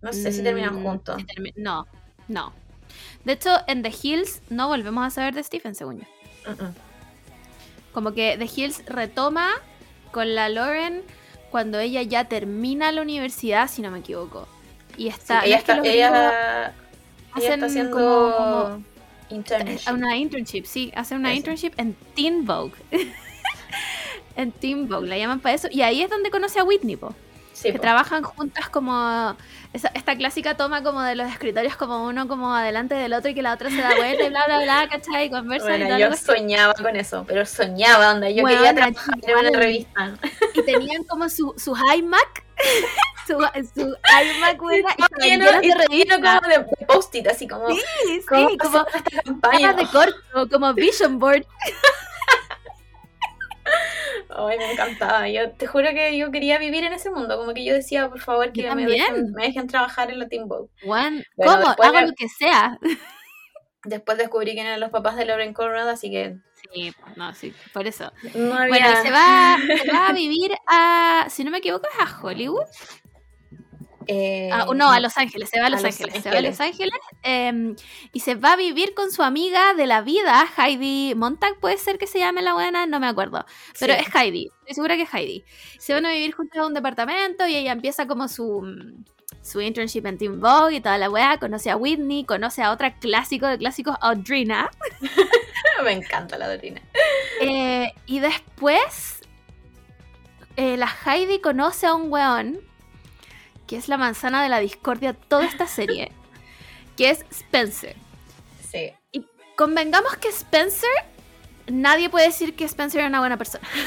No 0.00 0.12
sé 0.12 0.32
si 0.32 0.42
terminan 0.42 0.80
Mm, 0.80 0.82
juntos. 0.82 1.16
si 1.18 1.24
termi- 1.26 1.52
No, 1.56 1.86
no. 2.28 2.52
De 3.24 3.32
hecho, 3.32 3.50
en 3.66 3.82
The 3.82 3.92
Hills 4.02 4.42
no 4.50 4.68
volvemos 4.68 5.04
a 5.06 5.10
saber 5.10 5.34
de 5.34 5.42
Stephen, 5.42 5.74
según 5.74 6.00
yo. 6.00 6.06
Mm, 6.46 6.62
mm. 6.62 6.74
Como 7.92 8.12
que 8.12 8.36
The 8.36 8.44
Hills 8.54 8.84
retoma 8.86 9.50
con 10.14 10.34
la 10.34 10.48
Lauren 10.48 11.02
cuando 11.50 11.78
ella 11.80 12.00
ya 12.02 12.24
termina 12.24 12.90
la 12.92 13.02
universidad, 13.02 13.68
si 13.68 13.82
no 13.82 13.90
me 13.90 13.98
equivoco. 13.98 14.48
Y 14.96 15.02
Sí, 15.02 15.08
está. 15.08 15.40
no 15.40 15.42
ella, 15.44 15.56
está, 15.58 15.72
ella, 15.74 15.82
gringos 15.82 16.32
ella 16.32 16.74
hacen 17.34 17.52
está 17.52 17.66
haciendo 17.66 17.90
como- 17.96 18.32
como- 18.36 18.82
internship. 19.30 19.92
Una 19.92 20.16
internship, 20.16 20.64
sí, 20.66 20.92
hace 20.94 21.14
una 21.16 21.30
Eso. 21.30 21.36
internship 21.38 21.72
en 21.76 21.94
Teen 22.14 22.44
Vogue. 22.46 22.72
en 24.36 24.52
Teen 24.52 24.88
Vogue, 24.88 25.08
la 25.08 25.18
llaman 25.18 25.40
para 25.40 25.54
eso. 25.54 25.68
Y 25.70 25.82
ahí 25.82 26.02
es 26.02 26.10
donde 26.10 26.30
conoce 26.30 26.58
a 26.60 26.64
Whitney, 26.64 26.96
po. 26.96 27.14
Sí, 27.52 27.68
que 27.68 27.74
po. 27.74 27.80
trabajan 27.82 28.22
juntas 28.22 28.68
como 28.68 29.36
esa- 29.74 29.90
esta 29.94 30.16
clásica 30.16 30.56
toma 30.56 30.82
como 30.82 31.02
de 31.02 31.14
los 31.16 31.28
escritorios 31.30 31.76
como 31.76 32.06
uno 32.06 32.26
como 32.28 32.54
adelante 32.54 32.94
del 32.94 33.12
otro 33.12 33.30
y 33.30 33.34
que 33.34 33.42
la 33.42 33.52
otra 33.52 33.68
se 33.68 33.76
da 33.76 33.94
vuelta 33.96 34.24
y 34.24 34.28
bla 34.30 34.46
bla 34.46 34.60
bla, 34.62 34.88
¿cachai? 34.90 35.26
Y 35.26 35.30
conversan 35.30 35.68
y 35.68 35.78
Bueno, 35.78 35.86
toda 35.86 35.98
la 35.98 36.10
yo 36.10 36.16
soñaba 36.16 36.74
con 36.74 36.96
eso, 36.96 37.24
pero 37.28 37.44
soñaba, 37.44 38.12
onda. 38.12 38.30
Yo 38.30 38.42
Bueno, 38.42 38.56
quería 38.58 38.74
trabajar 38.74 39.14
en 39.22 39.36
una 39.48 39.58
revista. 39.58 40.14
Y 40.54 40.62
tenían 40.62 41.04
como 41.04 41.28
su, 41.28 41.52
su 41.58 41.76
iMac, 41.96 42.44
su, 43.26 43.32
su 43.74 43.96
iMac, 44.22 44.58
buena, 44.58 44.88
y 44.96 45.22
lleno, 45.22 45.44
de 45.60 45.66
y 45.66 45.72
revistas. 45.72 46.18
como 46.40 46.48
de, 46.52 46.58
de 46.78 46.86
post-it, 46.86 47.26
así 47.26 47.46
como, 47.48 47.68
Sí, 47.68 48.22
¿cómo 48.28 48.48
sí, 48.50 48.56
como 48.58 48.78
hacemos 48.78 48.94
esta 48.94 49.22
campaña? 49.22 49.72
de 49.74 49.86
corto, 49.88 50.48
como 50.50 50.72
vision 50.74 51.18
board. 51.18 51.44
Ay, 54.36 54.58
me 54.58 54.72
encantaba. 54.72 55.28
Yo 55.28 55.50
te 55.52 55.66
juro 55.66 55.88
que 55.90 56.16
yo 56.18 56.30
quería 56.30 56.58
vivir 56.58 56.84
en 56.84 56.92
ese 56.92 57.10
mundo. 57.10 57.36
Como 57.36 57.54
que 57.54 57.64
yo 57.64 57.74
decía, 57.74 58.08
por 58.08 58.20
favor, 58.20 58.52
que 58.52 58.62
me 58.74 58.84
dejen, 58.86 59.32
me 59.32 59.44
dejen 59.46 59.66
trabajar 59.66 60.10
en 60.10 60.18
la 60.18 60.28
Team 60.28 60.48
Vogue. 60.48 60.68
Bueno, 60.84 61.22
¿cómo? 61.36 61.74
Hago 61.86 62.00
de- 62.00 62.06
lo 62.08 62.12
que 62.14 62.28
sea. 62.28 62.78
Después 63.84 64.16
descubrí 64.16 64.52
quién 64.54 64.66
eran 64.66 64.80
los 64.80 64.90
papás 64.90 65.14
de 65.16 65.26
Lauren 65.26 65.52
Conrad, 65.52 65.88
así 65.90 66.10
que 66.10 66.36
Sí, 66.72 66.90
no, 67.16 67.34
sí, 67.34 67.52
por 67.74 67.86
eso. 67.86 68.10
no 68.34 68.54
había... 68.54 68.68
Bueno, 68.68 68.88
y 68.90 68.96
se 69.04 69.10
va, 69.10 69.56
se 69.82 69.92
va 69.92 70.08
a 70.08 70.12
vivir 70.14 70.54
a, 70.66 71.26
si 71.28 71.44
no 71.44 71.50
me 71.50 71.58
equivoco, 71.58 71.86
es 71.92 72.00
a 72.00 72.20
Hollywood. 72.22 72.64
Eh, 74.06 74.50
Ah, 74.52 74.66
no, 74.74 74.90
a 74.90 75.00
Los 75.00 75.16
Ángeles, 75.18 75.48
se 75.50 75.60
va 75.60 75.66
a 75.66 75.70
Los, 75.70 75.80
a 75.80 75.86
Los 75.86 75.94
Ángeles, 76.00 76.22
se 76.22 76.30
va 76.30 76.38
a 76.38 76.40
Los 76.40 76.60
Ángeles 76.60 76.98
em, 77.22 77.76
y 78.12 78.20
se 78.20 78.34
va 78.34 78.52
a 78.52 78.56
vivir 78.56 78.94
con 78.94 79.10
su 79.10 79.22
amiga 79.22 79.74
de 79.74 79.86
la 79.86 80.02
vida, 80.02 80.46
Heidi 80.56 81.14
Montag, 81.14 81.58
puede 81.60 81.78
ser 81.78 81.98
que 81.98 82.06
se 82.06 82.18
llame 82.18 82.42
la 82.42 82.54
buena, 82.54 82.86
no 82.86 83.00
me 83.00 83.06
acuerdo, 83.06 83.44
pero 83.78 83.94
sí. 83.94 84.00
es 84.06 84.14
Heidi, 84.14 84.50
estoy 84.60 84.74
segura 84.74 84.96
que 84.96 85.02
es 85.02 85.14
Heidi. 85.14 85.44
Se 85.78 85.92
van 85.94 86.06
a 86.06 86.12
vivir 86.12 86.32
juntos 86.34 86.58
a 86.58 86.66
un 86.66 86.74
departamento 86.74 87.46
y 87.46 87.56
ella 87.56 87.72
empieza 87.72 88.06
como 88.06 88.28
su, 88.28 88.62
mm, 88.62 89.04
su 89.42 89.60
internship 89.60 90.06
en 90.06 90.18
Team 90.18 90.40
Vogue 90.40 90.76
y 90.76 90.80
toda 90.80 90.96
la 90.98 91.10
weá, 91.10 91.38
conoce 91.38 91.70
a 91.70 91.76
Whitney, 91.76 92.24
conoce 92.24 92.62
a 92.62 92.70
otra 92.72 92.94
clásico 92.98 93.46
de 93.46 93.58
clásicos, 93.58 93.96
Audrina, 94.00 94.70
Me 95.84 95.92
encanta 95.92 96.38
la 96.38 96.48
Dorina. 96.48 96.80
eh, 97.40 97.92
y 98.06 98.20
después 98.20 99.20
eh, 100.56 100.76
la 100.76 100.88
Heidi 101.04 101.40
conoce 101.40 101.86
a 101.86 101.94
un 101.94 102.10
weón 102.12 102.60
que 103.66 103.76
es 103.76 103.88
la 103.88 103.96
manzana 103.96 104.42
de 104.42 104.48
la 104.48 104.58
discordia 104.60 105.14
toda 105.14 105.44
esta 105.46 105.66
serie, 105.66 106.10
que 106.96 107.10
es 107.10 107.24
Spencer. 107.30 107.96
Sí. 108.70 108.92
Convengamos 109.56 110.16
que 110.16 110.28
Spencer, 110.28 110.90
nadie 111.68 112.08
puede 112.10 112.26
decir 112.26 112.56
que 112.56 112.64
Spencer 112.64 113.00
es 113.02 113.08
una 113.08 113.20
buena 113.20 113.36
persona. 113.36 113.66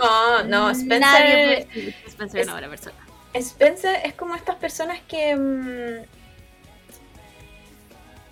No, 0.00 0.42
no, 0.44 0.72
Nadie 0.72 0.86
puede 0.86 1.62
Spencer... 1.62 1.66
decir 1.68 1.94
que 2.02 2.08
Spencer 2.10 2.40
es 2.40 2.46
una 2.48 2.54
buena 2.54 2.68
persona. 2.68 2.94
Spencer 3.32 4.00
es 4.04 4.12
como 4.14 4.34
estas 4.34 4.56
personas 4.56 5.00
que... 5.08 5.34
mm, 5.36 6.04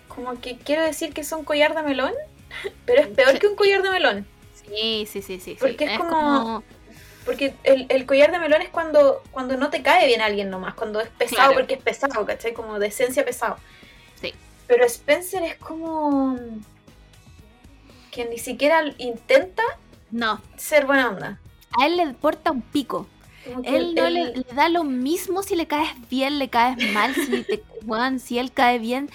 como 0.09 0.41
que 0.41 0.57
quiero 0.59 0.83
decir 0.83 1.13
que 1.15 1.25
son 1.25 1.45
collar 1.45 1.75
de 1.75 1.83
melón, 1.83 2.13
pero 2.85 3.03
es 3.03 3.09
peor 3.09 3.33
Sí. 3.33 3.39
que 3.39 3.47
un 3.47 3.57
collar 3.57 3.83
de 3.83 3.91
melón. 3.91 4.27
Sí, 4.55 5.07
sí, 5.11 5.23
sí, 5.23 5.39
sí. 5.39 5.41
sí. 5.41 5.57
Porque 5.59 5.85
es 5.85 5.99
como- 5.99 6.63
Porque 7.27 7.55
el, 7.65 7.85
el 7.91 8.07
collar 8.07 8.31
de 8.31 8.39
melón 8.39 8.63
es 8.63 8.69
cuando, 8.71 9.23
cuando 9.33 9.57
no 9.59 9.69
te 9.69 9.83
cae 9.83 10.07
bien 10.07 10.21
alguien 10.23 10.49
nomás, 10.49 10.73
cuando 10.75 11.01
es 11.01 11.09
pesado 11.11 11.49
Claro. 11.49 11.55
porque 11.55 11.75
es 11.75 11.83
pesado, 11.83 12.25
¿cachai? 12.25 12.55
Como 12.55 12.79
de 12.79 12.87
esencia 12.87 13.25
pesado. 13.25 13.57
Sí. 14.21 14.33
Pero 14.69 14.85
Spencer 14.87 15.43
es 15.43 15.57
como... 15.57 16.39
que 18.11 18.25
ni 18.27 18.39
siquiera 18.39 18.83
intenta 18.99 19.63
No, 20.11 20.41
ser 20.57 20.87
buena 20.87 21.09
onda. 21.11 21.39
a 21.79 21.87
él 21.87 21.97
le 21.99 22.05
importa 22.05 22.51
un 22.53 22.63
pico. 22.63 23.07
Él 23.65 23.95
no 23.95 24.09
le, 24.09 24.23
él- 24.23 24.47
le 24.49 24.55
da 24.57 24.69
lo 24.69 24.83
mismo 24.83 25.43
si 25.43 25.55
le 25.55 25.67
caes 25.67 25.91
bien, 26.11 26.39
le 26.41 26.49
caes 26.49 26.77
mal, 26.93 27.15
si 27.15 27.43
te 27.45 27.63
weón, 27.85 28.19
si 28.19 28.39
él 28.39 28.51
cae 28.53 28.79
bien. 28.79 29.09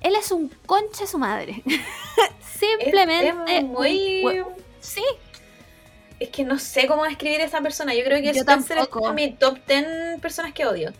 Él 0.00 0.14
es 0.14 0.30
un 0.32 0.48
concha 0.66 1.06
su 1.06 1.18
madre. 1.18 1.62
Simplemente 2.58 3.56
es 3.58 3.64
muy... 3.64 4.22
un 4.40 4.44
Sí, 4.80 5.02
Es 6.20 6.30
que 6.30 6.44
no 6.44 6.58
sé 6.58 6.86
cómo 6.86 7.04
describir 7.04 7.40
a 7.40 7.44
esa 7.44 7.60
persona. 7.60 7.94
Yo 7.94 8.02
creo 8.04 8.18
que 8.20 8.32
Yo 8.32 8.40
Spencer 8.40 8.76
tampoco. 8.78 8.98
es 8.98 9.02
como 9.04 9.14
mi 9.14 9.32
top 9.32 9.58
10 9.66 10.20
personas 10.20 10.52
que 10.52 10.66
odio. 10.66 10.92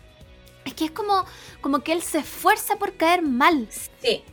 es 0.65 0.73
que 0.73 0.85
es 0.85 0.91
como, 0.91 1.25
como 1.61 1.79
que 1.79 1.91
él 1.93 2.01
se 2.01 2.19
esfuerza 2.19 2.75
por 2.77 2.93
caer 2.95 3.21
mal. 3.21 3.67
Sí. 4.01 4.23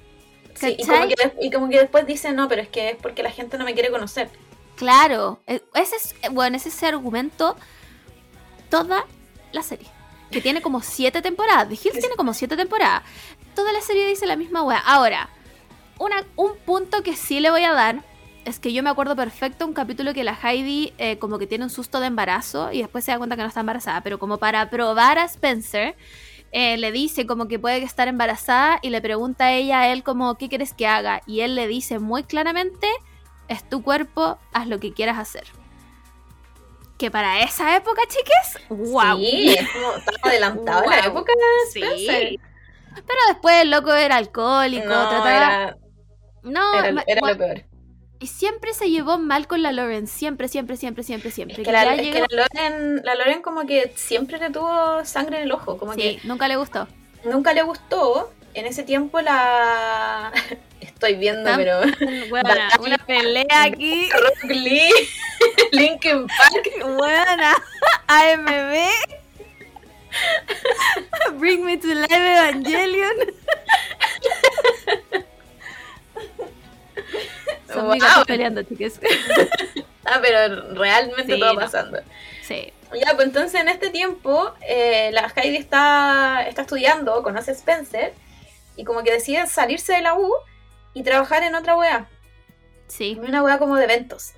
Sí, 0.55 0.77
y, 0.79 0.87
como 0.87 1.09
que, 1.09 1.15
des- 1.17 1.33
y 1.41 1.51
como 1.51 1.69
que 1.69 1.79
después 1.81 2.07
dice, 2.07 2.33
no, 2.33 2.49
pero 2.49 2.63
es 2.63 2.69
que 2.69 2.91
es 2.91 2.97
porque 2.97 3.23
la 3.23 3.31
gente 3.31 3.59
no 3.59 3.65
me 3.65 3.75
quiere 3.75 3.91
conocer. 3.91 4.31
Claro, 4.77 5.41
eh, 5.47 5.61
ese 5.75 5.97
es, 5.97 6.15
eh, 6.23 6.29
bueno, 6.31 6.57
ese 6.57 6.69
es 6.71 6.77
ese 6.77 6.87
argumento 6.87 7.57
toda 8.71 9.05
la 9.53 9.63
serie. 9.63 9.89
Que 10.31 10.41
tiene 10.41 10.61
como 10.63 10.83
siete 10.83 11.23
temporadas. 11.23 11.69
The 11.69 11.75
Hills 11.75 12.01
tiene 12.01 12.17
como 12.17 12.35
siete 12.35 12.57
temporadas. 12.57 13.03
Toda 13.55 13.73
la 13.73 13.81
serie 13.81 14.07
dice 14.09 14.27
la 14.27 14.37
misma 14.37 14.63
wea. 14.63 14.79
Ahora, 14.79 15.31
una, 15.99 16.25
un 16.37 16.57
punto 16.59 17.03
que 17.03 17.17
sí 17.17 17.41
le 17.41 17.51
voy 17.51 17.63
a 17.65 17.73
dar 17.73 18.03
es 18.47 18.59
que 18.61 18.73
yo 18.73 18.83
me 18.83 18.91
acuerdo 18.91 19.17
perfecto 19.17 19.67
un 19.67 19.73
capítulo 19.75 20.15
que 20.15 20.25
la 20.25 20.39
Heidi 20.41 20.93
eh, 20.99 21.19
como 21.19 21.39
que 21.39 21.47
tiene 21.47 21.65
un 21.65 21.71
susto 21.71 22.01
de 22.01 22.07
embarazo 22.07 22.73
y 22.73 22.79
después 22.81 23.05
se 23.05 23.11
da 23.11 23.19
cuenta 23.19 23.37
que 23.37 23.43
no 23.43 23.49
está 23.49 23.61
embarazada, 23.61 24.01
pero 24.03 24.19
como 24.19 24.39
para 24.39 24.71
probar 24.71 25.19
a 25.19 25.25
Spencer, 25.25 25.97
eh, 26.53 26.77
le 26.77 26.93
dice 26.93 27.27
como 27.27 27.49
que 27.49 27.59
puede 27.59 27.83
estar 27.83 28.09
embarazada 28.09 28.79
y 28.83 28.91
le 28.91 29.01
pregunta 29.03 29.47
a 29.47 29.53
ella 29.53 29.81
a 29.81 29.89
él 29.93 30.03
como 30.05 30.37
qué 30.39 30.49
quieres 30.49 30.73
que 30.75 30.87
haga 30.87 31.21
y 31.27 31.41
él 31.41 31.55
le 31.57 31.67
dice 31.67 31.99
muy 31.99 32.23
claramente, 32.23 32.87
es 33.49 33.69
tu 33.69 33.83
cuerpo, 33.83 34.39
haz 34.53 34.67
lo 34.69 34.79
que 34.81 34.93
quieras 34.93 35.19
hacer. 35.19 35.45
Que 36.99 37.11
para 37.11 37.41
esa 37.43 37.77
época, 37.77 38.01
chiques, 38.09 38.67
wow. 38.71 39.19
Sí, 39.19 39.55
es 39.59 39.69
como 39.71 39.89
adelantado 40.23 40.89
la 40.89 41.01
época. 41.01 41.33
Sí. 41.73 41.83
Spencer. 41.83 42.39
Pero 42.95 43.19
después 43.29 43.63
el 43.63 43.71
loco 43.71 43.93
era 43.93 44.17
alcohólico, 44.17 44.87
No, 44.89 45.09
trataba... 45.09 45.37
era, 45.37 45.77
No, 46.43 46.75
era, 46.75 46.93
ma- 46.93 47.05
era 47.07 47.21
bueno, 47.21 47.35
lo 47.39 47.45
peor. 47.55 47.76
Y 48.19 48.27
siempre 48.29 48.73
se 48.73 48.91
llevó 48.91 49.19
mal 49.19 49.47
con 49.47 49.63
la 49.63 49.73
Lauren, 49.73 50.07
siempre, 50.07 50.49
siempre, 50.49 50.77
siempre, 50.77 51.03
siempre, 51.03 51.31
siempre. 51.31 51.55
Es 51.55 51.59
que, 51.59 51.65
que 51.65 51.73
la, 51.73 51.95
es 51.95 52.01
que 52.13 52.21
la 52.21 52.27
Loren, 52.31 53.03
la 53.05 53.15
Loren 53.15 53.43
como 53.43 53.67
que 53.67 53.93
siempre 53.97 54.39
le 54.39 54.51
tuvo 54.51 55.05
sangre 55.05 55.39
en 55.39 55.45
el 55.45 55.53
ojo, 55.53 55.77
como 55.77 55.95
Sí, 55.95 56.19
nunca 56.25 56.49
le 56.49 56.57
gustó. 56.57 56.89
que 57.23 57.29
nunca 57.29 57.53
le 57.53 57.63
gustó. 57.63 58.33
En 58.55 58.65
ese 58.65 58.83
tiempo 58.85 59.21
la... 59.21 60.33
Estoy 60.81 61.17
viendo, 61.17 61.51
pero... 61.57 61.81
Buena, 62.31 62.71
una 62.81 62.97
pelea 62.99 63.65
aquí. 63.65 64.09
Rock 64.13 64.45
Lee, 64.45 64.91
Linkin 65.73 66.27
Park. 66.27 66.97
Buena. 66.97 67.55
AMB. 68.07 68.75
Bring 71.39 71.67
me 71.67 71.77
to 71.77 71.89
life 71.89 72.09
Evangelion. 72.11 73.17
Son 77.81 77.91
mis 77.91 78.03
gatos 78.03 78.25
peleando, 78.27 78.63
chicas. 78.63 79.01
Ah, 80.09 80.21
pero 80.23 80.73
realmente 80.75 81.35
Sí, 81.35 81.41
todo 81.41 81.55
no. 81.55 81.59
pasando. 81.59 81.99
Sí. 82.43 82.73
Ya, 83.05 83.15
pues 83.17 83.27
entonces 83.27 83.61
en 83.61 83.69
este 83.69 83.91
tiempo 83.91 84.55
eh, 84.61 85.11
la 85.13 85.33
Heidi 85.35 85.57
está, 85.57 86.45
está 86.49 86.63
estudiando, 86.63 87.25
conoce 87.25 87.51
a 87.51 87.55
Spencer 87.55 88.13
y 88.77 88.85
como 88.85 89.03
que 89.03 89.11
decide 89.11 89.45
salirse 89.49 89.95
de 89.95 90.03
la 90.03 90.15
U 90.15 90.33
y 90.95 91.03
trabajar 91.03 91.43
en 91.43 91.57
otra 91.57 91.77
wea, 91.77 92.09
Sí. 92.87 93.17
en 93.19 93.25
una 93.29 93.43
wea 93.43 93.59
como 93.59 93.75
de 93.75 93.83
eventos. 93.83 94.35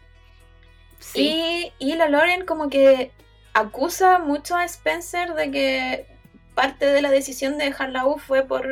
Sí. 1.01 1.73
Y, 1.79 1.91
y 1.91 1.97
la 1.97 2.09
Lauren 2.09 2.47
como 2.47 2.71
que 2.71 3.11
acusa 3.53 4.19
mucho 4.19 4.57
a 4.57 4.65
Spencer 4.65 5.35
de 5.35 5.51
que 5.51 6.07
parte 6.55 6.87
de 6.87 7.03
la 7.03 7.11
decisión 7.11 7.59
de 7.59 7.67
dejar 7.67 7.91
la 7.91 8.07
U 8.07 8.19
fue 8.19 8.43
por, 8.43 8.67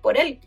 por 0.00 0.16
él. 0.18 0.38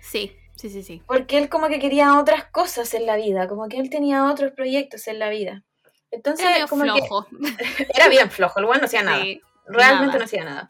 Sí. 0.00 0.34
Sí, 0.60 0.68
sí, 0.68 0.82
sí. 0.82 1.02
Porque 1.06 1.38
él 1.38 1.48
como 1.48 1.68
que 1.68 1.78
quería 1.78 2.18
otras 2.18 2.44
cosas 2.44 2.92
en 2.92 3.06
la 3.06 3.16
vida, 3.16 3.48
como 3.48 3.66
que 3.68 3.78
él 3.78 3.88
tenía 3.88 4.24
otros 4.30 4.52
proyectos 4.52 5.06
en 5.08 5.18
la 5.18 5.30
vida. 5.30 5.62
Entonces, 6.10 6.44
Era 6.54 6.66
como 6.66 6.82
flojo. 6.82 7.26
que 7.26 7.86
era 7.94 8.08
bien 8.08 8.30
flojo, 8.30 8.58
el 8.58 8.66
bueno 8.66 8.80
no 8.80 8.86
hacía 8.86 9.02
nada. 9.02 9.22
Sí. 9.22 9.40
Realmente 9.66 10.06
nada. 10.08 10.18
no 10.18 10.24
hacía 10.24 10.44
nada. 10.44 10.68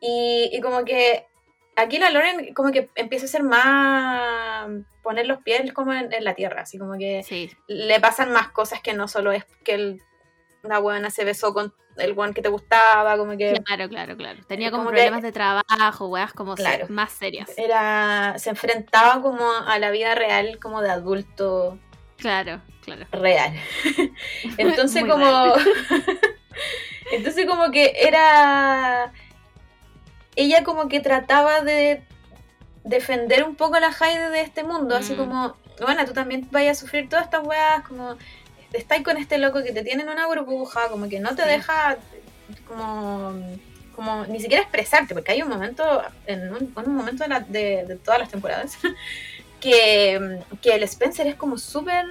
Y, 0.00 0.48
y 0.52 0.60
como 0.60 0.84
que 0.84 1.26
aquí 1.76 1.98
la 1.98 2.08
Loren 2.10 2.54
como 2.54 2.70
que 2.72 2.88
empieza 2.94 3.26
a 3.26 3.28
ser 3.28 3.42
más 3.42 4.68
poner 5.02 5.26
los 5.26 5.42
pies 5.42 5.72
como 5.74 5.92
en, 5.92 6.12
en 6.12 6.24
la 6.24 6.34
tierra, 6.34 6.62
así 6.62 6.78
como 6.78 6.96
que 6.96 7.22
Sí. 7.22 7.50
le 7.66 8.00
pasan 8.00 8.32
más 8.32 8.48
cosas 8.48 8.80
que 8.80 8.94
no 8.94 9.08
solo 9.08 9.32
es 9.32 9.44
que 9.64 9.74
el, 9.74 10.02
la 10.68 10.78
buena 10.78 11.10
se 11.10 11.24
besó 11.24 11.52
con 11.54 11.72
el 11.96 12.12
buen 12.12 12.34
que 12.34 12.42
te 12.42 12.48
gustaba, 12.48 13.16
como 13.16 13.36
que 13.38 13.54
Claro, 13.64 13.88
claro, 13.88 14.16
claro. 14.16 14.40
Tenía 14.46 14.70
como, 14.70 14.84
que- 14.84 14.96
problemas 14.96 15.22
de 15.22 15.32
trabajo, 15.32 16.08
weas 16.08 16.32
como 16.32 16.56
se- 16.56 16.62
Claro. 16.62 16.86
más 16.90 17.12
serias. 17.12 17.50
era 17.56 18.34
se 18.38 18.50
enfrentaba 18.50 19.22
como 19.22 19.50
a 19.66 19.78
la 19.78 19.90
vida 19.90 20.14
real 20.14 20.58
como 20.60 20.82
de 20.82 20.90
adulto 20.90 21.78
Claro, 22.18 22.60
claro. 22.82 23.06
real. 23.12 23.54
Entonces 24.58 25.04
como 25.04 25.54
entonces 27.12 27.46
como 27.46 27.70
que 27.70 27.92
era 28.00 29.12
ella 30.34 30.64
como 30.64 30.88
que 30.88 31.00
trataba 31.00 31.60
de 31.60 32.02
defender 32.84 33.44
un 33.44 33.56
poco 33.56 33.76
a 33.76 33.80
la 33.80 33.90
Heidi 33.90 34.30
de 34.32 34.40
este 34.42 34.62
mundo, 34.64 34.96
así 34.96 35.14
Mm. 35.14 35.16
como, 35.16 35.56
bueno, 35.80 36.04
tú 36.04 36.12
también 36.12 36.46
vayas 36.50 36.78
a 36.78 36.80
sufrir 36.82 37.08
todas 37.08 37.24
estas 37.24 37.44
weas, 37.46 37.82
como 37.88 38.16
estáis 38.76 39.02
con 39.02 39.16
este 39.16 39.38
loco 39.38 39.62
que 39.62 39.72
te 39.72 39.82
tiene 39.82 40.02
en 40.02 40.08
una 40.08 40.26
burbuja, 40.26 40.88
como 40.88 41.08
que 41.08 41.20
no 41.20 41.34
te 41.34 41.42
Sí. 41.42 41.48
deja 41.48 41.96
como 42.68 43.34
como 43.94 44.26
ni 44.26 44.40
siquiera 44.40 44.62
expresarte, 44.62 45.14
porque 45.14 45.32
hay 45.32 45.40
un 45.40 45.48
momento, 45.48 46.02
en 46.26 46.52
un, 46.52 46.74
en 46.76 46.90
un 46.90 46.94
momento 46.96 47.22
de, 47.24 47.28
la- 47.30 47.40
de- 47.40 47.84
de 47.86 47.96
todas 47.96 48.20
las 48.20 48.28
temporadas, 48.28 48.76
que, 49.60 50.40
que 50.60 50.74
el 50.74 50.82
Spencer 50.82 51.26
es 51.26 51.34
como 51.34 51.56
súper... 51.56 52.04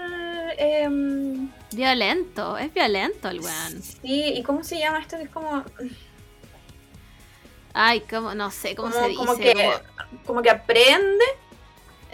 em, 0.58 1.48
Violento, 1.74 2.58
es 2.58 2.74
violento 2.74 3.30
el 3.30 3.40
weón. 3.40 3.84
Sí, 3.84 4.24
¿y 4.34 4.42
cómo 4.42 4.64
se 4.64 4.80
llama 4.80 5.00
esto? 5.00 5.18
Que 5.18 5.24
es 5.26 5.30
como, 5.30 5.64
Ay, 7.74 8.00
como, 8.02 8.34
no 8.34 8.50
sé 8.52 8.76
cómo 8.76 8.90
como, 8.92 9.04
se 9.04 9.10
dice. 9.10 9.20
como 9.26 9.38
que, 9.38 9.54
como- 9.54 10.24
como 10.26 10.42
que 10.42 10.50
aprende. 10.50 11.26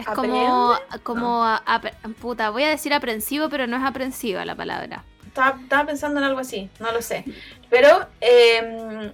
Es 0.02 0.16
como, 0.16 0.76
como 1.04 1.44
a- 1.44 1.82
puta, 2.22 2.50
voy 2.50 2.64
a 2.64 2.70
decir 2.70 2.94
aprensivo, 2.94 3.50
pero 3.50 3.68
no 3.68 3.78
es 3.78 3.84
aprensiva 3.84 4.44
la 4.46 4.56
palabra. 4.56 5.04
Estaba, 5.28 5.60
estaba 5.62 5.86
pensando 5.86 6.20
en 6.20 6.26
algo 6.26 6.40
así, 6.40 6.70
no 6.80 6.92
lo 6.92 7.02
sé. 7.02 7.24
Pero 7.70 8.06
em, 8.20 9.12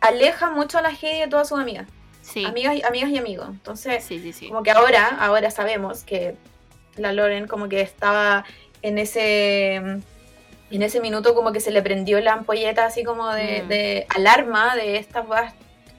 aleja 0.00 0.50
mucho 0.50 0.78
a 0.78 0.82
la 0.82 0.90
Heidi 0.90 1.20
de 1.20 1.28
todas 1.28 1.48
sus 1.48 1.58
amigas. 1.58 1.86
Sí, 2.22 2.44
Amigas, 2.44 2.76
y- 2.76 2.82
amigas 2.82 3.10
y 3.10 3.18
amigos. 3.18 3.48
Entonces, 3.50 4.04
sí, 4.04 4.20
sí, 4.20 4.32
sí. 4.32 4.48
como 4.48 4.62
que 4.62 4.70
ahora, 4.70 5.16
ahora 5.20 5.50
sabemos 5.50 6.04
que 6.04 6.36
la 6.96 7.12
Loren 7.12 7.46
como 7.48 7.68
que 7.68 7.80
estaba 7.80 8.44
en 8.82 8.98
ese 8.98 9.74
en 10.72 10.82
ese 10.84 11.00
minuto 11.00 11.34
como 11.34 11.50
que 11.50 11.58
se 11.58 11.72
le 11.72 11.82
prendió 11.82 12.20
la 12.20 12.34
ampolleta 12.34 12.84
así 12.86 13.02
como 13.02 13.28
de, 13.32 13.62
Mm. 13.64 13.68
de 13.68 14.06
alarma 14.14 14.76
de 14.76 14.98
estas 14.98 15.24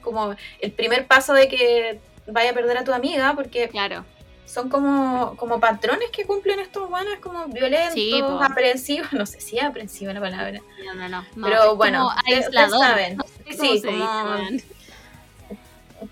como 0.00 0.34
el 0.60 0.72
primer 0.72 1.06
paso 1.06 1.34
de 1.34 1.48
que 1.48 2.00
vaya 2.26 2.50
a 2.50 2.54
perder 2.54 2.78
a 2.78 2.84
tu 2.84 2.92
amiga 2.92 3.32
porque 3.34 3.68
Claro, 3.68 4.04
son 4.46 4.68
como, 4.68 5.36
como 5.36 5.60
patrones 5.60 6.10
que 6.10 6.24
cumplen 6.26 6.60
estos 6.60 6.88
buenos 6.88 7.16
como 7.20 7.46
violentos, 7.46 7.94
Sí, 7.94 8.12
aprensivos, 8.42 9.12
no 9.14 9.26
sé 9.26 9.40
si 9.40 9.58
es 9.58 9.64
aprensiva 9.64 10.12
la 10.12 10.20
palabra. 10.20 10.60
no, 10.84 10.94
no, 10.94 11.08
no. 11.08 11.22
no, 11.36 11.46
Pero 11.46 11.76
bueno, 11.76 12.08
ustedes- 12.08 12.46
saben. 12.70 13.16
No 13.16 13.24
sé 13.24 13.52
Sí, 13.56 13.82
como-. 13.82 14.46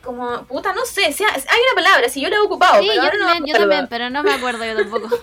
Como, 0.03 0.45
puta, 0.45 0.73
no 0.73 0.85
sé, 0.85 1.13
si 1.13 1.25
hay 1.25 1.31
una 1.33 1.75
palabra, 1.75 2.09
si 2.09 2.21
yo 2.21 2.29
la 2.29 2.37
he 2.37 2.41
ocupado, 2.41 2.81
Sí, 2.81 2.87
pero 2.89 2.95
yo 2.95 3.03
ahora 3.03 3.17
no 3.19 3.27
también, 3.27 3.47
yo 3.47 3.61
también, 3.61 3.87
pero 3.91 4.09
no 4.09 4.23
me 4.23 4.33
acuerdo 4.33 4.65
yo 4.65 4.77
tampoco. 4.77 5.09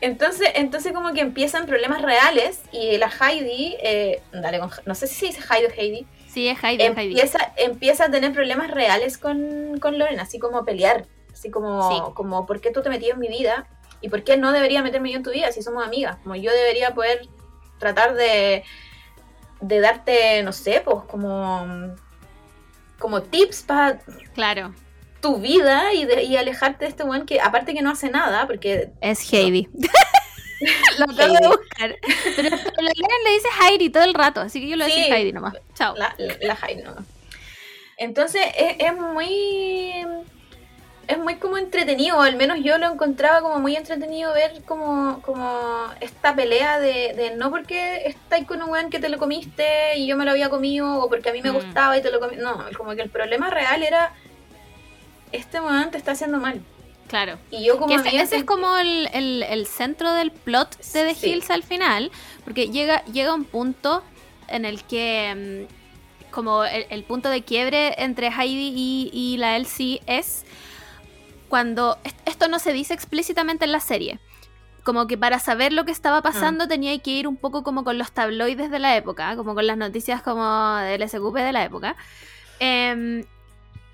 Entonces, 0.00 0.48
entonces 0.54 0.92
como 0.92 1.12
que 1.14 1.20
empiezan 1.20 1.64
problemas 1.66 2.02
reales 2.02 2.60
y 2.72 2.98
la 2.98 3.08
Heidi, 3.08 3.76
eh, 3.82 4.20
dale, 4.32 4.60
no 4.84 4.94
sé 4.94 5.06
si 5.06 5.14
se 5.14 5.26
dice 5.26 5.40
Heidi 5.48 5.66
o 5.66 5.70
Heidi, 5.70 6.06
Sí, 6.34 6.48
es 6.48 6.62
Heidi, 6.62 6.82
es 6.82 6.96
Heidi. 6.98 7.12
empieza, 7.14 7.52
empieza 7.56 8.04
a 8.06 8.10
tener 8.10 8.32
problemas 8.32 8.70
reales 8.70 9.16
con, 9.18 9.78
con 9.80 9.98
Loren, 9.98 10.18
así 10.20 10.38
como 10.40 10.64
pelear, 10.64 11.06
así 11.32 11.48
como, 11.50 11.88
Sí. 11.88 12.12
como 12.14 12.44
¿por 12.44 12.60
qué 12.60 12.70
tú 12.72 12.82
te 12.82 12.90
metías 12.90 13.14
en 13.14 13.20
mi 13.20 13.28
vida? 13.28 13.66
¿Y 14.00 14.08
por 14.08 14.24
qué 14.24 14.36
no 14.36 14.50
debería 14.52 14.82
meterme 14.82 15.10
yo 15.12 15.16
en 15.18 15.22
tu 15.22 15.30
vida 15.30 15.50
si 15.52 15.62
somos 15.62 15.86
amigas? 15.86 16.16
Como 16.22 16.34
yo 16.34 16.50
debería 16.52 16.92
poder 16.92 17.28
tratar 17.78 18.14
de, 18.14 18.64
de 19.60 19.80
darte, 19.80 20.42
no 20.42 20.52
sé, 20.52 20.82
pues 20.84 21.04
como, 21.08 21.94
como 22.98 23.22
tips 23.22 23.62
para 23.62 24.00
Claro, 24.34 24.74
tu 25.20 25.38
vida 25.38 25.94
y, 25.94 26.04
de- 26.04 26.24
y 26.24 26.36
alejarte 26.36 26.84
de 26.84 26.90
este 26.90 27.04
buen 27.04 27.24
que 27.26 27.40
aparte 27.40 27.72
que 27.74 27.80
no 27.82 27.90
hace 27.90 28.10
nada, 28.10 28.46
porque 28.46 28.90
es 29.00 29.32
Heidi. 29.32 29.68
Lo 30.98 31.04
acabo 31.04 31.32
de 31.32 31.38
Heidi. 31.38 31.46
buscar. 31.48 31.96
Pero, 32.36 32.50
pero 32.50 32.82
la 32.82 32.92
Lauren 32.96 33.24
le 33.24 33.30
dice 33.32 33.48
Heidi 33.62 33.90
todo 33.90 34.04
el 34.04 34.14
rato, 34.14 34.40
así 34.40 34.60
que 34.60 34.68
yo 34.68 34.76
lo 34.76 34.84
voy 34.84 34.92
a 34.92 34.94
decir 34.94 35.06
Sí. 35.08 35.12
Heidi 35.12 35.32
nomás. 35.32 35.54
Chao. 35.74 35.94
la, 35.96 36.14
la 36.18 36.54
Heidi 36.62 36.82
no. 36.82 36.94
Entonces 37.96 38.42
es, 38.56 38.76
es 38.78 38.96
muy 38.96 40.04
es 41.06 41.18
muy 41.18 41.34
como 41.36 41.58
entretenido, 41.58 42.18
al 42.22 42.34
menos 42.36 42.58
yo 42.62 42.78
lo 42.78 42.90
encontraba 42.90 43.42
como 43.42 43.58
muy 43.58 43.76
entretenido 43.76 44.32
ver 44.32 44.62
como, 44.64 45.20
como 45.20 45.84
esta 46.00 46.34
pelea 46.34 46.80
de, 46.80 47.12
de 47.14 47.36
no 47.36 47.50
porque 47.50 48.06
estáis 48.06 48.46
con 48.46 48.62
un 48.62 48.70
weón 48.70 48.88
que 48.88 48.98
te 49.00 49.10
lo 49.10 49.18
comiste 49.18 49.98
y 49.98 50.06
yo 50.06 50.16
me 50.16 50.24
lo 50.24 50.30
había 50.30 50.48
comido 50.48 51.00
o 51.00 51.08
porque 51.10 51.28
a 51.28 51.32
mí 51.34 51.42
me 51.42 51.50
Mm. 51.50 51.54
gustaba 51.56 51.98
y 51.98 52.02
te 52.02 52.10
lo 52.10 52.20
comí. 52.20 52.36
No, 52.36 52.64
como 52.78 52.94
que 52.94 53.02
el 53.02 53.10
problema 53.10 53.50
real 53.50 53.82
era 53.82 54.12
este 55.30 55.60
weón 55.60 55.90
te 55.90 55.98
está 55.98 56.12
haciendo 56.12 56.38
mal. 56.38 56.62
Claro. 57.08 57.38
Y 57.50 57.64
yo 57.64 57.78
como 57.78 57.88
Que 58.02 58.20
ese, 58.20 58.36
es 58.36 58.44
como 58.44 58.76
el, 58.78 59.08
el- 59.12 59.42
el 59.42 59.66
centro 59.66 60.12
del 60.12 60.30
plot 60.30 60.76
de 60.78 61.04
The 61.04 61.14
Sí. 61.14 61.30
Hills 61.30 61.50
al 61.50 61.62
final, 61.62 62.10
porque 62.44 62.68
llega, 62.70 63.04
llega 63.06 63.34
un 63.34 63.44
punto 63.44 64.02
en 64.48 64.64
el 64.64 64.82
que, 64.84 65.66
mm, 65.68 66.30
como 66.32 66.64
el, 66.64 66.86
el 66.90 67.04
punto 67.04 67.28
de 67.28 67.42
quiebre 67.42 67.94
entre 68.02 68.28
Heidi 68.28 68.72
y, 68.74 69.10
y 69.12 69.36
la 69.36 69.56
Elsie 69.56 70.00
es 70.06 70.44
cuando, 71.48 71.98
est- 72.04 72.18
esto 72.26 72.48
no 72.48 72.58
se 72.58 72.72
dice 72.72 72.94
explícitamente 72.94 73.64
en 73.64 73.72
la 73.72 73.80
serie, 73.80 74.18
como 74.82 75.06
que 75.06 75.16
para 75.16 75.38
saber 75.38 75.72
lo 75.72 75.84
que 75.84 75.92
estaba 75.92 76.20
pasando 76.22 76.66
tenía 76.68 76.98
que 76.98 77.10
ir 77.12 77.28
un 77.28 77.36
poco 77.36 77.62
como 77.62 77.84
con 77.84 77.96
los 77.96 78.12
tabloides 78.12 78.70
de 78.70 78.78
la 78.78 78.96
época, 78.96 79.36
como 79.36 79.54
con 79.54 79.66
las 79.66 79.76
noticias 79.78 80.22
como 80.22 80.74
del 80.76 81.02
SQP 81.08 81.36
de 81.36 81.52
la 81.52 81.64
época. 81.64 81.96
Em, 82.60 83.24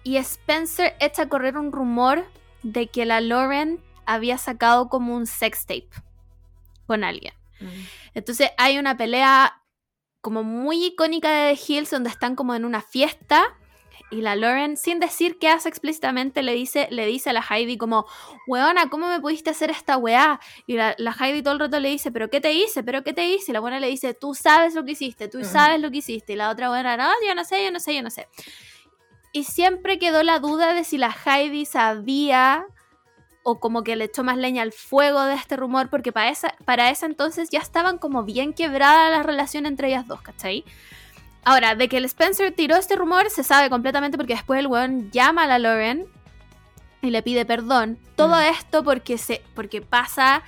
y 0.03 0.17
Spencer 0.17 0.95
echa 1.01 1.23
a 1.23 1.29
correr 1.29 1.59
un 1.59 1.71
rumor 1.73 2.25
de 2.63 2.89
que 2.89 3.07
la 3.07 3.21
Lauren 3.21 3.83
había 4.07 4.39
sacado 4.39 4.89
como 4.89 5.15
un 5.15 5.27
sex 5.27 5.67
tape 5.67 5.91
con 6.87 7.05
alguien. 7.05 7.35
Entonces 8.15 8.51
hay 8.57 8.79
una 8.79 8.97
pelea 8.97 9.63
como 10.21 10.43
muy 10.43 10.87
icónica 10.87 11.31
de 11.31 11.55
The 11.55 11.73
Hills 11.73 11.91
donde 11.91 12.11
están 12.11 12.35
como 12.37 12.55
en 12.55 12.65
una 12.65 12.81
fiesta 12.81 13.57
y 14.11 14.23
la 14.23 14.35
Lauren, 14.35 14.77
sin 14.77 14.99
decir 14.99 15.39
qué 15.39 15.49
hace 15.49 15.69
explícitamente, 15.69 16.43
le 16.43 16.53
dice, 16.53 16.89
le 16.91 17.07
dice 17.07 17.31
a 17.31 17.33
la 17.33 17.45
Heidi 17.49 17.79
como, 17.79 18.07
weona, 18.49 18.91
¿cómo 18.91 19.07
me 19.07 19.21
pudiste 19.21 19.51
hacer 19.51 19.71
esta 19.71 19.97
weá? 19.97 20.41
Y 20.67 20.75
la, 20.75 20.97
la 20.99 21.13
Heidi 21.13 21.43
todo 21.43 21.55
el 21.55 21.61
rato 21.61 21.79
le 21.79 21.91
dice, 21.91 22.11
¿pero 22.11 22.29
qué 22.29 22.41
te 22.41 22.53
hice? 22.53 22.83
¿pero 22.83 23.05
qué 23.05 23.13
te 23.13 23.25
hice? 23.25 23.53
Y 23.53 23.55
la 23.55 23.61
buena 23.61 23.79
le 23.79 23.87
dice, 23.87 24.13
tú 24.13 24.35
sabes 24.35 24.75
lo 24.75 24.85
que 24.85 24.93
hiciste, 24.93 25.29
tú 25.29 25.45
sabes 25.45 25.81
lo 25.81 25.93
que 25.93 25.99
hiciste. 25.99 26.33
Y 26.33 26.37
la 26.37 26.51
otra 26.51 26.69
buena, 26.71 26.97
no, 26.97 27.09
yo 27.27 27.35
no 27.37 27.45
sé, 27.45 27.65
yo 27.65 27.71
no 27.71 27.79
sé, 27.79 27.95
yo 27.95 28.03
no 28.03 28.11
sé. 28.11 28.27
Y 29.33 29.45
siempre 29.45 29.99
quedó 29.99 30.23
la 30.23 30.39
duda 30.41 30.75
de 30.75 30.85
si 30.85 30.99
la 30.99 31.15
Heidi 31.25 31.65
sabía 31.65 32.65
o 33.43 33.59
como 33.59 33.83
que 33.83 33.97
le 33.97 34.05
echó 34.05 34.23
más 34.23 34.37
leña 34.37 34.63
al 34.63 34.73
fuego 34.73 35.23
de 35.23 35.35
este 35.35 35.57
rumor, 35.57 35.89
porque 35.89 36.13
para 36.13 36.29
esa, 36.29 36.55
para 36.65 36.91
ese 36.91 37.07
entonces 37.07 37.49
ya 37.51 37.61
estaban 37.61 37.97
como 37.99 38.23
bien 38.25 38.53
quebrada 38.53 39.09
la 39.09 39.23
relación 39.23 39.65
entre 39.67 39.89
ellas 39.89 40.07
dos, 40.07 40.21
¿cachai? 40.21 40.65
Ahora, 41.43 41.75
de 41.75 41.89
que 41.89 41.97
el 41.97 42.05
Spencer 42.05 42.53
tiró 42.53 42.77
este 42.77 42.97
rumor 42.97 43.31
se 43.31 43.43
sabe 43.43 43.71
completamente 43.71 44.19
porque 44.19 44.35
después 44.35 44.61
el 44.61 44.67
weón 44.67 45.11
llama 45.11 45.45
a 45.45 45.47
la 45.47 45.59
Lauren 45.59 46.07
y 47.01 47.09
le 47.11 47.23
pide 47.23 47.47
perdón. 47.47 47.99
Todo 48.15 48.37
Mm. 48.37 48.53
esto 48.55 48.85
porque, 48.85 49.17
se, 49.17 49.43
porque 49.55 49.81
pasa 49.81 50.43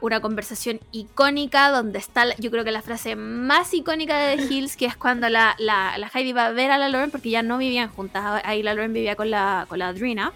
una 0.00 0.20
conversación 0.20 0.80
icónica 0.92 1.70
donde 1.70 1.98
está, 1.98 2.34
yo 2.36 2.50
creo 2.50 2.64
que 2.64 2.70
la 2.70 2.82
frase 2.82 3.16
más 3.16 3.72
icónica 3.72 4.18
de 4.18 4.36
The 4.36 4.42
Hills, 4.54 4.76
que 4.76 4.86
es 4.86 4.96
cuando 4.96 5.28
la, 5.28 5.54
la, 5.58 5.96
la 5.98 6.10
Heidi 6.12 6.32
va 6.32 6.46
a 6.46 6.50
ver 6.50 6.70
a 6.70 6.78
la 6.78 6.88
Lauren 6.88 7.10
porque 7.10 7.30
ya 7.30 7.42
no 7.42 7.58
vivían 7.58 7.88
juntas, 7.88 8.42
ahí 8.44 8.62
la 8.62 8.74
Lauren 8.74 8.92
vivía 8.92 9.16
con 9.16 9.30
la, 9.30 9.66
con 9.68 9.78
la 9.78 9.88
Adrina. 9.88 10.32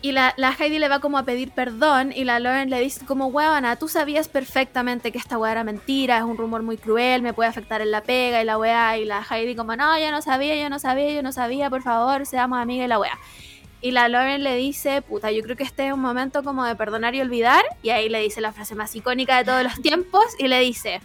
Y 0.00 0.12
la, 0.12 0.32
la 0.36 0.54
Heidi 0.56 0.78
le 0.78 0.88
va 0.88 1.00
como 1.00 1.18
a 1.18 1.24
pedir 1.24 1.50
perdón 1.50 2.12
y 2.14 2.22
la 2.22 2.38
Lauren 2.38 2.70
le 2.70 2.80
dice 2.80 3.04
como, 3.04 3.26
huevona, 3.26 3.74
tú 3.74 3.88
sabías 3.88 4.28
perfectamente 4.28 5.10
que 5.10 5.18
esta 5.18 5.36
weá 5.36 5.50
era 5.50 5.64
mentira, 5.64 6.18
es 6.18 6.22
un 6.22 6.36
rumor 6.36 6.62
muy 6.62 6.76
cruel, 6.76 7.20
me 7.20 7.32
puede 7.32 7.50
afectar 7.50 7.80
en 7.80 7.90
la 7.90 8.02
pega 8.04 8.40
y 8.40 8.44
la 8.44 8.58
weá. 8.58 8.96
Y 8.96 9.04
la 9.04 9.26
Heidi 9.28 9.56
como, 9.56 9.74
no, 9.74 9.98
yo 9.98 10.12
no 10.12 10.22
sabía, 10.22 10.54
yo 10.54 10.70
no 10.70 10.78
sabía, 10.78 11.10
yo 11.10 11.22
no 11.24 11.32
sabía, 11.32 11.68
por 11.68 11.82
favor, 11.82 12.26
seamos 12.26 12.60
amigas 12.60 12.84
y 12.84 12.88
la 12.88 13.00
weá. 13.00 13.18
Y 13.80 13.92
la 13.92 14.08
Lauren 14.08 14.42
le 14.42 14.56
dice, 14.56 15.02
puta, 15.02 15.30
yo 15.30 15.42
creo 15.42 15.56
que 15.56 15.62
este 15.62 15.86
es 15.86 15.92
un 15.92 16.00
momento 16.00 16.42
como 16.42 16.64
de 16.64 16.74
perdonar 16.74 17.14
y 17.14 17.20
olvidar. 17.20 17.64
Y 17.82 17.90
ahí 17.90 18.08
le 18.08 18.20
dice 18.20 18.40
la 18.40 18.52
frase 18.52 18.74
más 18.74 18.94
icónica 18.96 19.36
de 19.38 19.44
todos 19.44 19.62
los 19.62 19.74
tiempos 19.82 20.24
y 20.38 20.48
le 20.48 20.58
dice, 20.60 21.00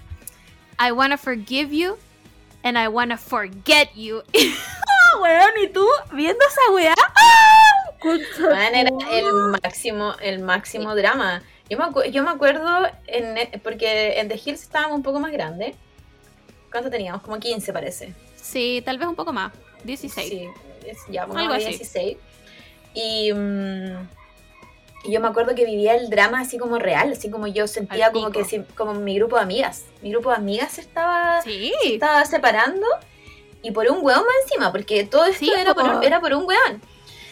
I 0.80 0.91
wanna 0.91 1.18
forgive 1.18 1.70
you 1.76 1.98
and 2.64 2.78
I 2.78 2.88
wanna 2.88 3.18
forget 3.18 3.90
you. 3.95 4.22
Ah, 5.16 5.20
weón, 5.22 5.52
¿y 5.64 5.68
tú 5.68 5.86
viendo 6.14 6.40
esa 6.50 6.72
weá? 6.74 6.94
Man, 8.50 8.74
era 8.76 8.90
el 9.12 9.32
máximo, 9.62 10.16
el 10.22 10.40
máximo 10.40 10.95
drama. 10.95 11.44
Yo 11.70 11.78
me, 11.78 11.84
acu- 11.86 12.10
yo 12.10 12.24
me 12.24 12.32
acuerdo, 12.32 12.88
en, 13.08 13.38
e- 13.38 13.60
porque 13.64 14.20
en 14.20 14.28
The 14.28 14.36
Hills 14.44 14.64
estábamos 14.64 14.98
un 14.98 15.04
poco 15.04 15.20
más 15.20 15.32
grandes. 15.32 15.76
¿Cuánto 16.72 16.90
teníamos? 16.90 17.22
Como 17.22 17.40
15 17.40 17.72
parece. 17.72 18.14
Sí, 18.36 18.82
tal 18.84 18.98
vez 18.98 19.08
un 19.08 19.16
poco 19.16 19.32
más. 19.32 19.54
16. 19.84 20.28
Sí, 20.28 20.48
es, 20.86 20.98
ya, 21.10 21.28
como 21.28 21.38
Algo 21.40 21.54
así. 21.54 21.66
16. 22.94 22.95
Y, 22.95 23.34
mm, 23.34 24.07
y 25.06 25.11
yo 25.11 25.20
me 25.20 25.28
acuerdo 25.28 25.53
que 25.56 25.65
vivía 25.65 25.95
el 25.95 26.10
drama 26.10 26.40
así 26.41 26.57
como 26.57 26.80
real, 26.80 27.11
así 27.11 27.30
como 27.30 27.48
yo 27.48 27.68
sentía 27.68 28.11
como 28.11 28.32
que 28.32 28.64
como 28.76 28.94
mi 28.94 29.15
grupo 29.18 29.36
de 29.36 29.41
amigas. 29.41 29.84
Mi 30.02 30.11
grupo 30.11 30.30
de 30.30 30.38
amigas 30.38 30.72
se 30.74 30.82
estaba, 30.82 31.41
Sí. 31.41 31.74
se 31.82 31.94
estaba 31.95 32.24
separando 32.26 32.86
y 33.61 33.72
por 33.72 33.90
un 33.90 33.99
weón 34.03 34.20
más 34.22 34.36
encima, 34.44 34.72
porque 34.72 35.03
todo 35.03 35.26
esto 35.26 35.40
Sí, 35.45 35.52
era, 35.57 35.74
po. 35.74 35.82
por, 35.82 36.06
era 36.06 36.20
por 36.22 36.34
un 36.34 36.45
weón. 36.45 36.82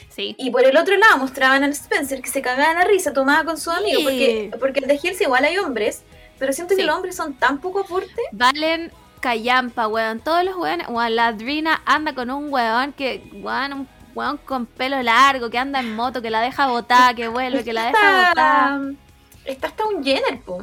Sí. 0.09 0.35
Y 0.37 0.49
por 0.51 0.65
el 0.65 0.75
otro 0.75 0.97
lado 0.97 1.17
mostraban 1.19 1.63
al 1.63 1.71
Spencer 1.71 2.21
que 2.21 2.29
se 2.29 2.41
cagaba 2.41 2.71
en 2.71 2.77
la 2.79 2.83
risa, 2.83 3.13
tomaba 3.13 3.45
con 3.45 3.57
su 3.57 3.71
amigo, 3.71 4.01
porque, 4.03 4.51
porque 4.59 4.81
The 4.81 4.99
Hills 5.01 5.21
igual 5.21 5.45
hay 5.45 5.57
hombres, 5.57 6.03
pero 6.37 6.51
siento 6.51 6.75
que 6.75 6.83
los 6.83 6.93
hombres 6.95 7.15
son 7.15 7.33
tan 7.35 7.61
poco 7.61 7.79
aporte. 7.79 8.21
Valen 8.33 8.91
callampa, 9.21 9.87
weón. 9.87 10.19
Todos 10.19 10.43
los 10.43 10.57
weones. 10.57 10.87
Weón, 10.89 11.15
la 11.15 11.27
Adrina 11.27 11.81
anda 11.85 12.13
con 12.13 12.29
un 12.31 12.51
weón 12.51 12.91
que, 12.91 13.23
weón, 13.35 13.71
un 13.73 13.87
weón 14.15 14.37
con 14.37 14.65
pelo 14.65 15.01
largo, 15.01 15.49
que 15.49 15.57
anda 15.57 15.79
en 15.79 15.95
moto, 15.95 16.21
que 16.21 16.29
la 16.29 16.41
deja 16.41 16.67
botar, 16.67 17.15
que 17.15 17.27
vuelve, 17.27 17.63
que 17.63 17.73
la 17.73 17.87
deja 17.87 18.29
botar. 18.29 18.81
Está 19.45 19.67
hasta 19.67 19.85
un 19.85 20.03
Jenner, 20.03 20.41
po. 20.41 20.59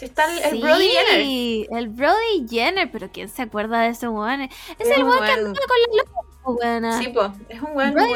Está 0.00 0.24
el, 0.30 0.54
el 0.56 0.60
Brody 0.60 0.88
Jenner. 0.88 1.22
Sí, 1.24 1.66
el 1.70 1.88
Brody 1.88 2.46
Jenner, 2.48 2.90
pero 2.90 3.10
¿quién 3.10 3.28
se 3.28 3.42
acuerda 3.42 3.80
de 3.80 3.88
ese 3.88 4.08
weón? 4.08 4.42
Es 4.42 4.50
Es 4.78 4.90
el 4.90 5.04
weón 5.04 5.24
que 5.24 5.32
andaba 5.32 5.54
con 5.54 5.76
la 5.80 6.02
loca, 6.02 6.10
weona. 6.44 6.98
Sí, 6.98 7.08
po. 7.08 7.32
Es 7.48 7.60
un 7.60 7.74
weón 7.74 7.94
la 7.94 8.06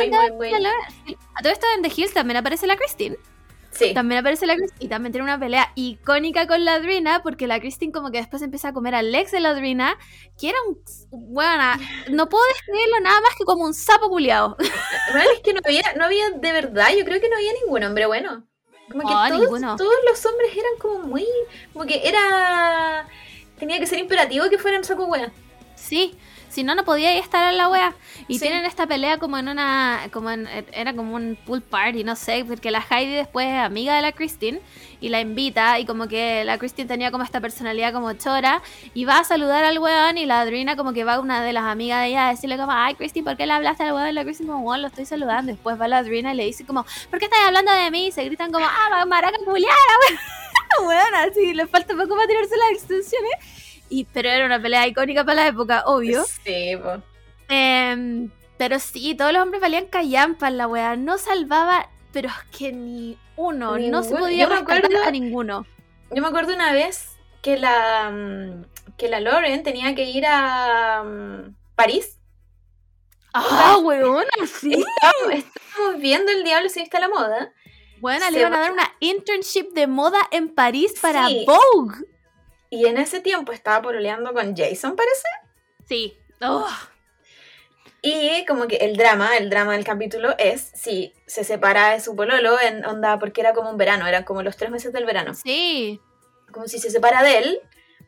loca. 0.59 0.71
Sí. 1.07 1.17
A 1.35 1.43
todo 1.43 1.53
esto 1.53 1.67
en 1.77 1.83
The 1.83 1.93
Hills 1.95 2.13
también 2.13 2.37
aparece 2.37 2.67
la 2.67 2.77
Christine. 2.77 3.17
Sí. 3.79 3.95
También 3.95 4.21
aparece 4.21 4.45
la 4.45 4.57
Christine 4.57 4.85
y 4.85 4.89
también 4.89 5.13
tiene 5.13 5.23
una 5.23 5.39
pelea 5.39 5.71
icónica 5.77 6.49
con 6.49 6.65
la 6.65 6.75
Adrina 6.75 7.23
porque 7.23 7.47
la 7.47 7.61
Christine 7.61 7.93
como 7.93 8.11
que 8.11 8.19
después 8.19 8.43
empieza 8.43 8.69
a 8.69 8.73
comer 8.73 8.97
al 8.97 9.15
ex 9.15 9.31
de 9.31 9.39
la 9.39 9.51
Adrina, 9.51 9.97
que 10.37 10.49
era 10.49 10.59
un... 10.67 10.83
Buena, 11.11 11.79
no 12.11 12.29
puedo 12.29 12.43
describirlo 12.55 13.01
nada 13.01 13.21
más 13.21 13.37
que 13.39 13.45
como 13.45 13.65
un 13.65 13.75
sapo 13.75 14.09
culiado. 14.09 14.57
Bueno, 15.13 15.31
es 15.35 15.41
que 15.45 15.53
no 15.53 15.61
había, 15.65 15.93
no 15.97 16.05
había 16.05 16.29
de 16.31 16.53
verdad, 16.53 16.89
yo 16.99 17.05
creo 17.05 17.21
que 17.21 17.29
no 17.29 17.37
había 17.37 17.53
ningún 17.65 17.85
hombre 17.85 18.07
bueno. 18.07 18.45
Como 18.91 19.07
que 19.07 19.15
Oh, 19.15 19.29
todos, 19.29 19.77
todos 19.77 19.95
los 20.09 20.27
hombres 20.27 20.51
eran 20.53 20.79
como 20.81 20.99
muy. 21.07 21.27
Como 21.73 21.85
que 21.85 22.09
era. 22.09 23.07
Tenía 23.59 23.79
que 23.79 23.87
ser 23.87 23.99
imperativo 23.99 24.49
que 24.49 24.59
fueran 24.59 24.83
saco 24.83 25.07
wea. 25.07 25.31
Sí, 25.77 26.19
si 26.49 26.63
no, 26.63 26.75
no 26.75 26.85
podía 26.85 27.11
a 27.11 27.15
estar 27.15 27.51
en 27.51 27.59
la 27.59 27.69
wea. 27.69 27.95
Y 28.27 28.35
Sí. 28.39 28.41
tienen 28.47 28.65
esta 28.65 28.87
pelea 28.87 29.19
como 29.19 29.39
en 29.39 29.49
una. 29.49 30.09
como 30.13 30.31
en- 30.31 30.49
Era 30.73 30.95
como 30.95 31.15
un 31.15 31.37
pool 31.47 31.63
party, 31.63 32.05
no 32.05 32.17
sé, 32.17 32.45
porque 32.47 32.71
la 32.71 32.81
Heidi 32.91 33.13
después 33.15 33.47
es 33.47 33.55
amiga 33.59 33.95
de 33.97 34.03
la 34.03 34.13
Christine 34.13 34.61
y 35.01 35.09
la 35.09 35.21
invita. 35.21 35.79
Y 35.79 35.87
como 35.87 36.09
que 36.09 36.45
la 36.45 36.59
Christine 36.59 36.89
tenía 36.89 37.11
como 37.11 37.25
esta 37.25 37.41
personalidad 37.41 37.93
como 37.93 38.13
chora. 38.15 38.63
Y 38.95 39.05
va 39.05 39.19
a 39.19 39.25
saludar 39.25 39.65
al 39.65 39.79
weón 39.79 40.19
y 40.19 40.27
la 40.27 40.41
Adrina 40.41 40.77
como 40.77 40.93
que 40.93 41.05
va 41.05 41.19
una 41.21 41.43
de 41.43 41.53
las 41.53 41.65
amigas 41.65 42.03
de 42.03 42.09
ella 42.09 42.29
a 42.29 42.31
decirle 42.31 42.57
como, 42.57 42.73
ay 42.73 42.95
Christine, 42.95 43.25
¿por 43.25 43.37
qué 43.37 43.47
le 43.47 43.53
hablaste 43.53 43.85
al 43.85 43.93
weón? 43.93 44.09
Y 44.09 44.13
la 44.13 44.25
Christine 44.25 44.49
como, 44.51 44.65
weón, 44.65 44.83
lo 44.83 44.89
estoy 44.89 45.05
saludando. 45.07 45.53
Después 45.53 45.81
va 45.81 45.89
la 45.89 45.99
Adrina 45.99 46.33
y 46.33 46.37
le 46.37 46.45
dice 46.45 46.65
como, 46.67 46.85
¿por 47.11 47.19
qué 47.19 47.27
estás 47.27 47.41
hablando 47.47 47.73
de 47.73 47.91
mí? 47.91 48.07
Y 48.09 48.13
se 48.13 48.25
gritan 48.25 48.51
como, 48.53 48.67
ah, 48.67 49.05
maraca 49.07 49.37
culiada, 49.45 49.75
weón. 50.09 50.19
weón, 50.89 51.15
así, 51.15 51.55
le 51.55 51.67
falta 51.67 51.95
poco 51.95 52.15
para 52.15 52.27
tirarse 52.27 52.57
las 52.57 52.71
extensiones. 52.73 53.31
Y, 53.89 54.05
pero 54.13 54.29
era 54.29 54.45
una 54.47 54.61
pelea 54.61 54.87
icónica 54.87 55.25
para 55.25 55.37
la 55.43 55.47
época, 55.49 55.83
obvio. 55.87 56.25
Sí, 56.45 56.77
po. 56.83 57.03
Em, 57.49 58.31
pero 58.59 58.79
sí, 58.79 59.15
todos 59.15 59.33
los 59.33 59.43
hombres 59.43 59.61
valían 59.61 59.87
callampa 59.87 60.49
en 60.49 60.59
la 60.59 60.67
weá. 60.67 60.97
No 60.97 61.17
salvaba, 61.19 61.89
pero 62.13 62.29
es 62.29 62.59
que 62.59 62.73
ni 62.73 63.17
uno. 63.37 63.79
No 63.79 64.03
se 64.03 64.15
podía 64.17 64.47
rescatar 64.47 64.85
acuerdo- 64.85 65.05
a 65.05 65.11
ninguno. 65.11 65.67
Yo 66.11 66.23
me 66.23 66.29
acuerdo 66.29 66.55
una 66.55 66.73
vez 66.73 67.17
que 67.43 67.57
la. 67.59 68.11
mm, 68.11 68.65
que 68.97 69.09
la 69.09 69.21
Lauren 69.21 69.63
tenía 69.63 69.95
que 69.95 70.05
ir 70.11 70.25
a. 70.27 71.03
mm, 71.05 71.55
París. 71.75 72.19
¡Ah, 73.33 73.77
weona! 73.83 74.25
Sí. 74.61 74.73
Estábamos, 74.73 75.35
estábamos 75.45 76.01
viendo 76.01 76.33
El 76.33 76.45
Diablo 76.45 76.69
se 76.69 76.81
viste 76.81 76.97
a 76.97 77.01
la 77.01 77.09
moda. 77.09 77.53
Bueno, 78.01 78.25
Se 78.25 78.33
le 78.33 78.41
iban 78.41 78.55
a 78.55 78.59
dar 78.61 78.73
una 78.73 78.91
internship 79.01 79.71
de 79.73 79.87
moda 79.87 80.19
en 80.31 80.49
París 80.55 80.95
para 81.01 81.27
Sí. 81.27 81.45
Vogue. 81.47 81.97
Y 82.71 82.87
en 82.87 82.99
ese 82.99 83.21
tiempo 83.21 83.53
estaba 83.53 83.81
pololeando 83.83 84.33
con 84.33 84.55
Jason, 84.57 84.95
parece. 84.97 85.29
Sí. 85.89 86.19
Oh, 86.43 86.67
Y 88.03 88.45
como 88.47 88.69
que 88.69 88.77
el 88.77 88.97
drama, 88.97 89.37
el 89.37 89.51
drama 89.51 89.73
del 89.73 89.85
capítulo 89.85 90.35
es 90.39 90.71
si 90.75 91.13
se 91.27 91.43
separa 91.45 91.91
de 91.91 92.01
su 92.01 92.15
pololo 92.15 92.61
en 92.61 92.85
onda, 92.85 93.19
porque 93.19 93.41
era 93.41 93.55
como 93.55 93.71
un 93.71 93.77
verano, 93.77 94.07
eran 94.07 94.23
como 94.25 94.43
los 94.43 94.57
tres 94.57 94.71
meses 94.71 94.93
del 94.93 95.05
verano. 95.05 95.35
sí. 95.35 96.01
Como 96.53 96.67
si 96.67 96.79
se 96.79 96.91
separa 96.91 97.23
de 97.23 97.39
él 97.39 97.61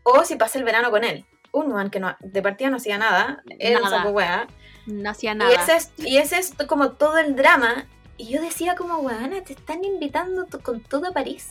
o 0.02 0.24
si 0.24 0.36
pasa 0.36 0.58
el 0.58 0.64
verano 0.64 0.90
con 0.90 1.04
él. 1.04 1.26
Un 1.52 1.68
man 1.68 1.90
que 1.90 2.00
no, 2.00 2.16
de 2.20 2.40
partida 2.40 2.70
no 2.70 2.78
hacía 2.78 2.96
nada, 2.96 3.42
era 3.58 3.76
un 3.78 3.84
Nada. 3.84 3.98
saco 3.98 4.10
wea. 4.10 4.46
No 4.86 5.10
hacía 5.10 5.32
Y 5.32 5.34
nada. 5.34 5.52
ese, 5.62 5.76
es, 5.76 5.92
y 5.98 6.16
ese 6.16 6.38
es 6.38 6.54
como 6.66 6.92
todo 6.92 7.18
el 7.18 7.36
drama. 7.36 7.86
Y 8.16 8.28
yo 8.30 8.40
decía 8.40 8.76
como, 8.76 8.98
weana, 9.00 9.42
te 9.44 9.52
están 9.52 9.84
invitando 9.84 10.46
con 10.62 10.80
todo 10.80 11.12
París. 11.12 11.48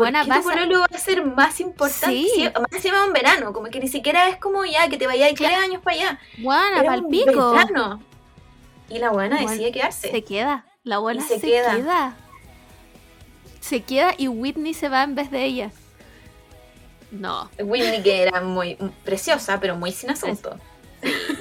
¿Por 0.00 0.06
Buena, 0.12 0.24
vas 0.24 0.38
tu 0.42 0.48
pololo 0.48 0.80
va 0.80 0.86
a 0.96 0.98
ser 0.98 1.24
más 1.24 1.60
importante? 1.60 2.06
Sí. 2.16 2.28
Si- 2.34 2.44
más 2.44 2.72
encima 2.72 3.04
un 3.04 3.12
verano, 3.12 3.52
como 3.52 3.68
que 3.68 3.80
ni 3.80 3.88
siquiera 3.88 4.28
es 4.28 4.36
como 4.36 4.64
ya 4.64 4.88
que 4.88 4.96
te 4.98 5.06
vayas 5.06 5.28
tres 5.34 5.48
Claro. 5.50 5.62
años 5.64 5.82
para 5.82 5.96
allá. 5.96 6.18
Buena, 6.38 6.82
pa'l 6.84 7.06
pico. 7.08 7.52
verano. 7.52 8.02
Y 8.88 8.98
la 8.98 9.10
buena 9.10 9.36
Bueno, 9.36 9.50
decide 9.50 9.72
quedarse. 9.72 10.10
Se 10.10 10.24
queda. 10.24 10.64
La 10.82 10.98
buena 10.98 11.22
se 11.22 11.38
se, 11.38 11.46
queda. 11.46 11.76
queda. 11.76 12.16
Se 13.60 13.82
queda 13.82 14.14
y 14.16 14.28
Whitney 14.28 14.74
se 14.74 14.88
va 14.88 15.02
en 15.02 15.14
vez 15.14 15.30
de 15.30 15.44
ella. 15.44 15.70
No. 17.10 17.50
Whitney 17.58 18.02
que 18.02 18.22
era 18.22 18.40
muy 18.40 18.76
preciosa, 19.04 19.60
pero 19.60 19.76
muy 19.76 19.92
sin 19.92 20.10
asunto. 20.10 20.56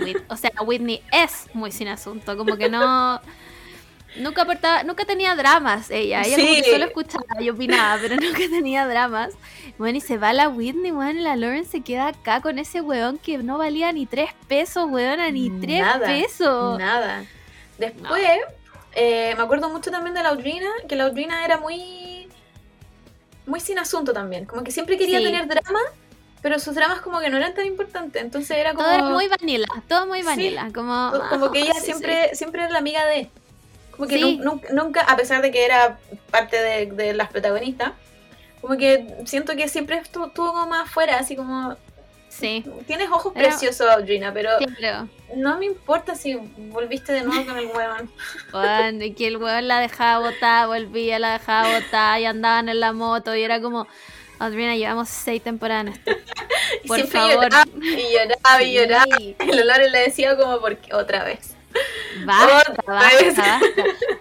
Whit- 0.02 0.24
o 0.30 0.36
sea, 0.38 0.52
Whitney 0.66 1.02
es 1.12 1.48
muy 1.54 1.72
sin 1.72 1.88
asunto, 1.88 2.38
como 2.38 2.56
que 2.58 2.70
no. 2.70 3.20
Nunca 4.20 4.42
aportaba, 4.44 4.84
nunca 4.84 5.06
tenía 5.06 5.36
dramas 5.36 5.90
ella. 5.90 6.22
Ella 6.24 6.36
como 6.38 6.54
que 6.56 6.64
solo 6.72 6.86
escuchaba 6.86 7.42
y 7.42 7.50
opinaba, 7.50 7.98
pero 8.02 8.16
nunca 8.22 8.40
tenía 8.50 8.86
dramas. 8.88 9.34
Bueno, 9.78 9.98
y 9.98 10.02
se 10.02 10.18
va 10.18 10.34
la 10.34 10.50
Whitney, 10.50 10.92
bueno, 10.92 11.20
y 11.20 11.24
la 11.24 11.36
Lauren 11.36 11.66
se 11.66 11.82
queda 11.82 12.08
acá 12.08 12.42
con 12.42 12.60
ese 12.60 12.82
weón 12.82 13.18
que 13.18 13.38
no 13.38 13.58
valía 13.58 13.92
ni 13.92 14.06
tres 14.06 14.32
pesos, 14.48 14.88
weona, 14.90 15.32
ni 15.32 15.50
tres 15.62 15.82
Nada, 15.82 16.06
pesos. 16.06 16.78
Nada. 16.78 17.24
Después, 17.78 18.24
eh, 18.94 19.34
me 19.38 19.44
acuerdo 19.44 19.70
mucho 19.70 19.90
también 19.90 20.14
de 20.14 20.22
la 20.22 20.30
Audrina, 20.30 20.68
que 20.88 20.96
la 20.96 21.06
Audrina 21.06 21.46
era 21.46 21.58
muy. 21.58 22.28
muy 23.46 23.60
sin 23.62 23.80
asunto 23.80 24.12
también. 24.14 24.46
Como 24.46 24.64
que 24.64 24.72
siempre 24.72 24.98
quería 24.98 25.20
Sí. 25.20 25.24
tener 25.26 25.48
drama, 25.48 25.80
pero 26.42 26.60
sus 26.60 26.76
dramas 26.76 27.00
como 27.02 27.20
que 27.20 27.30
no 27.30 27.38
eran 27.38 27.54
tan 27.54 27.66
importantes. 27.66 28.22
Entonces 28.22 28.58
era 28.58 28.74
como. 28.74 28.86
Todo 28.86 28.96
era 28.96 29.04
muy 29.06 29.28
vanilla, 29.30 29.66
todo 29.88 30.06
muy 30.08 30.20
Sí. 30.20 30.26
vanilla. 30.26 30.68
Como, 30.74 31.14
como 31.30 31.52
que 31.52 31.62
ella 31.62 31.74
sí, 31.76 31.80
sí. 31.80 31.86
siempre, 31.86 32.36
siempre 32.36 32.64
era 32.64 32.72
la 32.72 32.80
amiga 32.80 33.06
de. 33.06 33.30
Como 34.00 34.08
que 34.08 34.16
Sí. 34.18 34.38
nun- 34.40 34.44
nunca, 34.46 34.68
nunca, 34.74 35.02
a 35.02 35.18
pesar 35.18 35.42
de 35.42 35.52
que 35.52 35.66
era 35.66 36.00
parte 36.32 36.56
de, 36.62 36.86
de 36.86 37.14
las 37.14 37.30
protagonistas, 37.30 37.92
como 38.62 38.78
que 38.78 39.14
siento 39.26 39.56
que 39.58 39.68
siempre 39.68 39.98
estuvo, 39.98 40.28
estuvo 40.28 40.54
como 40.54 40.68
más 40.68 40.88
afuera, 40.88 41.18
así 41.20 41.36
como. 41.36 41.76
Sí, 42.30 42.64
Tienes 42.88 43.10
ojos 43.10 43.34
preciosos, 43.34 43.90
Audrina, 43.90 44.32
pero 44.34 44.52
no 45.36 45.58
me 45.58 45.66
importa 45.66 46.14
si 46.16 46.36
volviste 46.36 47.12
de 47.12 47.24
nuevo 47.24 47.46
con 47.46 47.58
el 47.58 47.66
huevón. 47.66 48.10
Bueno, 48.54 49.04
y 49.04 49.14
que 49.14 49.28
el 49.28 49.38
weón 49.38 49.68
la 49.68 49.80
dejaba 49.82 50.30
botada, 50.30 50.68
volvía, 50.68 51.20
la 51.20 51.34
dejaba 51.34 51.74
botada 51.80 52.20
y 52.20 52.26
andaban 52.26 52.70
en 52.70 52.80
la 52.80 52.94
moto 52.94 53.36
y 53.36 53.44
era 53.44 53.60
como, 53.60 53.88
Adriana, 54.38 54.76
llevamos 54.78 55.10
seis 55.10 55.44
temporadas 55.44 55.88
en 55.88 55.94
esto. 55.94 56.12
Y 56.84 56.88
Por 56.88 56.98
siempre 56.98 57.20
favor. 57.20 57.44
lloraba 57.46 57.66
y 57.82 58.14
lloraba 58.14 58.64
y 58.64 58.74
lloraba. 58.76 59.18
Sí. 59.18 59.36
Y 59.42 59.52
Lolores 59.56 59.92
le 59.92 60.00
decía 60.00 60.38
como, 60.38 60.60
porque 60.62 60.94
otra 60.94 61.24
vez. 61.24 61.56
Basta, 62.26 62.74
basta, 62.86 63.26
basta. 63.26 63.60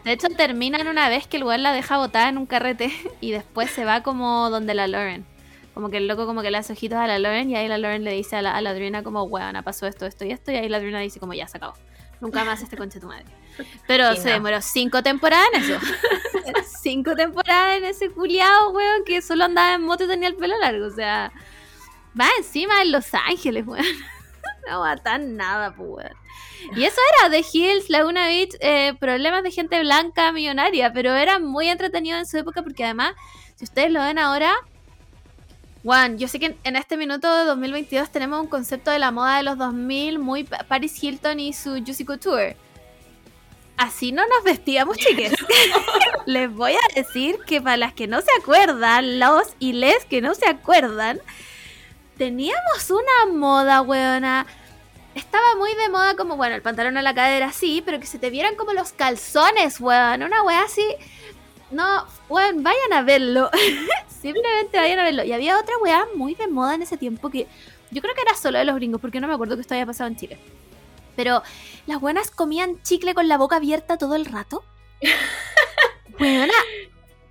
De 0.04 0.12
hecho, 0.12 0.28
terminan 0.28 0.86
una 0.86 1.08
vez 1.08 1.26
que 1.26 1.36
el 1.36 1.44
weón 1.44 1.62
la 1.62 1.72
deja 1.72 1.98
botada 1.98 2.28
en 2.28 2.38
un 2.38 2.46
carrete 2.46 2.92
y 3.20 3.30
después 3.30 3.70
se 3.70 3.84
va 3.84 4.02
como 4.02 4.50
donde 4.50 4.74
la 4.74 4.86
Lauren. 4.86 5.26
Como 5.74 5.90
que 5.90 5.98
el 5.98 6.08
loco 6.08 6.26
como 6.26 6.42
que 6.42 6.50
le 6.50 6.58
hace 6.58 6.72
ojitos 6.72 6.98
a 6.98 7.06
la 7.06 7.18
Lauren 7.18 7.50
y 7.50 7.56
ahí 7.56 7.68
la 7.68 7.78
Lauren 7.78 8.02
le 8.02 8.12
dice 8.12 8.36
a 8.36 8.42
la, 8.42 8.56
a 8.56 8.60
la 8.60 8.70
Adriana 8.70 9.02
como, 9.02 9.22
weona, 9.24 9.62
pasó 9.62 9.86
esto, 9.86 10.06
esto 10.06 10.24
y 10.24 10.32
esto. 10.32 10.50
Y 10.50 10.56
ahí 10.56 10.68
la 10.68 10.78
Adriana 10.78 11.00
dice 11.00 11.20
como, 11.20 11.34
ya, 11.34 11.46
se 11.46 11.58
acabó. 11.58 11.74
Nunca 12.20 12.44
más 12.44 12.62
este 12.62 12.76
conche 12.76 12.98
tu 12.98 13.06
madre. 13.06 13.26
Pero 13.86 14.14
se 14.16 14.24
no. 14.24 14.34
demoró 14.34 14.60
cinco 14.60 15.02
temporadas 15.02 15.48
en 15.52 15.62
eso. 15.62 15.78
cinco 16.82 17.14
temporadas 17.14 17.78
en 17.78 17.84
ese 17.84 18.10
culiado, 18.10 18.70
weón, 18.70 19.04
que 19.04 19.22
solo 19.22 19.44
andaba 19.44 19.74
en 19.74 19.82
moto 19.82 20.04
y 20.04 20.08
tenía 20.08 20.28
el 20.28 20.34
pelo 20.34 20.58
largo. 20.58 20.86
O 20.86 20.90
sea, 20.90 21.32
va 22.18 22.26
encima 22.38 22.82
en 22.82 22.92
Los 22.92 23.12
Ángeles, 23.14 23.66
weón. 23.66 23.84
No 24.68 24.80
va 24.80 24.96
tan 24.96 25.36
nada, 25.36 25.74
pues, 25.74 25.88
weón. 25.88 26.12
Y 26.76 26.84
eso 26.84 26.96
era 27.20 27.30
The 27.30 27.44
Hills, 27.52 27.88
Laguna 27.88 28.26
Beach, 28.26 28.54
eh, 28.60 28.94
problemas 28.98 29.42
de 29.42 29.50
gente 29.50 29.80
blanca 29.80 30.32
millonaria, 30.32 30.92
pero 30.92 31.14
era 31.14 31.38
muy 31.38 31.68
entretenido 31.68 32.18
en 32.18 32.26
su 32.26 32.36
época 32.38 32.62
porque 32.62 32.84
además, 32.84 33.14
si 33.56 33.64
ustedes 33.64 33.90
lo 33.90 34.00
ven 34.02 34.18
ahora, 34.18 34.54
Juan, 35.84 36.18
yo 36.18 36.28
sé 36.28 36.38
que 36.40 36.56
en, 36.64 36.76
este 36.76 36.96
minuto 36.96 37.32
de 37.34 37.44
2022 37.44 38.10
tenemos 38.10 38.40
un 38.40 38.48
concepto 38.48 38.90
de 38.90 38.98
la 38.98 39.10
moda 39.12 39.36
de 39.38 39.42
los 39.44 39.56
2000 39.56 40.18
muy 40.18 40.44
Pa- 40.44 40.64
Paris 40.68 41.02
Hilton 41.02 41.40
y 41.40 41.52
su 41.52 41.82
Juicy 41.84 42.04
Couture. 42.04 42.56
Así 43.76 44.10
no 44.10 44.22
nos 44.26 44.42
vestíamos, 44.42 44.96
chiques. 44.98 45.32
Les 46.26 46.52
voy 46.52 46.72
a 46.72 46.94
decir 47.00 47.38
que 47.46 47.60
para 47.62 47.76
las 47.76 47.92
que 47.94 48.08
no 48.08 48.20
se 48.20 48.30
acuerdan, 48.40 49.20
los 49.20 49.54
y 49.60 49.72
les 49.72 50.04
que 50.04 50.20
no 50.20 50.34
se 50.34 50.48
acuerdan, 50.48 51.20
teníamos 52.18 52.90
una 52.90 53.32
moda, 53.32 53.80
weona. 53.80 54.46
Estaba 55.18 55.56
muy 55.56 55.74
de 55.74 55.88
moda 55.88 56.14
como, 56.16 56.36
bueno, 56.36 56.54
el 56.54 56.62
pantalón 56.62 56.96
a 56.96 57.02
la 57.02 57.12
cadera 57.14 57.50
sí, 57.52 57.82
pero 57.84 57.98
que 57.98 58.06
se 58.06 58.18
te 58.20 58.30
vieran 58.30 58.54
como 58.54 58.72
los 58.72 58.92
calzones, 58.92 59.80
weón. 59.80 60.22
Una 60.22 60.42
weá 60.44 60.62
así. 60.62 60.84
No, 61.72 62.06
weón, 62.28 62.62
vayan 62.62 62.92
a 62.92 63.02
verlo. 63.02 63.50
Simplemente 64.22 64.78
vayan 64.78 64.98
a 65.00 65.04
verlo. 65.04 65.24
Y 65.24 65.32
había 65.32 65.58
otra 65.58 65.76
weá 65.78 66.06
muy 66.14 66.34
de 66.34 66.46
moda 66.46 66.74
en 66.76 66.82
ese 66.82 66.96
tiempo 66.96 67.30
que 67.30 67.46
yo 67.90 68.00
creo 68.00 68.14
que 68.14 68.20
era 68.22 68.34
solo 68.34 68.58
de 68.58 68.64
los 68.64 68.76
gringos, 68.76 69.00
porque 69.00 69.20
no 69.20 69.26
me 69.26 69.34
acuerdo 69.34 69.56
que 69.56 69.62
esto 69.62 69.74
había 69.74 69.86
pasado 69.86 70.08
en 70.08 70.16
Chile. 70.16 70.38
Pero 71.16 71.42
las 71.86 72.00
buenas 72.00 72.30
comían 72.30 72.80
chicle 72.82 73.12
con 73.14 73.26
la 73.26 73.38
boca 73.38 73.56
abierta 73.56 73.98
todo 73.98 74.14
el 74.14 74.24
rato. 74.24 74.62
Weona, 76.20 76.52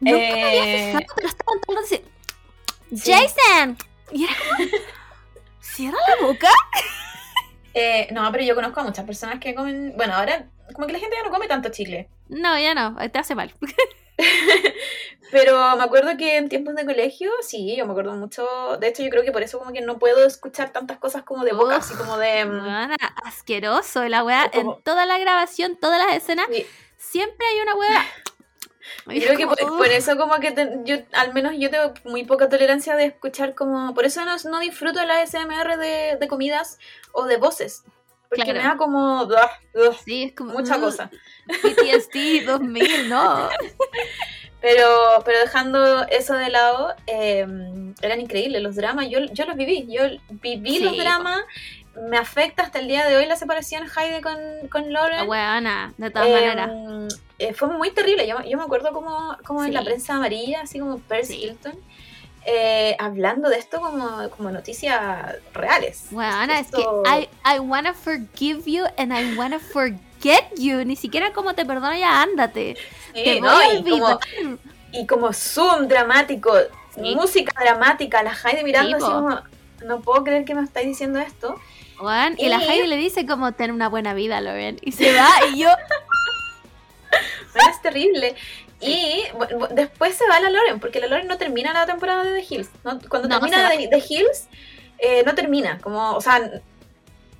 nunca 0.02 0.18
me 0.18 0.44
había 0.44 0.66
Eh. 0.66 0.86
fijado, 0.88 1.14
pero 1.16 1.28
estaban 1.30 1.60
todo 1.62 1.78
el 1.80 1.84
rato 1.84 1.96
así, 1.96 2.04
Sí. 2.96 3.12
Jason. 3.14 3.78
Y 4.12 4.24
era 4.26 4.34
como, 4.36 4.70
cierra 5.62 5.98
la 6.08 6.28
boca. 6.28 6.50
Eh, 7.80 8.08
no, 8.12 8.32
pero 8.32 8.44
yo 8.44 8.56
conozco 8.56 8.80
a 8.80 8.84
muchas 8.84 9.06
personas 9.06 9.40
que 9.40 9.54
comen. 9.54 9.94
Bueno, 9.96 10.14
ahora 10.16 10.48
como 10.74 10.88
que 10.88 10.94
la 10.94 11.00
gente 11.00 11.16
ya 11.16 11.24
no 11.24 11.30
come 11.32 11.48
tanto 11.48 11.70
chicle. 11.70 12.10
No, 12.30 12.58
ya 12.58 12.74
no, 12.74 12.96
te 13.12 13.20
hace 13.20 13.36
mal. 13.36 13.54
Pero 15.32 15.76
me 15.76 15.84
acuerdo 15.84 16.16
que 16.18 16.38
en 16.38 16.48
tiempos 16.50 16.74
de 16.76 16.86
colegio, 16.86 17.30
sí, 17.42 17.76
yo 17.78 17.86
me 17.86 17.92
acuerdo 17.92 18.14
mucho. 18.14 18.48
De 18.80 18.88
hecho, 18.88 19.04
yo 19.04 19.10
creo 19.10 19.24
que 19.24 19.32
por 19.34 19.44
eso 19.44 19.60
como 19.60 19.74
que 19.74 19.82
no 19.82 20.00
puedo 20.00 20.26
escuchar 20.26 20.72
tantas 20.72 20.98
cosas 21.00 21.24
como 21.24 21.44
de 21.44 21.52
boca, 21.52 21.78
Uf, 21.78 21.84
así 21.84 21.94
como 21.96 22.18
de. 22.18 22.46
mm, 22.46 22.50
Weona, 22.66 22.96
asqueroso 23.26 24.06
la 24.08 24.24
weá. 24.24 24.50
Como- 24.52 24.76
En 24.78 24.84
toda 24.84 25.06
la 25.06 25.18
grabación, 25.20 25.76
todas 25.76 26.00
las 26.04 26.16
escenas, 26.16 26.48
sí. 26.50 26.66
siempre 26.98 27.46
hay 27.46 27.60
una 27.62 27.76
weá. 27.76 28.06
Yo 29.08 29.22
creo 29.22 29.38
que 29.38 29.48
por, 29.48 29.78
por 29.78 29.88
eso 29.88 30.18
como 30.18 30.40
que 30.40 30.52
te- 30.52 30.80
yo, 30.86 30.98
al 31.14 31.34
menos 31.34 31.54
yo 31.58 31.70
tengo 31.70 31.94
muy 32.06 32.24
poca 32.24 32.50
tolerancia 32.50 32.96
de 32.96 33.06
escuchar 33.06 33.54
como... 33.56 33.94
Por 33.94 34.06
eso 34.06 34.24
no, 34.26 34.36
no 34.50 34.60
disfruto 34.60 35.00
de 35.00 35.06
la 35.06 35.26
SMR 35.26 35.78
de, 35.78 36.18
de 36.20 36.28
comidas 36.28 36.78
o 37.12 37.26
de 37.26 37.38
voces. 37.38 37.84
Porque 38.30 38.44
Claro. 38.44 38.60
me 38.60 38.66
da 38.68 38.78
como... 38.78 39.24
ugh, 39.24 39.36
ugh, 39.74 39.96
Sí, 40.04 40.24
es 40.26 40.34
como. 40.34 40.52
mucha 40.54 40.78
mm, 40.78 40.82
cosa. 40.82 41.10
PTSD 41.48 42.46
2000, 42.46 43.08
no. 43.10 43.50
Pero, 44.60 45.22
pero 45.24 45.40
dejando 45.40 46.04
eso 46.08 46.34
de 46.34 46.50
lado, 46.50 46.94
eh, 47.06 47.46
eran 48.02 48.20
increíbles 48.20 48.62
los 48.62 48.76
dramas. 48.76 49.08
Yo, 49.10 49.20
yo 49.20 49.46
los 49.46 49.56
viví. 49.56 49.88
Yo 49.90 50.04
viví 50.30 50.78
Sí, 50.78 50.84
los 50.84 50.98
dramas. 50.98 51.42
Me 52.10 52.18
afecta 52.18 52.64
hasta 52.64 52.80
el 52.80 52.88
día 52.88 53.06
de 53.08 53.16
hoy 53.18 53.26
la 53.28 53.36
separación 53.36 53.84
Heidi 53.88 54.22
con, 54.22 54.38
con 54.70 54.92
La 54.92 55.02
Lauren. 55.02 55.30
weona, 55.30 55.94
de 55.98 56.10
todas 56.12 56.28
Eh, 56.28 56.32
maneras. 56.34 56.70
Eh, 57.40 57.54
fue 57.54 57.68
muy 57.70 57.92
terrible. 57.92 58.28
Yo, 58.28 58.42
yo 58.44 58.58
me 58.58 58.64
acuerdo 58.64 58.92
como, 58.94 59.38
como 59.46 59.64
en 59.64 59.74
la 59.74 59.84
prensa 59.84 60.16
amarilla, 60.16 60.62
así 60.62 60.80
como 60.80 61.00
Sí. 61.24 61.36
Hilton, 61.44 61.74
eh, 62.46 62.96
hablando 63.00 63.50
de 63.50 63.58
esto 63.58 63.80
como, 63.82 64.30
como 64.30 64.52
noticias 64.52 65.36
reales. 65.54 66.06
Weona, 66.12 66.60
es 66.60 66.68
que 66.72 66.82
I, 66.82 67.28
I 67.56 67.60
wanna 67.60 67.94
forgive 67.94 68.64
you 68.66 68.86
and 68.98 69.12
I 69.12 69.36
wanna 69.38 69.60
forget 69.60 70.46
you. 70.58 70.84
Ni 70.86 70.96
siquiera 70.96 71.34
como 71.34 71.54
te 71.54 71.66
perdono, 71.66 71.94
ya 71.96 72.22
ándate. 72.22 72.78
Sí, 73.14 73.24
te 73.24 73.42
¿no? 73.42 73.52
voy 73.52 73.66
y, 73.78 73.84
como, 73.90 74.06
olvidar. 74.06 74.20
y 74.94 75.06
como 75.08 75.34
zoom 75.34 75.88
dramático, 75.88 76.54
Sí. 76.96 77.14
música 77.16 77.54
dramática, 77.62 78.24
la 78.24 78.32
Heidi 78.34 78.64
mirando 78.64 78.98
Sí, 78.98 79.04
así 79.04 79.12
como, 79.14 79.40
no 79.86 80.02
puedo 80.02 80.24
creer 80.24 80.46
que 80.46 80.56
me 80.56 80.64
estáis 80.64 80.88
diciendo 80.88 81.20
esto. 81.20 81.56
Weón, 82.00 82.34
y, 82.40 82.48
la 82.48 82.58
Y- 82.64 82.68
Heidi 82.68 82.88
le 82.88 82.96
dice 82.96 83.26
como 83.28 83.52
ten 83.52 83.70
una 83.72 83.88
buena 83.90 84.14
vida, 84.16 84.40
Lauren. 84.42 84.80
Y 84.82 84.94
se 84.94 85.14
va 85.20 85.28
y 85.54 85.60
yo. 85.60 85.70
Bueno, 87.54 87.70
es 87.72 87.82
terrible. 87.82 88.36
Y 88.80 89.24
después 89.72 90.16
se 90.16 90.28
va 90.28 90.40
la 90.40 90.50
Lauren, 90.50 90.80
porque 90.80 91.00
la 91.00 91.08
Lauren 91.08 91.28
no 91.28 91.38
termina 91.38 91.74
la 91.74 91.86
temporada 91.86 92.24
de 92.24 92.42
The 92.42 92.54
Hills. 92.56 92.70
¿no? 92.84 93.00
Cuando 93.10 93.28
No, 93.28 93.40
termina 93.40 93.70
The 93.72 94.04
Hills, 94.08 94.48
eh, 95.00 95.24
no 95.26 95.34
termina. 95.36 95.80
Como, 95.82 96.14
o 96.14 96.22
sea, 96.22 96.42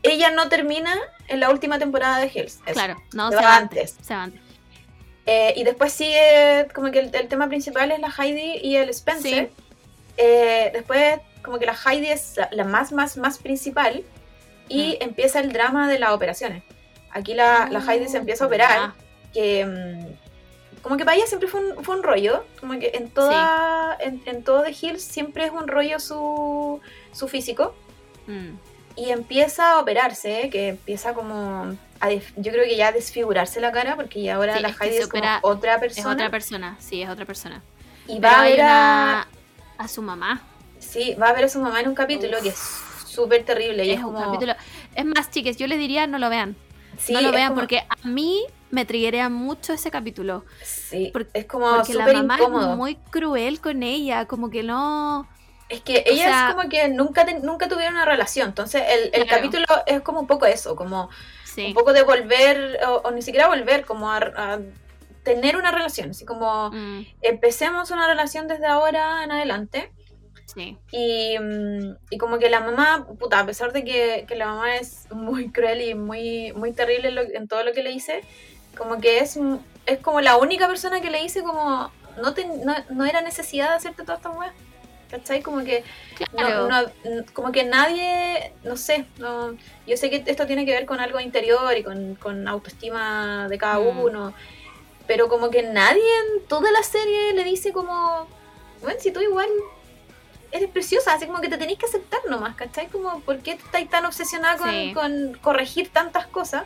ella 0.04 0.32
no 0.32 0.50
termina 0.50 0.94
en 1.28 1.40
la 1.40 1.50
última 1.50 1.78
temporada 1.80 2.20
de 2.20 2.28
Hills. 2.34 2.56
eso. 2.66 2.74
Claro, 2.74 2.96
no, 3.14 3.30
Se 3.30 3.38
se, 3.38 3.44
va 3.44 3.50
va 3.50 3.56
antes. 3.58 3.92
antes. 3.92 4.06
Se 4.08 4.14
va 4.16 4.24
antes. 4.24 4.42
Eh, 5.26 5.54
y 5.58 5.64
después 5.64 5.92
sigue, 5.92 6.68
como 6.74 6.90
que 6.92 7.00
el, 7.00 7.14
el 7.14 7.28
tema 7.28 7.48
principal 7.50 7.92
es 7.92 8.00
la 8.00 8.10
Heidi 8.18 8.60
y 8.64 8.78
el 8.78 8.90
Spencer. 8.90 9.50
Sí. 9.50 9.64
Eh, 10.18 10.70
después, 10.74 11.20
como 11.44 11.60
que 11.60 11.66
la 11.66 11.76
Heidi 11.76 12.08
es 12.10 12.38
la, 12.38 12.50
la 12.52 12.64
más, 12.64 12.92
más, 12.94 13.18
más 13.18 13.38
principal. 13.38 14.04
Y 14.70 14.98
Mm. 15.00 15.04
empieza 15.04 15.40
el 15.40 15.54
drama 15.54 15.88
de 15.90 16.00
las 16.00 16.12
operaciones. 16.12 16.64
Aquí 17.12 17.34
la, 17.34 17.68
la 17.70 17.80
Heidi 17.80 18.08
se 18.10 18.18
empieza 18.18 18.44
a 18.46 18.48
operar. 18.48 18.78
Ah, 18.80 18.96
que 19.38 19.66
mm, 19.66 20.82
como 20.82 20.98
que 20.98 21.06
para 21.06 21.18
ella 21.18 21.28
siempre 21.28 21.48
fue 21.50 21.60
un, 21.62 21.84
fue 21.84 21.96
un 21.98 22.04
rollo, 22.04 22.44
como 22.60 22.80
que 22.80 22.92
en 22.96 23.10
toda 23.10 23.98
en, 24.00 24.22
en 24.26 24.44
todo 24.44 24.64
The 24.64 24.72
Hills 24.80 25.04
siempre 25.04 25.46
es 25.46 25.52
un 25.52 25.68
rollo 25.68 26.00
su, 26.00 26.80
su 27.12 27.28
físico 27.28 27.76
mm. 28.28 28.50
y 28.96 29.10
empieza 29.12 29.74
a 29.74 29.80
operarse, 29.80 30.50
que 30.50 30.70
empieza 30.70 31.14
como 31.14 31.76
a 32.00 32.10
yo 32.12 32.52
creo 32.52 32.64
que 32.64 32.76
ya 32.78 32.88
a 32.90 32.92
desfigurarse 32.92 33.60
la 33.60 33.72
cara 33.72 33.96
porque 33.96 34.22
ya 34.22 34.36
ahora 34.36 34.56
Sí, 34.58 34.62
la 34.62 34.70
es 34.70 34.82
Heidi 34.82 34.98
es 34.98 35.08
como 35.08 35.20
opera- 35.24 35.40
otra 35.44 35.74
Es 35.76 35.80
persona 35.82 36.14
otra 36.14 36.30
persona, 36.30 36.76
sí, 36.80 37.02
es 37.02 37.10
otra 37.10 37.26
persona. 37.26 37.62
y 38.08 38.20
Pero 38.20 38.34
va 38.34 38.40
a 38.40 38.44
ver 38.44 38.62
a 38.62 39.28
a 39.80 39.88
su 39.88 40.02
mamá. 40.02 40.42
sí, 40.80 41.16
va 41.22 41.28
a 41.30 41.34
ver 41.34 41.46
a 41.46 41.50
su 41.50 41.60
mamá 41.60 41.82
en 41.82 41.90
un 41.90 41.96
capítulo 41.96 42.38
Uf. 42.38 42.44
que 42.44 42.50
es 42.50 42.60
súper 43.06 43.44
terrible 43.44 43.84
y 43.86 43.90
Es 43.92 43.98
es, 44.00 44.04
un 44.06 44.14
como 44.14 44.26
capítulo. 44.26 44.54
Es 44.96 45.06
más, 45.06 45.30
chiques, 45.32 45.58
yo 45.58 45.68
les 45.68 45.80
diría 45.80 46.08
no 46.08 46.18
lo 46.20 46.30
vean. 46.30 46.56
sí, 46.98 47.14
no 47.14 47.22
lo 47.22 47.30
es 47.30 47.34
vean 47.36 47.50
como- 47.50 47.62
porque 47.62 47.80
a 47.80 48.08
mí 48.08 48.44
me 48.72 48.86
triguea 48.86 49.30
mucho 49.30 49.74
ese 49.74 49.90
capítulo. 49.92 50.44
sí, 50.64 51.10
por- 51.14 51.28
es 51.34 51.46
como 51.46 51.70
Porque 51.76 51.94
la 51.94 52.06
mamá 52.08 52.36
incómodo 52.36 52.72
es 52.72 52.78
muy 52.78 52.96
cruel 52.96 53.62
con 53.62 53.84
ella, 53.84 54.26
como 54.26 54.50
que 54.50 54.64
no. 54.64 55.28
Es 55.70 55.82
que 55.82 56.04
ella 56.06 56.24
sea- 56.24 56.48
es 56.50 56.56
como 56.56 56.70
que 56.70 56.88
nunca, 56.90 57.26
te- 57.26 57.40
nunca 57.40 57.68
tuvieron 57.68 57.96
una 57.96 58.06
relación. 58.06 58.50
Entonces, 58.50 58.84
el, 58.90 59.04
el 59.14 59.26
Claro. 59.28 59.28
capítulo 59.30 59.66
es 59.86 60.02
como 60.02 60.20
un 60.22 60.28
poco 60.28 60.46
eso, 60.46 60.76
como 60.76 61.10
Sí. 61.44 61.66
un 61.68 61.74
poco 61.74 61.92
de 61.94 62.04
volver, 62.04 62.80
o, 62.88 63.02
o 63.04 63.12
ni 63.12 63.22
siquiera 63.22 63.48
volver, 63.48 63.86
como 63.86 64.10
a, 64.12 64.18
a 64.18 64.60
tener 65.24 65.58
una 65.58 65.72
relación. 65.72 66.12
Así 66.12 66.24
como 66.26 66.72
Mm, 66.72 67.02
empecemos 67.22 67.92
una 67.92 68.08
relación 68.08 68.48
desde 68.48 68.66
ahora 68.66 69.24
en 69.26 69.32
adelante. 69.32 69.92
sí. 70.46 70.78
Y, 70.92 71.38
mm, 71.38 71.98
y 72.12 72.18
como 72.18 72.40
que 72.40 72.50
la 72.50 72.62
mamá, 72.62 73.06
puta, 73.20 73.40
a 73.40 73.46
pesar 73.46 73.74
de 73.74 73.84
que, 73.84 74.24
que 74.28 74.36
la 74.38 74.46
mamá 74.48 74.78
es 74.78 75.08
muy 75.12 75.52
cruel 75.52 75.82
y 75.82 75.94
muy, 75.96 76.54
muy 76.54 76.72
terrible 76.72 77.10
en, 77.10 77.16
lo- 77.16 77.22
en 77.24 77.48
todo 77.50 77.64
lo 77.66 77.74
que 77.74 77.84
le 77.84 77.92
hice, 77.92 78.22
como 78.78 79.00
que 79.02 79.20
es, 79.20 79.38
es 79.86 80.00
como 80.00 80.22
la 80.22 80.38
única 80.38 80.68
persona 80.68 81.02
que 81.02 81.10
le 81.10 81.22
dice 81.22 81.42
como 81.44 81.92
no, 82.22 82.34
te, 82.34 82.46
no, 82.46 82.76
no 82.90 83.06
era 83.06 83.22
necesidad 83.22 83.70
de 83.70 83.76
hacerte 83.76 84.04
todas 84.04 84.20
estas 84.20 84.36
weas. 84.38 84.54
¿Cachai? 85.10 85.42
Como 85.42 85.64
que 85.64 85.86
Claro. 86.32 86.68
no, 86.68 86.82
no- 86.82 87.24
como 87.34 87.54
que 87.54 87.64
nadie, 87.64 88.52
no 88.66 88.76
sé, 88.76 89.06
no, 89.20 89.56
yo 89.86 89.96
sé 89.96 90.10
que 90.10 90.22
esto 90.26 90.46
tiene 90.46 90.66
que 90.66 90.74
ver 90.74 90.86
con 90.86 91.00
algo 91.00 91.22
interior 91.22 91.78
y 91.78 91.84
con, 91.84 92.16
con 92.16 92.46
autoestima 92.46 93.48
de 93.48 93.58
cada 93.58 93.80
Mm. 93.80 94.00
uno, 94.00 94.34
pero 95.08 95.30
como 95.30 95.50
que 95.50 95.64
nadie 95.64 96.04
en 96.36 96.46
toda 96.48 96.70
la 96.72 96.84
serie 96.84 97.32
le 97.34 97.46
dice 97.46 97.72
como, 97.72 98.28
bueno, 98.82 99.00
si 99.00 99.12
tú 99.12 99.22
igual 99.22 99.48
eres 100.52 100.70
preciosa, 100.70 101.14
así 101.14 101.26
como 101.26 101.40
que 101.40 101.48
te 101.48 101.58
tenés 101.58 101.78
que 101.78 101.86
aceptar 101.86 102.20
nomás, 102.30 102.56
¿cachai? 102.58 102.88
Como, 102.88 103.22
¿por 103.22 103.38
qué 103.40 103.52
estáis 103.52 103.90
tan 103.90 104.06
obsesionada 104.06 104.58
con, 104.58 104.70
Sí. 104.70 104.92
con 104.94 105.38
corregir 105.42 105.90
tantas 105.90 106.28
cosas? 106.28 106.64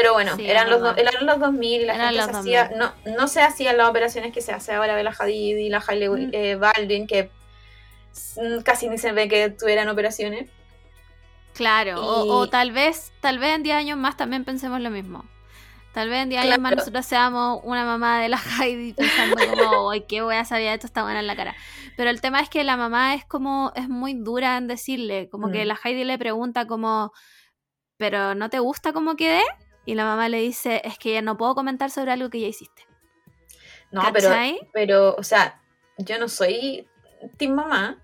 Pero 0.00 0.12
bueno, 0.12 0.36
Sí, 0.36 0.48
eran, 0.48 0.70
los, 0.70 0.80
do- 0.80 0.96
eran 0.96 1.26
los 1.26 1.40
2000 1.40 1.80
y 1.82 1.84
la 1.86 1.94
Eran 1.96 2.10
gente 2.14 2.24
se 2.26 2.32
2000. 2.32 2.56
hacía, 2.56 2.76
no, 2.76 2.92
no 3.16 3.26
se 3.26 3.42
hacían 3.42 3.76
las 3.76 3.88
operaciones 3.88 4.32
que 4.32 4.40
se 4.40 4.52
hace 4.52 4.72
ahora 4.72 4.94
de 4.94 5.02
la 5.02 5.10
Hadid 5.10 5.56
y 5.56 5.68
la 5.70 5.82
Hailey 5.84 6.08
Mm. 6.08 6.30
eh, 6.32 6.54
Baldwin, 6.54 7.08
que 7.08 7.30
mm, 8.36 8.60
casi 8.62 8.88
ni 8.88 8.96
se 8.98 9.10
ve 9.10 9.26
que 9.28 9.50
tuvieran 9.50 9.88
operaciones. 9.88 10.48
Claro, 11.52 12.00
o, 12.00 12.24
Y- 12.24 12.30
o 12.30 12.48
tal 12.48 12.70
vez, 12.70 13.10
tal 13.20 13.40
vez 13.40 13.56
en 13.56 13.64
10 13.64 13.74
años 13.76 13.98
más 13.98 14.16
también 14.16 14.44
pensemos 14.44 14.80
lo 14.80 14.90
mismo. 14.90 15.24
Tal 15.92 16.10
vez 16.10 16.22
en 16.22 16.28
10 16.28 16.42
años 16.42 16.60
más 16.60 16.76
nosotros 16.76 17.04
seamos 17.04 17.60
una 17.64 17.84
mamá 17.84 18.20
de 18.20 18.28
la 18.28 18.36
Heidi 18.62 18.92
pensando 18.92 19.34
como, 19.48 19.90
ay, 19.90 20.02
qué 20.08 20.22
wea 20.22 20.44
se 20.44 20.54
había 20.54 20.74
hecho 20.74 20.86
esta 20.86 21.02
buena 21.02 21.18
en 21.18 21.26
la 21.26 21.34
cara. 21.34 21.56
Pero 21.96 22.10
el 22.10 22.20
tema 22.20 22.38
es 22.38 22.48
que 22.48 22.62
la 22.62 22.76
mamá 22.76 23.14
es 23.14 23.24
como, 23.24 23.72
es 23.74 23.88
muy 23.88 24.14
dura 24.14 24.56
en 24.58 24.68
decirle, 24.68 25.28
como 25.28 25.50
que 25.50 25.64
Mm. 25.64 25.66
la 25.66 25.78
Heidi 25.82 26.04
le 26.04 26.18
pregunta 26.18 26.68
como, 26.68 27.12
pero 27.96 28.36
¿no 28.36 28.48
te 28.48 28.60
gusta 28.60 28.92
cómo 28.92 29.16
quedé? 29.16 29.42
Y 29.88 29.94
la 29.94 30.04
mamá 30.04 30.28
le 30.28 30.36
dice, 30.36 30.82
es 30.84 30.98
que 30.98 31.22
no 31.22 31.38
puedo 31.38 31.54
comentar 31.54 31.90
sobre 31.90 32.12
algo 32.12 32.28
que 32.28 32.40
ya 32.40 32.46
hiciste. 32.46 32.86
No, 33.90 34.02
pero, 34.12 34.28
pero, 34.70 35.16
o 35.16 35.22
sea, 35.22 35.62
yo 35.96 36.18
no 36.18 36.28
soy 36.28 36.86
team 37.38 37.54
mamá, 37.54 37.96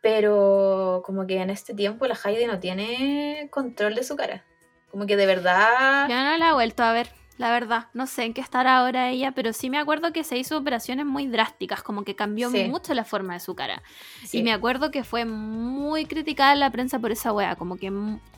pero 0.00 1.02
como 1.04 1.26
que 1.26 1.36
en 1.36 1.50
este 1.50 1.74
tiempo 1.74 2.06
la 2.06 2.14
Heidi 2.24 2.46
no 2.46 2.60
tiene 2.60 3.48
control 3.50 3.94
de 3.94 4.04
su 4.04 4.16
cara. 4.16 4.46
Como 4.90 5.04
que 5.04 5.18
de 5.18 5.26
verdad... 5.26 6.08
Yo 6.08 6.16
no 6.16 6.38
la 6.38 6.48
he 6.48 6.52
vuelto 6.54 6.82
a 6.82 6.94
ver, 6.94 7.10
la 7.40 7.50
verdad. 7.50 7.86
No 7.94 8.06
sé 8.06 8.24
en 8.24 8.34
qué 8.34 8.40
estará 8.42 8.76
ahora 8.78 9.08
ella, 9.08 9.32
pero 9.32 9.52
sí 9.52 9.70
me 9.70 9.78
acuerdo 9.78 10.12
que 10.12 10.24
se 10.24 10.36
hizo 10.36 10.56
operaciones 10.58 11.06
muy 11.06 11.26
drásticas, 11.26 11.82
como 11.82 12.04
que 12.04 12.14
cambió 12.14 12.50
Sí. 12.50 12.64
mucho 12.64 12.92
la 12.94 13.04
forma 13.04 13.32
de 13.34 13.40
su 13.40 13.54
cara. 13.54 13.82
sí. 14.26 14.38
Y 14.38 14.42
me 14.42 14.52
acuerdo 14.52 14.90
que 14.90 15.04
fue 15.04 15.24
muy 15.24 16.04
criticada 16.04 16.52
en 16.52 16.60
la 16.60 16.70
prensa 16.70 16.98
por 16.98 17.12
esa 17.12 17.32
wea, 17.32 17.56
como 17.56 17.76
que 17.78 17.90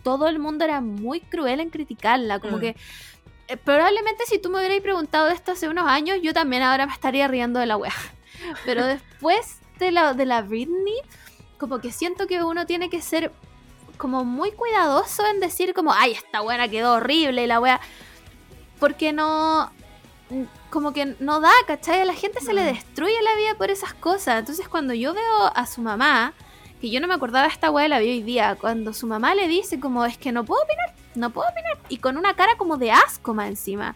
todo 0.05 0.29
el 0.29 0.39
mundo 0.39 0.65
era 0.65 0.81
muy 0.81 1.21
cruel 1.21 1.61
en 1.61 1.71
criticarla, 1.71 2.39
como 2.39 2.59
Mm. 2.59 2.61
que 2.61 2.77
eh, 3.49 3.57
probablemente 3.57 4.25
si 4.27 4.39
tú 4.39 4.51
me 4.51 4.59
hubierais 4.59 4.81
preguntado 4.81 5.29
esto 5.29 5.51
hace 5.53 5.69
unos 5.69 5.87
años, 5.89 6.19
yo 6.23 6.33
también 6.33 6.63
ahora 6.63 6.87
me 6.87 6.93
estaría 6.93 7.27
riendo 7.29 7.59
de 7.59 7.67
la 7.67 7.77
wea. 7.77 7.93
Pero 8.65 8.87
después 8.87 9.59
de 9.81 9.91
la, 9.91 10.15
de 10.15 10.27
la 10.27 10.43
Britney, 10.43 10.95
como 11.59 11.81
que 11.81 11.91
siento 11.91 12.27
que 12.29 12.43
uno 12.45 12.67
tiene 12.67 12.89
que 12.89 13.03
ser 13.03 13.33
como 13.99 14.25
muy 14.25 14.53
cuidadoso 14.53 15.27
en 15.27 15.41
decir 15.41 15.75
como, 15.75 15.93
ay, 15.93 16.13
esta 16.13 16.41
buena 16.41 16.69
quedó 16.69 16.95
horrible 16.95 17.43
y 17.45 17.47
la 17.47 17.61
wea, 17.61 17.81
porque 18.83 19.13
no, 19.13 19.71
como 20.71 20.93
que 20.93 21.15
no 21.21 21.39
da, 21.41 21.53
¿cachai? 21.69 22.01
A 22.01 22.05
la 22.05 22.15
gente 22.15 22.41
se 22.41 22.53
le 22.53 22.63
Mm. 22.65 22.75
destruye 22.75 23.15
la 23.23 23.37
vida 23.37 23.55
por 23.57 23.71
esas 23.71 23.95
cosas. 23.95 24.41
Entonces 24.41 24.67
cuando 24.69 24.93
yo 24.93 25.15
veo 25.15 25.53
a 25.55 25.67
su 25.67 25.81
mamá, 25.83 26.33
que 26.81 26.91
yo 26.91 27.01
no 27.01 27.07
me 27.07 27.15
acordaba 27.15 27.47
esta 27.47 27.71
wea, 27.71 27.87
la 27.87 28.01
vi 28.01 28.09
hoy 28.11 28.23
día, 28.25 28.57
cuando 28.61 28.93
su 28.93 29.07
mamá 29.07 29.37
le 29.37 29.47
dice 29.47 29.79
como, 29.79 30.05
es 30.05 30.19
que 30.19 30.33
no 30.33 30.45
puedo 30.45 30.65
opinar, 30.65 30.93
no 31.15 31.31
puedo 31.31 31.49
opinar, 31.49 31.79
y 31.89 31.99
con 31.99 32.17
una 32.17 32.35
cara 32.35 32.57
como 32.57 32.77
de 32.77 32.91
asco 32.91 33.35
más 33.35 33.47
encima. 33.51 33.95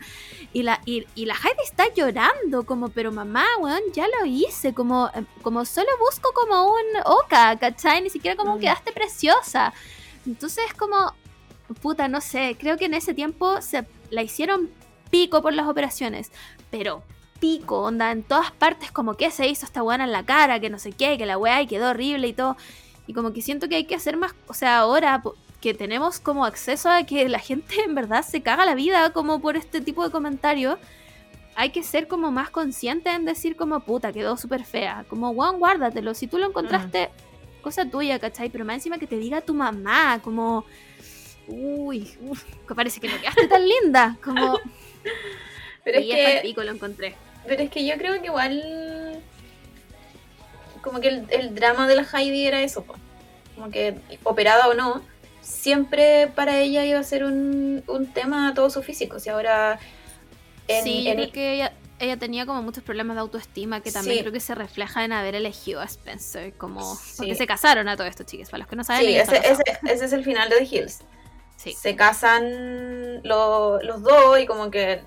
Y 0.52 0.62
la, 0.62 0.80
y, 0.84 1.04
y 1.16 1.24
la 1.26 1.34
Heidi 1.34 1.62
está 1.64 1.92
llorando, 1.92 2.64
como, 2.64 2.90
pero 2.90 3.10
mamá, 3.10 3.44
weón, 3.58 3.82
ya 3.92 4.06
lo 4.06 4.24
hice, 4.24 4.72
como, 4.72 5.10
eh, 5.16 5.24
como 5.42 5.64
solo 5.64 5.88
busco 5.98 6.30
como 6.32 6.66
un 6.66 6.84
oca, 7.06 7.58
¿cachai? 7.58 8.02
Ni 8.02 8.10
siquiera 8.10 8.36
como 8.36 8.54
Mm. 8.54 8.60
quedaste 8.60 8.92
preciosa. 8.92 9.72
Entonces 10.24 10.64
es 10.68 10.74
como, 10.74 11.12
puta, 11.82 12.06
no 12.06 12.20
sé, 12.20 12.56
creo 12.60 12.76
que 12.76 12.84
en 12.84 12.94
ese 12.94 13.14
tiempo 13.14 13.60
se 13.62 13.82
la 14.10 14.22
hicieron 14.22 14.70
pico 15.10 15.42
por 15.42 15.52
las 15.52 15.68
operaciones, 15.68 16.32
pero 16.70 17.02
pico, 17.40 17.82
onda, 17.82 18.10
en 18.10 18.22
todas 18.22 18.50
partes 18.50 18.90
como 18.90 19.14
que 19.14 19.30
se 19.30 19.46
hizo 19.46 19.66
esta 19.66 19.82
buena 19.82 20.04
en 20.04 20.12
la 20.12 20.24
cara, 20.24 20.60
que 20.60 20.70
no 20.70 20.78
sé 20.78 20.92
qué, 20.92 21.18
que 21.18 21.26
la 21.26 21.38
weá 21.38 21.62
y 21.62 21.66
quedó 21.66 21.90
horrible 21.90 22.28
y 22.28 22.32
todo. 22.32 22.56
Y 23.06 23.12
como 23.12 23.32
que 23.32 23.42
siento 23.42 23.68
que 23.68 23.76
hay 23.76 23.84
que 23.84 23.94
hacer 23.94 24.16
más, 24.16 24.34
o 24.48 24.54
sea, 24.54 24.78
ahora 24.78 25.22
que 25.60 25.74
tenemos 25.74 26.20
como 26.20 26.44
acceso 26.44 26.90
a 26.90 27.04
que 27.04 27.28
la 27.28 27.38
gente 27.38 27.82
en 27.84 27.94
verdad 27.94 28.22
se 28.22 28.42
caga 28.42 28.64
la 28.64 28.74
vida 28.74 29.10
como 29.10 29.40
por 29.40 29.56
este 29.56 29.80
tipo 29.80 30.04
de 30.04 30.10
comentarios, 30.10 30.78
hay 31.54 31.70
que 31.70 31.82
ser 31.82 32.06
como 32.06 32.30
más 32.30 32.50
consciente 32.50 33.10
en 33.10 33.24
decir 33.24 33.56
como 33.56 33.80
puta, 33.80 34.12
quedó 34.12 34.36
súper 34.36 34.64
fea, 34.64 35.06
como 35.08 35.30
weón, 35.30 35.58
guárdatelo, 35.58 36.14
si 36.14 36.26
tú 36.26 36.38
lo 36.38 36.46
encontraste, 36.46 37.10
cosa 37.62 37.88
tuya, 37.88 38.18
¿cachai? 38.18 38.50
Pero 38.50 38.64
más 38.64 38.76
encima 38.76 38.98
que 38.98 39.06
te 39.06 39.16
diga 39.16 39.40
tu 39.40 39.54
mamá, 39.54 40.20
como, 40.22 40.66
uy, 41.48 42.16
uf, 42.20 42.42
parece 42.74 43.00
que 43.00 43.08
no 43.08 43.18
quedaste 43.20 43.46
tan 43.48 43.62
linda, 43.66 44.16
como, 44.22 44.58
Pero 45.84 46.00
y 46.00 46.12
es 46.12 46.34
que... 46.36 46.40
pico 46.48 46.62
lo 46.64 46.72
encontré. 46.72 47.14
Pero 47.46 47.62
es 47.62 47.70
que 47.70 47.86
yo 47.86 47.96
creo 47.96 48.20
que 48.20 48.26
igual. 48.26 49.22
Como 50.82 51.00
que 51.00 51.08
el, 51.08 51.26
el 51.30 51.54
drama 51.54 51.86
de 51.88 51.96
la 51.96 52.02
Heidi 52.12 52.46
era 52.46 52.60
eso, 52.60 52.82
po. 52.84 52.94
como 53.54 53.70
que 53.70 53.96
operada 54.24 54.68
o 54.68 54.74
no, 54.74 55.02
siempre 55.40 56.28
para 56.34 56.58
ella 56.58 56.84
iba 56.84 56.98
a 56.98 57.04
ser 57.04 57.24
un, 57.24 57.82
un 57.86 58.06
tema 58.12 58.52
todo 58.54 58.70
su 58.70 58.82
físico. 58.82 59.18
Si 59.20 59.28
ahora. 59.30 59.78
En, 60.68 60.82
sí, 60.84 61.04
yo 61.04 61.10
en- 61.10 61.16
creo 61.18 61.32
que 61.32 61.54
ella, 61.54 61.72
ella 62.00 62.16
tenía 62.16 62.46
como 62.46 62.62
muchos 62.62 62.82
problemas 62.82 63.14
de 63.16 63.20
autoestima 63.20 63.80
que 63.80 63.92
también 63.92 64.16
Sí. 64.16 64.20
creo 64.22 64.32
que 64.32 64.40
se 64.40 64.54
refleja 64.56 65.04
en 65.04 65.12
haber 65.12 65.36
elegido 65.36 65.80
a 65.80 65.84
Spencer 65.84 66.52
como... 66.54 66.96
Sí. 66.96 67.14
Porque 67.18 67.34
se 67.36 67.46
casaron 67.46 67.88
a 67.88 67.96
todo 67.96 68.08
esto, 68.08 68.24
chicas, 68.24 68.50
para 68.50 68.58
los 68.58 68.68
que 68.68 68.74
no 68.76 68.82
saben. 68.82 69.02
sí, 69.06 69.14
ese 69.16 70.04
es 70.04 70.12
el 70.12 70.24
final 70.24 70.48
de 70.50 70.56
The 70.56 70.64
Hills. 70.64 70.98
Sí. 71.56 71.72
Se 71.72 71.96
casan 71.96 73.22
lo- 73.24 73.80
los 73.82 74.02
dos 74.02 74.38
y 74.38 74.46
como 74.46 74.70
que. 74.70 75.02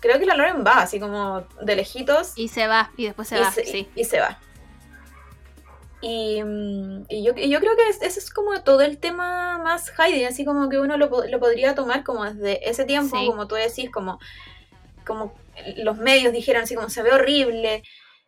Creo 0.00 0.18
que 0.18 0.26
la 0.26 0.36
Lauren 0.36 0.62
va, 0.64 0.82
así 0.82 1.00
como 1.00 1.44
de 1.62 1.74
lejitos. 1.76 2.32
Y 2.36 2.48
se 2.48 2.66
va, 2.66 2.90
y 2.96 3.06
después 3.06 3.28
se 3.28 3.38
y 3.38 3.40
va, 3.40 3.50
se, 3.50 3.64
sí. 3.64 3.88
y 3.96 4.04
se 4.04 4.20
va. 4.20 4.38
Y, 6.02 6.42
mm, 6.42 7.06
y 7.08 7.24
yo, 7.24 7.34
yo 7.34 7.58
creo 7.60 7.74
que 7.76 7.88
es- 7.88 8.02
ese 8.02 8.18
es 8.20 8.30
como 8.30 8.62
todo 8.62 8.82
el 8.82 8.98
tema 8.98 9.58
más 9.58 9.90
Heidi, 9.98 10.24
así 10.24 10.44
como 10.44 10.68
que 10.68 10.78
uno 10.78 10.96
lo, 10.98 11.08
lo 11.26 11.40
podría 11.40 11.74
tomar 11.74 12.04
como 12.04 12.24
desde 12.24 12.68
ese 12.68 12.84
tiempo, 12.84 13.18
Sí. 13.18 13.26
como 13.26 13.48
tú 13.48 13.54
decís, 13.54 13.90
como, 13.90 14.20
como 15.06 15.34
los 15.78 15.96
medios 15.96 16.32
dijeron 16.32 16.62
así 16.64 16.74
como 16.74 16.90
se 16.90 17.02
ve 17.02 17.12
horrible. 17.12 17.82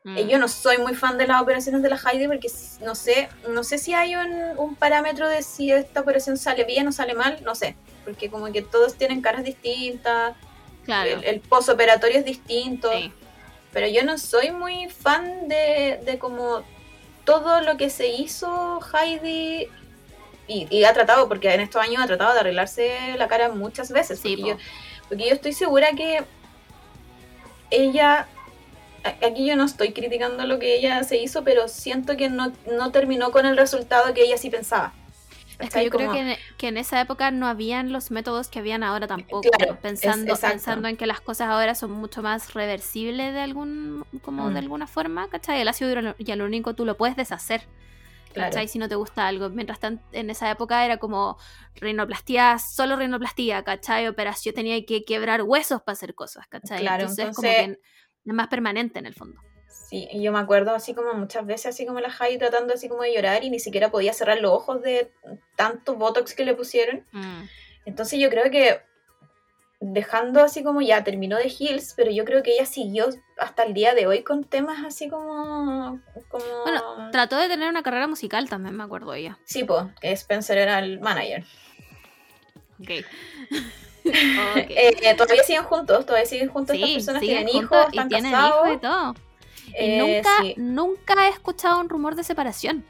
Mm. 0.09 0.19
Eh, 0.19 0.27
Yo 0.27 0.39
no 0.39 0.49
soy 0.49 0.79
muy 0.79 0.95
fan 0.95 1.19
de 1.19 1.27
las 1.27 1.43
operaciones 1.43 1.83
de 1.83 1.91
la 1.91 1.97
Heidi 1.97 2.27
porque 2.27 2.49
no 2.83 2.95
sé, 2.95 3.29
no 3.49 3.63
sé 3.65 3.79
si 3.79 3.93
hay 3.95 4.15
un, 4.17 4.33
un 4.57 4.75
parámetro 4.75 5.29
de 5.29 5.43
si 5.43 5.71
esta 5.73 6.01
operación 6.01 6.37
sale 6.37 6.65
bien 6.65 6.89
o 6.89 6.93
sale 6.93 7.15
mal, 7.15 7.39
no 7.45 7.55
sé, 7.55 7.77
porque 8.05 8.31
como 8.31 8.51
que 8.53 8.63
todos 8.63 8.95
tienen 8.95 9.21
caras 9.21 9.45
distintas, 9.45 10.35
Claro. 10.85 11.11
el, 11.11 11.25
el 11.25 11.41
posoperatorio 11.41 12.19
es 12.19 12.25
distinto. 12.25 12.91
sí. 12.93 13.13
Pero 13.71 13.87
yo 13.87 14.03
no 14.03 14.17
soy 14.17 14.51
muy 14.51 14.89
fan 14.89 15.47
de, 15.47 16.01
de 16.03 16.19
como 16.19 16.63
todo 17.25 17.61
lo 17.61 17.77
que 17.77 17.91
se 17.91 18.09
hizo 18.09 18.81
Heidi 18.95 19.69
y, 20.47 20.67
y 20.75 20.85
ha 20.85 20.95
tratado, 20.95 21.29
porque 21.29 21.53
en 21.53 21.61
estos 21.61 21.83
años 21.83 22.03
ha 22.03 22.07
tratado 22.07 22.33
de 22.33 22.41
arreglarse 22.41 22.97
la 23.19 23.29
cara 23.29 23.51
muchas 23.51 23.93
veces. 23.93 24.19
Sí, 24.21 24.37
porque, 24.39 24.53
po. 24.55 24.59
yo, 24.59 24.65
porque 25.11 25.29
yo 25.29 25.35
estoy 25.35 25.53
segura 25.53 25.91
que 25.93 26.25
ella, 27.71 28.27
aquí 29.23 29.47
yo 29.47 29.57
no 29.57 29.65
estoy 29.65 29.93
criticando 29.93 30.47
lo 30.47 30.59
que 30.59 30.77
ella 30.77 31.03
se 31.05 31.19
hizo, 31.19 31.45
pero 31.45 31.69
siento 31.69 32.17
que 32.17 32.29
no, 32.29 32.53
no 32.73 32.91
terminó 32.93 33.31
con 33.31 33.47
el 33.47 33.57
resultado 33.57 34.13
que 34.15 34.23
ella 34.23 34.39
sí 34.39 34.51
pensaba. 34.51 34.93
Es 35.59 35.71
que 35.71 35.85
yo 35.85 35.91
creo 35.91 36.07
Como- 36.07 36.13
que 36.21 36.33
en, 36.33 36.39
que 36.57 36.69
en 36.69 36.77
esa 36.77 37.01
época 37.01 37.33
no 37.33 37.49
habían 37.49 37.93
los 37.93 38.13
métodos 38.13 38.47
que 38.49 38.61
habían 38.61 38.85
ahora 38.85 39.09
tampoco. 39.09 39.49
Claro, 39.51 39.77
pensando, 39.83 40.37
pensando 40.37 40.87
en 40.87 40.97
que 40.97 41.05
las 41.07 41.21
cosas 41.21 41.49
ahora 41.49 41.75
son 41.75 41.91
mucho 41.91 42.23
más 42.23 42.55
reversibles 42.55 43.35
de 43.35 43.41
algún, 43.41 44.05
como 44.23 44.49
Mm. 44.49 44.53
de 44.53 44.59
alguna 44.61 44.87
forma, 44.87 45.29
¿cachai? 45.29 45.61
El 45.61 45.67
ácido 45.67 46.15
hialurónico 46.19 46.75
tú 46.75 46.85
lo 46.85 46.97
puedes 46.97 47.17
deshacer. 47.17 47.63
Claro. 48.33 48.51
¿Cachai? 48.51 48.69
Si 48.69 48.79
no 48.79 48.89
te 48.89 48.95
gusta 48.95 49.27
algo. 49.27 49.49
Mientras 49.49 49.81
tanto, 49.81 50.05
en 50.13 50.31
esa 50.31 50.49
época 50.49 50.85
era 50.85 50.99
como 50.99 51.39
rinoplastia, 51.89 52.59
solo 52.59 52.95
rinoplastia, 52.97 53.65
¿cachai? 53.65 54.07
Operación, 54.07 54.55
tenía 54.55 54.85
que 54.85 55.05
quebrar 55.05 55.43
huesos 55.43 55.83
para 55.83 55.95
hacer 55.95 56.15
cosas, 56.15 56.47
¿cachai? 56.49 56.81
Claro, 56.81 57.03
entonces, 57.05 57.35
como 57.35 57.49
entonces- 57.49 57.67
que 57.67 57.73
es 57.73 57.79
más 58.35 58.49
permanente 58.49 58.99
en 58.99 59.07
el 59.07 59.15
fondo. 59.15 59.41
Sí, 59.69 60.07
y 60.11 60.23
yo 60.23 60.33
me 60.33 60.39
acuerdo 60.39 60.75
así 60.75 60.93
como 60.93 61.15
muchas 61.15 61.47
veces, 61.47 61.67
así 61.67 61.87
como 61.87 62.01
la 62.01 62.11
Heidi 62.11 62.39
tratando 62.39 62.75
así 62.75 62.89
como 62.89 63.03
de 63.03 63.15
llorar 63.15 63.43
y 63.45 63.51
ni 63.51 63.59
siquiera 63.59 63.91
podía 63.91 64.13
cerrar 64.13 64.39
los 64.41 64.53
ojos 64.53 64.83
de 64.83 65.11
tanto 65.57 65.95
botox 65.95 66.35
que 66.35 66.45
le 66.45 66.55
pusieron. 66.55 67.05
Entonces 67.87 68.19
yo 68.19 68.29
creo 68.29 68.51
que 68.51 68.83
dejando 69.81 70.43
así 70.43 70.63
como 70.63 70.83
ya 70.83 71.05
terminó 71.05 71.37
de 71.37 71.53
Hills, 71.57 71.95
pero 71.97 72.11
yo 72.11 72.25
creo 72.25 72.43
que 72.43 72.53
ella 72.53 72.67
siguió 72.67 73.09
hasta 73.39 73.63
el 73.63 73.75
día 73.75 73.95
de 73.95 74.07
hoy 74.07 74.25
con 74.25 74.45
temas 74.45 74.85
así 74.85 75.09
como... 75.09 76.01
como... 76.29 76.45
Bueno, 76.65 77.11
Trató 77.13 77.37
de 77.37 77.49
tener 77.49 77.69
una 77.69 77.83
carrera 77.83 78.09
musical 78.09 78.49
también, 78.49 78.77
me 78.77 78.85
acuerdo 78.85 79.15
ella. 79.15 79.39
sí, 79.45 79.65
po, 79.65 79.91
que 80.01 80.13
Spencer 80.13 80.59
era 80.59 80.81
el 80.81 81.01
manager. 81.01 81.45
Ok. 82.81 82.91
Eh, 84.57 85.15
todavía 85.17 85.43
siguen 85.43 85.65
juntos, 85.65 86.05
todavía 86.07 86.27
siguen 86.27 86.49
juntos 86.49 86.75
estas 86.77 86.91
personas, 86.91 87.21
tienen 87.23 87.49
hijos, 87.49 87.87
y 87.87 87.97
están 87.97 88.09
tienen 88.09 88.33
casados. 88.33 88.67
hijos 88.67 88.77
y 88.77 88.79
todo. 88.81 89.15
Y 89.69 89.73
Eh, 89.75 89.99
nunca, 89.99 90.31
sí. 90.43 90.55
nunca 90.57 91.27
he 91.27 91.31
escuchado 91.31 91.79
un 91.81 91.89
rumor 91.89 92.15
de 92.15 92.25
separación. 92.25 92.85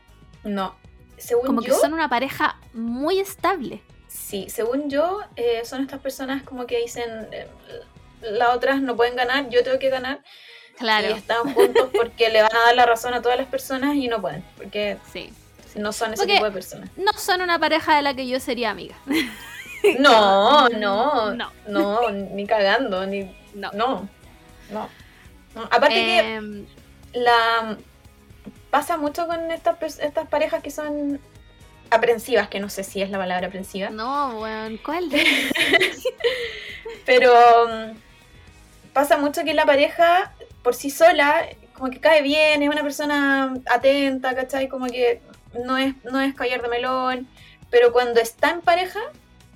No. 0.44 0.74
Según 1.16 1.46
Como 1.46 1.60
yo, 1.62 1.74
que 1.74 1.80
son 1.80 1.92
una 1.94 2.08
pareja 2.08 2.56
muy 2.72 3.18
estable. 3.18 3.82
sí, 4.06 4.46
según 4.48 4.88
yo, 4.88 5.20
eh, 5.36 5.62
son 5.64 5.82
estas 5.82 6.00
personas 6.00 6.42
como 6.44 6.66
que 6.66 6.78
dicen, 6.78 7.28
las 8.22 8.54
otras 8.54 8.80
no 8.80 8.94
pueden 8.96 9.16
ganar, 9.16 9.48
yo 9.50 9.62
tengo 9.64 9.78
que 9.78 9.90
ganar. 9.90 10.22
Claro. 10.78 11.08
Y 11.10 11.12
están 11.14 11.52
juntos 11.54 11.88
porque 11.92 12.28
le 12.30 12.40
van 12.42 12.54
a 12.54 12.60
dar 12.66 12.76
la 12.76 12.86
razón 12.86 13.12
a 13.14 13.20
todas 13.22 13.36
las 13.36 13.48
personas 13.48 13.96
y 13.96 14.06
no 14.06 14.20
pueden, 14.20 14.44
porque 14.56 14.96
Sí. 15.12 15.32
no 15.74 15.92
son 15.92 16.12
ese 16.12 16.22
Porque- 16.22 16.34
tipo 16.34 16.44
de 16.44 16.52
personas. 16.52 16.88
No 16.96 17.12
son 17.14 17.40
una 17.42 17.58
pareja 17.58 17.96
de 17.96 18.02
la 18.02 18.14
que 18.14 18.28
yo 18.28 18.38
sería 18.38 18.70
amiga. 18.70 18.94
No, 19.98 20.68
no, 20.68 21.34
No. 21.34 21.52
no, 21.66 22.10
ni 22.10 22.46
cagando, 22.46 23.06
ni 23.06 23.24
No. 23.54 23.70
no, 23.72 24.08
no. 24.70 24.88
no. 25.54 25.62
Aparte 25.70 25.94
que 25.94 26.18
Em, 26.34 26.66
la 27.12 27.76
pasa 28.70 28.96
mucho 28.96 29.26
con 29.26 29.50
estas 29.50 29.98
estas 29.98 30.28
parejas 30.28 30.62
que 30.62 30.70
son 30.70 31.20
aprensivas, 31.90 32.48
que 32.48 32.60
no 32.60 32.68
sé 32.68 32.84
si 32.84 33.00
es 33.00 33.10
la 33.10 33.18
palabra 33.18 33.46
aprensiva, 33.46 33.88
no, 33.90 34.40
weón, 34.40 34.78
¿cuál? 34.84 35.08
pero 37.06 37.32
mm, 37.68 38.92
pasa 38.92 39.16
mucho 39.16 39.42
que 39.44 39.54
la 39.54 39.64
pareja 39.64 40.32
por 40.62 40.74
sí 40.74 40.90
sola 40.90 41.46
como 41.72 41.90
que 41.90 42.00
cae 42.00 42.22
bien, 42.22 42.62
es 42.62 42.68
una 42.68 42.82
persona 42.82 43.54
atenta, 43.66 44.34
¿cachai? 44.34 44.68
Como 44.68 44.86
que 44.86 45.22
no 45.64 45.78
es, 45.78 45.94
no 46.04 46.20
es 46.20 46.36
de 46.36 46.68
melón, 46.68 47.28
pero 47.70 47.92
cuando 47.92 48.20
está 48.20 48.50
en 48.50 48.60
pareja 48.60 49.00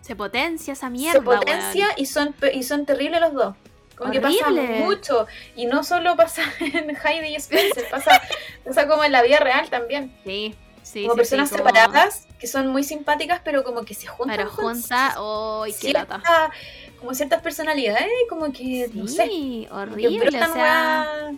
Se 0.02 0.14
potencia 0.16 0.74
esa 0.74 0.90
mierda, 0.90 1.18
se 1.20 1.24
potencia 1.24 1.86
y 1.96 2.04
son 2.06 2.34
y 2.52 2.62
son 2.64 2.84
terribles 2.84 3.20
los 3.20 3.32
dos. 3.32 3.54
Como 3.96 4.10
que 4.12 4.20
pasa 4.20 4.46
Horrible. 4.46 4.80
mucho. 4.80 5.26
Y 5.56 5.66
no 5.66 5.84
solo 5.84 6.16
pasa 6.16 6.42
en 6.60 6.94
Heidi 6.96 7.28
y 7.28 7.36
Spencer, 7.36 7.88
pasa, 7.90 8.20
pasa 8.64 8.86
como 8.86 9.04
en 9.04 9.12
la 9.12 9.22
vida 9.22 9.38
real 9.38 9.70
también. 9.70 10.14
Sí, 10.24 10.54
sí. 10.82 11.02
como 11.02 11.14
sí, 11.14 11.18
personas 11.18 11.48
sí, 11.50 11.56
como- 11.56 11.68
separadas 11.70 12.26
que 12.40 12.46
son 12.48 12.66
muy 12.68 12.82
simpáticas, 12.84 13.40
pero 13.44 13.62
como 13.64 13.84
que 13.84 13.94
se 13.94 14.08
juntan. 14.08 14.36
Pero 14.36 14.50
junta, 14.50 15.14
¡ay, 15.16 15.72
qué 15.72 15.78
cierta- 15.78 16.18
lata! 16.18 16.50
como 16.98 17.14
ciertas 17.14 17.40
personalidades, 17.42 18.08
como 18.28 18.52
que, 18.52 18.90
no 18.94 19.06
sé. 19.08 19.28
Que 19.28 19.68
horrible, 19.70 20.18
brotan 20.30 20.50
o 20.50 20.54
sea... 20.54 21.30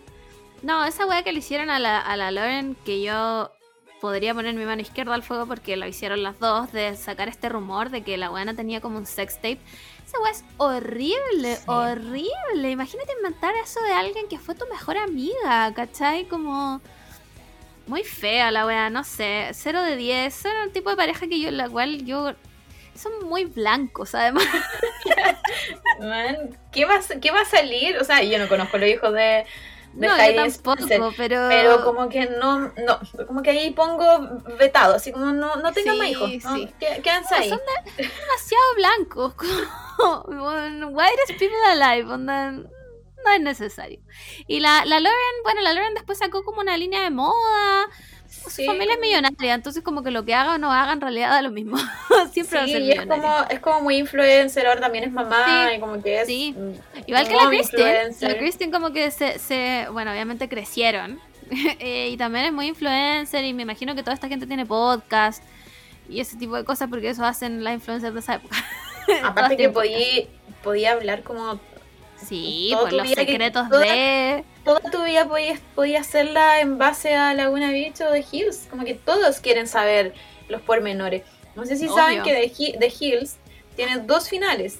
No, 0.62 0.84
esa 0.86 1.04
weá 1.06 1.22
que 1.22 1.32
le 1.32 1.40
hicieron 1.40 1.68
a 1.68 1.78
la, 1.78 1.98
a 2.00 2.16
la 2.16 2.30
Lauren, 2.30 2.74
que 2.86 3.02
yo 3.02 3.50
podría 4.04 4.34
poner 4.34 4.54
mi 4.54 4.66
mano 4.66 4.82
izquierda 4.82 5.14
al 5.14 5.22
fuego 5.22 5.46
porque 5.46 5.78
lo 5.78 5.86
hicieron 5.86 6.22
las 6.22 6.38
dos, 6.38 6.70
de 6.72 6.94
sacar 6.94 7.26
este 7.30 7.48
rumor 7.48 7.88
de 7.88 8.02
que 8.02 8.18
la 8.18 8.30
weá 8.30 8.44
tenía 8.54 8.82
como 8.82 8.98
un 8.98 9.06
sex 9.06 9.36
tape. 9.36 9.58
Esa 10.06 10.20
weá 10.20 10.30
es 10.30 10.44
horrible, 10.58 11.56
Sí. 11.56 11.62
horrible. 11.64 12.70
Imagínate 12.70 13.12
inventar 13.16 13.54
eso 13.56 13.80
de 13.80 13.92
alguien 13.94 14.28
que 14.28 14.38
fue 14.38 14.54
tu 14.54 14.66
mejor 14.66 14.98
amiga, 14.98 15.72
¿cachai? 15.74 16.26
Como... 16.26 16.82
Muy 17.86 18.04
fea 18.04 18.50
la 18.50 18.66
weá, 18.66 18.90
no 18.90 19.04
sé. 19.04 19.48
Cero 19.54 19.80
de 19.82 19.96
10. 19.96 20.34
Son 20.34 20.52
el 20.64 20.70
tipo 20.70 20.90
de 20.90 20.96
pareja 20.96 21.26
que 21.26 21.40
yo, 21.40 21.50
la 21.50 21.70
cual 21.70 22.04
yo... 22.04 22.34
Son 22.94 23.10
muy 23.26 23.46
blancos, 23.46 24.14
además. 24.14 24.44
Man, 26.00 26.58
¿qué, 26.72 26.84
va, 26.84 26.96
a- 26.96 27.20
¿Qué 27.20 27.30
va 27.30 27.40
a 27.40 27.44
salir? 27.46 27.96
O 27.96 28.04
sea, 28.04 28.22
yo 28.22 28.38
no 28.38 28.48
conozco 28.48 28.76
los 28.76 28.88
hijos 28.90 29.12
de, 29.14 29.46
de 29.94 30.06
no, 30.08 30.16
Heidi 30.16 30.36
yo 30.38 30.44
Spencer, 30.46 30.88
tampoco, 30.88 31.14
pero... 31.16 31.46
Pero 31.48 31.84
como 31.84 32.08
que 32.08 32.26
no, 32.26 32.58
no, 32.60 33.00
como 33.26 33.42
que 33.42 33.50
ahí 33.50 33.70
pongo 33.70 34.04
vetado, 34.58 34.94
así 34.96 35.12
como 35.12 35.26
no, 35.26 35.56
no 35.56 35.72
tengan 35.72 35.94
Sí, 35.94 35.98
más 36.00 36.08
hijos, 36.08 36.30
¿no? 36.44 36.56
sí. 36.56 36.74
Qué- 36.80 37.00
Quédense 37.02 37.34
No, 37.34 37.40
ahí. 37.42 37.48
son 37.48 37.60
demasiado 37.96 38.64
blancos. 38.76 39.34
Como, 39.96 40.22
whitest 40.88 41.38
people 41.38 41.56
alive. 41.70 42.12
onda, 42.12 42.50
no 42.50 43.30
es 43.32 43.40
necesario. 43.40 44.00
Y 44.48 44.58
la, 44.60 44.84
la 44.84 44.98
Lauren, 45.00 45.42
bueno, 45.44 45.60
la 45.62 45.72
Lauren 45.72 45.94
después 45.94 46.18
sacó 46.18 46.42
como 46.42 46.60
una 46.60 46.76
línea 46.76 47.02
de 47.02 47.10
moda. 47.10 47.86
Su 48.44 48.50
Sí, 48.50 48.66
familia 48.66 48.94
es 48.94 49.00
millonaria, 49.00 49.54
entonces 49.54 49.82
como 49.82 50.02
que 50.02 50.10
lo 50.10 50.24
que 50.24 50.34
haga 50.34 50.54
o 50.54 50.58
no 50.58 50.70
haga 50.70 50.92
en 50.92 51.00
realidad 51.00 51.30
da 51.30 51.42
lo 51.42 51.50
mismo. 51.50 51.76
Siempre 52.32 52.58
va 52.58 52.64
a 52.64 52.68
ser 52.68 52.82
y 52.82 52.92
es 52.92 53.06
como, 53.06 53.36
es 53.48 53.60
como 53.60 53.80
muy 53.80 53.96
influencer, 53.96 54.66
ahora 54.66 54.80
también 54.80 55.04
es 55.04 55.12
mamá 55.12 55.68
Sí, 55.68 55.76
y 55.76 55.80
como 55.80 56.02
que 56.02 56.20
es... 56.20 56.26
sí. 56.26 56.54
Igual 57.06 57.28
que 57.28 57.36
la 57.36 57.48
Kristen. 57.48 58.14
La 58.20 58.36
Kristen 58.38 58.70
como 58.70 58.92
que 58.92 59.10
se, 59.10 59.38
se 59.38 59.86
bueno, 59.92 60.12
obviamente 60.12 60.48
crecieron. 60.48 61.20
Eh, 61.78 62.08
y 62.10 62.16
también 62.16 62.46
es 62.46 62.52
muy 62.52 62.66
influencer 62.68 63.44
y 63.44 63.52
me 63.52 63.62
imagino 63.64 63.94
que 63.94 64.02
toda 64.02 64.14
esta 64.14 64.28
gente 64.28 64.46
tiene 64.46 64.64
podcast 64.64 65.42
y 66.08 66.20
ese 66.20 66.36
tipo 66.36 66.56
de 66.56 66.64
cosas 66.64 66.88
porque 66.88 67.10
eso 67.10 67.24
hacen 67.24 67.62
las 67.62 67.74
influencers 67.74 68.14
de 68.14 68.20
esa 68.20 68.36
época. 68.36 68.56
Aparte 69.22 69.56
que 69.58 69.68
podía, 69.68 70.26
podía 70.62 70.92
hablar 70.92 71.22
como 71.22 71.60
Sí, 72.24 72.72
pues 72.80 72.92
los 72.92 73.08
que- 73.08 73.14
secretos 73.14 73.68
toda- 73.68 73.80
de... 73.84 74.44
toda 74.64 74.80
tu 74.90 75.02
vida 75.04 75.26
podías, 75.28 75.60
podías 75.74 76.06
hacerla 76.08 76.60
en 76.60 76.78
base 76.78 77.14
a 77.14 77.34
Laguna 77.34 77.70
Beach 77.70 78.00
o 78.00 78.10
The 78.12 78.24
Hills. 78.30 78.66
Como 78.70 78.84
que 78.84 78.94
todos 78.94 79.40
quieren 79.40 79.66
saber 79.66 80.14
los 80.48 80.60
pormenores. 80.62 81.22
No 81.54 81.64
sé 81.64 81.76
si 81.76 81.84
Obvio. 81.86 81.96
saben 81.96 82.22
que 82.22 82.32
The, 82.32 82.52
Hi- 82.56 82.76
The 82.78 82.92
Hills 83.00 83.36
tiene 83.76 83.98
dos 83.98 84.28
finales. 84.28 84.78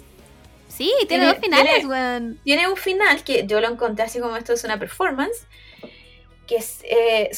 Sí, 0.69 0.93
tiene, 1.07 1.07
Tiene- 1.09 1.27
dos 1.27 1.39
finales, 1.39 1.73
tiene- 1.77 1.87
weón. 1.89 2.41
Tiene 2.43 2.69
un 2.69 2.77
final 2.77 3.23
que 3.23 3.47
yo 3.47 3.61
lo 3.61 3.69
encontré 3.69 4.05
así 4.07 4.19
como 4.19 4.37
esto 4.37 4.53
es 4.53 4.65
una 4.65 4.79
performance, 4.79 5.47
que 6.49 6.57
es, 6.57 6.81
eh, 6.83 7.31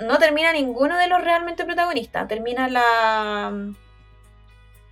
no 0.00 0.18
termina 0.18 0.52
ninguno 0.52 0.98
de 0.98 1.06
los 1.06 1.22
realmente 1.22 1.64
protagonistas. 1.64 2.28
Termina 2.28 2.68
la... 2.68 3.52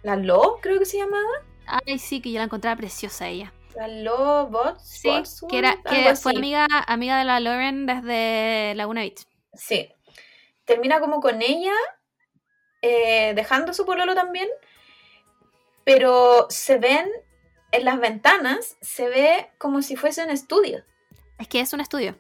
La 0.03 0.17
Lo, 0.17 0.59
creo 0.61 0.79
que 0.79 0.87
se 0.87 0.97
llamaba. 0.99 1.29
Ay, 1.67 1.99
sí, 1.99 2.21
que 2.21 2.33
yo 2.33 2.39
la 2.39 2.45
encontraba 2.45 2.77
preciosa 2.77 3.29
ella. 3.29 3.53
La 3.75 3.89
Lo 3.89 4.47
Bots. 4.49 4.83
Sí, 4.89 5.11
que, 5.49 5.59
era, 5.59 5.77
que 5.89 6.15
fue 6.17 6.33
amiga, 6.33 6.67
amiga 6.87 7.19
de 7.19 7.25
la 7.25 7.41
Lauren 7.41 7.87
desde 7.87 8.75
Laguna 8.75 9.01
Beach. 9.03 9.25
Sí. 9.55 9.93
Termina 10.65 11.01
como 11.01 11.21
con 11.21 11.43
ella, 11.43 11.73
eh, 12.83 13.33
dejando 13.35 13.73
su 13.75 13.85
pololo 13.85 14.15
también, 14.15 14.49
pero 15.85 16.47
se 16.51 16.79
ven 16.79 17.09
en 17.73 17.85
las 17.85 17.99
ventanas, 17.99 18.77
se 18.81 19.09
ve 19.09 19.51
como 19.59 19.83
si 19.83 19.97
fuese 19.97 20.23
un 20.25 20.31
estudio. 20.31 20.85
Es 21.39 21.49
que 21.49 21.61
es 21.61 21.73
un 21.73 21.81
estudio. 21.81 22.17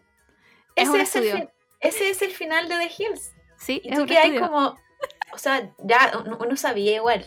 Es 0.74 0.89
Ese 0.89 0.91
un 0.93 1.01
es, 1.01 1.16
el 1.16 1.24
estudio. 1.24 1.37
fin- 1.47 1.51
ese 1.81 2.11
es 2.11 2.23
el 2.23 2.31
final 2.33 2.69
de 2.69 2.77
The 2.79 2.91
Hills. 2.99 3.33
Sí, 3.59 3.81
Y 3.85 3.91
es 3.91 3.95
tú 3.97 4.03
un 4.03 4.09
que 4.09 4.19
hay 4.19 4.39
como, 4.39 4.77
o 5.33 5.39
sea, 5.39 5.70
ya 5.79 6.12
uno 6.41 6.57
sabía 6.57 6.97
igual. 6.97 7.27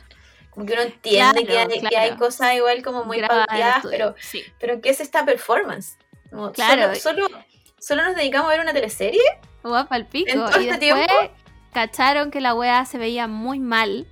Como 0.56 0.66
que 0.66 0.74
uno 0.74 0.82
entiende 0.82 1.46
Claro, 1.46 1.68
que, 1.68 1.74
hay, 1.76 1.80
que 1.82 1.88
claro. 1.88 2.12
hay 2.12 2.18
cosas 2.18 2.56
igual 2.56 2.82
como 2.82 3.04
muy 3.04 3.22
pauteadas, 3.22 3.86
pero, 3.90 4.16
Sí. 4.20 4.42
pero 4.60 4.82
¿qué 4.82 4.90
es 4.90 5.00
esta 5.02 5.24
performance? 5.26 5.98
Como, 6.32 6.52
Claro. 6.54 6.96
Solo, 6.96 7.28
solo, 7.28 7.44
solo 7.80 8.04
nos 8.04 8.16
dedicamos 8.16 8.48
a 8.48 8.52
ver 8.52 8.62
una 8.62 8.74
teleserie. 8.74 9.22
Guapa 9.64 9.96
al 9.96 10.08
pico. 10.08 10.30
En 10.32 10.40
todo 10.40 10.62
Y 10.62 10.70
este 10.70 10.86
después 10.86 11.08
tiempo. 11.08 11.34
cacharon 11.74 12.32
que 12.32 12.42
la 12.42 12.54
wea 12.56 12.86
se 12.86 12.98
veía 12.98 13.28
muy 13.28 13.60
mal. 13.60 14.08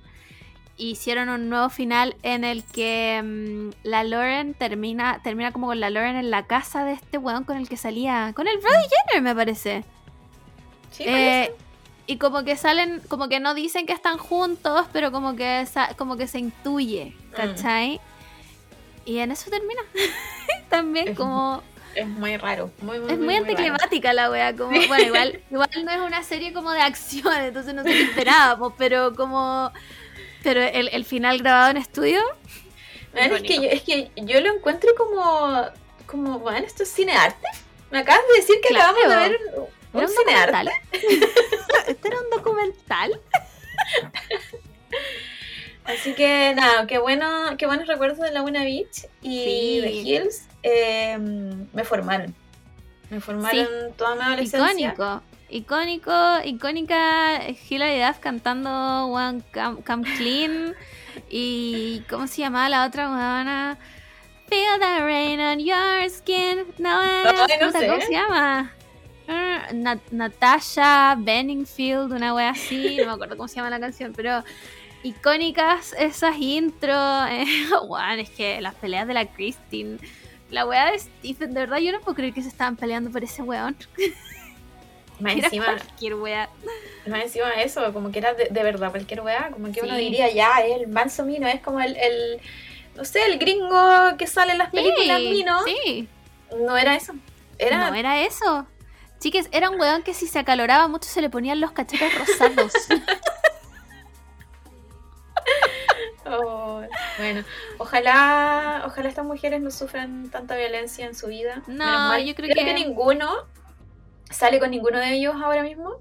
Hicieron 0.76 1.28
un 1.28 1.48
nuevo 1.48 1.70
final 1.70 2.16
en 2.22 2.42
el 2.42 2.64
que 2.64 3.22
mm, 3.24 3.70
la 3.84 4.02
Lauren 4.02 4.54
termina, 4.54 5.20
termina 5.22 5.52
como 5.52 5.68
con 5.68 5.78
la 5.78 5.88
Lauren 5.88 6.16
en 6.16 6.30
la 6.32 6.46
casa 6.46 6.84
de 6.84 6.92
este 6.92 7.16
weón 7.16 7.44
con 7.44 7.56
el 7.56 7.68
que 7.68 7.76
salía. 7.76 8.32
Con 8.34 8.48
el 8.48 8.58
Brody 8.58 8.84
Jenner, 9.08 9.22
me 9.22 9.34
parece. 9.36 9.84
Sí, 10.90 11.04
Eh, 11.06 11.54
y 12.06 12.18
como 12.18 12.44
que 12.44 12.56
salen, 12.56 13.00
como 13.08 13.28
que 13.28 13.40
no 13.40 13.54
dicen 13.54 13.86
que 13.86 13.92
están 13.92 14.18
juntos, 14.18 14.86
pero 14.92 15.10
como 15.12 15.36
que, 15.36 15.66
como 15.96 16.16
que 16.16 16.26
se 16.26 16.38
intuye, 16.38 17.14
Mm. 17.30 17.32
¿cachai? 17.34 18.00
Y 19.06 19.18
en 19.18 19.30
eso 19.32 19.50
termina. 19.50 19.80
También 20.68 21.08
Es 21.08 21.16
como... 21.16 21.62
Es 21.94 22.06
muy 22.08 22.36
raro. 22.36 22.70
Muy, 22.80 22.98
muy, 22.98 23.12
Es 23.12 23.18
muy 23.18 23.36
anticlimática 23.36 24.12
la 24.12 24.28
wea, 24.30 24.54
como, 24.56 24.70
bueno, 24.88 25.04
igual, 25.04 25.40
igual 25.50 25.70
no 25.84 25.90
es 25.92 26.00
una 26.00 26.22
serie 26.24 26.52
como 26.52 26.72
de 26.72 26.80
acción, 26.80 27.32
entonces 27.40 27.72
no 27.72 27.84
sé 27.84 27.90
qué 27.90 28.02
esperábamos, 28.02 28.72
pero 28.76 29.14
como, 29.14 29.70
pero 30.42 30.60
el, 30.60 30.88
el 30.88 31.04
final 31.04 31.38
grabado 31.38 31.70
en 31.70 31.76
estudio, 31.76 32.20
es, 33.14 33.42
que 33.42 33.54
yo, 33.56 33.62
es 33.62 33.82
que 33.82 34.10
yo 34.16 34.40
lo 34.40 34.52
encuentro 34.52 34.90
como, 34.96 35.66
como, 36.06 36.40
bueno, 36.40 36.66
esto 36.66 36.82
es 36.82 36.88
cine 36.90 37.12
arte. 37.12 37.46
Me 37.92 37.98
acabas 38.00 38.22
de 38.28 38.40
decir 38.40 38.56
que 38.60 38.68
Claro. 38.70 38.90
acabamos 38.90 39.10
de 39.10 39.28
ver 39.28 39.38
un, 39.56 39.62
un 39.62 40.00
¿era 40.00 40.08
un 40.10 40.16
cine 40.16 40.34
arte. 40.34 40.72
¿Este 42.04 42.14
era 42.14 42.22
un 42.22 42.28
documental? 42.30 43.12
Así 45.86 46.14
que 46.14 46.52
nada, 46.54 46.86
qué 46.86 46.98
bueno, 46.98 47.56
qué 47.56 47.66
buenos 47.66 47.86
recuerdos 47.86 48.18
de 48.18 48.30
Laguna 48.30 48.62
Beach 48.62 49.06
y 49.22 49.44
Sí. 49.44 49.80
de 49.80 49.90
Hills. 49.92 50.46
eh, 50.62 51.16
me 51.72 51.84
formaron. 51.84 52.34
Me 53.08 53.20
formaron 53.20 53.66
toda 53.96 54.14
mi 54.16 54.22
adolescencia. 54.22 54.92
Icónico, 54.92 55.22
icónico, 55.48 56.12
icónica 56.44 57.40
Hilary 57.70 58.00
Duff 58.02 58.18
cantando 58.18 59.06
One 59.06 59.42
Come, 59.54 59.82
Come 59.82 60.14
Clean 60.16 60.74
y 61.30 62.02
¿cómo 62.10 62.26
se 62.26 62.42
llamaba 62.42 62.68
la 62.68 62.86
otra 62.86 63.08
weona? 63.08 63.78
Feel 64.48 64.78
the 64.78 65.00
rain 65.04 65.40
on 65.40 65.58
your 65.58 66.10
skin. 66.10 66.66
No, 66.78 67.00
no 67.24 67.46
sé. 67.48 67.58
¿cómo 67.88 68.00
se 68.02 68.12
llama? 68.12 68.72
Na- 69.72 69.98
Natasha 70.10 71.16
Benningfield, 71.18 72.12
una 72.12 72.34
wea 72.34 72.50
así, 72.50 72.96
no 72.98 73.06
me 73.06 73.12
acuerdo 73.12 73.36
cómo 73.36 73.48
se 73.48 73.56
llama 73.56 73.70
la 73.70 73.80
canción, 73.80 74.12
pero 74.14 74.44
icónicas 75.02 75.94
esas 75.98 76.36
intros. 76.38 77.28
Eh, 77.30 77.44
weón, 77.88 78.18
es 78.20 78.30
que 78.30 78.60
las 78.60 78.74
peleas 78.74 79.06
de 79.06 79.14
la 79.14 79.26
Christine. 79.26 79.98
La 80.50 80.66
weá 80.66 80.90
de 80.92 80.98
Stephen, 80.98 81.52
de 81.54 81.60
verdad 81.60 81.78
yo 81.78 81.90
no 81.90 82.00
puedo 82.00 82.14
creer 82.14 82.32
que 82.34 82.42
se 82.42 82.48
estaban 82.48 82.76
peleando 82.76 83.10
por 83.10 83.24
ese 83.24 83.42
weón. 83.42 83.76
Más 85.20 85.32
Era 85.36 85.46
encima, 85.46 85.64
cualquier 85.64 86.14
weá. 86.16 86.48
más 87.08 87.22
encima 87.22 87.48
de 87.50 87.62
eso, 87.64 87.92
como 87.92 88.12
que 88.12 88.18
era 88.18 88.34
de, 88.34 88.48
de 88.50 88.62
verdad 88.62 88.90
cualquier 88.90 89.22
weá, 89.22 89.50
como 89.50 89.72
que 89.72 89.80
uno 89.80 89.96
diría 89.96 90.30
ya, 90.30 90.58
el 90.60 90.86
manso 90.88 91.24
mino 91.24 91.48
es 91.48 91.60
como 91.60 91.80
el, 91.80 91.96
el, 91.96 92.40
no 92.94 93.04
sé, 93.04 93.24
el 93.26 93.38
gringo 93.38 94.16
que 94.18 94.26
sale 94.26 94.52
en 94.52 94.58
las 94.58 94.70
películas 94.70 95.18
Sí, 95.18 95.28
mino. 95.30 95.58
sí. 95.64 96.08
No 96.60 96.76
era 96.76 96.94
eso. 96.94 97.14
Era, 97.58 97.88
No 97.90 97.94
era 97.96 98.20
eso. 98.22 98.66
Chiques, 99.24 99.48
era 99.52 99.70
un 99.70 99.80
weón 99.80 100.02
que 100.02 100.12
si 100.12 100.26
se 100.26 100.38
acaloraba 100.38 100.86
mucho 100.86 101.08
se 101.08 101.22
le 101.22 101.30
ponían 101.30 101.58
los 101.58 101.72
cachetes 101.72 102.12
rosados. 102.18 102.72
Oh, 106.26 106.82
bueno, 107.18 107.44
ojalá, 107.78 108.82
ojalá 108.86 109.08
estas 109.10 109.26
mujeres 109.26 109.60
no 109.60 109.70
sufran 109.70 110.30
tanta 110.30 110.56
violencia 110.56 111.04
en 111.06 111.14
su 111.14 111.26
vida. 111.26 111.62
No, 111.66 112.18
yo 112.18 112.34
creo 112.34 112.54
que- 112.54 112.72
ninguno 112.74 113.30
sale 114.30 114.58
con 114.58 114.70
ninguno 114.70 114.98
de 114.98 115.12
ellos 115.12 115.34
ahora 115.42 115.62
mismo. 115.62 116.00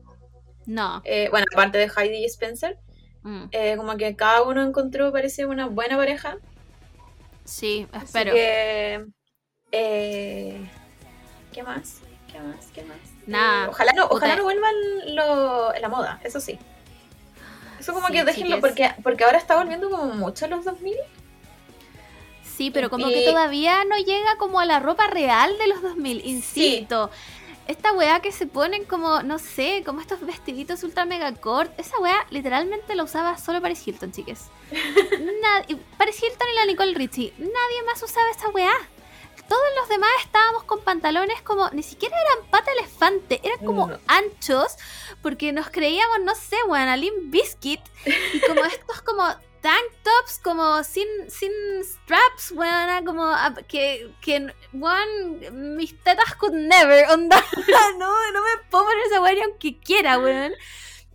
No. 0.65 1.01
Eh, 1.03 1.27
bueno, 1.29 1.45
aparte 1.53 1.77
de 1.77 1.91
Heidi 1.95 2.19
y 2.23 2.25
Spencer, 2.25 2.77
Mm, 3.23 3.45
eh, 3.51 3.75
como 3.77 3.97
que 3.97 4.15
cada 4.15 4.43
uno 4.43 4.63
encontró, 4.63 5.11
parece, 5.11 5.45
una 5.45 5.67
buena 5.67 5.97
pareja. 5.97 6.37
sí, 7.43 7.85
Así 7.91 8.05
espero. 8.05 8.33
que, 8.33 9.05
eh, 9.73 10.69
¿qué 11.51 11.63
más? 11.63 11.99
¿Qué 12.31 12.39
más? 12.39 12.67
¿Qué 12.73 12.83
más? 12.83 12.97
Nada, 13.27 13.65
Eh, 13.65 13.67
ojalá 13.69 13.93
no, 13.93 14.05
ojalá 14.09 14.35
no 14.35 14.43
vuelvan 14.43 14.73
lo, 15.15 15.73
la 15.73 15.89
moda, 15.89 16.19
eso 16.23 16.39
sí. 16.39 16.59
Eso 17.79 17.93
como 17.93 18.07
Sí, 18.07 18.13
que 18.13 18.23
déjenlo, 18.23 18.55
chiques. 18.57 18.61
porque, 18.61 18.91
porque 19.03 19.23
ahora 19.23 19.37
está 19.37 19.55
volviendo 19.57 19.89
como 19.89 20.05
mucho 20.13 20.47
los 20.47 20.63
2000. 20.65 20.95
Sí, 22.57 22.69
pero 22.71 22.89
como 22.89 23.09
Y- 23.09 23.13
que 23.13 23.25
todavía 23.25 23.83
no 23.85 23.97
llega 23.97 24.35
como 24.37 24.59
a 24.59 24.65
la 24.65 24.79
ropa 24.79 25.07
real 25.07 25.57
de 25.57 25.67
los 25.67 25.81
2000, 25.81 26.25
insisto. 26.25 27.09
Esta 27.67 27.93
weá 27.93 28.19
que 28.19 28.31
se 28.33 28.45
ponen 28.45 28.83
como, 28.83 29.23
no 29.23 29.39
sé, 29.39 29.83
como 29.85 30.01
estos 30.01 30.19
vestiditos 30.21 30.83
ultra 30.83 31.05
mega 31.05 31.33
cort, 31.33 31.71
esa 31.79 31.97
weá 31.99 32.25
literalmente 32.29 32.93
la 32.93 33.03
usaba 33.03 33.37
solo 33.37 33.61
Paris 33.61 33.87
Hilton, 33.87 34.11
chiques. 34.11 34.47
Nad- 34.71 35.77
Paris 35.97 36.21
Hilton 36.21 36.47
y 36.51 36.55
la 36.55 36.65
Nicole 36.65 36.93
Richie, 36.93 37.33
nadie 37.37 37.83
más 37.85 38.03
usaba 38.03 38.29
esa 38.31 38.49
weá. 38.49 38.73
Todos 39.47 39.63
los 39.79 39.89
demás 39.89 40.09
estábamos 40.21 40.63
con 40.63 40.81
pantalones 40.81 41.41
como, 41.41 41.69
ni 41.71 41.83
siquiera 41.83 42.15
eran 42.19 42.47
pata 42.49 42.71
elefante, 42.71 43.39
eran 43.43 43.59
como 43.65 43.87
No. 43.87 43.99
anchos, 44.07 44.75
porque 45.21 45.51
nos 45.51 45.69
creíamos, 45.69 46.21
no 46.21 46.33
sé, 46.35 46.55
weón, 46.67 46.87
a 46.87 46.97
Limp 46.97 47.31
Biscuit, 47.31 47.81
y 48.05 48.39
como 48.41 48.63
estos 48.65 49.01
como 49.01 49.23
tank 49.61 49.91
tops 50.03 50.39
como 50.43 50.83
sin, 50.83 51.07
sin 51.29 51.51
straps, 51.83 52.51
weón, 52.51 53.05
como 53.05 53.23
ah, 53.25 53.53
que, 53.67 54.11
que, 54.21 54.53
weón, 54.73 55.75
mis 55.77 55.97
tetas 56.03 56.35
could 56.35 56.53
never, 56.53 57.09
onda, 57.11 57.43
no, 57.97 58.31
no 58.31 58.41
me 58.41 58.63
puedo 58.69 58.85
poner 58.85 59.05
esa 59.05 59.21
weón 59.21 59.43
aunque 59.43 59.79
quiera, 59.79 60.19
weón. 60.19 60.53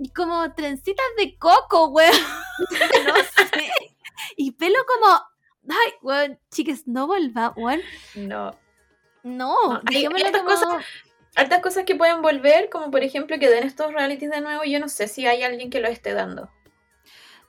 Y 0.01 0.11
como 0.11 0.55
trencitas 0.55 1.07
de 1.17 1.37
coco, 1.39 1.89
weón, 1.89 2.13
no 3.07 3.15
sé. 3.17 3.73
Y 4.37 4.53
pelo 4.53 4.79
como, 4.87 5.21
ay, 5.69 5.93
weón, 6.03 6.39
chicas, 6.51 6.83
no 6.87 7.07
vuelva, 7.07 7.53
weón. 7.57 7.81
No. 8.15 8.53
No, 9.23 9.55
No, 9.75 9.81
hay- 9.87 10.07
otras 10.07 10.31
como- 10.33 10.45
cosas- 10.45 10.85
Hartas 11.37 11.61
cosas 11.61 11.85
que 11.85 11.95
pueden 11.95 12.21
volver, 12.23 12.69
como 12.69 12.91
por 12.91 13.03
ejemplo 13.05 13.39
que 13.39 13.49
den 13.49 13.63
estos 13.65 13.93
realities 13.93 14.31
de 14.31 14.41
nuevo, 14.41 14.65
yo 14.65 14.81
no 14.81 14.89
sé 14.89 15.07
si 15.07 15.27
hay 15.27 15.43
alguien 15.45 15.71
que 15.71 15.79
lo 15.81 15.87
esté 15.89 16.13
dando. 16.13 16.51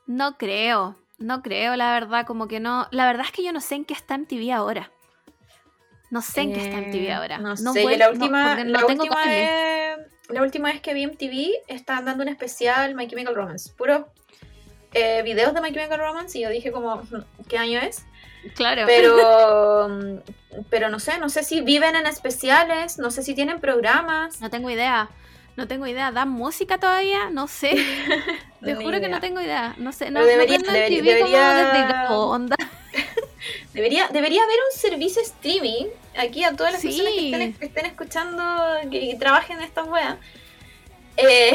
No 0.06 0.38
creo, 0.38 0.96
no 1.18 1.42
creo, 1.42 1.76
la 1.76 1.94
verdad, 1.94 2.26
como 2.28 2.48
que 2.48 2.60
no. 2.60 2.88
La 2.92 3.06
verdad 3.08 3.26
es 3.26 3.32
que 3.32 3.44
yo 3.44 3.52
no 3.52 3.62
sé 3.62 3.76
en 3.76 3.86
qué 3.86 3.94
está 3.96 4.16
MTV 4.16 4.52
ahora. 4.54 4.92
No 6.12 6.22
sé 6.22 6.42
en 6.42 6.54
qué 6.54 6.62
está 6.62 6.78
MTV 6.78 7.08
Eh, 7.08 7.14
ahora. 7.14 7.38
No, 7.40 7.56
No 7.56 7.74
sé, 7.74 7.98
la 7.98 8.10
última, 8.10 8.56
no 8.64 8.80
la, 8.80 8.86
tengo 8.86 9.04
última 9.04 9.26
vez, 9.26 9.98
la 10.30 10.42
última 10.44 10.72
vez 10.72 10.82
que 10.82 10.94
vi 10.94 11.04
MTV 11.06 11.54
estaban 11.68 12.06
dando 12.06 12.24
un 12.24 12.30
especial 12.30 12.94
My 12.96 13.08
Chemical 13.08 13.34
Romance, 13.36 13.72
puros 13.76 14.06
eh, 14.94 15.22
videos 15.24 15.54
de 15.54 15.62
My 15.62 15.72
Chemical 15.72 16.00
Romance 16.00 16.38
y 16.38 16.42
yo 16.42 16.50
dije 16.50 16.72
como, 16.72 16.96
"Hmm, 16.98 17.24
¿qué 17.48 17.58
año 17.60 17.80
es? 17.80 18.06
Claro. 18.56 18.84
Pero, 18.88 19.88
mm, 19.90 20.64
pero 20.70 20.90
no 20.90 21.00
sé, 21.00 21.18
no 21.20 21.30
sé 21.30 21.44
si 21.44 21.62
viven 21.62 21.96
en 21.96 22.06
especiales, 22.08 22.98
no 22.98 23.12
sé 23.12 23.24
si 23.24 23.34
tienen 23.36 23.60
programas. 23.60 24.42
No 24.42 24.50
tengo 24.50 24.70
idea. 24.70 25.10
No 25.56 25.68
tengo 25.68 25.86
idea. 25.88 26.12
¿Dan 26.12 26.30
música 26.30 26.78
todavía? 26.78 27.30
No 27.30 27.48
sé. 27.48 27.72
Te 28.64 28.76
juro 28.76 29.00
que 29.02 29.10
no 29.10 29.20
tengo 29.20 29.42
idea. 29.42 29.74
No 29.78 29.92
sé. 29.92 30.10
No, 30.10 30.24
debería- 30.24 30.58
no 30.60 30.72
debería- 30.72 31.00
como 31.00 31.10
debería- 31.30 31.54
desde 31.54 31.88
Gabo, 31.94 32.30
onda. 32.30 32.56
Debería, 33.74 34.08
debería 34.10 34.44
haber 34.44 34.58
un 34.74 34.78
servicio 34.80 35.22
streaming 35.22 35.86
aquí 36.18 36.44
a 36.44 36.54
todas 36.56 36.74
las 36.74 36.82
Sí. 36.82 36.88
personas 36.90 37.14
que 37.14 37.26
estén, 37.32 37.54
que 37.54 37.66
estén 37.68 37.86
escuchando, 37.86 38.44
que, 38.92 39.12
que 39.12 39.16
trabajen 39.18 39.58
en 39.60 39.64
estas 39.64 39.88
weas. 39.88 40.18
Eh, 41.18 41.54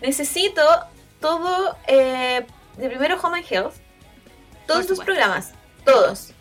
necesito 0.00 0.62
todo, 1.20 1.76
eh, 1.86 2.46
de 2.78 2.88
primero 2.88 3.18
Home 3.22 3.38
and 3.38 3.46
Health, 3.52 3.74
todos 4.66 4.86
tus 4.86 5.00
programas, 5.00 5.52
todos, 5.84 6.32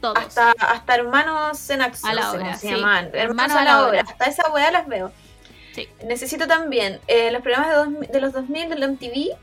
Todos. 0.00 0.16
hasta, 0.18 0.52
hasta 0.52 0.94
Hermanos 0.94 1.68
en 1.70 1.82
Acción, 1.82 2.10
A 2.10 2.14
la 2.14 2.22
no 2.22 2.32
obra, 2.32 2.54
se 2.56 2.68
sí. 2.68 2.74
llaman, 2.74 3.06
Hermanos 3.12 3.22
Hermanos 3.24 3.56
a 3.56 3.64
la 3.64 3.86
obra, 3.88 4.00
hasta 4.02 4.24
esa 4.26 4.50
wea 4.50 4.70
las 4.70 4.86
veo. 4.88 5.12
Sí. 5.74 5.88
Necesito 6.04 6.46
también 6.46 6.98
eh, 7.06 7.30
los 7.30 7.42
programas 7.42 7.68
de, 7.70 7.74
dos- 7.76 8.08
de 8.12 8.20
los 8.20 8.32
2000 8.32 8.68
del 8.70 8.90
MTV. 8.92 9.36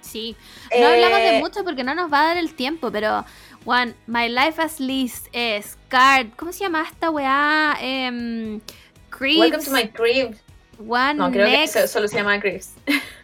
Sí. 0.00 0.36
No 0.78 0.86
hablamos 0.86 1.18
de 1.18 1.36
eh, 1.36 1.40
mucho 1.40 1.62
porque 1.64 1.84
no 1.84 1.94
nos 1.94 2.10
va 2.12 2.20
a 2.22 2.26
dar 2.28 2.36
el 2.36 2.54
tiempo, 2.54 2.90
pero. 2.90 3.24
One, 3.64 3.94
My 4.06 4.28
Life 4.30 4.62
as 4.62 4.80
Liz, 4.80 5.24
eh, 5.32 5.60
Scarred, 5.62 6.28
¿cómo 6.36 6.52
se 6.52 6.60
llama 6.60 6.82
esta 6.88 7.10
weá? 7.10 7.76
Em, 7.80 8.60
Creeps, 9.10 9.40
Welcome 9.40 9.64
to 9.64 9.70
my 9.72 9.88
crib. 9.88 10.36
One 10.78 11.14
No, 11.14 11.30
creo 11.30 11.46
Next, 11.48 11.74
que 11.74 11.80
so- 11.82 11.88
solo 11.88 12.08
se 12.08 12.16
llama 12.16 12.40
Cribs. 12.40 12.70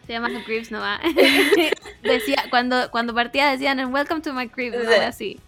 se 0.07 0.13
llama 0.13 0.29
Creeps, 0.45 0.71
no 0.71 0.81
va. 0.81 1.01
Decía, 2.03 2.45
cuando, 2.51 2.91
cuando 2.91 3.15
partía 3.15 3.49
decían 3.51 3.79
Welcome 3.95 4.21
to 4.21 4.35
my 4.35 4.49
crib, 4.49 4.75
wea 4.75 5.09
así. 5.09 5.41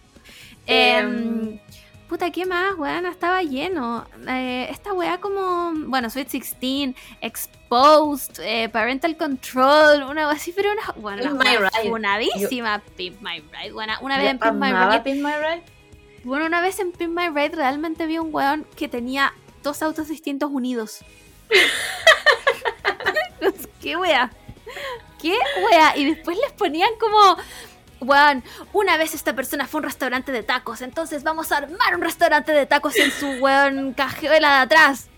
Em, 0.67 1.07
Em, 1.07 1.59
puta, 2.07 2.31
¿qué 2.31 2.45
más, 2.45 2.77
weón? 2.77 3.05
Estaba 3.05 3.41
lleno. 3.41 4.05
Eh, 4.27 4.67
esta 4.69 4.93
weá 4.93 5.19
como, 5.19 5.73
bueno, 5.87 6.09
Sweet 6.09 6.29
16, 6.29 6.95
Exposed, 7.21 8.39
eh, 8.39 8.69
Parental 8.69 9.17
Control, 9.17 10.03
una 10.03 10.27
wea 10.27 10.35
así, 10.35 10.51
pero 10.51 10.71
una, 10.71 10.93
bueno, 11.01 11.33
una 11.33 11.71
funadísima. 11.87 12.81
Pimp 12.95 13.21
My 13.21 13.39
Ride, 13.51 13.71
buena. 13.71 13.99
Una 14.01 14.17
vez 14.17 14.31
en 14.31 14.39
Pimp 14.39 14.55
My 14.55 14.71
Ride, 14.71 14.99
Pimp 15.01 15.23
My 15.23 15.33
Ride. 15.33 15.63
bueno, 16.23 16.45
una 16.45 16.61
vez 16.61 16.79
en 16.79 16.91
Pimp 16.91 17.17
My 17.17 17.29
Ride 17.29 17.55
realmente 17.55 18.05
vi 18.05 18.17
un 18.17 18.33
weón 18.33 18.65
que 18.75 18.87
tenía 18.87 19.33
dos 19.63 19.81
autos 19.81 20.07
distintos 20.07 20.51
unidos. 20.51 20.99
¿Qué 23.81 23.95
wea? 23.95 24.31
¿Qué 25.21 25.37
wea? 25.69 25.97
Y 25.97 26.05
después 26.05 26.37
les 26.37 26.51
ponían 26.53 26.89
como... 26.99 27.37
Weón, 27.99 28.43
una 28.73 28.97
vez 28.97 29.13
esta 29.15 29.33
persona 29.33 29.67
fue 29.67 29.79
a 29.79 29.81
un 29.81 29.83
restaurante 29.85 30.31
de 30.31 30.43
tacos, 30.43 30.81
entonces 30.81 31.23
vamos 31.23 31.51
a 31.51 31.57
armar 31.57 31.95
un 31.95 32.01
restaurante 32.01 32.51
de 32.51 32.65
tacos 32.65 32.95
en 32.97 33.11
su 33.11 33.27
weón 33.41 33.93
cajuela 33.93 34.55
de 34.55 34.61
atrás. 34.61 35.09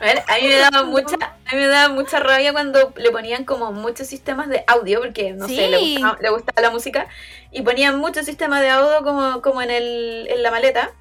A 0.00 0.04
ver, 0.04 0.22
a 0.28 0.36
mí 0.36 0.46
me 0.46 0.56
daba 0.56 0.84
mucha, 0.84 1.16
a 1.16 1.54
mí 1.54 1.58
me 1.58 1.66
daba 1.66 1.92
mucha 1.92 2.20
rabia 2.20 2.52
cuando 2.52 2.92
le 2.96 3.10
ponían 3.10 3.44
como 3.44 3.72
muchos 3.72 4.06
sistemas 4.06 4.48
de 4.48 4.62
audio, 4.66 5.00
porque 5.00 5.32
no 5.32 5.48
sé, 5.48 5.68
le 5.68 5.78
gustaba, 5.78 6.18
le 6.20 6.30
gustaba 6.30 6.62
la 6.62 6.70
música, 6.70 7.08
y 7.50 7.62
ponían 7.62 7.98
muchos 7.98 8.26
sistemas 8.26 8.60
de 8.60 8.70
audio 8.70 9.02
como, 9.02 9.42
como 9.42 9.60
en 9.62 9.70
el, 9.70 10.28
en 10.30 10.42
la 10.42 10.50
maleta. 10.50 10.92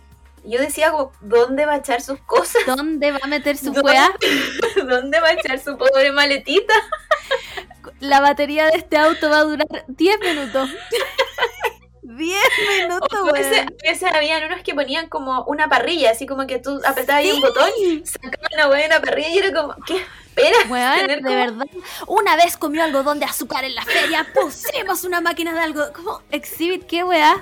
Y 0.49 0.53
yo 0.53 0.59
decía 0.61 0.89
como, 0.89 1.11
¿dónde 1.21 1.67
va 1.67 1.73
a 1.73 1.77
echar 1.77 2.01
sus 2.01 2.19
cosas? 2.21 2.63
¿Dónde 2.65 3.11
va 3.11 3.19
a 3.21 3.27
meter 3.27 3.55
su 3.55 3.65
¿Dónde? 3.65 3.81
wea? 3.81 4.11
¿Dónde 4.89 5.19
va 5.19 5.27
a 5.27 5.33
echar 5.33 5.59
su 5.59 5.77
pobre 5.77 6.11
maletita? 6.11 6.73
La 7.99 8.19
batería 8.19 8.65
de 8.65 8.77
este 8.77 8.97
auto 8.97 9.29
va 9.29 9.37
a 9.39 9.43
durar 9.43 9.67
10 9.87 10.19
minutos. 10.21 10.69
10 12.01 12.41
minutos, 12.79 13.19
O 13.23 13.29
a 13.29 13.31
veces, 13.31 13.59
a 13.67 13.89
veces 13.91 14.11
habían 14.11 14.43
unos 14.45 14.61
que 14.63 14.73
ponían 14.73 15.07
como 15.07 15.43
una 15.43 15.69
parrilla, 15.69 16.09
así 16.11 16.25
como 16.25 16.47
que 16.47 16.57
tú 16.57 16.81
apretabas 16.83 17.21
ahí 17.23 17.31
un 17.31 17.41
botón, 17.41 17.69
sacaban 18.03 18.49
una 18.55 18.67
buena 18.67 18.99
parrilla 18.99 19.29
y 19.29 19.37
era 19.37 19.53
como, 19.53 19.75
¿qué 19.85 19.97
esperas? 19.97 20.69
Weón, 20.69 21.07
de 21.07 21.15
como- 21.21 21.35
verdad. 21.35 21.65
Una 22.07 22.35
vez 22.35 22.57
comió 22.57 22.83
algodón 22.83 23.19
de 23.19 23.25
azúcar 23.25 23.63
en 23.65 23.75
la 23.75 23.83
feria, 23.83 24.25
pusimos 24.33 25.03
una 25.03 25.21
máquina 25.21 25.53
de 25.53 25.59
algo. 25.59 25.83
¿Cómo? 25.93 26.23
Exhibit, 26.31 26.87
qué 26.87 27.03
weá. 27.03 27.37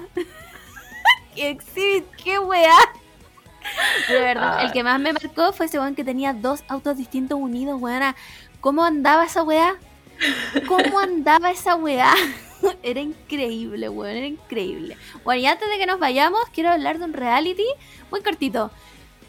Exhibit, 1.38 2.06
qué 2.24 2.40
weá. 2.40 2.76
De 4.08 4.20
verdad, 4.20 4.58
Ah. 4.60 4.64
el 4.64 4.72
que 4.72 4.84
más 4.84 5.00
me 5.00 5.12
marcó 5.14 5.52
fue 5.54 5.66
ese 5.66 5.80
weón 5.80 5.96
que 5.96 6.04
tenía 6.04 6.34
dos 6.34 6.64
autos 6.68 6.98
distintos 6.98 7.38
unidos, 7.40 7.82
weona. 7.82 8.16
¿Cómo 8.62 8.84
andaba 8.84 9.26
esa 9.26 9.44
weá? 9.44 9.76
¿Cómo 10.68 11.00
andaba 11.00 11.52
esa 11.52 11.76
weá? 11.76 12.14
Era 12.84 13.00
increíble, 13.02 13.88
weón, 13.90 14.16
era 14.16 14.26
increíble. 14.26 14.98
Bueno, 15.24 15.42
y 15.42 15.46
antes 15.46 15.70
de 15.70 15.78
que 15.78 15.86
nos 15.86 16.00
vayamos, 16.00 16.42
quiero 16.54 16.70
hablar 16.72 16.98
de 16.98 17.06
un 17.06 17.14
reality 17.14 17.66
muy 18.10 18.22
cortito, 18.24 18.72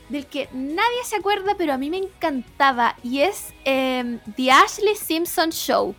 del 0.09 0.25
que 0.27 0.49
nadie 0.55 1.05
se 1.05 1.17
acuerda, 1.17 1.55
pero 1.59 1.75
a 1.75 1.79
mí 1.79 1.91
me 1.91 1.99
encantaba, 1.99 2.97
y 3.03 3.21
es 3.21 3.53
em, 3.65 4.19
The 4.37 4.51
Ashley 4.51 4.95
Simpson 4.97 5.51
Show. 5.51 5.95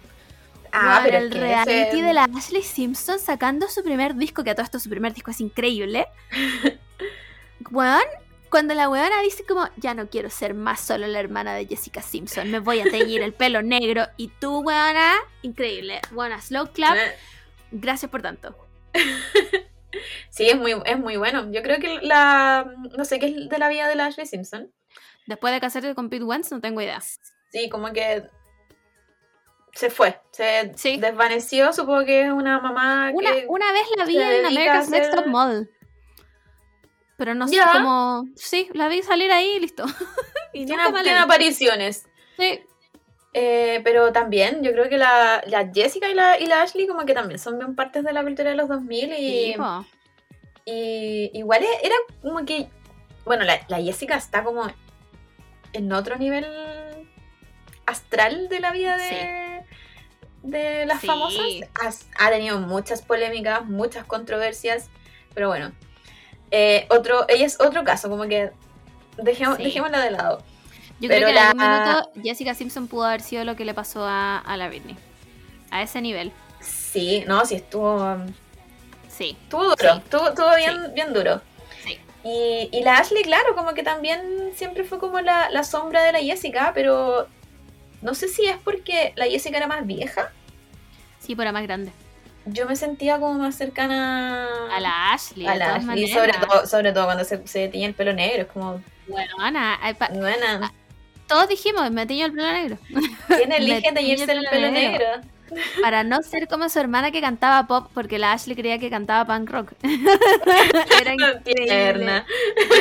Ah, 0.72 1.02
pero 1.04 1.18
el 1.18 1.32
reality 1.32 1.72
ese- 1.98 2.02
de 2.04 2.14
la 2.14 2.26
Ashley 2.36 2.64
Simpson 2.64 3.20
sacando 3.20 3.68
su 3.68 3.84
primer 3.84 4.16
disco, 4.16 4.44
que 4.44 4.52
a 4.52 4.56
todo 4.56 4.64
esto 4.66 4.80
su 4.80 4.90
primer 4.90 5.14
disco 5.14 5.32
es 5.32 5.41
increíble. 5.41 6.08
Weón, 7.72 8.02
cuando 8.50 8.74
la 8.74 8.90
weona 8.90 9.22
dice 9.22 9.44
como, 9.46 9.68
ya 9.78 9.94
no 9.94 10.10
quiero 10.10 10.30
ser 10.30 10.54
más 10.54 10.80
solo 10.80 11.06
la 11.08 11.20
hermana 11.20 11.54
de 11.54 11.66
Jessica 11.68 12.02
Simpson, 12.02 12.50
me 12.50 12.60
voy 12.60 12.80
a 12.80 12.86
teñir 12.86 13.22
el 13.22 13.34
pelo 13.34 13.62
negro. 13.62 14.08
Y 14.18 14.30
tú, 14.40 14.60
weona, 14.62 15.14
increíble. 15.44 16.00
Weona, 16.12 16.41
slow 16.41 16.72
clap, 16.72 16.98
gracias 17.72 18.10
por 18.12 18.22
tanto. 18.22 18.56
Sí, 20.30 20.48
es 20.48 20.56
muy, 20.56 20.76
es 20.86 21.00
muy 21.00 21.18
bueno. 21.18 21.52
Yo 21.52 21.64
creo 21.64 21.80
que 21.80 21.98
la. 22.04 22.72
No 22.96 23.04
sé 23.06 23.18
qué 23.20 23.26
es 23.26 23.50
de 23.50 23.58
la 23.58 23.70
vida 23.70 23.88
de 23.88 23.96
la 23.96 24.06
Ashley 24.06 24.28
Simpson. 24.28 24.72
Después 25.26 25.52
de 25.52 25.60
casarte 25.60 25.96
con 25.96 26.10
Pete 26.12 26.24
Wentz, 26.24 26.52
no 26.52 26.62
tengo 26.62 26.80
idea. 26.80 27.02
Sí, 27.52 27.70
como 27.70 27.91
que. 27.91 28.24
Se 29.74 29.90
fue. 29.90 30.20
Se 30.32 30.72
Sí. 30.76 30.98
desvaneció. 30.98 31.72
Supongo 31.74 32.06
que 32.06 32.24
es 32.26 32.32
una 32.32 32.60
mamá. 32.60 33.12
Una, 33.14 33.32
que... 33.34 33.46
una 33.48 33.72
vez 33.72 33.84
la 33.98 34.06
vi 34.06 34.18
en 34.18 34.46
America's 34.46 34.90
Next 34.90 35.10
hacer- 35.10 35.16
Top 35.16 35.28
Model. 35.28 35.70
Pero 37.18 37.36
no 37.36 37.48
sé 37.48 37.58
cómo. 37.74 38.26
Sí, 38.36 38.70
la 38.74 38.88
vi 38.88 39.02
salir 39.04 39.32
ahí 39.32 39.56
y 39.58 39.60
listo. 39.60 39.84
y 40.54 40.66
tiene, 40.66 40.84
tiene 41.04 41.20
apariciones. 41.20 42.08
Sí, 42.38 42.62
Eh, 43.34 43.82
pero 43.84 44.12
también, 44.12 44.64
yo 44.64 44.72
creo 44.72 44.90
que 44.90 44.98
la, 44.98 45.44
la 45.46 45.70
Jessica 45.72 46.10
y 46.10 46.14
la, 46.16 46.40
y 46.40 46.46
la 46.48 46.62
Ashley, 46.64 46.88
como 46.88 47.06
que 47.06 47.14
también 47.14 47.38
son 47.40 47.60
bien 47.60 47.76
partes 47.76 48.04
de 48.04 48.12
la 48.14 48.24
cultura 48.24 48.50
de 48.50 48.56
los 48.56 48.68
2000. 48.70 49.14
Y, 49.14 49.54
sí, 49.54 49.56
y 50.66 51.32
igual 51.38 51.64
e- 51.64 51.86
era 51.86 51.96
como 52.22 52.44
que. 52.46 52.70
Bueno, 53.26 53.44
la, 53.44 53.60
la 53.68 53.78
Jessica 53.82 54.16
está 54.16 54.44
como 54.44 54.64
en 55.74 55.91
otro 55.91 56.16
nivel 56.18 56.46
astral 57.86 58.50
de 58.50 58.60
la 58.60 58.72
vida 58.72 58.98
de, 58.98 59.04
de 60.44 60.86
las 60.86 61.02
Sí. 61.02 61.07
famosas. 61.07 61.45
Has- 61.86 62.07
ha 62.18 62.30
tenido 62.30 62.60
muchas 62.60 63.02
polémicas, 63.02 63.66
muchas 63.66 64.06
controversias, 64.06 64.90
pero 65.34 65.48
bueno. 65.49 65.72
Eh, 66.52 66.88
otro, 66.90 67.26
ella 67.28 67.45
es 67.45 67.60
otro 67.60 67.84
caso, 67.84 68.10
como 68.10 68.24
que 68.28 68.52
dejemos, 69.18 69.57
Sí. 69.57 69.64
dejémosla 69.66 69.99
de 69.99 70.11
lado. 70.11 70.40
Yo 70.99 71.07
Pero 71.07 71.28
creo 71.28 71.28
que 71.28 71.30
en 71.30 71.36
la- 71.36 71.49
algún 71.52 71.64
minuto 71.94 72.11
Jessica 72.24 72.53
Simpson 72.53 72.88
pudo 72.88 73.06
haber 73.06 73.22
sido 73.22 73.44
lo 73.45 73.56
que 73.56 73.64
le 73.66 73.74
pasó 73.74 74.03
a, 74.06 74.38
a 74.40 74.57
la 74.57 74.68
Britney. 74.68 74.98
A 75.72 75.82
ese 75.84 76.02
nivel. 76.02 76.32
Sí, 76.60 77.24
no, 77.28 77.45
sí 77.45 77.56
estuvo, 77.56 78.18
Sí. 79.07 79.38
estuvo 79.41 79.64
duro, 79.64 79.76
Sí. 79.94 79.98
estuvo, 80.03 80.28
estuvo 80.30 80.56
bien, 80.57 80.94
bien 80.94 81.14
duro. 81.14 81.41
Sí. 81.86 81.99
Y, 82.24 82.70
y 82.78 82.84
la 82.84 82.98
Ashley, 82.98 83.24
claro, 83.24 83.56
como 83.56 83.74
que 83.74 83.84
también 83.84 84.52
siempre 84.56 84.84
fue 84.84 84.99
como 84.99 85.22
la, 85.22 85.49
la 85.52 85.64
sombra 85.64 86.02
de 86.03 86.11
la 86.11 86.20
Jessica, 86.20 86.72
pero 86.74 87.28
no 88.02 88.14
sé 88.16 88.28
si 88.28 88.46
es 88.46 88.58
porque 88.58 89.14
la 89.16 89.26
Jessica 89.26 89.58
era 89.58 89.68
más 89.68 89.86
vieja. 89.86 90.32
Sí, 91.20 91.36
pero 91.36 91.44
era 91.44 91.52
más 91.52 91.64
grande. 91.64 91.92
Yo 92.46 92.66
me 92.66 92.76
sentía 92.76 93.20
como 93.20 93.34
más 93.34 93.56
cercana 93.56 94.48
A 94.74 94.80
la 94.80 95.14
Ashley, 95.14 95.46
a 95.46 95.56
la 95.56 95.76
Ashley, 95.76 96.08
sobre 96.08 96.34
todo, 96.34 96.66
sobre 96.66 96.92
todo 96.94 97.06
cuando 97.06 97.24
se, 97.24 97.46
se 97.46 97.68
tenía 97.68 97.88
el 97.88 97.94
pelo 97.94 98.14
negro, 98.14 98.44
es 98.44 98.48
como, 98.48 98.82
Bueno, 99.08 99.36
Ana, 99.40 99.78
buena, 100.14 100.72
todos 101.30 101.48
dijimos, 101.48 101.92
me 101.92 102.08
teño 102.08 102.26
el 102.26 102.34
pelo 102.34 102.52
negro. 102.52 102.78
¿quién 103.28 103.52
elige 103.52 103.92
teñirse 103.94 104.32
el 104.32 104.46
pelo 104.50 104.72
negro? 104.72 105.06
Para 105.82 106.04
no 106.04 106.22
ser 106.22 106.48
como 106.48 106.70
su 106.70 106.80
hermana 106.80 107.12
que 107.12 107.22
cantaba 107.22 107.68
pop, 107.68 107.92
porque 107.94 108.18
la 108.18 108.34
Ashley 108.34 108.56
creía 108.56 108.80
que 108.80 108.90
cantaba 108.90 109.26
punk 109.26 109.50
rock. 109.50 109.72
Era 111.02 111.14
increíble. 111.14 112.24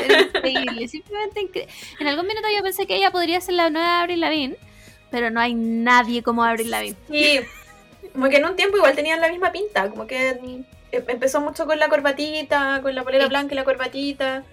Era 0.05 0.20
increíble, 0.23 0.89
simplemente. 0.89 1.69
En 2.01 2.07
algún 2.07 2.27
minuto 2.27 2.47
yo 2.55 2.62
pensé 2.62 2.86
que 2.86 2.97
ella 2.97 3.11
podría 3.11 3.40
ser 3.40 3.55
la 3.55 3.70
nueva 3.70 4.01
Avril 4.01 4.20
Lavigne, 4.20 4.57
pero 5.10 5.30
no 5.30 5.40
hay 5.40 5.55
nadie 5.55 6.22
como 6.22 6.44
Avril 6.44 6.70
Lavigne. 6.70 6.97
Sí, 7.10 7.40
como 8.12 8.28
que 8.28 8.36
en 8.36 8.44
un 8.47 8.56
tiempo 8.56 8.76
igual 8.76 8.94
tenían 8.94 9.20
la 9.20 9.28
misma 9.28 9.52
pinta, 9.52 9.89
como 9.90 10.06
que 10.06 10.30
em- 10.30 10.64
empezó 10.93 11.40
mucho 11.40 11.66
con 11.66 11.78
la 11.78 11.89
corbatita, 11.89 12.80
con 12.82 12.94
la 12.94 13.02
polera 13.05 13.24
Sí. 13.24 13.28
blanca 13.30 13.55
y 13.55 13.56
la 13.56 13.64
corbatita, 13.64 14.44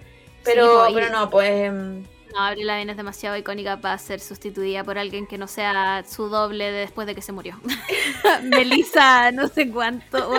pero, 0.44 0.80
pues, 0.80 0.90
y- 0.90 0.94
pero 0.94 1.10
no, 1.10 1.30
pues 1.30 1.50
em, 1.50 2.04
No, 2.34 2.42
Avril 2.42 2.66
Lavigne 2.66 2.90
es 2.90 2.96
demasiado 2.98 3.36
icónica 3.38 3.78
para 3.78 3.96
ser 3.96 4.20
sustituida 4.20 4.84
por 4.84 4.98
alguien 4.98 5.26
que 5.26 5.38
no 5.38 5.46
sea 5.46 6.04
su 6.06 6.28
doble 6.28 6.70
de 6.70 6.80
después 6.80 7.06
de 7.06 7.14
que 7.14 7.22
se 7.22 7.32
murió. 7.32 7.58
Melissa, 8.42 9.30
no 9.32 9.48
sé 9.48 9.70
cuánto. 9.70 10.32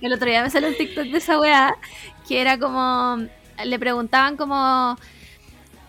El 0.00 0.12
otro 0.12 0.26
día 0.28 0.42
me 0.42 0.50
salió 0.50 0.68
un 0.68 0.76
TikTok 0.76 1.04
de 1.04 1.18
esa 1.18 1.38
weá 1.38 1.76
que 2.26 2.40
era 2.40 2.58
como. 2.58 3.18
Le 3.64 3.78
preguntaban 3.78 4.36
como. 4.36 4.96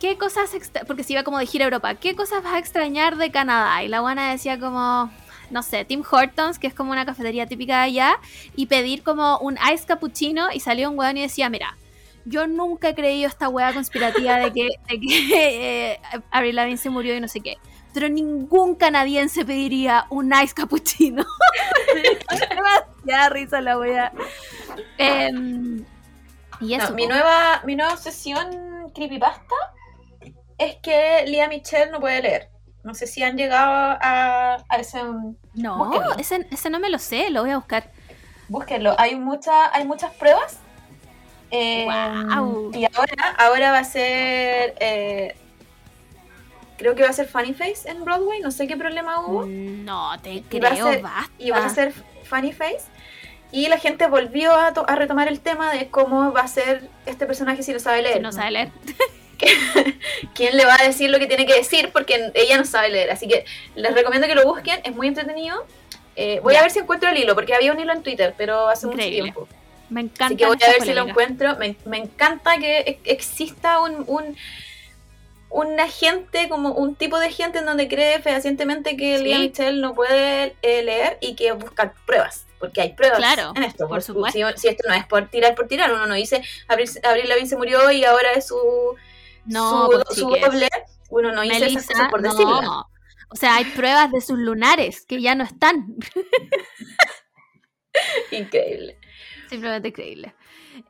¿Qué 0.02 0.18
cosas. 0.18 0.50
Porque 0.88 1.04
se 1.04 1.14
iba 1.14 1.24
como 1.24 1.38
de 1.38 1.46
gira 1.46 1.66
a 1.66 1.68
Europa. 1.68 1.94
¿Qué 1.94 2.16
cosas 2.16 2.42
vas 2.42 2.56
a 2.56 2.58
extrañar 2.58 3.18
de 3.18 3.30
Canadá? 3.30 3.84
Y 3.84 3.88
la 3.88 4.02
buena 4.02 4.32
decía 4.32 4.60
como. 4.60 5.12
No 5.52 5.62
sé, 5.62 5.86
Tim 5.86 6.02
Hortons, 6.10 6.58
que 6.58 6.66
es 6.66 6.74
como 6.74 6.92
una 6.92 7.06
cafetería 7.06 7.46
típica 7.46 7.78
de 7.78 7.84
allá, 7.84 8.20
y 8.56 8.66
pedir 8.66 9.04
como 9.04 9.38
un 9.40 9.60
ice 9.72 9.86
cappuccino. 9.86 10.52
Y 10.52 10.60
salió 10.60 10.90
un 10.90 10.98
weón 10.98 11.18
y 11.18 11.22
decía: 11.22 11.52
Mira, 11.52 11.78
yo 12.26 12.48
nunca 12.48 12.90
he 12.90 12.96
creído 12.96 13.30
esta 13.30 13.48
weá 13.48 13.74
conspirativa 13.76 14.38
de 14.38 14.52
que, 14.52 14.70
de 14.90 15.00
que 15.00 15.92
eh, 15.92 16.00
Avril 16.32 16.56
Lavigne 16.56 16.78
se 16.78 16.90
murió 16.90 17.16
y 17.16 17.22
no 17.22 17.28
sé 17.28 17.42
qué. 17.42 17.58
Pero 17.94 18.10
ningún 18.10 18.74
canadiense 18.74 19.46
pediría 19.46 20.08
un 20.10 20.30
nice 20.30 20.56
cappuccino. 20.56 21.24
Demasiada 22.50 23.30
risa 23.30 23.62
la 23.62 23.78
weá. 23.78 24.12
Em, 24.98 25.86
y 26.60 26.74
eso. 26.74 26.90
no, 26.90 26.96
mi 26.96 27.06
nueva 27.06 27.62
mi 27.66 27.76
nueva 27.76 27.94
obsesión 27.94 28.90
creepypasta 28.96 29.56
es 30.66 30.76
que 30.78 31.24
Lía 31.28 31.48
Michelle 31.48 31.92
no 31.92 32.00
puede 32.00 32.22
leer. 32.22 32.50
No 32.84 32.94
sé 32.96 33.06
si 33.08 33.22
han 33.22 33.38
llegado 33.38 33.72
a, 34.02 34.64
a 34.68 34.78
ese 34.78 35.00
No, 35.54 36.16
ese, 36.18 36.48
ese 36.52 36.70
no 36.70 36.80
me 36.80 36.90
lo 36.90 36.98
sé, 36.98 37.30
lo 37.30 37.42
voy 37.42 37.52
a 37.52 37.58
buscar. 37.58 37.92
Búsquenlo. 38.48 38.96
Hay, 38.98 39.16
mucha, 39.16 39.74
hay 39.76 39.86
muchas 39.86 40.12
pruebas. 40.14 40.58
Eh, 41.52 41.84
Guau. 41.84 42.72
Y 42.74 42.86
ahora, 42.96 43.36
ahora 43.38 43.72
va 43.72 43.80
a 43.80 43.84
ser. 43.84 44.74
eh, 44.80 45.36
creo 46.78 46.96
que 46.96 47.04
va 47.04 47.10
a 47.10 47.14
ser 47.14 47.28
Funny 47.28 47.54
Face 47.54 47.90
en 47.90 48.04
Broadway. 48.04 48.40
No 48.42 48.50
sé 48.52 48.68
qué 48.68 48.76
problema 48.78 49.20
hubo. 49.20 49.46
No, 49.46 50.20
te 50.22 50.32
Y 50.50 50.60
va 50.60 50.70
a 50.70 50.72
creo, 50.72 50.88
ser- 50.88 51.02
basta. 51.02 51.32
Y 51.38 51.52
va 51.52 51.66
a 51.66 51.70
ser 51.70 51.94
Funny 52.24 52.52
Face. 52.54 52.86
Y 53.52 53.68
la 53.68 53.78
gente 53.78 54.08
volvió 54.08 54.54
a, 54.56 54.74
to- 54.74 54.86
a 54.90 54.96
retomar 54.96 55.28
el 55.28 55.40
tema 55.42 55.72
de 55.72 55.90
cómo 55.90 56.32
va 56.32 56.42
a 56.42 56.48
ser 56.48 56.90
este 57.06 57.26
personaje 57.26 57.62
si 57.64 57.74
no 57.74 57.80
sabe 57.80 58.02
leer. 58.02 58.16
Si 58.18 58.22
no 58.24 58.32
sabe 58.32 58.52
leer. 58.52 58.72
¿Quién 60.36 60.58
le 60.58 60.66
va 60.66 60.76
a 60.80 60.84
decir 60.86 61.10
lo 61.10 61.20
que 61.20 61.28
tiene 61.28 61.46
que 61.46 61.56
decir? 61.56 61.90
Porque 61.94 62.32
ella 62.34 62.58
no 62.58 62.66
sabe 62.66 62.90
leer. 62.90 63.12
Así 63.12 63.28
que 63.28 63.46
les 63.76 63.94
recomiendo 63.94 64.28
que 64.28 64.36
lo 64.36 64.44
busquen. 64.46 64.80
Es 64.84 64.96
muy 64.96 65.08
entretenido. 65.08 65.66
Eh, 66.16 66.40
voy 66.44 66.54
Ya. 66.54 66.60
a 66.60 66.64
ver 66.64 66.72
si 66.72 66.80
encuentro 66.80 67.10
el 67.10 67.18
hilo, 67.18 67.36
porque 67.36 67.54
había 67.56 67.72
un 67.72 67.80
hilo 67.80 67.94
en 67.94 68.04
Twitter, 68.04 68.34
pero 68.38 68.68
hace 68.68 68.88
Increíble. 68.88 69.32
mucho 69.32 69.34
tiempo. 69.46 69.48
Me 69.90 70.02
encanta. 70.02 70.26
Así 70.26 70.36
que 70.38 70.46
voy 70.46 70.58
a 70.66 70.70
ver 70.72 70.82
si 70.84 70.94
lo 70.94 71.08
encuentro. 71.08 71.56
Me, 71.58 71.76
me 71.86 71.98
encanta 71.98 72.58
que 72.58 72.80
e- 72.80 73.00
exista 73.06 73.80
un, 73.82 74.04
un, 74.08 74.38
una 75.50 75.88
gente, 75.90 76.48
como 76.48 76.70
un 76.72 76.96
tipo 76.96 77.20
de 77.20 77.30
gente 77.32 77.60
en 77.60 77.66
donde 77.66 77.88
cree 77.90 78.22
fehacientemente 78.22 78.96
que 78.96 79.18
Sí. 79.18 79.24
Lea 79.26 79.40
Michelle 79.40 79.82
no 79.82 79.94
puede 79.94 80.56
eh, 80.62 80.82
leer 80.84 81.18
y 81.20 81.36
que 81.36 81.52
busca 81.52 81.94
pruebas. 82.06 82.46
Porque 82.60 82.80
hay 82.80 82.94
pruebas 82.94 83.18
Claro, 83.18 83.54
en 83.56 83.64
esto. 83.64 83.80
por 83.88 83.96
Pues, 83.98 84.06
supuesto. 84.06 84.38
Si, 84.56 84.58
si 84.62 84.68
esto 84.70 84.88
no 84.88 84.94
es 84.94 85.06
por 85.08 85.28
tirar 85.30 85.56
por 85.56 85.68
tirar, 85.68 85.92
uno 85.92 86.06
no 86.06 86.14
dice 86.14 86.42
Abril, 86.68 86.90
Abril 87.04 87.28
Lavigne 87.28 87.50
se 87.50 87.58
murió 87.58 87.90
y 87.92 88.06
ahora 88.06 88.34
es 88.34 88.48
su, 88.48 88.96
No, 89.46 89.86
su, 89.86 89.92
pues, 89.92 90.18
su 90.18 90.30
doble. 90.30 90.70
Uno 91.10 91.32
no 91.32 91.44
esas 91.44 91.60
Melissa, 91.60 91.94
cosas 91.94 92.10
por 92.10 92.22
no. 92.22 92.32
decirlo. 92.32 92.88
O 93.30 93.36
sea, 93.36 93.56
hay 93.56 93.66
pruebas 93.66 94.12
de 94.12 94.22
sus 94.22 94.38
lunares 94.38 95.06
que 95.06 95.22
ya 95.22 95.36
no 95.36 95.44
están. 95.44 95.96
Increíble. 98.32 98.98
Simplemente 99.50 99.90
increíble. 99.90 100.36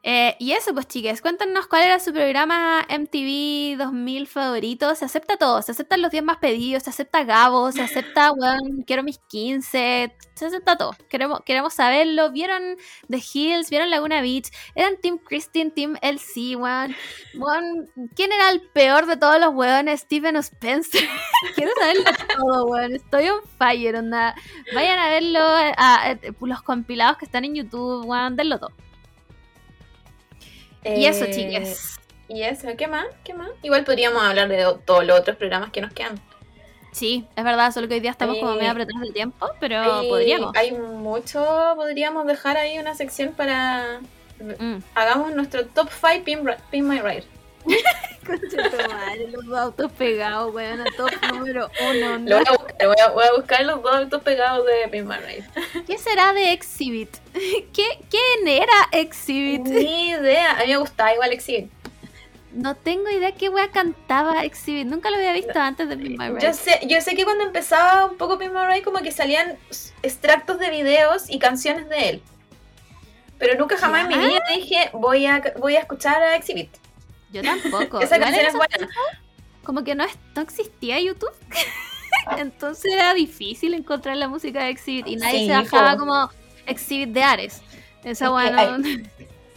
Eh, 0.03 0.35
y 0.39 0.53
eso, 0.53 0.73
pues 0.73 0.87
chicas, 0.87 1.21
cuéntanos 1.21 1.67
cuál 1.67 1.83
era 1.83 1.99
su 1.99 2.11
programa 2.11 2.83
MTV 2.89 3.77
2000 3.77 4.25
favorito. 4.27 4.95
Se 4.95 5.05
acepta 5.05 5.37
todo, 5.37 5.61
se 5.61 5.73
aceptan 5.73 6.01
los 6.01 6.09
10 6.09 6.23
más 6.23 6.37
pedidos, 6.37 6.81
se 6.83 6.89
acepta 6.89 7.23
Gabo, 7.23 7.71
se 7.71 7.83
acepta, 7.83 8.31
weón, 8.35 8.81
quiero 8.87 9.03
mis 9.03 9.19
15, 9.29 10.11
se 10.33 10.45
acepta 10.45 10.75
todo. 10.75 10.95
Queremos, 11.07 11.41
queremos 11.45 11.75
saberlo. 11.75 12.31
¿Vieron 12.31 12.77
The 13.09 13.21
Hills? 13.33 13.69
¿Vieron 13.69 13.91
Laguna 13.91 14.21
Beach? 14.21 14.49
¿Eran 14.73 14.97
Team 14.97 15.19
Christine, 15.19 15.69
Team 15.69 15.95
LC, 16.01 16.55
weón? 16.55 16.95
Weón, 17.37 17.87
¿Quién 18.15 18.31
era 18.31 18.49
el 18.49 18.61
peor 18.73 19.05
de 19.05 19.17
todos 19.17 19.39
los 19.39 19.53
weones? 19.53 20.01
Steven 20.01 20.35
o 20.35 20.39
Spencer. 20.39 21.07
Quiero 21.55 21.71
saberlo 21.79 22.05
todo, 22.37 22.65
weón. 22.65 22.95
Estoy 22.95 23.29
on 23.29 23.41
fire, 23.59 23.95
onda. 23.97 24.33
Vayan 24.73 24.97
a 24.97 25.09
verlo, 25.09 25.39
a- 25.41 25.73
a- 25.77 26.17
los 26.41 26.63
compilados 26.63 27.17
que 27.17 27.25
están 27.25 27.45
en 27.45 27.53
YouTube, 27.53 28.03
weón, 28.07 28.35
denlo 28.35 28.57
todo. 28.59 28.71
Y 30.83 31.05
eso, 31.05 31.25
Eh, 31.25 31.31
chicas. 31.31 31.99
Y 32.27 32.43
eso, 32.43 32.67
¿qué 32.77 32.87
más? 32.87 33.05
¿Qué 33.23 33.33
más? 33.33 33.49
Igual 33.61 33.83
podríamos 33.83 34.21
hablar 34.23 34.47
de 34.47 34.65
todos 34.85 35.05
los 35.05 35.19
otros 35.19 35.35
programas 35.37 35.71
que 35.71 35.81
nos 35.81 35.91
quedan. 35.93 36.19
Sí, 36.93 37.25
es 37.35 37.43
verdad, 37.43 37.71
solo 37.71 37.87
que 37.87 37.95
hoy 37.95 37.99
día 38.01 38.11
estamos 38.11 38.37
como 38.39 38.55
medio 38.55 38.71
apretados 38.71 39.01
de 39.01 39.11
tiempo, 39.13 39.49
pero 39.59 39.81
Hay- 39.99 40.09
podríamos. 40.09 40.51
Hay 40.55 40.71
mucho, 40.71 41.73
podríamos 41.75 42.25
dejar 42.27 42.57
ahí 42.57 42.77
una 42.79 42.95
sección 42.95 43.33
para... 43.33 44.01
Mm. 44.39 44.77
Hagamos 44.95 45.35
nuestro 45.35 45.65
top 45.67 45.89
5 45.89 46.23
pin, 46.25 46.39
Ri- 46.43 46.57
pin 46.71 46.87
My 46.87 46.99
Ride. 46.99 47.23
Conchetumare, 48.25 49.27
los 49.29 49.45
dos 49.45 49.57
autos 49.57 49.91
pegados, 49.93 50.53
weón, 50.53 50.83
top 50.95 51.11
número 51.33 51.69
uno. 51.89 52.17
Lo 52.19 52.39
¿no? 52.39 52.43
voy 52.43 52.45
a 52.47 52.51
buscar, 52.51 52.87
voy 52.87 52.95
a, 53.03 53.09
voy 53.09 53.23
a 53.25 53.33
buscar 53.35 53.65
los 53.65 53.83
dos 53.83 53.95
autos 53.95 54.21
pegados 54.21 54.65
de 54.65 54.87
Ride. 54.91 55.45
¿Qué 55.85 55.97
será 55.97 56.33
de 56.33 56.51
Exhibit? 56.51 57.17
¿Qué, 57.33 57.85
¿Quién 58.09 58.47
era 58.47 58.73
Exhibit? 58.91 59.61
Ni 59.63 60.09
idea. 60.09 60.51
A 60.51 60.63
mí 60.63 60.67
me 60.67 60.77
gustaba 60.77 61.13
igual 61.13 61.33
Exhibit. 61.33 61.71
No 62.53 62.75
tengo 62.75 63.09
idea 63.09 63.31
qué 63.31 63.49
wea 63.49 63.71
cantaba 63.71 64.43
Exhibit. 64.43 64.85
Nunca 64.85 65.09
lo 65.09 65.15
había 65.15 65.31
visto 65.31 65.57
antes 65.57 65.87
de 65.87 65.95
My 65.95 66.17
Yo 66.41 66.53
sé, 66.53 66.79
yo 66.85 66.99
sé 67.01 67.15
que 67.15 67.23
cuando 67.23 67.45
empezaba 67.45 68.05
un 68.05 68.17
poco 68.17 68.37
Ride 68.37 68.81
como 68.83 68.99
que 68.99 69.11
salían 69.11 69.57
extractos 70.03 70.59
de 70.59 70.69
videos 70.69 71.29
y 71.29 71.39
canciones 71.39 71.87
de 71.87 72.09
él. 72.09 72.23
Pero 73.37 73.57
nunca 73.57 73.77
jamás 73.77 74.03
en 74.03 74.19
mi 74.19 74.25
vida 74.25 74.41
dije 74.53 74.89
voy 74.93 75.25
a, 75.25 75.41
voy 75.57 75.75
a 75.75 75.79
escuchar 75.79 76.21
a 76.21 76.35
Exhibit. 76.35 76.80
Yo 77.31 77.41
tampoco. 77.41 77.99
Esa 78.01 78.19
canción 78.19 78.45
es 78.45 78.53
buena. 78.53 78.75
tiempos, 78.77 78.95
Como 79.63 79.83
que 79.83 79.95
no, 79.95 80.03
es- 80.03 80.17
no 80.35 80.41
existía 80.41 80.99
YouTube. 80.99 81.31
Entonces 82.37 82.91
era 82.93 83.13
difícil 83.13 83.73
encontrar 83.73 84.17
la 84.17 84.27
música 84.27 84.63
de 84.65 84.69
Exhibit 84.71 85.07
y 85.07 85.15
nadie 85.15 85.39
Sí, 85.39 85.47
se 85.47 85.53
bajaba 85.53 85.97
como 85.97 86.29
Exhibit 86.67 87.09
de 87.09 87.23
Ares. 87.23 87.61
Esa 88.03 88.25
Es 88.27 88.83
que 88.83 89.03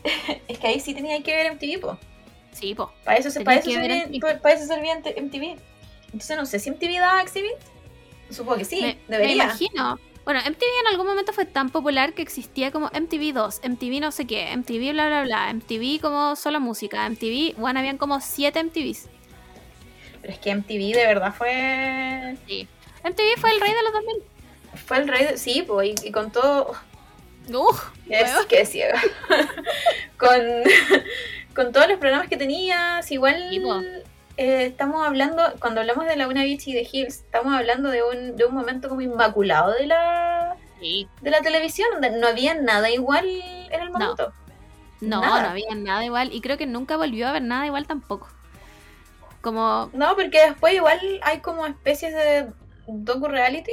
Es 0.49 0.59
que 0.59 0.67
ahí 0.67 0.81
sí 0.81 0.95
tenía 0.95 1.23
que 1.23 1.35
ver 1.35 1.53
MTV, 1.55 1.81
po. 1.81 1.99
Sí, 2.53 2.75
po. 2.75 2.93
Para 3.05 3.19
eso, 3.19 3.29
para 3.43 3.59
eso, 3.59 3.71
servía, 3.71 4.07
MTV. 4.07 4.21
pa- 4.21 4.39
para 4.41 4.55
eso 4.55 4.67
servía 4.67 4.95
MTV. 4.97 5.57
Entonces 6.07 6.37
no 6.37 6.47
sé 6.47 6.59
si 6.59 6.71
MTV 6.71 6.99
daba 7.01 7.23
Exhibit. 7.23 7.53
Supongo 8.31 8.59
que 8.59 8.65
sí, 8.65 8.81
me, 8.81 8.99
debería. 9.09 9.37
me 9.37 9.45
imagino. 9.45 9.99
Bueno, 10.25 10.41
MTV 10.41 10.81
en 10.81 10.87
algún 10.91 11.07
momento 11.07 11.33
fue 11.33 11.45
tan 11.45 11.69
popular 11.69 12.15
que 12.15 12.23
existía 12.23 12.71
como 12.71 12.87
MTV 12.89 13.35
2, 13.35 13.61
MTV 13.63 14.01
no 14.01 14.11
sé 14.11 14.27
qué, 14.27 14.57
MTV 14.57 14.93
bla 14.93 15.07
bla 15.09 15.23
bla, 15.23 15.53
MTV 15.53 16.01
como 16.01 16.35
solo 16.35 16.61
música, 16.61 17.07
MTV, 17.09 17.57
bueno, 17.59 17.79
habían 17.81 17.99
como 17.99 18.21
7 18.21 18.63
MTVs. 18.63 19.09
Pero 20.23 20.33
es 20.33 20.39
que 20.39 20.55
MTV 20.55 20.95
de 20.95 21.07
verdad 21.07 21.35
fue. 21.35 22.37
Sí. 22.49 22.67
MTV 23.05 23.39
fue 23.39 23.51
el 23.53 23.61
rey 23.61 23.73
de 23.73 23.83
los 23.83 23.93
2000. 23.93 24.15
Fue 24.87 24.97
el 24.97 25.09
rey 25.09 25.25
de. 25.27 25.37
Sí, 25.37 25.63
pues, 25.67 25.91
y, 26.03 26.09
y 26.09 26.11
con 26.11 26.33
todo. 26.33 26.75
Uf, 27.53 27.91
Es 28.09 28.31
que 28.47 28.65
ciega. 28.65 28.99
con, 30.17 30.41
con 31.55 31.73
todos 31.73 31.89
los 31.89 31.99
programas 31.99 32.29
que 32.29 32.39
tenías, 32.39 33.11
igual 33.13 33.51
Sí. 33.51 33.61
Eh, 34.37 34.67
estamos 34.67 35.07
hablando, 35.07 35.43
cuando 35.61 35.81
hablamos 35.81 36.07
de 36.07 36.17
Laguna 36.17 36.43
Beach 36.43 36.67
y 36.69 36.73
de 36.75 36.89
Hills, 36.91 37.17
estamos 37.21 37.55
hablando 37.55 37.91
de 37.91 38.03
un, 38.03 38.37
de 38.37 38.45
un 38.45 38.55
momento 38.55 38.89
como 38.89 39.01
inmaculado 39.01 39.73
de 39.73 39.87
la, 39.87 40.57
Sí. 40.81 41.09
de 41.23 41.31
la 41.31 41.41
televisión, 41.41 41.89
donde 41.93 42.11
no 42.11 42.27
había 42.27 42.55
nada 42.55 42.91
igual 42.91 43.27
en 43.27 43.81
el 43.81 43.91
momento. 43.91 44.33
No, 45.01 45.21
no 45.21 45.49
había 45.49 45.75
nada 45.75 46.05
igual 46.05 46.33
y 46.33 46.41
creo 46.41 46.57
que 46.57 46.67
nunca 46.67 46.97
volvió 46.97 47.27
a 47.27 47.31
haber 47.31 47.43
nada 47.43 47.67
igual 47.67 47.87
tampoco. 47.87 48.29
Como, 49.41 49.91
No, 49.93 50.15
porque 50.17 50.41
después 50.41 50.75
igual 50.75 50.99
hay 51.23 51.41
como 51.41 51.67
especies 51.67 52.15
de 52.15 52.51
docu-reality, 52.87 53.73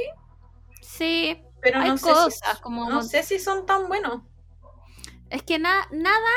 sí, 0.82 1.42
pero 1.62 1.80
hay 1.80 1.88
no 1.88 1.96
sé, 1.96 2.10
cosas 2.10 2.56
si, 2.56 2.62
como... 2.62 2.88
no 2.90 3.02
sé 3.02 3.22
si 3.22 3.38
son 3.38 3.64
tan 3.66 3.88
buenos. 3.88 4.20
Es 5.30 5.42
que 5.42 5.58
na- 5.58 5.88
nada, 5.90 6.28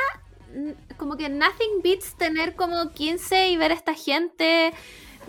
como 0.98 1.18
que 1.18 1.30
nothing 1.30 1.82
beats 1.84 2.16
tener 2.16 2.56
como 2.56 2.92
15 2.92 3.50
y 3.50 3.58
ver 3.58 3.72
a 3.72 3.76
esta 3.76 3.94
gente, 3.94 4.74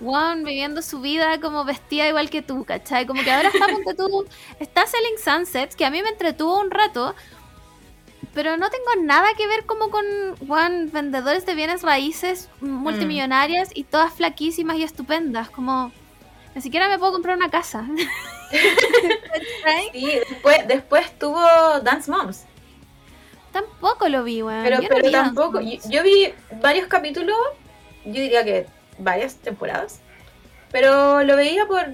weón, 0.00 0.44
viviendo 0.44 0.82
su 0.82 1.00
vida 1.00 1.40
como 1.40 1.64
vestida 1.64 2.08
igual 2.08 2.30
que 2.30 2.42
tú, 2.42 2.64
¿cachai? 2.64 3.06
Como 3.06 3.22
que 3.22 3.30
ahora 3.30 3.48
está, 3.48 3.66
ponte 3.66 3.94
tú, 3.94 4.26
está 4.60 4.86
Selling 4.86 5.18
Sunsets, 5.22 5.76
que 5.76 5.84
a 5.84 5.90
mí 5.90 6.02
me 6.02 6.10
entretuvo 6.10 6.60
un 6.60 6.70
rato, 6.70 7.14
pero 8.34 8.56
no 8.56 8.68
tengo 8.70 9.02
nada 9.02 9.28
que 9.36 9.46
ver 9.46 9.64
como 9.64 9.90
con, 9.90 10.04
weón, 10.40 10.90
vendedores 10.92 11.46
de 11.46 11.54
bienes 11.54 11.82
raíces 11.82 12.50
multimillonarias 12.60 13.70
y 13.74 13.84
todas 13.84 14.12
flaquísimas 14.12 14.76
y 14.76 14.82
estupendas, 14.82 15.50
como... 15.50 15.92
Ni 16.54 16.62
siquiera 16.62 16.88
me 16.88 16.98
puedo 16.98 17.12
comprar 17.12 17.36
una 17.36 17.50
casa. 17.50 17.86
Sí, 19.92 20.06
después, 20.30 20.68
después 20.68 21.18
tuvo 21.18 21.40
Dance 21.82 22.10
Moms. 22.10 22.44
Tampoco 23.60 24.08
lo 24.08 24.22
vi, 24.24 24.42
weón. 24.42 24.62
Pero, 24.64 24.76
Yo 24.76 24.82
no 24.82 24.88
pero 24.88 25.06
vi 25.06 25.12
Dance 25.12 25.34
tampoco. 25.34 25.60
Yo, 25.60 26.02
vi 26.02 26.32
varios 26.60 26.86
capítulos, 26.88 27.36
yo 28.04 28.12
diría 28.20 28.44
que 28.44 28.66
varias 28.98 29.36
temporadas. 29.36 30.00
Pero 30.72 31.22
lo 31.22 31.36
veía 31.36 31.66
por. 31.66 31.84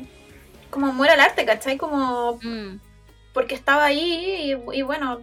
como 0.70 0.86
amor 0.86 1.08
al 1.10 1.20
arte, 1.20 1.44
¿cachai? 1.44 1.76
Como 1.78 2.38
Mm. 2.42 2.78
porque 3.32 3.54
estaba 3.54 3.84
ahí 3.84 4.56
y, 4.72 4.78
y 4.78 4.82
bueno, 4.82 5.22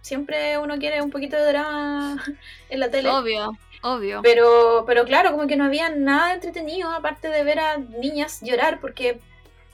siempre 0.00 0.58
uno 0.58 0.78
quiere 0.78 1.00
un 1.02 1.10
poquito 1.10 1.36
de 1.36 1.46
drama 1.46 2.16
en 2.70 2.80
la 2.80 2.90
tele. 2.90 3.10
Obvio, 3.10 3.52
obvio. 3.82 4.20
Pero, 4.22 4.84
pero 4.86 5.04
claro, 5.04 5.30
como 5.32 5.46
que 5.46 5.56
no 5.56 5.64
había 5.64 5.90
nada 5.90 6.34
entretenido 6.34 6.90
aparte 6.90 7.28
de 7.28 7.44
ver 7.44 7.60
a 7.60 7.76
niñas 7.78 8.40
llorar 8.42 8.80
porque 8.80 9.20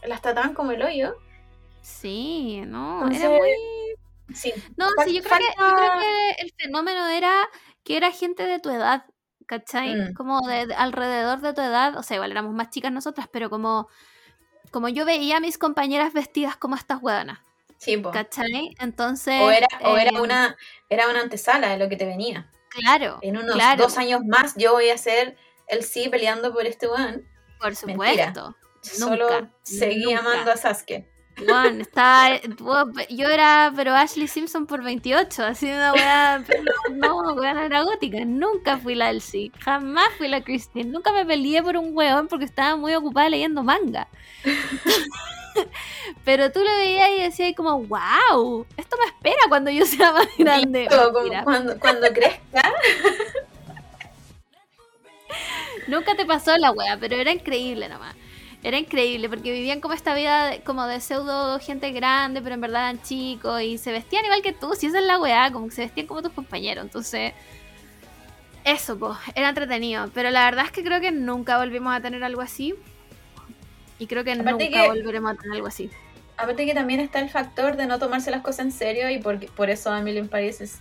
las 0.05 0.21
trataban 0.21 0.53
como 0.55 0.73
el 0.73 0.83
hoyo. 0.83 1.17
Sí, 1.83 2.63
no, 2.67 3.03
Entonces, 3.03 3.23
era 3.25 3.37
muy... 3.39 3.51
Sí. 4.35 4.53
No, 4.77 4.87
fal- 4.97 5.07
sí, 5.07 5.15
yo 5.15 5.23
creo, 5.23 5.39
que, 5.39 5.45
yo 5.59 5.77
creo 5.77 6.01
que 6.01 6.31
el 6.43 6.53
fenómeno 6.57 7.07
era 7.09 7.33
que 7.85 7.97
era 7.97 8.11
gente 8.11 8.45
de 8.45 8.59
tu 8.59 8.71
edad, 8.71 9.05
¿cachai? 9.47 9.95
Mm. 9.95 10.15
Como 10.15 10.41
de, 10.49 10.67
de- 10.67 10.75
alrededor 10.75 11.41
de 11.41 11.53
tu 11.53 11.61
edad, 11.61 11.97
o 11.97 12.03
sea, 12.03 12.17
igual 12.17 12.31
éramos 12.31 12.55
más 12.55 12.71
chicas 12.71 12.91
nosotras, 12.93 13.29
pero 13.31 13.51
como, 13.51 13.89
como 14.71 14.89
yo 14.89 15.05
veía 15.05 15.37
a 15.37 15.41
mis 15.41 15.59
compañeras 15.59 16.13
vestidas 16.13 16.57
como 16.57 16.77
estas 16.77 17.03
hueonas, 17.03 17.39
Sí, 17.79 17.97
po. 17.99 18.11
¿cachai? 18.11 18.75
Entonces... 18.81 19.41
O 19.43 19.51
era, 19.51 19.67
o 19.83 19.97
era 19.97 20.11
eh, 20.11 20.21
una, 20.21 20.57
era 20.89 21.09
una 21.09 21.21
antesala 21.21 21.69
de 21.71 21.77
lo 21.79 21.89
que 21.89 21.97
te 21.97 22.07
venía. 22.07 22.51
Claro, 22.71 23.19
En 23.23 23.37
unos 23.37 23.55
claro, 23.55 23.85
dos 23.85 23.99
años 23.99 24.23
más 24.27 24.55
yo 24.57 24.73
voy 24.73 24.89
a 24.91 24.99
ser 24.99 25.37
el 25.69 25.85
sí 25.85 26.09
peleando 26.09 26.53
por 26.53 26.67
este 26.67 26.87
one. 26.89 27.23
por 27.61 27.73
mentira. 27.87 28.33
supuesto. 28.35 28.57
Solo 28.83 29.29
seguí 29.63 30.05
nunca. 30.07 30.19
amando 30.21 30.51
a 30.53 30.57
Sasuke. 30.57 31.09
Juan, 31.37 31.81
está, 31.81 32.41
yo 33.11 33.29
era, 33.29 33.73
pero 33.75 33.93
Ashley 33.95 34.29
Simpson 34.29 34.67
por 34.67 34.83
28, 34.83 35.45
así 35.45 35.67
una 35.67 35.93
weá, 35.93 36.45
no, 36.93 37.35
weá, 37.35 37.55
no 37.55 37.63
era 37.63 37.83
gótica, 37.83 38.19
nunca 38.25 38.79
fui 38.79 38.95
la 38.95 39.11
Elsie, 39.11 39.51
jamás 39.61 40.09
fui 40.17 40.29
la 40.29 40.43
Christine, 40.43 40.91
nunca 40.91 41.13
me 41.13 41.27
peleé 41.27 41.63
por 41.63 41.77
un 41.77 41.91
weón 41.93 42.29
porque 42.29 42.45
estaba 42.45 42.77
muy 42.77 42.95
ocupada 42.95 43.29
leyendo 43.29 43.63
manga. 43.63 44.07
pero 46.25 46.53
tú 46.53 46.61
lo 46.61 46.71
veías 46.77 47.11
y 47.11 47.23
decías 47.23 47.55
como, 47.57 47.83
wow, 47.83 48.67
esto 48.77 48.97
me 48.99 49.07
espera 49.07 49.43
cuando 49.49 49.71
yo 49.71 49.85
sea 49.87 50.13
más 50.13 50.29
grande. 50.39 50.81
Listo, 50.83 51.13
como 51.13 51.21
Mentira. 51.21 51.45
cuando, 51.45 51.79
cuando 51.81 52.07
crezca, 52.13 52.63
Nunca 55.87 56.15
te 56.15 56.25
pasó 56.25 56.57
la 56.57 56.71
wea, 56.71 56.97
pero 56.99 57.17
era 57.17 57.31
increíble 57.31 57.89
nomás. 57.89 58.15
Era 58.65 58.79
increíble 58.79 59.29
porque 59.29 59.53
vivían 59.53 59.81
como 59.81 59.93
esta 59.95 60.15
vida 60.15 60.47
de- 60.49 60.61
como 60.63 60.87
de 60.87 60.99
pseudo 61.01 61.61
gente 61.61 61.93
grande, 61.93 62.41
pero 62.43 62.55
en 62.57 62.61
verdad 62.63 62.89
eran 62.89 63.03
chicos 63.03 63.61
y 63.63 63.77
se 63.79 63.93
vestían 63.93 64.25
igual 64.25 64.41
que 64.43 64.53
tú, 64.55 64.73
si 64.75 64.87
esa 64.87 64.99
es 64.99 65.05
la 65.05 65.19
weá, 65.21 65.53
como 65.53 65.67
que 65.69 65.75
se 65.75 65.83
vestían 65.83 66.07
como 66.07 66.23
tus 66.23 66.33
compañeros. 66.33 66.83
Entonces, 66.85 67.35
eso, 68.65 68.99
pues, 68.99 69.19
era 69.35 69.51
entretenido. 69.51 70.09
Pero 70.15 70.31
la 70.31 70.45
verdad 70.47 70.65
es 70.65 70.73
que 70.73 70.83
creo 70.83 71.01
que 71.01 71.13
nunca 71.13 71.59
volvimos 71.59 71.95
a 71.95 72.01
tener 72.01 72.25
algo 72.25 72.41
así. 72.41 72.75
Y 73.99 74.07
creo 74.07 74.25
que 74.25 74.33
Aparte 74.33 74.51
nunca 74.53 74.83
que- 74.83 74.89
volveremos 74.89 75.33
a 75.33 75.35
tener 75.37 75.57
algo 75.57 75.67
así. 75.69 75.91
aparte 76.37 76.67
que 76.67 76.75
también 76.75 76.99
está 77.01 77.21
el 77.21 77.29
factor 77.31 77.77
de 77.77 77.87
no 77.87 77.99
tomarse 77.99 78.31
las 78.31 78.41
cosas 78.41 78.61
en 78.67 78.73
serio 78.73 79.09
y 79.11 79.19
por, 79.19 79.45
por 79.53 79.71
eso 79.71 79.95
Emily 79.95 80.19
in 80.19 80.29
Paris 80.29 80.61
es 80.63 80.79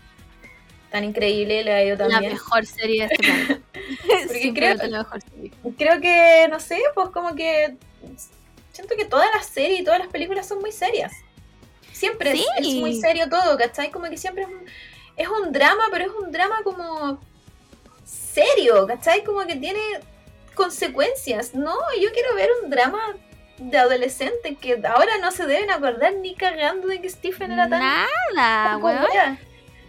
tan 0.93 1.03
increíble 1.05 1.63
le 1.63 1.73
ha 1.73 1.83
ido 1.83 1.97
tan 1.97 2.11
La 2.11 2.21
mejor 2.21 2.67
serie 2.67 3.07
de 3.07 3.15
este 3.15 3.17
planeta. 3.17 3.59
Porque 4.27 4.53
creo- 4.53 4.75
la 4.75 4.97
mejor 4.99 5.21
serie. 5.23 5.51
Creo 5.75 5.99
que, 5.99 6.47
no 6.51 6.59
sé, 6.59 6.79
pues 6.93 7.09
como 7.09 7.33
que 7.33 7.75
siento 8.71 8.95
que 8.95 9.05
todas 9.05 9.27
las 9.33 9.47
series 9.47 9.79
y 9.79 9.83
todas 9.83 9.97
las 9.97 10.09
películas 10.09 10.47
son 10.47 10.59
muy 10.59 10.71
serias. 10.71 11.11
Siempre 11.91 12.33
es- 12.33 12.41
Sí. 12.41 12.45
es, 12.59 12.75
muy 12.75 12.93
serio 13.01 13.27
todo, 13.27 13.57
¿cachai? 13.57 13.89
Como 13.89 14.07
que 14.07 14.17
siempre 14.17 14.43
es 14.43 14.49
un, 14.49 14.65
es 15.17 15.27
un 15.27 15.51
drama, 15.51 15.85
pero 15.91 16.05
es 16.05 16.11
un 16.11 16.31
drama 16.31 16.57
como 16.63 17.19
serio, 18.05 18.85
¿cachai? 18.85 19.23
Como 19.23 19.47
que 19.47 19.55
tiene 19.55 19.79
consecuencias. 20.53 21.55
No, 21.55 21.73
yo 21.99 22.11
quiero 22.13 22.35
ver 22.35 22.49
un 22.63 22.69
drama 22.69 23.01
de 23.57 23.77
adolescente 23.79 24.57
que 24.61 24.79
ahora 24.87 25.17
no 25.19 25.31
se 25.31 25.47
deben 25.47 25.71
acordar 25.71 26.13
ni 26.21 26.35
cagando 26.35 26.87
de 26.87 27.01
que 27.01 27.09
Stephen 27.09 27.51
era 27.51 27.67
tan... 27.67 27.79
Nada, 28.35 28.77
weón. 28.77 29.39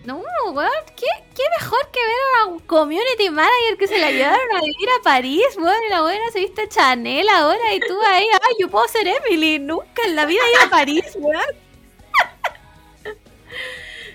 No, 0.04 0.22
weón, 0.52 0.70
¿qué, 0.96 1.06
qué 1.34 1.42
mejor 1.60 1.90
que 1.90 1.98
ver 2.00 2.42
a 2.42 2.46
un 2.46 2.58
community 2.60 3.30
manager 3.30 3.78
que 3.78 3.88
se 3.88 3.98
la 3.98 4.10
llevaron 4.10 4.56
a 4.56 4.60
vivir 4.60 4.88
a 5.00 5.02
París, 5.02 5.46
weón, 5.56 5.82
y 5.86 5.90
la 5.90 6.02
buena 6.02 6.30
se 6.30 6.40
viste 6.40 6.68
Chanel 6.68 7.26
ahora 7.30 7.72
y 7.74 7.80
tú 7.80 7.98
ahí, 8.08 8.26
ay, 8.32 8.54
yo 8.60 8.68
puedo 8.68 8.86
ser 8.88 9.06
Emily, 9.08 9.58
nunca 9.60 10.02
en 10.06 10.14
la 10.14 10.26
vida 10.26 10.42
ido 10.52 10.66
a 10.66 10.70
París, 10.70 11.04
weón. 11.16 11.42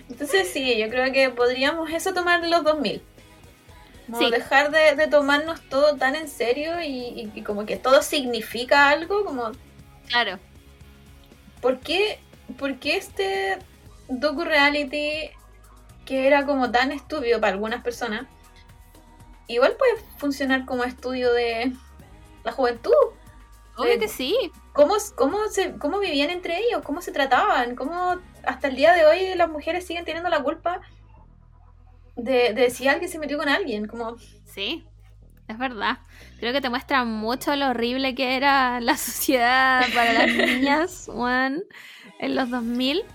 Entonces 0.10 0.50
sí, 0.52 0.78
yo 0.78 0.90
creo 0.90 1.12
que 1.12 1.30
podríamos 1.30 1.90
eso 1.92 2.14
tomar 2.14 2.42
de 2.42 2.50
los 2.50 2.64
2000. 2.64 3.02
Como 4.08 4.20
Sí. 4.20 4.32
dejar 4.32 4.72
de, 4.72 4.96
de 4.96 5.08
tomarnos 5.08 5.62
todo 5.70 5.96
tan 5.96 6.16
en 6.16 6.28
serio 6.28 6.82
y, 6.82 6.88
y- 6.88 7.32
y 7.36 7.42
como 7.44 7.66
que 7.66 7.78
todo 7.78 8.02
significa 8.02 8.90
algo, 8.90 9.24
como 9.24 9.52
Claro, 10.08 10.40
¿por 11.62 11.80
qué, 11.80 12.20
por 12.58 12.78
qué 12.80 12.96
este 12.98 13.60
docu-reality 14.08 15.30
que 16.10 16.26
era 16.26 16.44
como 16.44 16.72
tan 16.72 16.92
estúpido 16.92 17.40
para 17.40 17.54
algunas 17.54 17.84
personas 17.84 18.26
igual 19.46 19.76
puede 19.78 19.96
funcionar 20.18 20.66
como 20.66 20.84
estudio 20.84 21.32
de 21.34 21.72
la 22.44 22.52
juventud. 22.52 22.92
Obvio 23.78 23.92
de 23.92 24.00
que 24.00 24.08
sí. 24.08 24.52
¿Cómo, 24.74 24.96
cómo, 25.16 25.48
se, 25.50 25.78
¿Cómo 25.78 26.00
vivían 26.00 26.32
entre 26.32 26.60
ellos? 26.60 26.82
¿Cómo 26.84 27.02
se 27.02 27.12
trataban? 27.12 27.76
¿Cómo 27.76 28.20
hasta 28.44 28.70
el 28.70 28.76
día 28.76 28.94
de 28.94 29.06
hoy 29.06 29.36
las 29.36 29.50
mujeres 29.50 29.86
siguen 29.86 30.04
teniendo 30.04 30.30
la 30.30 30.42
culpa 30.42 30.82
de, 32.16 32.54
de 32.54 32.72
si 32.72 32.88
alguien 32.88 33.10
se 33.10 33.20
metió 33.20 33.38
con 33.38 33.48
alguien? 33.48 33.88
Como, 33.88 34.18
Sí, 34.46 34.84
es 35.48 35.58
verdad. 35.60 36.00
Creo 36.40 36.54
que 36.54 36.62
te 36.62 36.72
muestra 36.72 37.04
mucho 37.04 37.56
lo 37.56 37.70
horrible 37.70 38.16
que 38.16 38.36
era 38.36 38.82
la 38.82 38.98
sociedad 38.98 39.86
para 39.94 40.14
las 40.14 40.28
niñas, 40.28 41.08
Juan, 41.08 41.62
en 42.20 42.36
los 42.36 42.50
2000. 42.50 43.06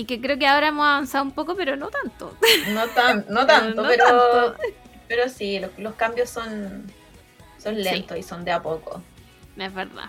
Y 0.00 0.06
que 0.06 0.18
creo 0.18 0.38
que 0.38 0.46
ahora 0.46 0.68
hemos 0.68 0.86
avanzado 0.86 1.24
un 1.24 1.32
poco, 1.32 1.54
pero 1.56 1.76
no 1.76 1.88
tanto. 1.90 2.34
no, 2.70 2.86
tan, 2.88 3.26
no 3.28 3.46
tanto, 3.46 3.82
no 3.82 3.88
pero, 3.88 4.04
tanto. 4.06 4.56
pero 5.08 5.28
sí, 5.28 5.58
los, 5.60 5.70
los 5.78 5.94
cambios 5.94 6.30
son, 6.30 6.84
son 7.62 7.76
Sí. 7.76 7.82
lentos 7.82 8.16
y 8.16 8.22
son 8.22 8.42
de 8.44 8.52
a 8.52 8.62
poco. 8.62 9.02
Es 9.58 9.74
verdad. 9.74 10.04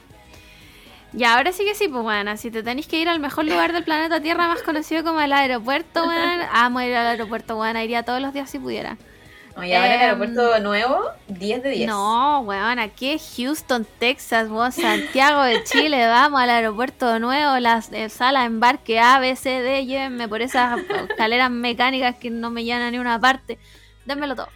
Y 1.13 1.26
ahora 1.26 1.51
sí 1.51 1.65
que 1.65 1.76
sí, 1.76 1.89
pues 1.89 2.03
bueno, 2.03 2.38
si 2.38 2.51
te 2.51 2.63
tenéis 2.63 2.88
que 2.88 2.97
ir 2.97 3.09
al 3.09 3.19
mejor 3.19 3.43
lugar 3.43 3.73
del 3.73 3.84
planeta 3.84 4.22
Tierra, 4.22 4.47
más 4.47 4.61
conocido 4.61 5.03
como 5.03 5.19
el 5.19 5.34
aeropuerto, 5.34 6.05
weón. 6.07 6.39
Amo 6.53 6.80
ir 6.80 6.95
al 6.95 7.07
aeropuerto, 7.07 7.57
weón. 7.59 7.76
Iría 7.76 8.03
todos 8.03 8.22
los 8.22 8.34
días 8.34 8.49
si 8.49 8.59
pudiera. 8.59 8.97
No, 9.56 9.64
y 9.65 9.73
ahora 9.73 9.88
el 9.95 10.02
Em, 10.02 10.02
aeropuerto 10.02 10.60
nuevo, 10.60 11.02
10 11.28 11.64
de 11.64 11.69
10. 11.72 11.88
No, 11.88 12.40
weón, 12.41 12.80
aquí 12.80 13.11
es 13.11 13.34
Houston, 13.38 13.86
Texas, 13.99 14.49
weón, 14.49 14.72
Santiago 14.72 15.44
de 15.44 15.64
Chile, 15.65 16.07
vamos 16.07 16.40
al 16.41 16.49
aeropuerto 16.49 17.19
nuevo, 17.19 17.60
la 17.60 17.84
eh, 17.91 18.10
sala 18.10 18.41
de 18.41 18.45
embarque 18.45 18.99
A, 18.99 19.19
B, 19.19 19.36
C, 19.36 19.61
D, 19.61 19.86
llévenme 19.86 20.28
por 20.30 20.41
esas 20.41 20.80
escaleras 21.10 21.52
mecánicas 21.52 22.15
que 22.15 22.30
no 22.30 22.49
me 22.49 22.64
llevan 22.64 22.82
a 22.84 22.91
ninguna 22.91 23.19
parte. 23.19 23.60
Dénmelo 24.06 24.36
todo. 24.36 24.48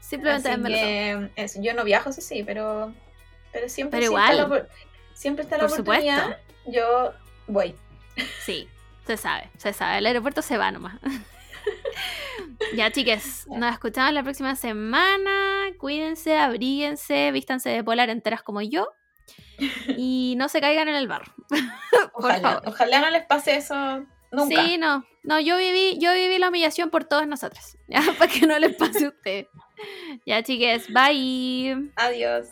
Simplemente 0.00 0.48
Así 0.50 0.56
dénmelo 0.60 1.30
todo. 1.36 1.62
yo 1.62 1.74
no 1.74 1.84
viajo, 1.84 2.10
eso 2.10 2.20
sí, 2.20 2.42
pero, 2.44 2.92
pero 3.50 3.68
siempre, 3.68 4.00
Pero 4.00 4.10
sí 4.12 4.14
está 4.18 4.34
igual. 4.34 4.50
la 4.50 4.66
siempre 5.14 5.44
está 5.44 5.56
la 5.56 5.68
Por 5.68 5.80
oportunidad. 5.80 6.36
Yo 6.66 7.12
voy. 7.46 7.74
Sí, 8.44 8.68
se 9.06 9.16
sabe, 9.16 9.48
se 9.56 9.72
sabe. 9.72 9.98
El 9.98 10.06
aeropuerto 10.06 10.42
se 10.42 10.58
va 10.58 10.70
nomás. 10.70 10.96
ya, 12.76 12.90
chiques, 12.90 13.46
nos 13.48 13.72
escuchamos 13.72 14.12
la 14.12 14.22
próxima 14.22 14.56
semana. 14.56 15.66
Cuídense, 15.78 16.36
abríguense, 16.38 17.30
vístanse 17.32 17.70
de 17.70 17.84
polar 17.84 18.10
enteras 18.10 18.42
como 18.42 18.60
yo. 18.62 18.88
Y 19.96 20.34
no 20.38 20.48
se 20.48 20.60
caigan 20.60 20.88
en 20.88 20.94
el 20.96 21.08
barro. 21.08 21.32
Por 21.48 22.24
Ojalá, 22.24 22.40
favor. 22.40 22.62
ojalá 22.68 23.00
no 23.00 23.10
les 23.10 23.24
pase 23.26 23.56
eso 23.56 24.04
nunca. 24.30 24.64
Sí, 24.64 24.78
no. 24.78 25.04
No, 25.22 25.38
yo 25.38 25.56
viví, 25.56 25.98
yo 26.00 26.12
viví 26.12 26.38
la 26.38 26.48
humillación 26.48 26.90
por 26.90 27.04
todos 27.04 27.26
nosotros. 27.26 27.76
Ya, 27.88 28.00
para 28.18 28.32
que 28.32 28.46
no 28.46 28.58
les 28.58 28.74
pase 28.74 29.04
a 29.04 29.08
ustedes. 29.10 29.46
Ya, 30.24 30.42
chiques, 30.42 30.90
bye. 30.92 31.90
Adiós. 31.96 32.46